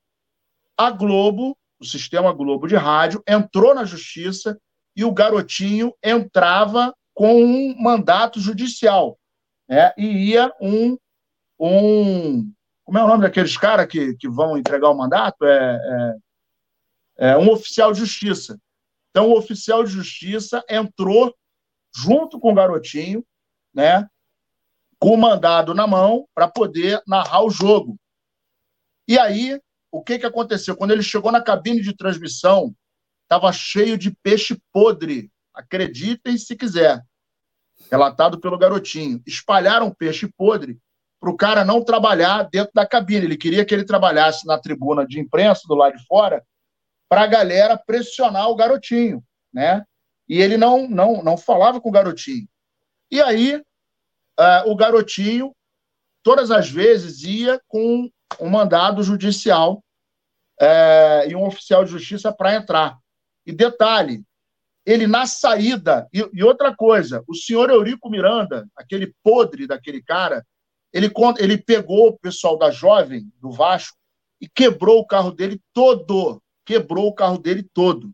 A 0.75 0.91
Globo, 0.91 1.55
o 1.79 1.85
sistema 1.85 2.33
Globo 2.33 2.67
de 2.67 2.75
rádio, 2.75 3.23
entrou 3.29 3.75
na 3.75 3.85
justiça 3.85 4.59
e 4.97 5.05
o 5.05 5.13
garotinho 5.13 5.93
entrava 6.03 6.95
com 7.13 7.45
um 7.45 7.79
mandato 7.79 8.41
judicial. 8.41 9.19
Né? 9.69 9.93
E 9.99 10.31
ia 10.31 10.51
um, 10.59 10.97
um. 11.61 12.51
Como 12.83 12.97
é 12.97 13.05
o 13.05 13.09
nome 13.09 13.25
daqueles 13.25 13.59
caras 13.59 13.87
que, 13.87 14.15
que 14.15 14.27
vão 14.27 14.57
entregar 14.57 14.89
o 14.89 14.97
mandato? 14.97 15.45
É, 15.45 16.17
é, 17.19 17.31
é 17.33 17.37
um 17.37 17.51
oficial 17.51 17.93
de 17.93 17.99
justiça. 17.99 18.59
Então, 19.11 19.29
o 19.29 19.37
oficial 19.37 19.83
de 19.83 19.91
justiça 19.91 20.63
entrou 20.69 21.35
junto 21.95 22.39
com 22.39 22.53
o 22.53 22.55
garotinho, 22.55 23.25
né, 23.75 24.07
com 24.99 25.15
o 25.15 25.19
mandado 25.19 25.75
na 25.75 25.87
mão, 25.87 26.27
para 26.35 26.49
poder 26.49 27.03
narrar 27.07 27.43
o 27.43 27.51
jogo. 27.51 27.99
E 29.07 29.19
aí, 29.19 29.61
o 29.91 30.03
que, 30.03 30.19
que 30.19 30.27
aconteceu? 30.27 30.77
Quando 30.77 30.91
ele 30.91 31.03
chegou 31.03 31.33
na 31.33 31.41
cabine 31.41 31.81
de 31.81 31.97
transmissão, 31.97 32.75
estava 33.23 33.51
cheio 33.53 33.97
de 33.97 34.11
peixe 34.23 34.61
podre. 34.73 35.31
Acreditem 35.55 36.37
se 36.37 36.55
quiser. 36.57 37.03
Relatado 37.91 38.39
pelo 38.39 38.59
garotinho. 38.59 39.23
Espalharam 39.27 39.95
peixe 39.95 40.29
podre 40.37 40.79
para 41.21 41.31
o 41.31 41.37
cara 41.37 41.65
não 41.65 41.83
trabalhar 41.83 42.45
dentro 42.45 42.73
da 42.75 42.87
cabine. 42.87 43.25
Ele 43.25 43.37
queria 43.37 43.65
que 43.65 43.75
ele 43.75 43.85
trabalhasse 43.85 44.47
na 44.47 44.59
tribuna 44.59 45.07
de 45.07 45.19
imprensa, 45.19 45.63
do 45.67 45.75
lado 45.75 45.97
de 45.97 46.05
fora, 46.07 46.45
para 47.09 47.23
a 47.23 47.27
galera 47.27 47.77
pressionar 47.77 48.49
o 48.49 48.57
garotinho, 48.57 49.25
né? 49.53 49.85
E 50.29 50.41
ele 50.41 50.57
não, 50.57 50.87
não, 50.89 51.23
não 51.23 51.37
falava 51.39 51.81
com 51.81 51.89
o 51.89 51.93
garotinho. 51.93 52.47
E 53.11 53.21
aí, 53.21 53.57
uh, 53.57 54.71
o 54.71 54.77
garotinho, 54.77 55.55
todas 56.23 56.51
as 56.51 56.69
vezes, 56.69 57.23
ia 57.23 57.61
com 57.67 58.11
um 58.39 58.51
mandado 58.51 59.03
judicial 59.03 59.83
uh, 60.61 61.29
e 61.29 61.35
um 61.35 61.47
oficial 61.47 61.85
de 61.85 61.91
justiça 61.91 62.31
para 62.31 62.55
entrar. 62.55 62.99
E 63.47 63.53
detalhe, 63.53 64.23
ele 64.85 65.07
na 65.07 65.27
saída, 65.27 66.07
e, 66.13 66.29
e, 66.33 66.45
outra 66.45 66.75
coisa, 66.75 67.25
o 67.27 67.35
senhor 67.35 67.71
Eurico 67.71 68.11
Miranda, 68.11 68.69
aquele 68.77 69.15
podre 69.23 69.67
daquele 69.67 70.03
cara, 70.03 70.47
ele, 70.93 71.11
ele 71.39 71.59
pegou 71.59 72.09
o 72.09 72.19
pessoal 72.19 72.59
da 72.59 72.71
Jovem, 72.71 73.31
do 73.41 73.51
Vasco, 73.51 73.97
e 74.41 74.49
quebrou 74.49 75.01
o 75.01 75.07
carro 75.07 75.31
dele 75.31 75.61
todo 75.73 76.43
quebrou 76.69 77.07
o 77.07 77.15
carro 77.15 77.39
dele 77.39 77.63
todo. 77.63 78.13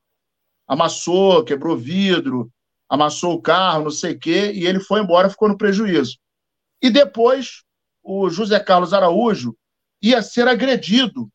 Amassou, 0.65 1.45
quebrou 1.45 1.77
vidro, 1.77 2.53
amassou 2.89 3.35
o 3.35 3.43
carro, 3.43 3.83
não 3.83 3.91
sei 3.91 4.13
o 4.13 4.19
quê, 4.19 4.53
e 4.53 4.65
ele 4.65 4.79
foi 4.79 5.01
embora, 5.01 5.29
ficou 5.29 5.49
no 5.49 5.59
prejuízo. 5.59 6.17
E 6.81 6.89
depois, 6.89 7.65
o 8.01 8.31
José 8.31 8.61
Carlos 8.61 8.93
Araújo 8.93 9.57
ia 10.01 10.23
ser 10.23 10.47
agredido. 10.47 11.29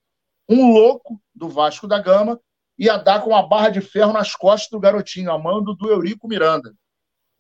Um 0.48 0.72
louco 0.72 1.22
do 1.36 1.50
Vasco 1.50 1.90
da 1.90 2.00
Gama 2.00 2.40
ia 2.78 2.96
dar 2.96 3.22
com 3.22 3.32
uma 3.32 3.46
barra 3.46 3.68
de 3.68 3.82
ferro 3.82 4.14
nas 4.14 4.34
costas 4.34 4.70
do 4.72 4.80
garotinho, 4.80 5.30
a 5.30 5.38
mando 5.38 5.76
do 5.76 5.90
Eurico 5.90 6.26
Miranda. 6.26 6.74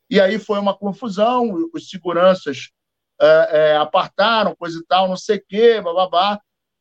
E 0.10 0.20
aí 0.20 0.38
foi 0.38 0.60
uma 0.60 0.76
confusão, 0.76 1.70
os 1.74 1.90
seguranças 1.90 2.70
é, 3.22 3.50
é, 3.52 3.78
apartaram, 3.78 4.54
coisa 4.58 4.78
e 4.78 4.86
tal, 4.86 5.08
não 5.08 5.16
sei 5.16 5.38
o 5.38 5.46
quê, 5.48 5.80
bababá. 5.80 6.38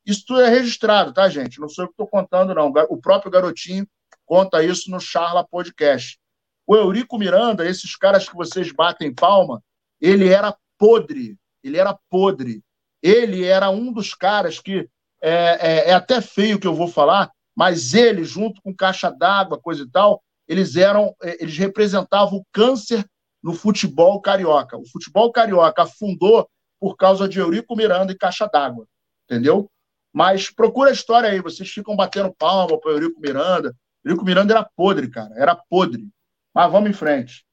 Isso 0.09 0.25
tudo 0.27 0.41
é 0.41 0.49
registrado, 0.49 1.13
tá, 1.13 1.29
gente? 1.29 1.61
Não 1.61 1.69
sou 1.69 1.85
eu 1.85 1.89
que 1.89 1.93
estou 1.93 2.09
contando, 2.09 2.55
não. 2.55 2.73
O 2.89 2.97
próprio 2.97 3.31
garotinho 3.31 3.87
conta 4.25 4.65
isso 4.65 4.91
no 4.91 4.99
Charla 4.99 5.47
Podcast. 5.47 6.19
O 6.67 6.75
Eurico 6.75 7.19
Miranda, 7.19 7.69
esses 7.69 7.95
caras 7.95 8.27
que 8.27 8.35
vocês 8.35 8.73
batem 8.73 9.15
palma, 9.15 9.63
ele 10.01 10.27
era 10.27 10.57
podre. 10.79 11.37
Ele 11.63 11.77
era 11.77 11.95
podre. 12.09 12.63
Ele 13.03 13.45
era 13.45 13.69
um 13.69 13.93
dos 13.93 14.15
caras 14.15 14.59
que 14.59 14.89
é, 15.21 15.33
é, 15.61 15.91
é 15.91 15.93
até 15.93 16.23
feio 16.23 16.59
que 16.59 16.67
eu 16.67 16.75
vou 16.75 16.89
falar, 16.89 17.31
mas 17.55 17.93
ele, 17.93 18.25
junto 18.25 18.63
com 18.63 18.75
caixa 18.75 19.11
d'água, 19.11 19.61
coisa 19.61 19.83
e 19.83 19.91
tal, 19.91 20.23
eles 20.49 20.75
eram, 20.75 21.15
é, 21.23 21.37
eles 21.43 21.59
representavam 21.59 22.39
o 22.39 22.47
câncer 22.51 23.05
no 23.43 23.53
futebol 23.53 24.23
carioca. 24.23 24.79
O 24.79 24.89
futebol 24.89 25.31
carioca 25.31 25.83
afundou 25.83 26.49
por 26.81 26.97
causa 26.97 27.29
de 27.29 27.39
Eurico 27.39 27.77
Miranda 27.77 28.11
e 28.11 28.17
caixa 28.17 28.47
d'água, 28.47 28.87
entendeu? 29.29 29.71
Mas 30.19 30.51
procura 30.51 30.91
a 30.91 30.93
história 30.93 31.31
aí, 31.31 31.41
vocês 31.41 31.71
ficam 31.71 31.95
batendo 31.95 32.35
palma 32.35 32.77
para 32.81 32.91
o 32.91 32.95
Eurico 32.95 33.21
Miranda. 33.21 33.73
Eurico 34.05 34.25
Miranda 34.25 34.53
era 34.53 34.65
podre, 34.65 35.09
cara, 35.09 35.33
era 35.37 35.55
podre. 35.55 36.09
Mas 36.53 36.73
vamos 36.73 36.91
em 36.91 36.93
frente. 36.93 37.47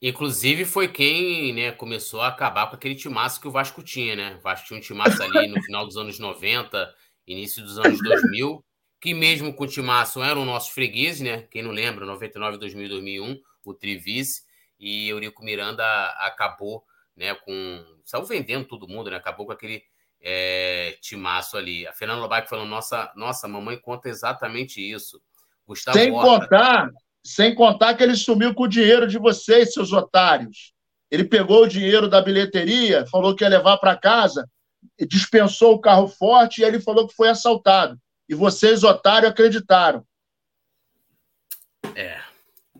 Inclusive 0.00 0.64
foi 0.64 0.86
quem 0.86 1.52
né, 1.52 1.72
começou 1.72 2.20
a 2.20 2.28
acabar 2.28 2.68
com 2.68 2.76
aquele 2.76 2.94
timaço 2.94 3.40
que 3.40 3.48
o 3.48 3.50
Vasco 3.50 3.82
tinha, 3.82 4.14
né? 4.14 4.36
O 4.38 4.42
Vasco 4.42 4.68
tinha 4.68 4.78
um 4.78 4.80
timaço 4.80 5.20
ali 5.20 5.48
no 5.48 5.60
final 5.60 5.84
dos 5.84 5.96
anos 5.96 6.20
90, 6.20 6.94
início 7.26 7.60
dos 7.64 7.80
anos 7.80 7.98
2000, 8.00 8.64
que 9.00 9.12
mesmo 9.12 9.52
com 9.52 9.64
o 9.64 9.66
timaço 9.66 10.22
eram 10.22 10.42
o 10.42 10.46
nosso 10.46 10.72
fregueses, 10.72 11.20
né? 11.20 11.48
Quem 11.50 11.64
não 11.64 11.72
lembra, 11.72 12.06
99, 12.06 12.58
2000, 12.58 12.90
2001, 12.90 13.40
o 13.64 13.74
Trivice, 13.74 14.42
e 14.78 15.08
Eurico 15.08 15.44
Miranda 15.44 15.84
acabou 16.20 16.84
né, 17.16 17.34
com... 17.34 17.84
Saiu 18.04 18.24
vendendo 18.24 18.68
todo 18.68 18.86
mundo, 18.86 19.10
né? 19.10 19.16
Acabou 19.16 19.46
com 19.46 19.52
aquele 19.52 19.82
é, 20.24 20.96
timaço 21.02 21.56
ali. 21.58 21.86
A 21.86 21.92
Fernanda 21.92 22.22
Lobac 22.22 22.48
falando, 22.48 22.70
nossa, 22.70 23.12
nossa, 23.14 23.46
mamãe 23.46 23.76
conta 23.76 24.08
exatamente 24.08 24.80
isso. 24.80 25.20
Gustavo 25.66 25.98
sem 25.98 26.10
Horta... 26.10 26.46
contar, 26.46 26.90
sem 27.22 27.54
contar 27.54 27.94
que 27.94 28.02
ele 28.02 28.16
sumiu 28.16 28.54
com 28.54 28.62
o 28.62 28.68
dinheiro 28.68 29.06
de 29.06 29.18
vocês, 29.18 29.74
seus 29.74 29.92
otários. 29.92 30.72
Ele 31.10 31.24
pegou 31.24 31.64
o 31.64 31.68
dinheiro 31.68 32.08
da 32.08 32.22
bilheteria, 32.22 33.06
falou 33.06 33.36
que 33.36 33.44
ia 33.44 33.48
levar 33.48 33.76
para 33.76 33.96
casa, 33.96 34.48
dispensou 35.06 35.74
o 35.74 35.80
carro 35.80 36.08
forte 36.08 36.62
e 36.62 36.64
ele 36.64 36.80
falou 36.80 37.06
que 37.06 37.14
foi 37.14 37.28
assaltado. 37.28 38.00
E 38.26 38.34
vocês, 38.34 38.82
otários, 38.82 39.30
acreditaram. 39.30 40.04
É. 41.94 42.18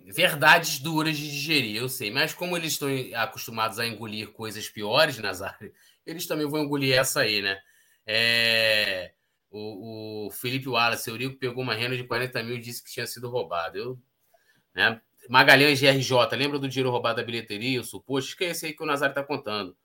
Verdades 0.07 0.79
duras 0.79 1.16
de 1.16 1.31
digerir, 1.31 1.77
eu 1.77 1.89
sei. 1.89 2.11
Mas 2.11 2.33
como 2.33 2.57
eles 2.57 2.73
estão 2.73 2.89
acostumados 3.16 3.79
a 3.79 3.87
engolir 3.87 4.33
coisas 4.33 4.69
piores, 4.69 5.19
Nazário, 5.19 5.73
eles 6.07 6.27
também 6.27 6.49
vão 6.49 6.63
engolir 6.63 6.97
essa 6.97 7.21
aí, 7.21 7.43
né? 7.43 7.59
É, 8.07 9.13
o, 9.51 10.27
o, 10.27 10.31
Felipe 10.31 10.69
Wallace, 10.69 11.09
Eurico 11.09 11.39
pegou 11.39 11.63
uma 11.63 11.75
renda 11.75 11.97
de 11.97 12.05
40 12.05 12.43
mil 12.43 12.57
e 12.57 12.61
disse 12.61 12.83
que 12.83 12.93
tinha 12.93 13.07
sido 13.07 13.31
roubado. 13.31 13.79
Eu, 13.79 13.99
né? 14.75 15.01
Magalhães 15.29 15.81
GRJ, 15.81 16.37
lembra 16.37 16.59
do 16.59 16.69
dinheiro 16.69 16.91
roubado 16.91 17.17
da 17.17 17.23
bilheteria, 17.23 17.81
o 17.81 17.85
suposto? 17.85 18.37
Que 18.37 18.45
é 18.45 18.51
esse 18.51 18.67
aí 18.67 18.73
que 18.75 18.83
o 18.83 18.87
Nazário 18.87 19.13
está 19.13 19.23
contando. 19.23 19.77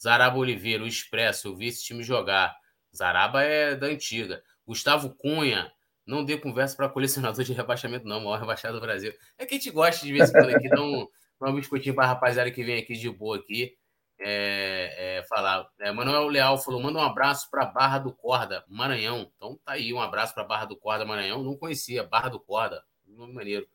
Zaraba 0.00 0.38
Oliveira, 0.38 0.82
o 0.82 0.86
Expresso, 0.86 1.48
eu 1.48 1.56
vi 1.56 1.68
esse 1.68 1.84
time 1.84 2.02
jogar. 2.02 2.56
Zaraba 2.94 3.42
é 3.42 3.76
da 3.76 3.86
antiga. 3.86 4.42
Gustavo 4.66 5.14
Cunha, 5.14 5.70
não 6.06 6.24
dê 6.24 6.36
conversa 6.36 6.76
para 6.76 6.88
colecionador 6.88 7.44
de 7.44 7.52
rebaixamento, 7.52 8.06
não, 8.06 8.20
maior 8.20 8.40
rebaixado 8.40 8.74
do 8.74 8.80
Brasil. 8.80 9.12
É 9.36 9.44
que 9.44 9.54
a 9.54 9.58
gente 9.58 9.70
gosta 9.70 10.04
de 10.04 10.12
vez 10.12 10.30
em 10.30 10.32
quando 10.32 10.50
aqui, 10.50 10.68
dá 10.68 10.82
um, 10.82 11.06
um 11.42 11.54
biscoitinho 11.54 11.94
para 11.94 12.04
a 12.04 12.08
rapaziada 12.08 12.50
que 12.50 12.64
vem 12.64 12.78
aqui 12.78 12.94
de 12.94 13.10
boa 13.10 13.36
aqui. 13.36 13.76
É, 14.20 15.18
é, 15.18 15.22
falar. 15.28 15.68
É, 15.78 15.92
Manuel 15.92 16.26
Leal 16.26 16.58
falou: 16.58 16.80
manda 16.80 16.98
um 16.98 17.02
abraço 17.02 17.48
para 17.50 17.64
Barra 17.64 17.98
do 17.98 18.12
Corda, 18.12 18.64
Maranhão. 18.68 19.30
Então 19.36 19.58
tá 19.64 19.72
aí, 19.72 19.92
um 19.92 20.00
abraço 20.00 20.34
para 20.34 20.44
Barra 20.44 20.64
do 20.64 20.76
Corda, 20.76 21.04
Maranhão. 21.04 21.42
Não 21.42 21.56
conhecia, 21.56 22.02
Barra 22.02 22.28
do 22.28 22.40
Corda, 22.40 22.82
nome 23.06 23.32
maneiro. 23.32 23.66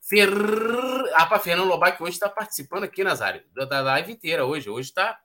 Fer... 0.00 0.28
Ah, 1.14 1.26
para 1.26 1.38
Fernando 1.38 1.68
Lobac 1.68 2.02
hoje 2.02 2.12
está 2.12 2.28
participando 2.28 2.84
aqui, 2.84 3.04
Nazário, 3.04 3.42
da, 3.52 3.64
da 3.64 3.80
live 3.80 4.12
inteira 4.12 4.44
hoje. 4.44 4.68
Hoje 4.68 4.88
está. 4.88 5.18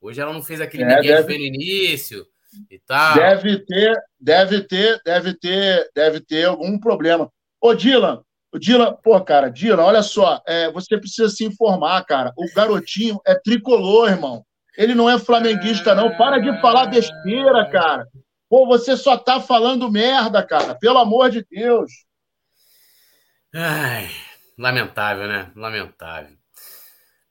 Hoje 0.00 0.20
ela 0.20 0.32
não 0.32 0.42
fez 0.42 0.60
aquele 0.60 0.84
é, 0.84 0.86
Miguel 0.86 1.22
deve... 1.22 1.38
no 1.38 1.44
início 1.44 2.26
e 2.70 2.78
tal. 2.78 3.14
Deve 3.14 3.58
ter, 3.58 3.96
deve 4.18 4.62
ter, 4.62 5.00
deve 5.04 5.34
ter, 5.34 5.90
deve 5.94 6.20
ter 6.20 6.44
algum 6.46 6.78
problema. 6.78 7.30
Ô, 7.60 7.74
Dylan, 7.74 8.24
o 8.52 8.58
Dylan, 8.58 8.96
pô, 9.02 9.20
cara, 9.20 9.50
Dylan, 9.50 9.82
olha 9.82 10.02
só, 10.02 10.42
é, 10.46 10.70
você 10.72 10.96
precisa 10.98 11.28
se 11.28 11.44
informar, 11.44 12.04
cara. 12.04 12.32
O 12.36 12.46
garotinho 12.54 13.20
é 13.26 13.34
tricolor, 13.34 14.08
irmão. 14.08 14.44
Ele 14.76 14.94
não 14.94 15.10
é 15.10 15.18
flamenguista, 15.18 15.94
não. 15.94 16.16
Para 16.16 16.38
de 16.38 16.58
falar 16.60 16.86
besteira, 16.86 17.68
cara. 17.70 18.06
Pô, 18.48 18.66
você 18.66 18.96
só 18.96 19.16
tá 19.18 19.40
falando 19.40 19.90
merda, 19.90 20.42
cara. 20.42 20.74
Pelo 20.74 20.98
amor 20.98 21.30
de 21.30 21.44
Deus. 21.50 21.90
Ai, 23.54 24.08
lamentável, 24.56 25.26
né? 25.26 25.50
Lamentável. 25.54 26.36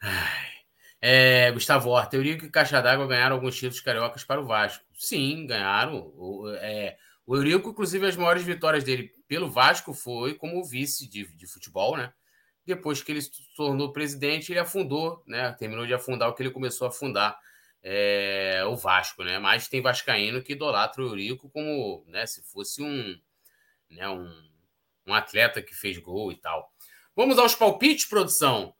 Ai. 0.01 0.47
É, 1.01 1.51
Gustavo 1.51 1.89
Horta, 1.89 2.15
Eurico 2.15 2.45
e 2.45 2.49
Caixa 2.49 2.81
d'Água 2.81 3.07
ganharam 3.07 3.35
alguns 3.35 3.55
títulos 3.55 3.79
cariocas 3.79 4.23
para 4.23 4.41
o 4.41 4.45
Vasco. 4.45 4.83
Sim, 4.93 5.47
ganharam. 5.47 6.11
O, 6.15 6.49
é, 6.55 6.97
o 7.25 7.35
Eurico, 7.35 7.69
inclusive, 7.69 8.05
as 8.05 8.15
maiores 8.15 8.43
vitórias 8.43 8.83
dele 8.83 9.11
pelo 9.27 9.49
Vasco 9.49 9.93
foi 9.93 10.33
como 10.33 10.63
vice 10.63 11.07
de, 11.07 11.27
de 11.35 11.47
futebol, 11.47 11.97
né? 11.97 12.13
Depois 12.65 13.01
que 13.01 13.11
ele 13.11 13.21
se 13.21 13.31
tornou 13.55 13.93
presidente, 13.93 14.51
ele 14.51 14.59
afundou, 14.59 15.23
né? 15.25 15.53
Terminou 15.53 15.85
de 15.85 15.93
afundar 15.93 16.29
o 16.29 16.33
que 16.33 16.43
ele 16.43 16.51
começou 16.51 16.85
a 16.85 16.89
afundar 16.89 17.39
é, 17.83 18.63
o 18.67 18.75
Vasco, 18.75 19.23
né? 19.23 19.39
Mas 19.39 19.67
tem 19.67 19.81
vascaíno 19.81 20.41
que 20.41 20.53
idolatra 20.53 21.03
o 21.03 21.07
Eurico 21.07 21.49
como, 21.49 22.03
né? 22.07 22.25
Se 22.25 22.41
fosse 22.43 22.81
um, 22.81 23.19
né? 23.89 24.07
Um, 24.09 24.49
um 25.05 25.13
atleta 25.13 25.61
que 25.61 25.73
fez 25.73 25.97
gol 25.97 26.31
e 26.31 26.35
tal. 26.35 26.71
Vamos 27.15 27.37
aos 27.37 27.55
palpites, 27.55 28.05
produção. 28.05 28.75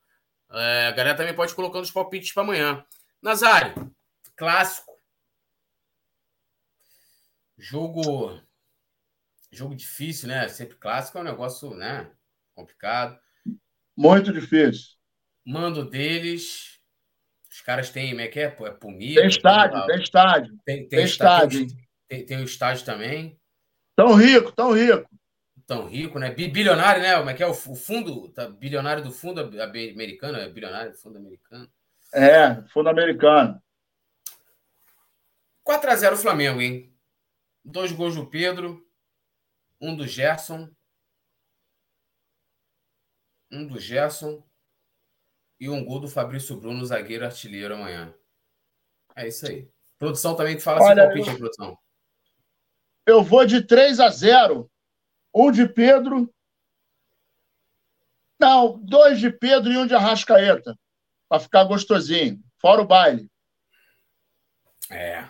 É, 0.50 0.86
a 0.86 0.92
galera 0.92 1.16
também 1.16 1.34
pode 1.34 1.52
ir 1.52 1.54
colocando 1.54 1.84
os 1.84 1.90
palpites 1.90 2.32
para 2.32 2.42
amanhã. 2.42 2.86
Nazário, 3.20 3.94
clássico. 4.36 4.92
Jogo 7.56 8.40
jogo 9.50 9.74
difícil, 9.74 10.28
né? 10.28 10.48
Sempre 10.48 10.76
clássico 10.76 11.18
é 11.18 11.20
um 11.20 11.24
negócio, 11.24 11.74
né? 11.74 12.10
Complicado. 12.54 13.18
Muito 13.96 14.32
difícil. 14.32 14.96
Mando 15.44 15.88
deles. 15.88 16.78
Os 17.50 17.60
caras 17.60 17.90
têm, 17.90 18.10
como 18.10 18.20
é 18.20 18.28
que 18.28 18.38
é? 18.38 18.44
É 18.44 18.70
Pumir. 18.70 19.16
Tem 19.16 19.26
estádio, 19.26 19.86
tem 19.86 20.00
estádio. 20.00 20.58
Tem, 20.64 20.76
tem, 20.76 20.88
tem 20.88 21.04
estádio. 21.04 21.66
Tem, 22.06 22.26
tem, 22.26 22.38
o 22.38 22.44
estádio 22.44 22.84
também. 22.84 23.38
Tão 23.96 24.14
rico, 24.14 24.52
tão 24.52 24.72
rico. 24.72 25.08
Tão 25.66 25.86
rico, 25.86 26.18
né? 26.18 26.30
Bilionário, 26.30 27.02
né? 27.02 27.16
Como 27.16 27.30
é 27.30 27.34
que 27.34 27.42
é? 27.42 27.46
O 27.46 27.54
fundo, 27.54 28.28
tá, 28.28 28.48
bilionário 28.48 29.02
do 29.02 29.10
fundo 29.10 29.40
americano, 29.40 30.38
é 30.38 30.48
bilionário 30.48 30.92
do 30.92 30.96
fundo 30.96 31.18
americano. 31.18 31.68
É, 32.14 32.62
fundo 32.68 32.88
americano. 32.88 33.60
4x0 35.66 36.16
Flamengo, 36.16 36.60
hein? 36.60 36.94
Dois 37.62 37.92
gols 37.92 38.14
do 38.14 38.26
Pedro, 38.26 38.87
um 39.80 39.96
do 39.96 40.06
Gerson, 40.06 40.70
um 43.50 43.66
do 43.66 43.78
Gerson 43.78 44.42
e 45.60 45.68
um 45.68 45.84
gol 45.84 46.00
do 46.00 46.08
Fabrício 46.08 46.56
Bruno, 46.56 46.84
zagueiro 46.84 47.24
artilheiro 47.24 47.74
amanhã. 47.74 48.14
É 49.16 49.26
isso 49.26 49.46
aí. 49.46 49.68
Produção 49.98 50.36
também 50.36 50.58
fala 50.58 50.82
Olha, 50.82 51.02
seu 51.02 51.04
palpite, 51.04 51.28
eu... 51.30 51.38
produção. 51.38 51.78
Eu 53.06 53.22
vou 53.22 53.44
de 53.44 53.62
3 53.62 54.00
a 54.00 54.10
0. 54.10 54.70
Um 55.34 55.50
de 55.50 55.68
Pedro. 55.68 56.32
Não, 58.38 58.78
dois 58.78 59.18
de 59.18 59.30
Pedro 59.30 59.72
e 59.72 59.78
um 59.78 59.86
de 59.86 59.94
Arrascaeta. 59.94 60.78
Para 61.28 61.40
ficar 61.40 61.64
gostosinho. 61.64 62.42
Fora 62.58 62.82
o 62.82 62.86
baile. 62.86 63.28
É. 64.90 65.28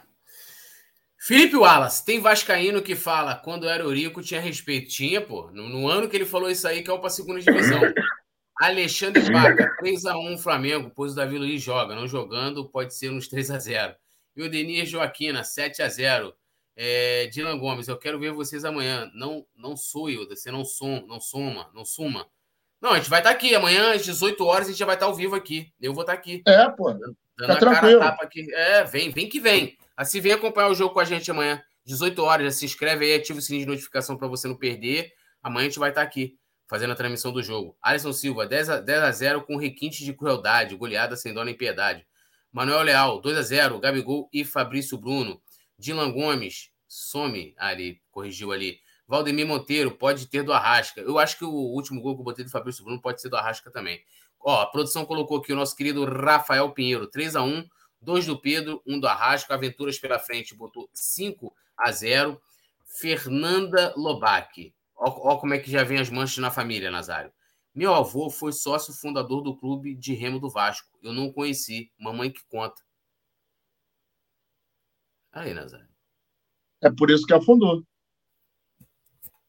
Felipe 1.28 1.56
Wallace, 1.56 2.02
tem 2.06 2.18
Vascaíno 2.20 2.80
que 2.80 2.96
fala 2.96 3.34
quando 3.34 3.68
era 3.68 3.82
Eurico 3.82 4.22
tinha 4.22 4.40
respeito. 4.40 4.88
Tinha, 4.88 5.20
pô. 5.20 5.50
No, 5.50 5.68
no 5.68 5.86
ano 5.86 6.08
que 6.08 6.16
ele 6.16 6.24
falou 6.24 6.50
isso 6.50 6.66
aí, 6.66 6.82
que 6.82 6.88
é 6.88 6.92
o 6.94 6.98
para 6.98 7.10
segunda 7.10 7.38
divisão. 7.38 7.82
Alexandre 8.58 9.30
Paca, 9.30 9.76
3x1 9.78 10.38
Flamengo, 10.38 10.90
pois 10.96 11.12
o 11.12 11.16
Davi 11.16 11.36
Luiz 11.36 11.60
joga. 11.60 11.94
Não 11.94 12.08
jogando, 12.08 12.66
pode 12.66 12.94
ser 12.94 13.10
uns 13.10 13.28
3x0. 13.28 13.94
E 14.36 14.42
o 14.42 14.48
Denir 14.48 14.86
Joaquina, 14.86 15.42
7x0. 15.42 16.32
É, 16.74 17.26
Dylan 17.26 17.58
Gomes, 17.58 17.88
eu 17.88 17.98
quero 17.98 18.18
ver 18.18 18.32
vocês 18.32 18.64
amanhã. 18.64 19.10
Não 19.12 19.44
não 19.54 19.76
sou 19.76 20.08
eu, 20.08 20.26
você 20.26 20.50
não, 20.50 20.64
som, 20.64 21.04
não 21.06 21.20
soma, 21.20 21.68
não 21.74 21.84
suma. 21.84 22.26
Não, 22.80 22.92
a 22.92 22.96
gente 22.96 23.10
vai 23.10 23.20
estar 23.20 23.32
aqui. 23.32 23.54
Amanhã, 23.54 23.92
às 23.92 24.02
18 24.02 24.42
horas, 24.46 24.68
a 24.68 24.70
gente 24.70 24.78
já 24.78 24.86
vai 24.86 24.96
estar 24.96 25.04
ao 25.04 25.14
vivo 25.14 25.36
aqui. 25.36 25.70
Eu 25.78 25.92
vou 25.92 26.04
estar 26.04 26.14
aqui. 26.14 26.42
É, 26.46 26.70
pô. 26.70 26.90
Dando, 26.90 27.16
dando 27.36 27.48
tá 27.48 27.52
a 27.52 27.58
tranquilo. 27.58 27.98
cara 27.98 28.12
tapa 28.12 28.24
aqui. 28.24 28.50
É, 28.54 28.82
vem, 28.84 29.10
vem 29.10 29.28
que 29.28 29.38
vem. 29.38 29.76
Assim, 29.98 30.20
vem 30.20 30.30
acompanhar 30.30 30.68
o 30.68 30.76
jogo 30.76 30.94
com 30.94 31.00
a 31.00 31.04
gente 31.04 31.28
amanhã, 31.28 31.60
18 31.84 32.22
horas. 32.22 32.44
Já 32.46 32.60
se 32.60 32.64
inscreve 32.64 33.04
aí, 33.04 33.14
ativa 33.14 33.40
o 33.40 33.42
sininho 33.42 33.64
de 33.64 33.70
notificação 33.72 34.16
para 34.16 34.28
você 34.28 34.46
não 34.46 34.54
perder. 34.54 35.12
Amanhã 35.42 35.66
a 35.66 35.68
gente 35.68 35.80
vai 35.80 35.88
estar 35.88 36.02
aqui 36.02 36.38
fazendo 36.68 36.92
a 36.92 36.94
transmissão 36.94 37.32
do 37.32 37.42
jogo. 37.42 37.76
Alisson 37.82 38.12
Silva, 38.12 38.46
10 38.46 38.70
a, 38.70 38.80
10 38.80 39.02
a 39.02 39.10
0 39.10 39.42
com 39.42 39.56
requinte 39.56 40.04
de 40.04 40.12
crueldade, 40.12 40.76
goleada 40.76 41.16
sem 41.16 41.34
dó 41.34 41.42
nem 41.42 41.52
piedade. 41.52 42.06
Manuel 42.52 42.82
Leal, 42.82 43.20
2 43.20 43.38
a 43.38 43.42
0 43.42 43.80
Gabigol 43.80 44.28
e 44.32 44.44
Fabrício 44.44 44.96
Bruno. 44.96 45.42
Dylan 45.76 46.12
Gomes, 46.12 46.70
some 46.86 47.52
ali, 47.58 48.00
corrigiu 48.12 48.52
ali. 48.52 48.78
Valdemir 49.04 49.48
Monteiro, 49.48 49.90
pode 49.90 50.28
ter 50.28 50.44
do 50.44 50.52
Arrasca. 50.52 51.00
Eu 51.00 51.18
acho 51.18 51.36
que 51.36 51.44
o 51.44 51.50
último 51.50 52.00
gol 52.00 52.14
que 52.14 52.20
eu 52.20 52.24
botei 52.24 52.44
do 52.44 52.52
Fabrício 52.52 52.84
Bruno 52.84 53.02
pode 53.02 53.20
ser 53.20 53.30
do 53.30 53.36
Arrasca 53.36 53.68
também. 53.68 54.00
Ó, 54.38 54.60
a 54.62 54.66
produção 54.66 55.04
colocou 55.04 55.38
aqui 55.38 55.52
o 55.52 55.56
nosso 55.56 55.74
querido 55.74 56.04
Rafael 56.04 56.70
Pinheiro, 56.70 57.08
3 57.08 57.34
a 57.34 57.42
1 57.42 57.68
dois 58.00 58.26
do 58.26 58.38
Pedro, 58.38 58.82
um 58.86 58.98
do 58.98 59.06
Arrasco, 59.06 59.52
Aventuras 59.52 59.98
pela 59.98 60.18
frente, 60.18 60.54
botou 60.54 60.88
5 60.92 61.54
a 61.76 61.90
0. 61.92 62.40
Fernanda 62.84 63.92
Lobac. 63.96 64.74
Ó, 64.96 65.32
ó, 65.32 65.36
como 65.36 65.54
é 65.54 65.58
que 65.58 65.70
já 65.70 65.84
vem 65.84 65.98
as 65.98 66.10
manchas 66.10 66.38
na 66.38 66.50
família, 66.50 66.90
Nazário. 66.90 67.32
Meu 67.74 67.94
avô 67.94 68.28
foi 68.30 68.52
sócio 68.52 68.92
fundador 68.92 69.42
do 69.42 69.56
clube 69.56 69.94
de 69.94 70.14
remo 70.14 70.40
do 70.40 70.50
Vasco. 70.50 70.98
Eu 71.02 71.12
não 71.12 71.32
conheci. 71.32 71.92
Mamãe 71.98 72.30
que 72.30 72.40
conta. 72.48 72.82
Aí, 75.30 75.54
Nazário. 75.54 75.88
É 76.82 76.90
por 76.90 77.10
isso 77.10 77.26
que 77.26 77.34
afundou. 77.34 77.84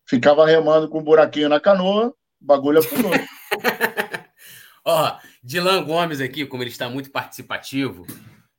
Ficava 0.06 0.46
remando 0.46 0.90
com 0.90 1.00
um 1.00 1.04
buraquinho 1.04 1.50
na 1.50 1.60
canoa, 1.60 2.16
bagulho 2.40 2.80
afundou. 2.80 3.12
Ó, 4.84 5.20
Dilan 5.44 5.84
Gomes 5.84 6.20
aqui, 6.20 6.46
como 6.46 6.64
ele 6.64 6.72
está 6.72 6.90
muito 6.90 7.12
participativo, 7.12 8.08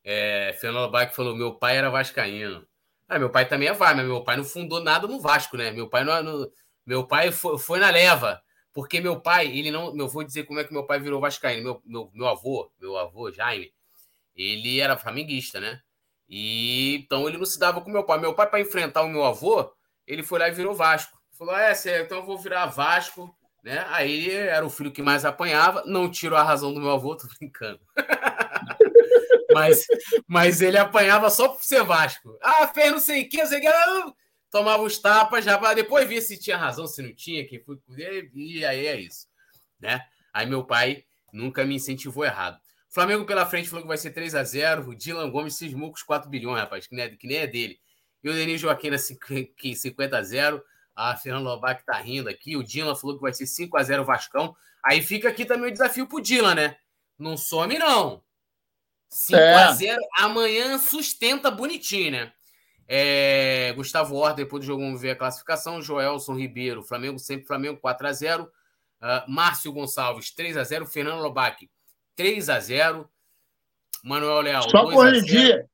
é, 0.04 0.56
Fernando 0.60 0.90
Bach 0.90 1.12
falou: 1.14 1.36
meu 1.36 1.54
pai 1.54 1.76
era 1.76 1.90
vascaíno. 1.90 2.66
Ah, 3.08 3.18
meu 3.18 3.30
pai 3.30 3.48
também 3.48 3.68
é 3.68 3.72
VAR, 3.72 3.96
mas 3.96 4.06
meu 4.06 4.22
pai 4.22 4.36
não 4.36 4.44
fundou 4.44 4.80
nada 4.80 5.06
no 5.06 5.20
Vasco, 5.20 5.56
né? 5.56 5.72
Meu 5.72 5.88
pai 5.88 6.04
não, 6.04 6.22
não 6.22 6.50
meu 6.86 7.06
pai 7.06 7.32
foi, 7.32 7.58
foi, 7.58 7.78
na 7.80 7.90
leva, 7.90 8.42
porque 8.72 9.00
meu 9.00 9.20
pai, 9.20 9.46
ele 9.46 9.70
não, 9.70 9.96
eu 9.96 10.08
vou 10.08 10.24
dizer 10.24 10.44
como 10.44 10.60
é 10.60 10.64
que 10.64 10.72
meu 10.72 10.86
pai 10.86 11.00
virou 11.00 11.20
vascaíno. 11.20 11.62
Meu, 11.62 11.82
meu, 11.84 12.10
meu 12.14 12.28
avô, 12.28 12.72
meu 12.80 12.96
avô 12.96 13.30
Jaime, 13.30 13.72
ele 14.34 14.80
era 14.80 14.96
flamenguista, 14.96 15.60
né? 15.60 15.80
E 16.28 16.96
então 16.96 17.28
ele 17.28 17.38
não 17.38 17.44
se 17.46 17.58
dava 17.58 17.80
com 17.80 17.90
meu 17.90 18.04
pai. 18.04 18.18
Meu 18.20 18.34
pai 18.34 18.48
para 18.48 18.60
enfrentar 18.60 19.02
o 19.02 19.08
meu 19.08 19.24
avô, 19.24 19.72
ele 20.06 20.22
foi 20.22 20.38
lá 20.38 20.48
e 20.48 20.52
virou 20.52 20.74
Vasco. 20.74 21.18
Falou: 21.36 21.56
"É, 21.56 21.72
então 22.00 22.18
eu 22.18 22.26
vou 22.26 22.38
virar 22.38 22.66
Vasco", 22.66 23.34
né? 23.64 23.84
Aí 23.88 24.30
era 24.30 24.64
o 24.64 24.70
filho 24.70 24.92
que 24.92 25.02
mais 25.02 25.24
apanhava, 25.24 25.82
não 25.86 26.10
tirou 26.10 26.38
a 26.38 26.42
razão 26.42 26.72
do 26.72 26.80
meu 26.80 26.90
avô, 26.92 27.16
tô 27.16 27.26
brincando. 27.38 27.80
mas, 29.52 29.86
mas 30.26 30.60
ele 30.60 30.78
apanhava 30.78 31.30
só 31.30 31.48
por 31.48 31.62
ser 31.62 31.82
Vasco. 31.84 32.36
Ah, 32.42 32.68
fez 32.68 32.92
não 32.92 33.00
sei 33.00 33.22
o 33.22 33.28
que, 33.28 33.46
sei 33.46 33.60
que. 33.60 33.68
Tomava 34.50 34.82
os 34.82 34.98
tapas 34.98 35.44
já 35.44 35.56
para 35.56 35.74
depois 35.74 36.08
ver 36.08 36.20
se 36.20 36.36
tinha 36.36 36.56
razão, 36.56 36.86
se 36.86 37.00
não 37.02 37.14
tinha, 37.14 37.46
quem 37.46 37.62
foi 37.62 37.78
e 38.34 38.64
aí 38.64 38.86
é 38.86 39.00
isso, 39.00 39.28
né? 39.78 40.04
Aí 40.32 40.46
meu 40.46 40.64
pai 40.64 41.04
nunca 41.32 41.64
me 41.64 41.76
incentivou 41.76 42.24
errado. 42.24 42.58
Flamengo 42.88 43.24
pela 43.24 43.46
frente 43.46 43.68
falou 43.68 43.82
que 43.82 43.88
vai 43.88 43.96
ser 43.96 44.10
3 44.10 44.34
a 44.34 44.42
0 44.42 44.88
O 44.88 44.94
Dylan 44.96 45.30
Gomes 45.30 45.54
cismou 45.54 45.90
com 45.90 45.96
os 45.96 46.02
4 46.02 46.28
bilhões, 46.28 46.58
rapaz, 46.58 46.88
que 46.88 46.94
nem 46.96 47.04
é, 47.04 47.08
que 47.10 47.26
nem 47.26 47.36
é 47.36 47.46
dele. 47.46 47.78
E 48.22 48.28
o 48.28 48.32
Denis 48.32 48.60
Joaquim 48.60 48.90
50 48.98 50.18
a 50.18 50.22
0 50.22 50.62
A 50.94 51.16
Fernando 51.16 51.44
Lobac 51.44 51.84
tá 51.86 51.96
rindo 52.00 52.28
aqui. 52.28 52.56
O 52.56 52.64
Dylan 52.64 52.96
falou 52.96 53.16
que 53.16 53.22
vai 53.22 53.32
ser 53.32 53.46
5 53.46 53.76
a 53.76 53.82
0 53.82 54.04
Vascão. 54.04 54.54
Aí 54.84 55.00
fica 55.02 55.28
aqui 55.28 55.44
também 55.44 55.70
o 55.70 55.72
desafio 55.72 56.08
pro 56.08 56.20
Dylan, 56.20 56.56
né? 56.56 56.76
Não 57.16 57.36
some, 57.36 57.78
não. 57.78 58.22
5x0. 59.12 59.86
É. 59.86 59.96
Amanhã 60.18 60.78
sustenta 60.78 61.50
bonitinho, 61.50 62.12
né? 62.12 62.32
É, 62.92 63.72
Gustavo 63.76 64.16
Horta, 64.16 64.36
depois 64.36 64.62
do 64.62 64.66
jogo, 64.66 64.82
vamos 64.82 65.00
ver 65.00 65.10
a 65.10 65.16
classificação. 65.16 65.80
Joelson 65.80 66.34
Ribeiro, 66.34 66.82
Flamengo 66.82 67.18
sempre 67.18 67.46
Flamengo 67.46 67.80
4x0. 67.80 68.44
Uh, 68.44 68.48
ah, 69.00 69.24
Márcio 69.28 69.72
Gonçalves, 69.72 70.34
3x0. 70.34 70.86
Fernando 70.86 71.22
Lobac, 71.22 71.68
3x0. 72.18 73.06
Manuel 74.02 74.40
Leal, 74.40 74.68
Só 74.68 74.90
corrigir. 74.90 75.64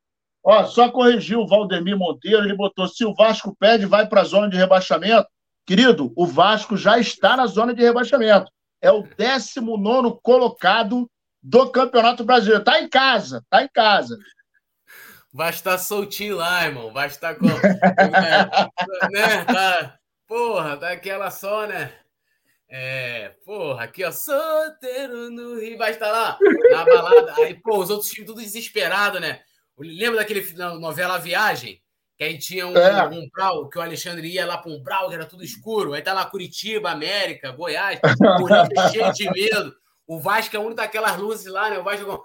Ó, 0.43 0.63
só 0.65 0.89
corrigir 0.89 1.37
o 1.37 1.47
Valdemir 1.47 1.97
Monteiro. 1.97 2.43
Ele 2.43 2.55
botou: 2.55 2.87
se 2.87 3.03
o 3.03 3.13
Vasco 3.13 3.55
pede, 3.59 3.85
vai 3.85 4.07
para 4.07 4.21
a 4.21 4.25
zona 4.25 4.49
de 4.49 4.57
rebaixamento. 4.57 5.27
Querido, 5.65 6.13
o 6.15 6.25
Vasco 6.25 6.77
já 6.77 6.99
está 6.99 7.35
na 7.35 7.47
zona 7.47 7.73
de 7.73 7.81
rebaixamento. 7.81 8.49
É 8.81 8.91
o 8.91 9.03
19 9.03 10.19
colocado 10.21 11.09
do 11.47 11.71
Campeonato 11.71 12.25
Brasileiro. 12.25 12.63
Tá 12.63 12.81
em 12.81 12.89
casa, 12.89 13.43
tá 13.49 13.63
em 13.63 13.69
casa. 13.69 14.17
Vai 15.33 15.49
estar 15.49 15.77
soltinho 15.77 16.37
lá, 16.37 16.65
irmão. 16.65 16.91
Vai 16.91 17.07
estar 17.07 17.35
com. 17.35 17.45
é, 17.47 19.09
né? 19.09 19.45
Tá, 19.45 19.97
porra, 20.27 20.75
daquela 20.75 21.25
tá 21.25 21.31
só, 21.31 21.65
né? 21.65 21.93
É, 22.69 23.29
porra, 23.45 23.85
aqui, 23.85 24.03
ó, 24.03 24.11
solteiro 24.11 25.31
no 25.31 25.57
Rio, 25.57 25.77
vai 25.77 25.91
estar 25.91 26.11
lá 26.11 26.37
na 26.69 26.83
balada. 26.83 27.33
Aí, 27.37 27.53
pô, 27.53 27.79
os 27.79 27.89
outros 27.89 28.09
times 28.09 28.27
tudo 28.27 28.41
desesperado, 28.41 29.19
né? 29.21 29.39
Lembra 29.79 30.19
daquele 30.19 30.45
novela 30.53 31.17
Viagem? 31.17 31.81
Que 32.17 32.25
aí 32.25 32.37
tinha 32.37 32.67
um, 32.67 32.75
é. 32.75 33.07
um 33.07 33.29
Brau, 33.29 33.69
que 33.69 33.77
o 33.77 33.81
Alexandre 33.81 34.27
ia 34.27 34.45
lá 34.45 34.57
para 34.57 34.71
um 34.71 34.81
Brau, 34.81 35.07
que 35.07 35.15
era 35.15 35.25
tudo 35.25 35.45
escuro. 35.45 35.93
Aí 35.93 36.01
tá 36.01 36.13
lá 36.13 36.25
Curitiba, 36.25 36.89
América, 36.89 37.51
Goiás, 37.51 37.99
Corinthians 38.37 38.91
cheio 38.91 39.13
de 39.13 39.31
medo. 39.31 39.73
O 40.07 40.19
Vasco 40.19 40.55
é 40.55 40.59
um 40.59 40.73
daquelas 40.73 41.17
luzes 41.17 41.51
lá, 41.51 41.69
né? 41.69 41.77
O 41.77 41.83
Vasco 41.83 42.05
com. 42.05 42.23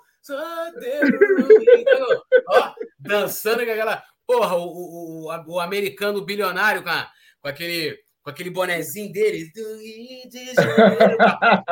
Ó, 2.48 2.74
dançando 2.98 3.64
com 3.64 3.72
aquela. 3.72 4.02
Porra, 4.24 4.56
o, 4.56 4.64
o, 4.64 5.28
o, 5.28 5.54
o 5.54 5.60
americano 5.60 6.24
bilionário 6.24 6.82
com, 6.82 6.88
a, 6.88 7.10
com 7.40 7.48
aquele 7.48 7.98
com 8.22 8.30
aquele 8.30 8.50
bonezinho 8.50 9.12
dele, 9.12 9.50
com 9.52 9.60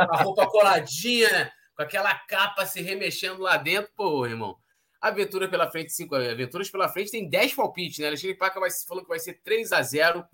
a 0.00 0.22
roupa 0.22 0.46
coladinha, 0.48 1.30
né? 1.30 1.52
com 1.76 1.82
aquela 1.82 2.14
capa 2.14 2.66
se 2.66 2.82
remexendo 2.82 3.40
lá 3.40 3.56
dentro, 3.56 3.90
pô, 3.96 4.26
irmão. 4.26 4.56
Aventura 5.00 5.48
pela 5.48 5.70
frente, 5.70 5.92
cinco 5.92 6.14
aventuras 6.14 6.68
pela 6.68 6.88
frente, 6.88 7.10
tem 7.10 7.28
10 7.28 7.54
palpites, 7.54 8.00
né? 8.00 8.08
Alexandre 8.08 8.36
Paca 8.36 8.60
vai, 8.60 8.68
falou 8.86 9.02
que 9.02 9.08
vai 9.08 9.18
ser 9.18 9.40
3 9.42 9.72
a 9.72 9.80
0 9.80 10.26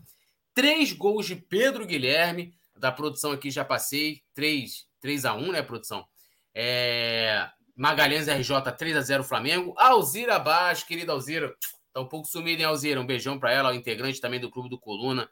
Três 0.53 0.93
gols 0.93 1.27
de 1.27 1.37
Pedro 1.37 1.87
Guilherme, 1.87 2.53
da 2.75 2.91
produção 2.91 3.31
aqui 3.31 3.51
já 3.51 3.65
passei, 3.65 4.23
3, 4.35 4.86
3 5.01 5.25
a 5.25 5.35
1 5.35 5.53
né, 5.53 5.63
produção? 5.63 6.07
É... 6.55 7.49
Magalhães 7.75 8.27
RJ 8.27 8.73
3 8.77 8.97
a 8.97 9.01
0 9.03 9.23
Flamengo. 9.23 9.75
Alzira 9.77 10.39
Baixo, 10.39 10.87
querida 10.87 11.13
Alzira, 11.13 11.55
tá 11.93 12.01
um 12.01 12.09
pouco 12.09 12.27
sumida, 12.27 12.63
hein, 12.63 12.69
Alzira? 12.69 13.01
Um 13.01 13.07
beijão 13.07 13.39
para 13.39 13.53
ela, 13.53 13.75
integrante 13.75 14.21
também 14.21 14.41
do 14.41 14.51
Clube 14.51 14.71
do 14.71 14.79
Coluna. 14.79 15.29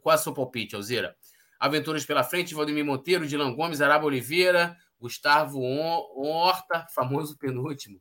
Qual 0.00 0.14
é 0.14 0.18
o 0.18 0.22
seu 0.22 0.32
palpite, 0.32 0.76
Alzira? 0.76 1.16
Aventuras 1.58 2.04
pela 2.04 2.22
frente, 2.22 2.54
Valdemir 2.54 2.84
Monteiro, 2.84 3.26
Dilan 3.26 3.54
Gomes, 3.54 3.80
Araba 3.80 4.06
Oliveira, 4.06 4.76
Gustavo 5.00 5.60
Horta, 5.60 6.86
famoso 6.94 7.36
penúltimo. 7.36 8.00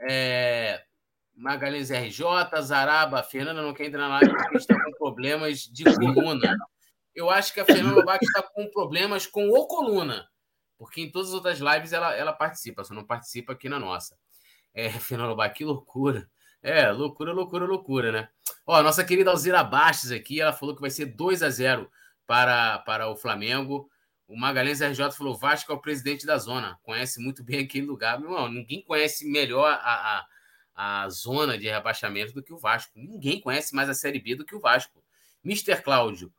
É, 0.00 0.82
Magalhães 1.34 1.90
RJ, 1.90 2.24
Zaraba, 2.62 3.22
Fernanda 3.22 3.62
não 3.62 3.74
quer 3.74 3.86
entrar 3.86 4.08
na 4.08 4.20
live 4.20 4.34
porque 4.34 4.56
está 4.56 4.74
com 4.82 4.92
problemas 4.92 5.60
de 5.60 5.84
coluna. 5.84 6.56
Eu 7.14 7.30
acho 7.30 7.52
que 7.52 7.60
a 7.60 7.64
Fernanda 7.64 8.02
Bach 8.02 8.18
está 8.22 8.42
com 8.42 8.70
problemas 8.70 9.26
com 9.26 9.48
o 9.50 9.66
coluna, 9.66 10.26
porque 10.78 11.02
em 11.02 11.10
todas 11.10 11.28
as 11.28 11.34
outras 11.34 11.58
lives 11.58 11.92
ela, 11.92 12.14
ela 12.14 12.32
participa, 12.32 12.84
só 12.84 12.94
não 12.94 13.04
participa 13.04 13.52
aqui 13.52 13.68
na 13.68 13.78
nossa. 13.78 14.16
É, 14.74 14.90
Fernanda 14.98 15.34
Bach, 15.34 15.52
que 15.52 15.64
loucura. 15.64 16.28
É, 16.62 16.90
loucura, 16.92 17.32
loucura, 17.32 17.66
loucura, 17.66 18.12
né? 18.12 18.28
Ó, 18.66 18.80
nossa 18.82 19.04
querida 19.04 19.30
Alzira 19.30 19.64
Bastos 19.64 20.12
aqui, 20.12 20.40
ela 20.40 20.52
falou 20.52 20.74
que 20.74 20.80
vai 20.80 20.90
ser 20.90 21.06
2 21.06 21.42
a 21.42 21.50
0 21.50 21.90
para, 22.26 22.78
para 22.80 23.08
o 23.10 23.16
Flamengo. 23.16 23.90
O 24.28 24.38
Magalhães 24.38 24.80
RJ 24.80 25.10
falou: 25.10 25.36
Vasco 25.36 25.72
é 25.72 25.74
o 25.74 25.80
presidente 25.80 26.24
da 26.24 26.38
zona, 26.38 26.78
conhece 26.82 27.20
muito 27.20 27.42
bem 27.42 27.60
aquele 27.60 27.86
lugar. 27.86 28.18
Meu 28.18 28.30
irmão, 28.30 28.48
ninguém 28.48 28.82
conhece 28.82 29.28
melhor 29.28 29.68
a, 29.82 30.24
a, 30.74 31.02
a 31.04 31.08
zona 31.10 31.58
de 31.58 31.68
rebaixamento 31.68 32.32
do 32.32 32.42
que 32.42 32.52
o 32.52 32.58
Vasco. 32.58 32.92
Ninguém 32.94 33.40
conhece 33.40 33.74
mais 33.74 33.88
a 33.88 33.94
Série 33.94 34.20
B 34.20 34.36
do 34.36 34.44
que 34.44 34.54
o 34.54 34.60
Vasco. 34.60 35.02
Mr. 35.44 35.82
Cláudio, 35.82 36.32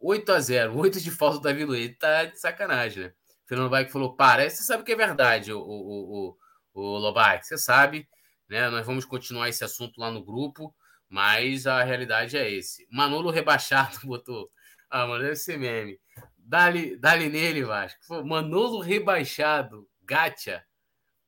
8 0.00 0.32
a 0.32 0.40
0 0.40 0.78
8 0.78 1.00
de 1.00 1.10
falta 1.10 1.38
do 1.38 1.42
Davi 1.42 1.64
Luiz. 1.64 1.96
Tá 1.98 2.24
de 2.24 2.40
sacanagem, 2.40 3.04
né? 3.04 3.12
Fernando 3.46 3.70
Bike 3.70 3.92
falou: 3.92 4.16
para. 4.16 4.48
Você 4.48 4.62
sabe 4.62 4.82
que 4.82 4.92
é 4.92 4.96
verdade, 4.96 5.52
o, 5.52 5.60
o, 5.60 6.36
o, 6.72 6.82
o 6.82 6.98
Lobac, 6.98 7.46
você 7.46 7.58
sabe. 7.58 8.08
Né? 8.48 8.68
Nós 8.70 8.86
vamos 8.86 9.04
continuar 9.04 9.48
esse 9.48 9.62
assunto 9.62 10.00
lá 10.00 10.10
no 10.10 10.24
grupo, 10.24 10.74
mas 11.08 11.66
a 11.66 11.82
realidade 11.82 12.36
é 12.36 12.50
esse. 12.50 12.86
Manolo 12.90 13.30
rebaixado 13.30 13.98
botou. 14.06 14.50
Ah, 14.88 15.06
mano, 15.06 15.22
deve 15.22 15.36
ser 15.36 15.58
meme. 15.58 16.00
Dali, 16.36 16.96
dali 16.96 17.28
nele, 17.28 17.62
Vasco. 17.62 18.24
Manolo 18.24 18.80
rebaixado. 18.80 19.88
Gacha. 20.02 20.64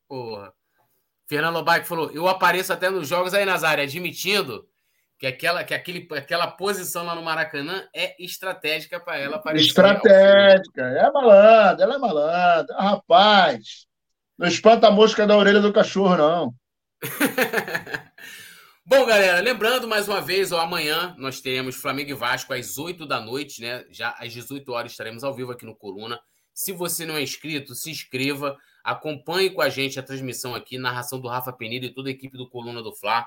Porra. 0.09 0.53
Fernando 1.27 1.55
Lobac 1.55 1.87
falou: 1.87 2.11
eu 2.11 2.27
apareço 2.27 2.73
até 2.73 2.91
nos 2.91 3.09
jogos 3.09 3.35
aí, 3.35 3.45
Nazário, 3.45 3.85
admitindo 3.85 4.69
que 5.23 5.27
aquela, 5.29 5.63
que 5.63 5.73
aquele, 5.73 6.09
aquela 6.17 6.49
posição 6.49 7.05
lá 7.05 7.15
no 7.15 7.23
Maracanã 7.23 7.89
é 7.95 8.21
estratégica 8.21 8.99
para 8.99 9.19
ela 9.19 9.37
aparecer. 9.37 9.69
Estratégica, 9.69 10.83
é 10.83 11.13
malandra, 11.13 11.85
ela 11.85 11.95
é 11.95 11.99
malandra. 11.99 12.77
Rapaz, 12.77 13.87
não 14.37 14.49
espanta 14.49 14.89
a 14.89 14.91
mosca 14.91 15.25
da 15.25 15.37
orelha 15.37 15.61
do 15.61 15.73
cachorro, 15.73 16.17
não. 16.17 16.55
Bom, 18.85 19.07
galera, 19.07 19.41
lembrando 19.41 19.87
mais 19.87 20.09
uma 20.09 20.21
vez, 20.21 20.51
ó, 20.51 20.61
amanhã 20.61 21.15
nós 21.17 21.41
teremos 21.41 21.77
Flamengo 21.77 22.11
e 22.11 22.15
Vasco 22.15 22.53
às 22.53 22.77
8 22.77 23.07
da 23.07 23.21
noite, 23.21 23.63
né? 23.63 23.85
Já 23.91 24.17
às 24.19 24.33
18 24.33 24.73
horas 24.73 24.91
estaremos 24.91 25.23
ao 25.23 25.33
vivo 25.33 25.53
aqui 25.53 25.65
no 25.65 25.77
Coluna. 25.77 26.19
Se 26.53 26.73
você 26.73 27.07
não 27.07 27.17
é 27.17 27.23
inscrito, 27.23 27.77
se 27.77 27.93
inscreva, 27.93 28.57
acompanhe 28.83 29.51
com 29.51 29.63
a 29.63 29.69
gente 29.69 30.01
a 30.01 30.03
transmissão 30.03 30.53
aqui, 30.53 30.79
narração 30.79 31.21
do 31.21 31.29
Rafa 31.29 31.53
Penido 31.53 31.87
e 31.87 31.95
toda 31.95 32.09
a 32.09 32.13
equipe 32.13 32.37
do 32.37 32.51
Coluna 32.51 32.83
do 32.83 32.93
Fla. 32.93 33.25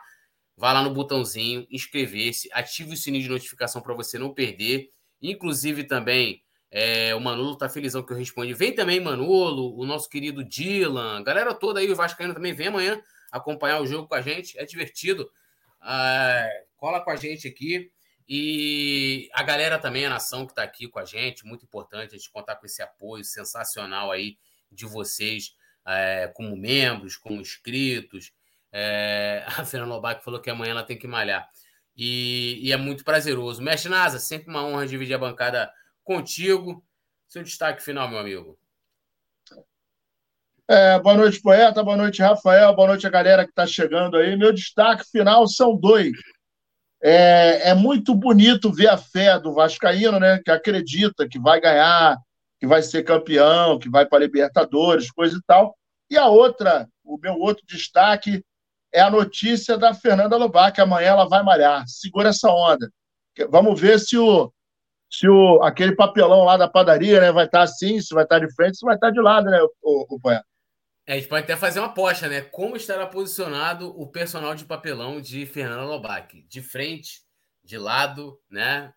Vá 0.57 0.71
lá 0.71 0.81
no 0.81 0.93
botãozinho, 0.93 1.67
inscrever-se, 1.69 2.49
ative 2.53 2.93
o 2.93 2.97
sininho 2.97 3.23
de 3.23 3.29
notificação 3.29 3.81
para 3.81 3.93
você 3.93 4.17
não 4.17 4.33
perder. 4.33 4.89
Inclusive 5.21 5.83
também 5.83 6.41
é, 6.71 7.15
o 7.15 7.21
Manolo 7.21 7.57
tá 7.57 7.69
felizão 7.69 8.03
que 8.03 8.11
eu 8.11 8.17
respondi. 8.17 8.53
Vem 8.53 8.73
também, 8.73 8.99
Manolo, 8.99 9.77
o 9.77 9.85
nosso 9.85 10.09
querido 10.09 10.43
Dylan, 10.43 11.23
galera 11.23 11.53
toda 11.53 11.79
aí, 11.79 11.89
o 11.89 11.95
Vascaíno 11.95 12.33
também 12.33 12.53
vem 12.53 12.67
amanhã 12.67 13.01
acompanhar 13.31 13.81
o 13.81 13.87
jogo 13.87 14.07
com 14.07 14.15
a 14.15 14.21
gente. 14.21 14.57
É 14.57 14.65
divertido. 14.65 15.29
Uh, 15.81 16.65
cola 16.75 17.01
com 17.01 17.11
a 17.11 17.15
gente 17.15 17.47
aqui. 17.47 17.91
E 18.27 19.29
a 19.33 19.43
galera 19.43 19.77
também, 19.77 20.05
a 20.05 20.09
nação 20.09 20.45
que 20.45 20.51
está 20.51 20.63
aqui 20.63 20.87
com 20.87 20.99
a 20.99 21.05
gente, 21.05 21.45
muito 21.45 21.63
importante 21.63 22.15
a 22.15 22.17
gente 22.17 22.31
contar 22.31 22.55
com 22.55 22.65
esse 22.65 22.81
apoio 22.81 23.23
sensacional 23.23 24.11
aí 24.11 24.37
de 24.71 24.85
vocês, 24.85 25.55
é, 25.87 26.31
como 26.33 26.57
membros, 26.57 27.15
como 27.15 27.39
inscritos. 27.39 28.33
É, 28.77 29.45
a 29.47 29.63
Fernanda 29.63 29.95
Lobac 29.95 30.21
falou 30.21 30.41
que 30.41 30.49
amanhã 30.49 30.71
ela 30.71 30.83
tem 30.83 30.97
que 30.97 31.07
malhar. 31.07 31.49
E, 31.95 32.59
e, 32.61 32.73
é 32.73 32.77
muito 32.77 33.05
prazeroso. 33.05 33.61
Mestre 33.61 33.89
Nasa, 33.89 34.19
sempre 34.19 34.49
uma 34.49 34.65
honra 34.65 34.85
dividir 34.85 35.15
a 35.15 35.17
bancada 35.19 35.71
contigo. 36.03 36.83
Seu 37.25 37.41
destaque 37.41 37.81
final, 37.81 38.09
meu 38.09 38.19
amigo. 38.19 38.59
É, 40.67 40.99
boa 40.99 41.15
noite, 41.15 41.41
poeta. 41.41 41.81
Boa 41.81 41.95
noite, 41.95 42.21
Rafael. 42.21 42.75
Boa 42.75 42.89
noite 42.89 43.07
a 43.07 43.09
galera 43.09 43.45
que 43.45 43.51
está 43.51 43.65
chegando 43.65 44.17
aí. 44.17 44.35
Meu 44.35 44.51
destaque 44.51 45.05
final 45.09 45.47
são 45.47 45.77
dois. 45.77 46.11
É, 47.01 47.69
é, 47.69 47.73
muito 47.73 48.13
bonito 48.13 48.73
ver 48.73 48.89
a 48.89 48.97
fé 48.97 49.39
do 49.39 49.53
Vascaíno, 49.53 50.19
né? 50.19 50.41
Que 50.43 50.51
acredita 50.51 51.29
que 51.29 51.39
vai 51.39 51.61
ganhar, 51.61 52.17
que 52.59 52.67
vai 52.67 52.81
ser 52.81 53.03
campeão, 53.03 53.79
que 53.79 53.89
vai 53.89 54.05
para 54.05 54.19
Libertadores, 54.19 55.11
coisa 55.11 55.37
e 55.37 55.41
tal. 55.47 55.77
E 56.09 56.17
a 56.17 56.27
outra, 56.27 56.89
o 57.05 57.17
meu 57.17 57.35
outro 57.35 57.65
destaque 57.65 58.43
é 58.95 59.01
a 59.01 59.09
notícia 59.09 59.77
da 59.77 59.93
Fernanda 59.93 60.37
Lobac, 60.37 60.73
que 60.73 60.81
amanhã 60.81 61.09
ela 61.09 61.27
vai 61.27 61.43
malhar. 61.43 61.83
Segura 61.85 62.29
essa 62.29 62.49
onda. 62.49 62.89
Vamos 63.49 63.79
ver 63.79 63.99
se 63.99 64.17
o 64.17 64.51
se 65.11 65.27
o, 65.27 65.61
aquele 65.61 65.95
papelão 65.95 66.43
lá 66.43 66.57
da 66.57 66.67
padaria 66.67 67.21
né, 67.21 67.31
vai 67.31 67.45
estar 67.45 67.61
assim, 67.61 68.01
se 68.01 68.13
vai 68.13 68.23
estar 68.23 68.39
de 68.39 68.53
frente, 68.53 68.77
se 68.77 68.85
vai 68.85 68.95
estar 68.95 69.11
de 69.11 69.21
lado, 69.21 69.49
né, 69.49 69.61
o, 69.81 70.05
o. 70.09 70.31
É, 70.31 71.13
a 71.13 71.15
gente 71.15 71.27
pode 71.27 71.43
até 71.43 71.55
fazer 71.55 71.79
uma 71.79 71.89
aposta, 71.89 72.27
né? 72.27 72.41
Como 72.41 72.75
estará 72.75 73.05
posicionado 73.05 73.89
o 73.99 74.07
personal 74.07 74.55
de 74.55 74.65
papelão 74.65 75.21
de 75.21 75.45
Fernanda 75.45 75.83
Lobac? 75.83 76.41
De 76.49 76.61
frente, 76.61 77.21
de 77.63 77.77
lado, 77.77 78.39
né? 78.49 78.91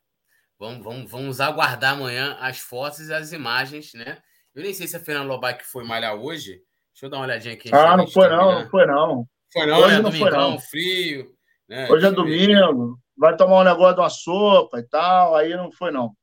Vamos, 0.59 0.83
vamos, 0.83 1.11
vamos 1.11 1.41
aguardar 1.41 1.93
amanhã 1.93 2.37
as 2.41 2.59
fotos 2.59 3.09
e 3.09 3.13
as 3.13 3.33
imagens, 3.33 3.93
né? 3.93 4.19
Eu 4.55 4.63
nem 4.63 4.73
sei 4.73 4.87
se 4.87 4.97
a 4.97 5.01
Fernanda 5.01 5.29
Lobac 5.29 5.65
foi 5.67 5.85
malhar 5.85 6.15
hoje. 6.15 6.63
Deixa 6.93 7.07
eu 7.07 7.11
dar 7.11 7.19
uma 7.19 7.27
olhadinha 7.27 7.55
aqui. 7.55 7.69
Ah, 7.73 7.97
não 7.97 8.07
foi 8.07 8.29
não, 8.29 8.63
não 8.63 8.71
foi 8.71 8.87
não. 8.87 9.29
Foi 9.53 9.67
não, 9.67 9.79
hoje 9.79 9.97
né? 9.97 10.03
Não 10.03 10.13
foi, 10.13 10.31
não. 10.31 10.59
frio. 10.59 11.35
Né? 11.69 11.91
Hoje 11.91 12.07
é 12.07 12.11
domingo, 12.11 12.99
vai 13.17 13.37
tomar 13.37 13.61
um 13.61 13.65
negócio 13.65 13.95
de 13.95 14.01
uma 14.01 14.11
sopa 14.11 14.79
e 14.79 14.83
tal, 14.85 15.35
aí 15.35 15.55
não 15.55 15.71
foi 15.71 15.91
não. 15.91 16.17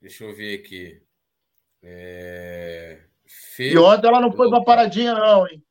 Deixa 0.00 0.24
eu 0.24 0.34
ver 0.34 0.60
aqui. 0.60 1.02
É... 1.82 3.02
E 3.58 3.78
ontem 3.78 4.08
ela 4.08 4.20
não 4.20 4.32
foi 4.32 4.50
para 4.50 4.64
paradinha, 4.64 5.14
não, 5.14 5.46
hein? 5.46 5.62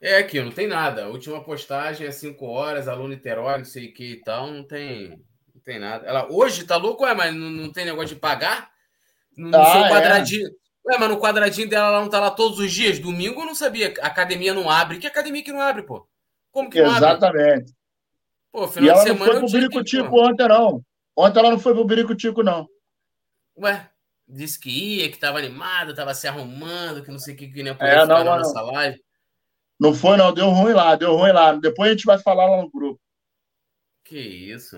É 0.00 0.18
aqui, 0.18 0.40
não 0.40 0.52
tem 0.52 0.66
nada. 0.66 1.04
A 1.04 1.08
última 1.08 1.42
postagem 1.42 2.06
é 2.06 2.10
5 2.10 2.44
horas, 2.46 2.86
aluno 2.86 3.08
Niterói, 3.08 3.58
não 3.58 3.64
sei 3.64 3.88
o 3.88 3.94
que 3.94 4.12
e 4.12 4.22
tal, 4.22 4.52
não 4.52 4.62
tem, 4.62 5.24
não 5.54 5.60
tem 5.62 5.78
nada. 5.78 6.06
Ela 6.06 6.30
hoje 6.30 6.64
tá 6.64 6.76
louco, 6.76 7.06
é, 7.06 7.14
mas 7.14 7.34
não, 7.34 7.50
não 7.50 7.72
tem 7.72 7.84
negócio 7.84 8.14
de 8.14 8.20
pagar? 8.20 8.70
No, 9.36 9.56
ah, 9.56 9.86
é. 9.86 9.90
quadradinho. 9.90 10.48
É. 10.48 10.65
Ué, 10.86 10.98
mas 10.98 11.08
no 11.08 11.18
quadradinho 11.18 11.68
dela 11.68 11.88
ela 11.88 12.00
não 12.00 12.08
tá 12.08 12.20
lá 12.20 12.30
todos 12.30 12.60
os 12.60 12.72
dias. 12.72 12.98
Domingo 12.98 13.40
eu 13.40 13.46
não 13.46 13.54
sabia. 13.54 13.92
Academia 14.00 14.54
não 14.54 14.70
abre. 14.70 14.98
Que 14.98 15.06
academia 15.06 15.42
que 15.42 15.52
não 15.52 15.60
abre, 15.60 15.82
pô? 15.82 16.06
Como 16.52 16.70
que 16.70 16.80
não 16.80 16.96
Exatamente. 16.96 17.62
abre? 17.62 17.74
Pô, 18.52 18.68
final 18.68 18.88
e 18.88 18.90
ela 18.90 18.98
de 19.00 19.08
semana. 19.08 19.24
Não 19.26 19.32
foi 19.32 19.40
pro 19.40 19.60
Biricutico 19.60 20.20
ontem, 20.20 20.48
não. 20.48 20.82
Ontem 21.16 21.38
ela 21.40 21.50
não 21.50 21.58
foi 21.58 21.74
pro 21.74 21.84
Biricutico, 21.84 22.42
não. 22.42 22.68
Ué, 23.58 23.90
disse 24.28 24.60
que 24.60 24.70
ia, 24.70 25.10
que 25.10 25.18
tava 25.18 25.38
animada, 25.38 25.94
tava 25.94 26.14
se 26.14 26.28
arrumando, 26.28 27.02
que 27.02 27.10
não 27.10 27.18
sei 27.18 27.34
o 27.34 27.36
que, 27.36 27.48
que 27.48 27.62
nem 27.62 27.74
poder 27.74 27.90
é, 27.90 28.02
ficar 28.02 28.24
não, 28.24 28.38
nessa 28.38 28.60
live. 28.60 29.00
Não 29.78 29.92
foi, 29.92 30.16
não. 30.16 30.32
Deu 30.32 30.50
ruim 30.50 30.72
lá, 30.72 30.94
deu 30.94 31.16
ruim 31.16 31.32
lá. 31.32 31.52
Depois 31.52 31.90
a 31.90 31.92
gente 31.94 32.06
vai 32.06 32.18
falar 32.18 32.46
lá 32.46 32.62
no 32.62 32.70
grupo. 32.70 33.00
Que 34.04 34.18
isso, 34.18 34.76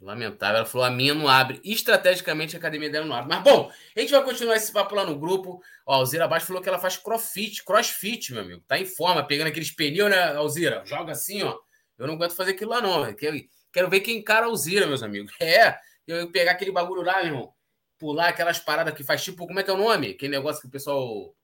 lamentável. 0.00 0.58
Ela 0.58 0.66
falou: 0.66 0.86
a 0.86 0.90
minha 0.90 1.14
não 1.14 1.28
abre. 1.28 1.60
Estrategicamente 1.64 2.56
a 2.56 2.58
academia 2.58 2.90
dela 2.90 3.06
não 3.06 3.14
abre. 3.14 3.34
Mas 3.34 3.42
bom, 3.42 3.70
a 3.96 4.00
gente 4.00 4.10
vai 4.10 4.22
continuar 4.22 4.56
esse 4.56 4.72
papo 4.72 4.94
lá 4.94 5.04
no 5.04 5.18
grupo. 5.18 5.62
Ó, 5.86 5.94
a 5.94 5.96
Alzira 5.96 6.24
Abaixo 6.24 6.46
falou 6.46 6.62
que 6.62 6.68
ela 6.68 6.78
faz 6.78 6.96
crossfit, 6.96 7.64
crossfit, 7.64 8.32
meu 8.32 8.42
amigo. 8.42 8.62
Tá 8.66 8.78
em 8.78 8.84
forma, 8.84 9.26
pegando 9.26 9.48
aqueles 9.48 9.70
pneus, 9.70 10.10
né, 10.10 10.34
Alzira? 10.34 10.82
Joga 10.84 11.12
assim, 11.12 11.42
ó. 11.42 11.58
Eu 11.98 12.06
não 12.06 12.14
aguento 12.14 12.36
fazer 12.36 12.52
aquilo 12.52 12.70
lá, 12.70 12.80
não. 12.80 13.12
Quero, 13.14 13.36
quero 13.72 13.90
ver 13.90 14.00
quem 14.00 14.18
encara 14.18 14.46
a 14.46 14.48
Alzira, 14.48 14.86
meus 14.86 15.02
amigos. 15.02 15.32
É, 15.40 15.78
eu 16.06 16.30
pegar 16.30 16.52
aquele 16.52 16.72
bagulho 16.72 17.02
lá, 17.02 17.18
meu 17.18 17.26
irmão. 17.26 17.52
Pular 17.98 18.28
aquelas 18.28 18.58
paradas 18.58 18.94
que 18.94 19.04
faz 19.04 19.22
tipo, 19.22 19.46
como 19.46 19.60
é 19.60 19.62
que 19.62 19.70
é 19.70 19.74
o 19.74 19.76
nome? 19.76 20.10
Aquele 20.10 20.32
negócio 20.32 20.62
que 20.62 20.68
o 20.68 20.70
pessoal 20.70 21.34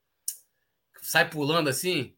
sai 1.03 1.29
pulando 1.29 1.69
assim 1.69 2.15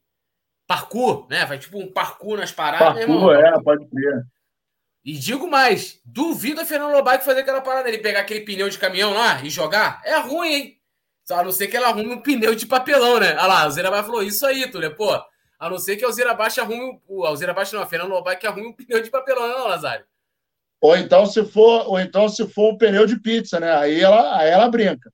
parkour, 0.67 1.27
né? 1.29 1.45
Vai 1.47 1.59
tipo 1.59 1.79
um 1.79 1.91
parkour 1.91 2.39
nas 2.39 2.53
paradas. 2.53 3.07
Parkour, 3.07 3.35
é, 3.35 3.63
pode 3.63 3.89
ser. 3.89 4.27
E 5.07 5.13
digo 5.13 5.49
mais, 5.49 6.01
duvido 6.05 6.61
a 6.61 6.65
Fernando 6.65 6.91
Lobato 6.91 7.25
fazer 7.25 7.43
aquela 7.43 7.61
parada 7.61 7.89
ele 7.89 7.99
pegar 7.99 8.19
aquele 8.19 8.41
pneu 8.41 8.69
de 8.69 8.77
caminhão 8.77 9.15
lá 9.15 9.41
e 9.41 9.49
jogar. 9.49 10.03
É 10.05 10.19
ruim, 10.19 10.53
hein? 10.53 10.81
Só 11.23 11.39
a 11.39 11.45
não 11.45 11.53
ser 11.53 11.69
que 11.69 11.77
ela 11.77 11.91
arrume 11.91 12.13
um 12.13 12.21
pneu 12.21 12.57
de 12.57 12.67
papelão, 12.67 13.21
né? 13.21 13.35
Olha 13.35 13.47
lá, 13.47 13.67
o 13.69 13.71
Zerabai 13.71 14.03
falou 14.03 14.21
isso 14.21 14.45
aí, 14.45 14.69
Túlio. 14.69 14.97
Pô, 14.97 15.15
a 15.61 15.71
não 15.71 15.79
ser 15.79 15.97
que 15.97 16.05
o 16.05 16.11
Zerabaixo 16.11 16.61
arrume. 16.61 17.01
O 17.07 17.37
Zerabaixo 17.37 17.77
não, 17.77 17.85
a 17.85 17.87
Fernando 17.87 18.21
que 18.37 18.49
arrume 18.49 18.67
um 18.67 18.73
pneu 18.73 19.01
de 19.01 19.09
papelão, 19.09 19.47
não, 19.47 19.69
Nazário? 19.69 20.05
Ou 20.81 20.97
então, 20.97 21.25
se 21.25 21.45
for, 21.45 21.89
ou 21.89 22.01
então, 22.01 22.29
se 22.29 22.45
for 22.49 22.75
um 22.75 22.77
pneu 22.77 23.07
de 23.07 23.17
pizza, 23.21 23.61
né? 23.61 23.77
Aí 23.77 24.01
ela, 24.01 24.37
aí 24.37 24.51
ela 24.51 24.69
brinca. 24.69 25.13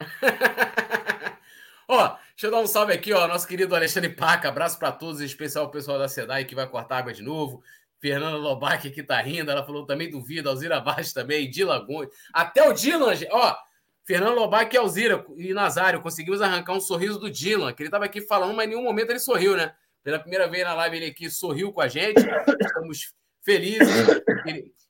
Ó, 1.86 2.16
Deixa 2.36 2.48
eu 2.48 2.50
dar 2.50 2.58
um 2.58 2.66
salve 2.66 2.92
aqui, 2.92 3.12
ó. 3.12 3.28
Nosso 3.28 3.46
querido 3.46 3.76
Alexandre 3.76 4.10
Paca. 4.10 4.48
Abraço 4.48 4.76
para 4.76 4.90
todos, 4.90 5.20
em 5.20 5.24
especial 5.24 5.66
o 5.66 5.70
pessoal 5.70 6.00
da 6.00 6.08
SEDAI 6.08 6.44
que 6.44 6.54
vai 6.54 6.66
cortar 6.66 6.98
água 6.98 7.12
de 7.12 7.22
novo. 7.22 7.62
Fernanda 8.04 8.36
Lobac 8.36 8.90
que 8.90 9.02
tá 9.02 9.18
rindo. 9.22 9.50
Ela 9.50 9.64
falou 9.64 9.86
também 9.86 10.10
duvida. 10.10 10.50
Alzira 10.50 10.78
Baixo 10.78 11.14
também. 11.14 11.50
Dylan 11.50 11.86
Gomes. 11.86 12.10
Até 12.34 12.68
o 12.68 12.74
Dylan, 12.74 13.14
ó. 13.30 13.56
Fernando 14.04 14.34
Lobac 14.34 14.74
e 14.74 14.78
Alzira 14.78 15.24
e 15.38 15.54
Nazário. 15.54 16.02
Conseguimos 16.02 16.42
arrancar 16.42 16.74
um 16.74 16.80
sorriso 16.80 17.18
do 17.18 17.30
Dylan, 17.30 17.72
que 17.72 17.82
ele 17.82 17.90
tava 17.90 18.04
aqui 18.04 18.20
falando, 18.20 18.54
mas 18.54 18.66
em 18.66 18.70
nenhum 18.70 18.82
momento 18.82 19.08
ele 19.08 19.18
sorriu, 19.18 19.56
né? 19.56 19.72
Pela 20.02 20.18
primeira 20.18 20.46
vez 20.46 20.62
na 20.64 20.74
live 20.74 20.96
ele 20.98 21.06
aqui 21.06 21.30
sorriu 21.30 21.72
com 21.72 21.80
a 21.80 21.88
gente. 21.88 22.20
Estamos 22.60 23.14
felizes. 23.42 23.88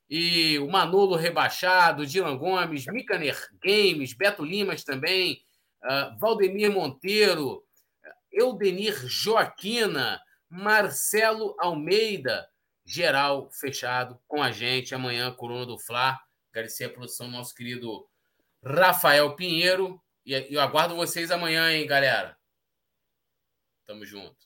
E 0.09 0.59
o 0.59 0.69
Manolo 0.69 1.15
rebaixado, 1.15 2.05
Dylan 2.05 2.37
Gomes, 2.37 2.85
Mikaner 2.87 3.37
Games, 3.63 4.13
Beto 4.13 4.43
Limas 4.43 4.83
também 4.83 5.41
uh, 5.85 6.17
Valdemir 6.19 6.71
Monteiro, 6.71 7.63
Eudenir 8.31 8.93
Joaquina, 9.07 10.19
Marcelo 10.49 11.55
Almeida, 11.59 12.45
geral 12.85 13.49
fechado 13.51 14.19
com 14.27 14.41
a 14.41 14.51
gente. 14.51 14.93
Amanhã, 14.93 15.33
Corona 15.33 15.65
do 15.65 15.79
Fla. 15.79 16.19
Agradecer 16.51 16.85
a 16.85 16.89
produção 16.89 17.27
do 17.27 17.33
nosso 17.33 17.53
querido 17.55 18.07
Rafael 18.63 19.35
Pinheiro. 19.35 20.01
E 20.25 20.33
eu 20.53 20.61
aguardo 20.61 20.95
vocês 20.95 21.31
amanhã, 21.31 21.71
hein, 21.71 21.85
galera. 21.85 22.37
Tamo 23.85 24.05
junto. 24.05 24.45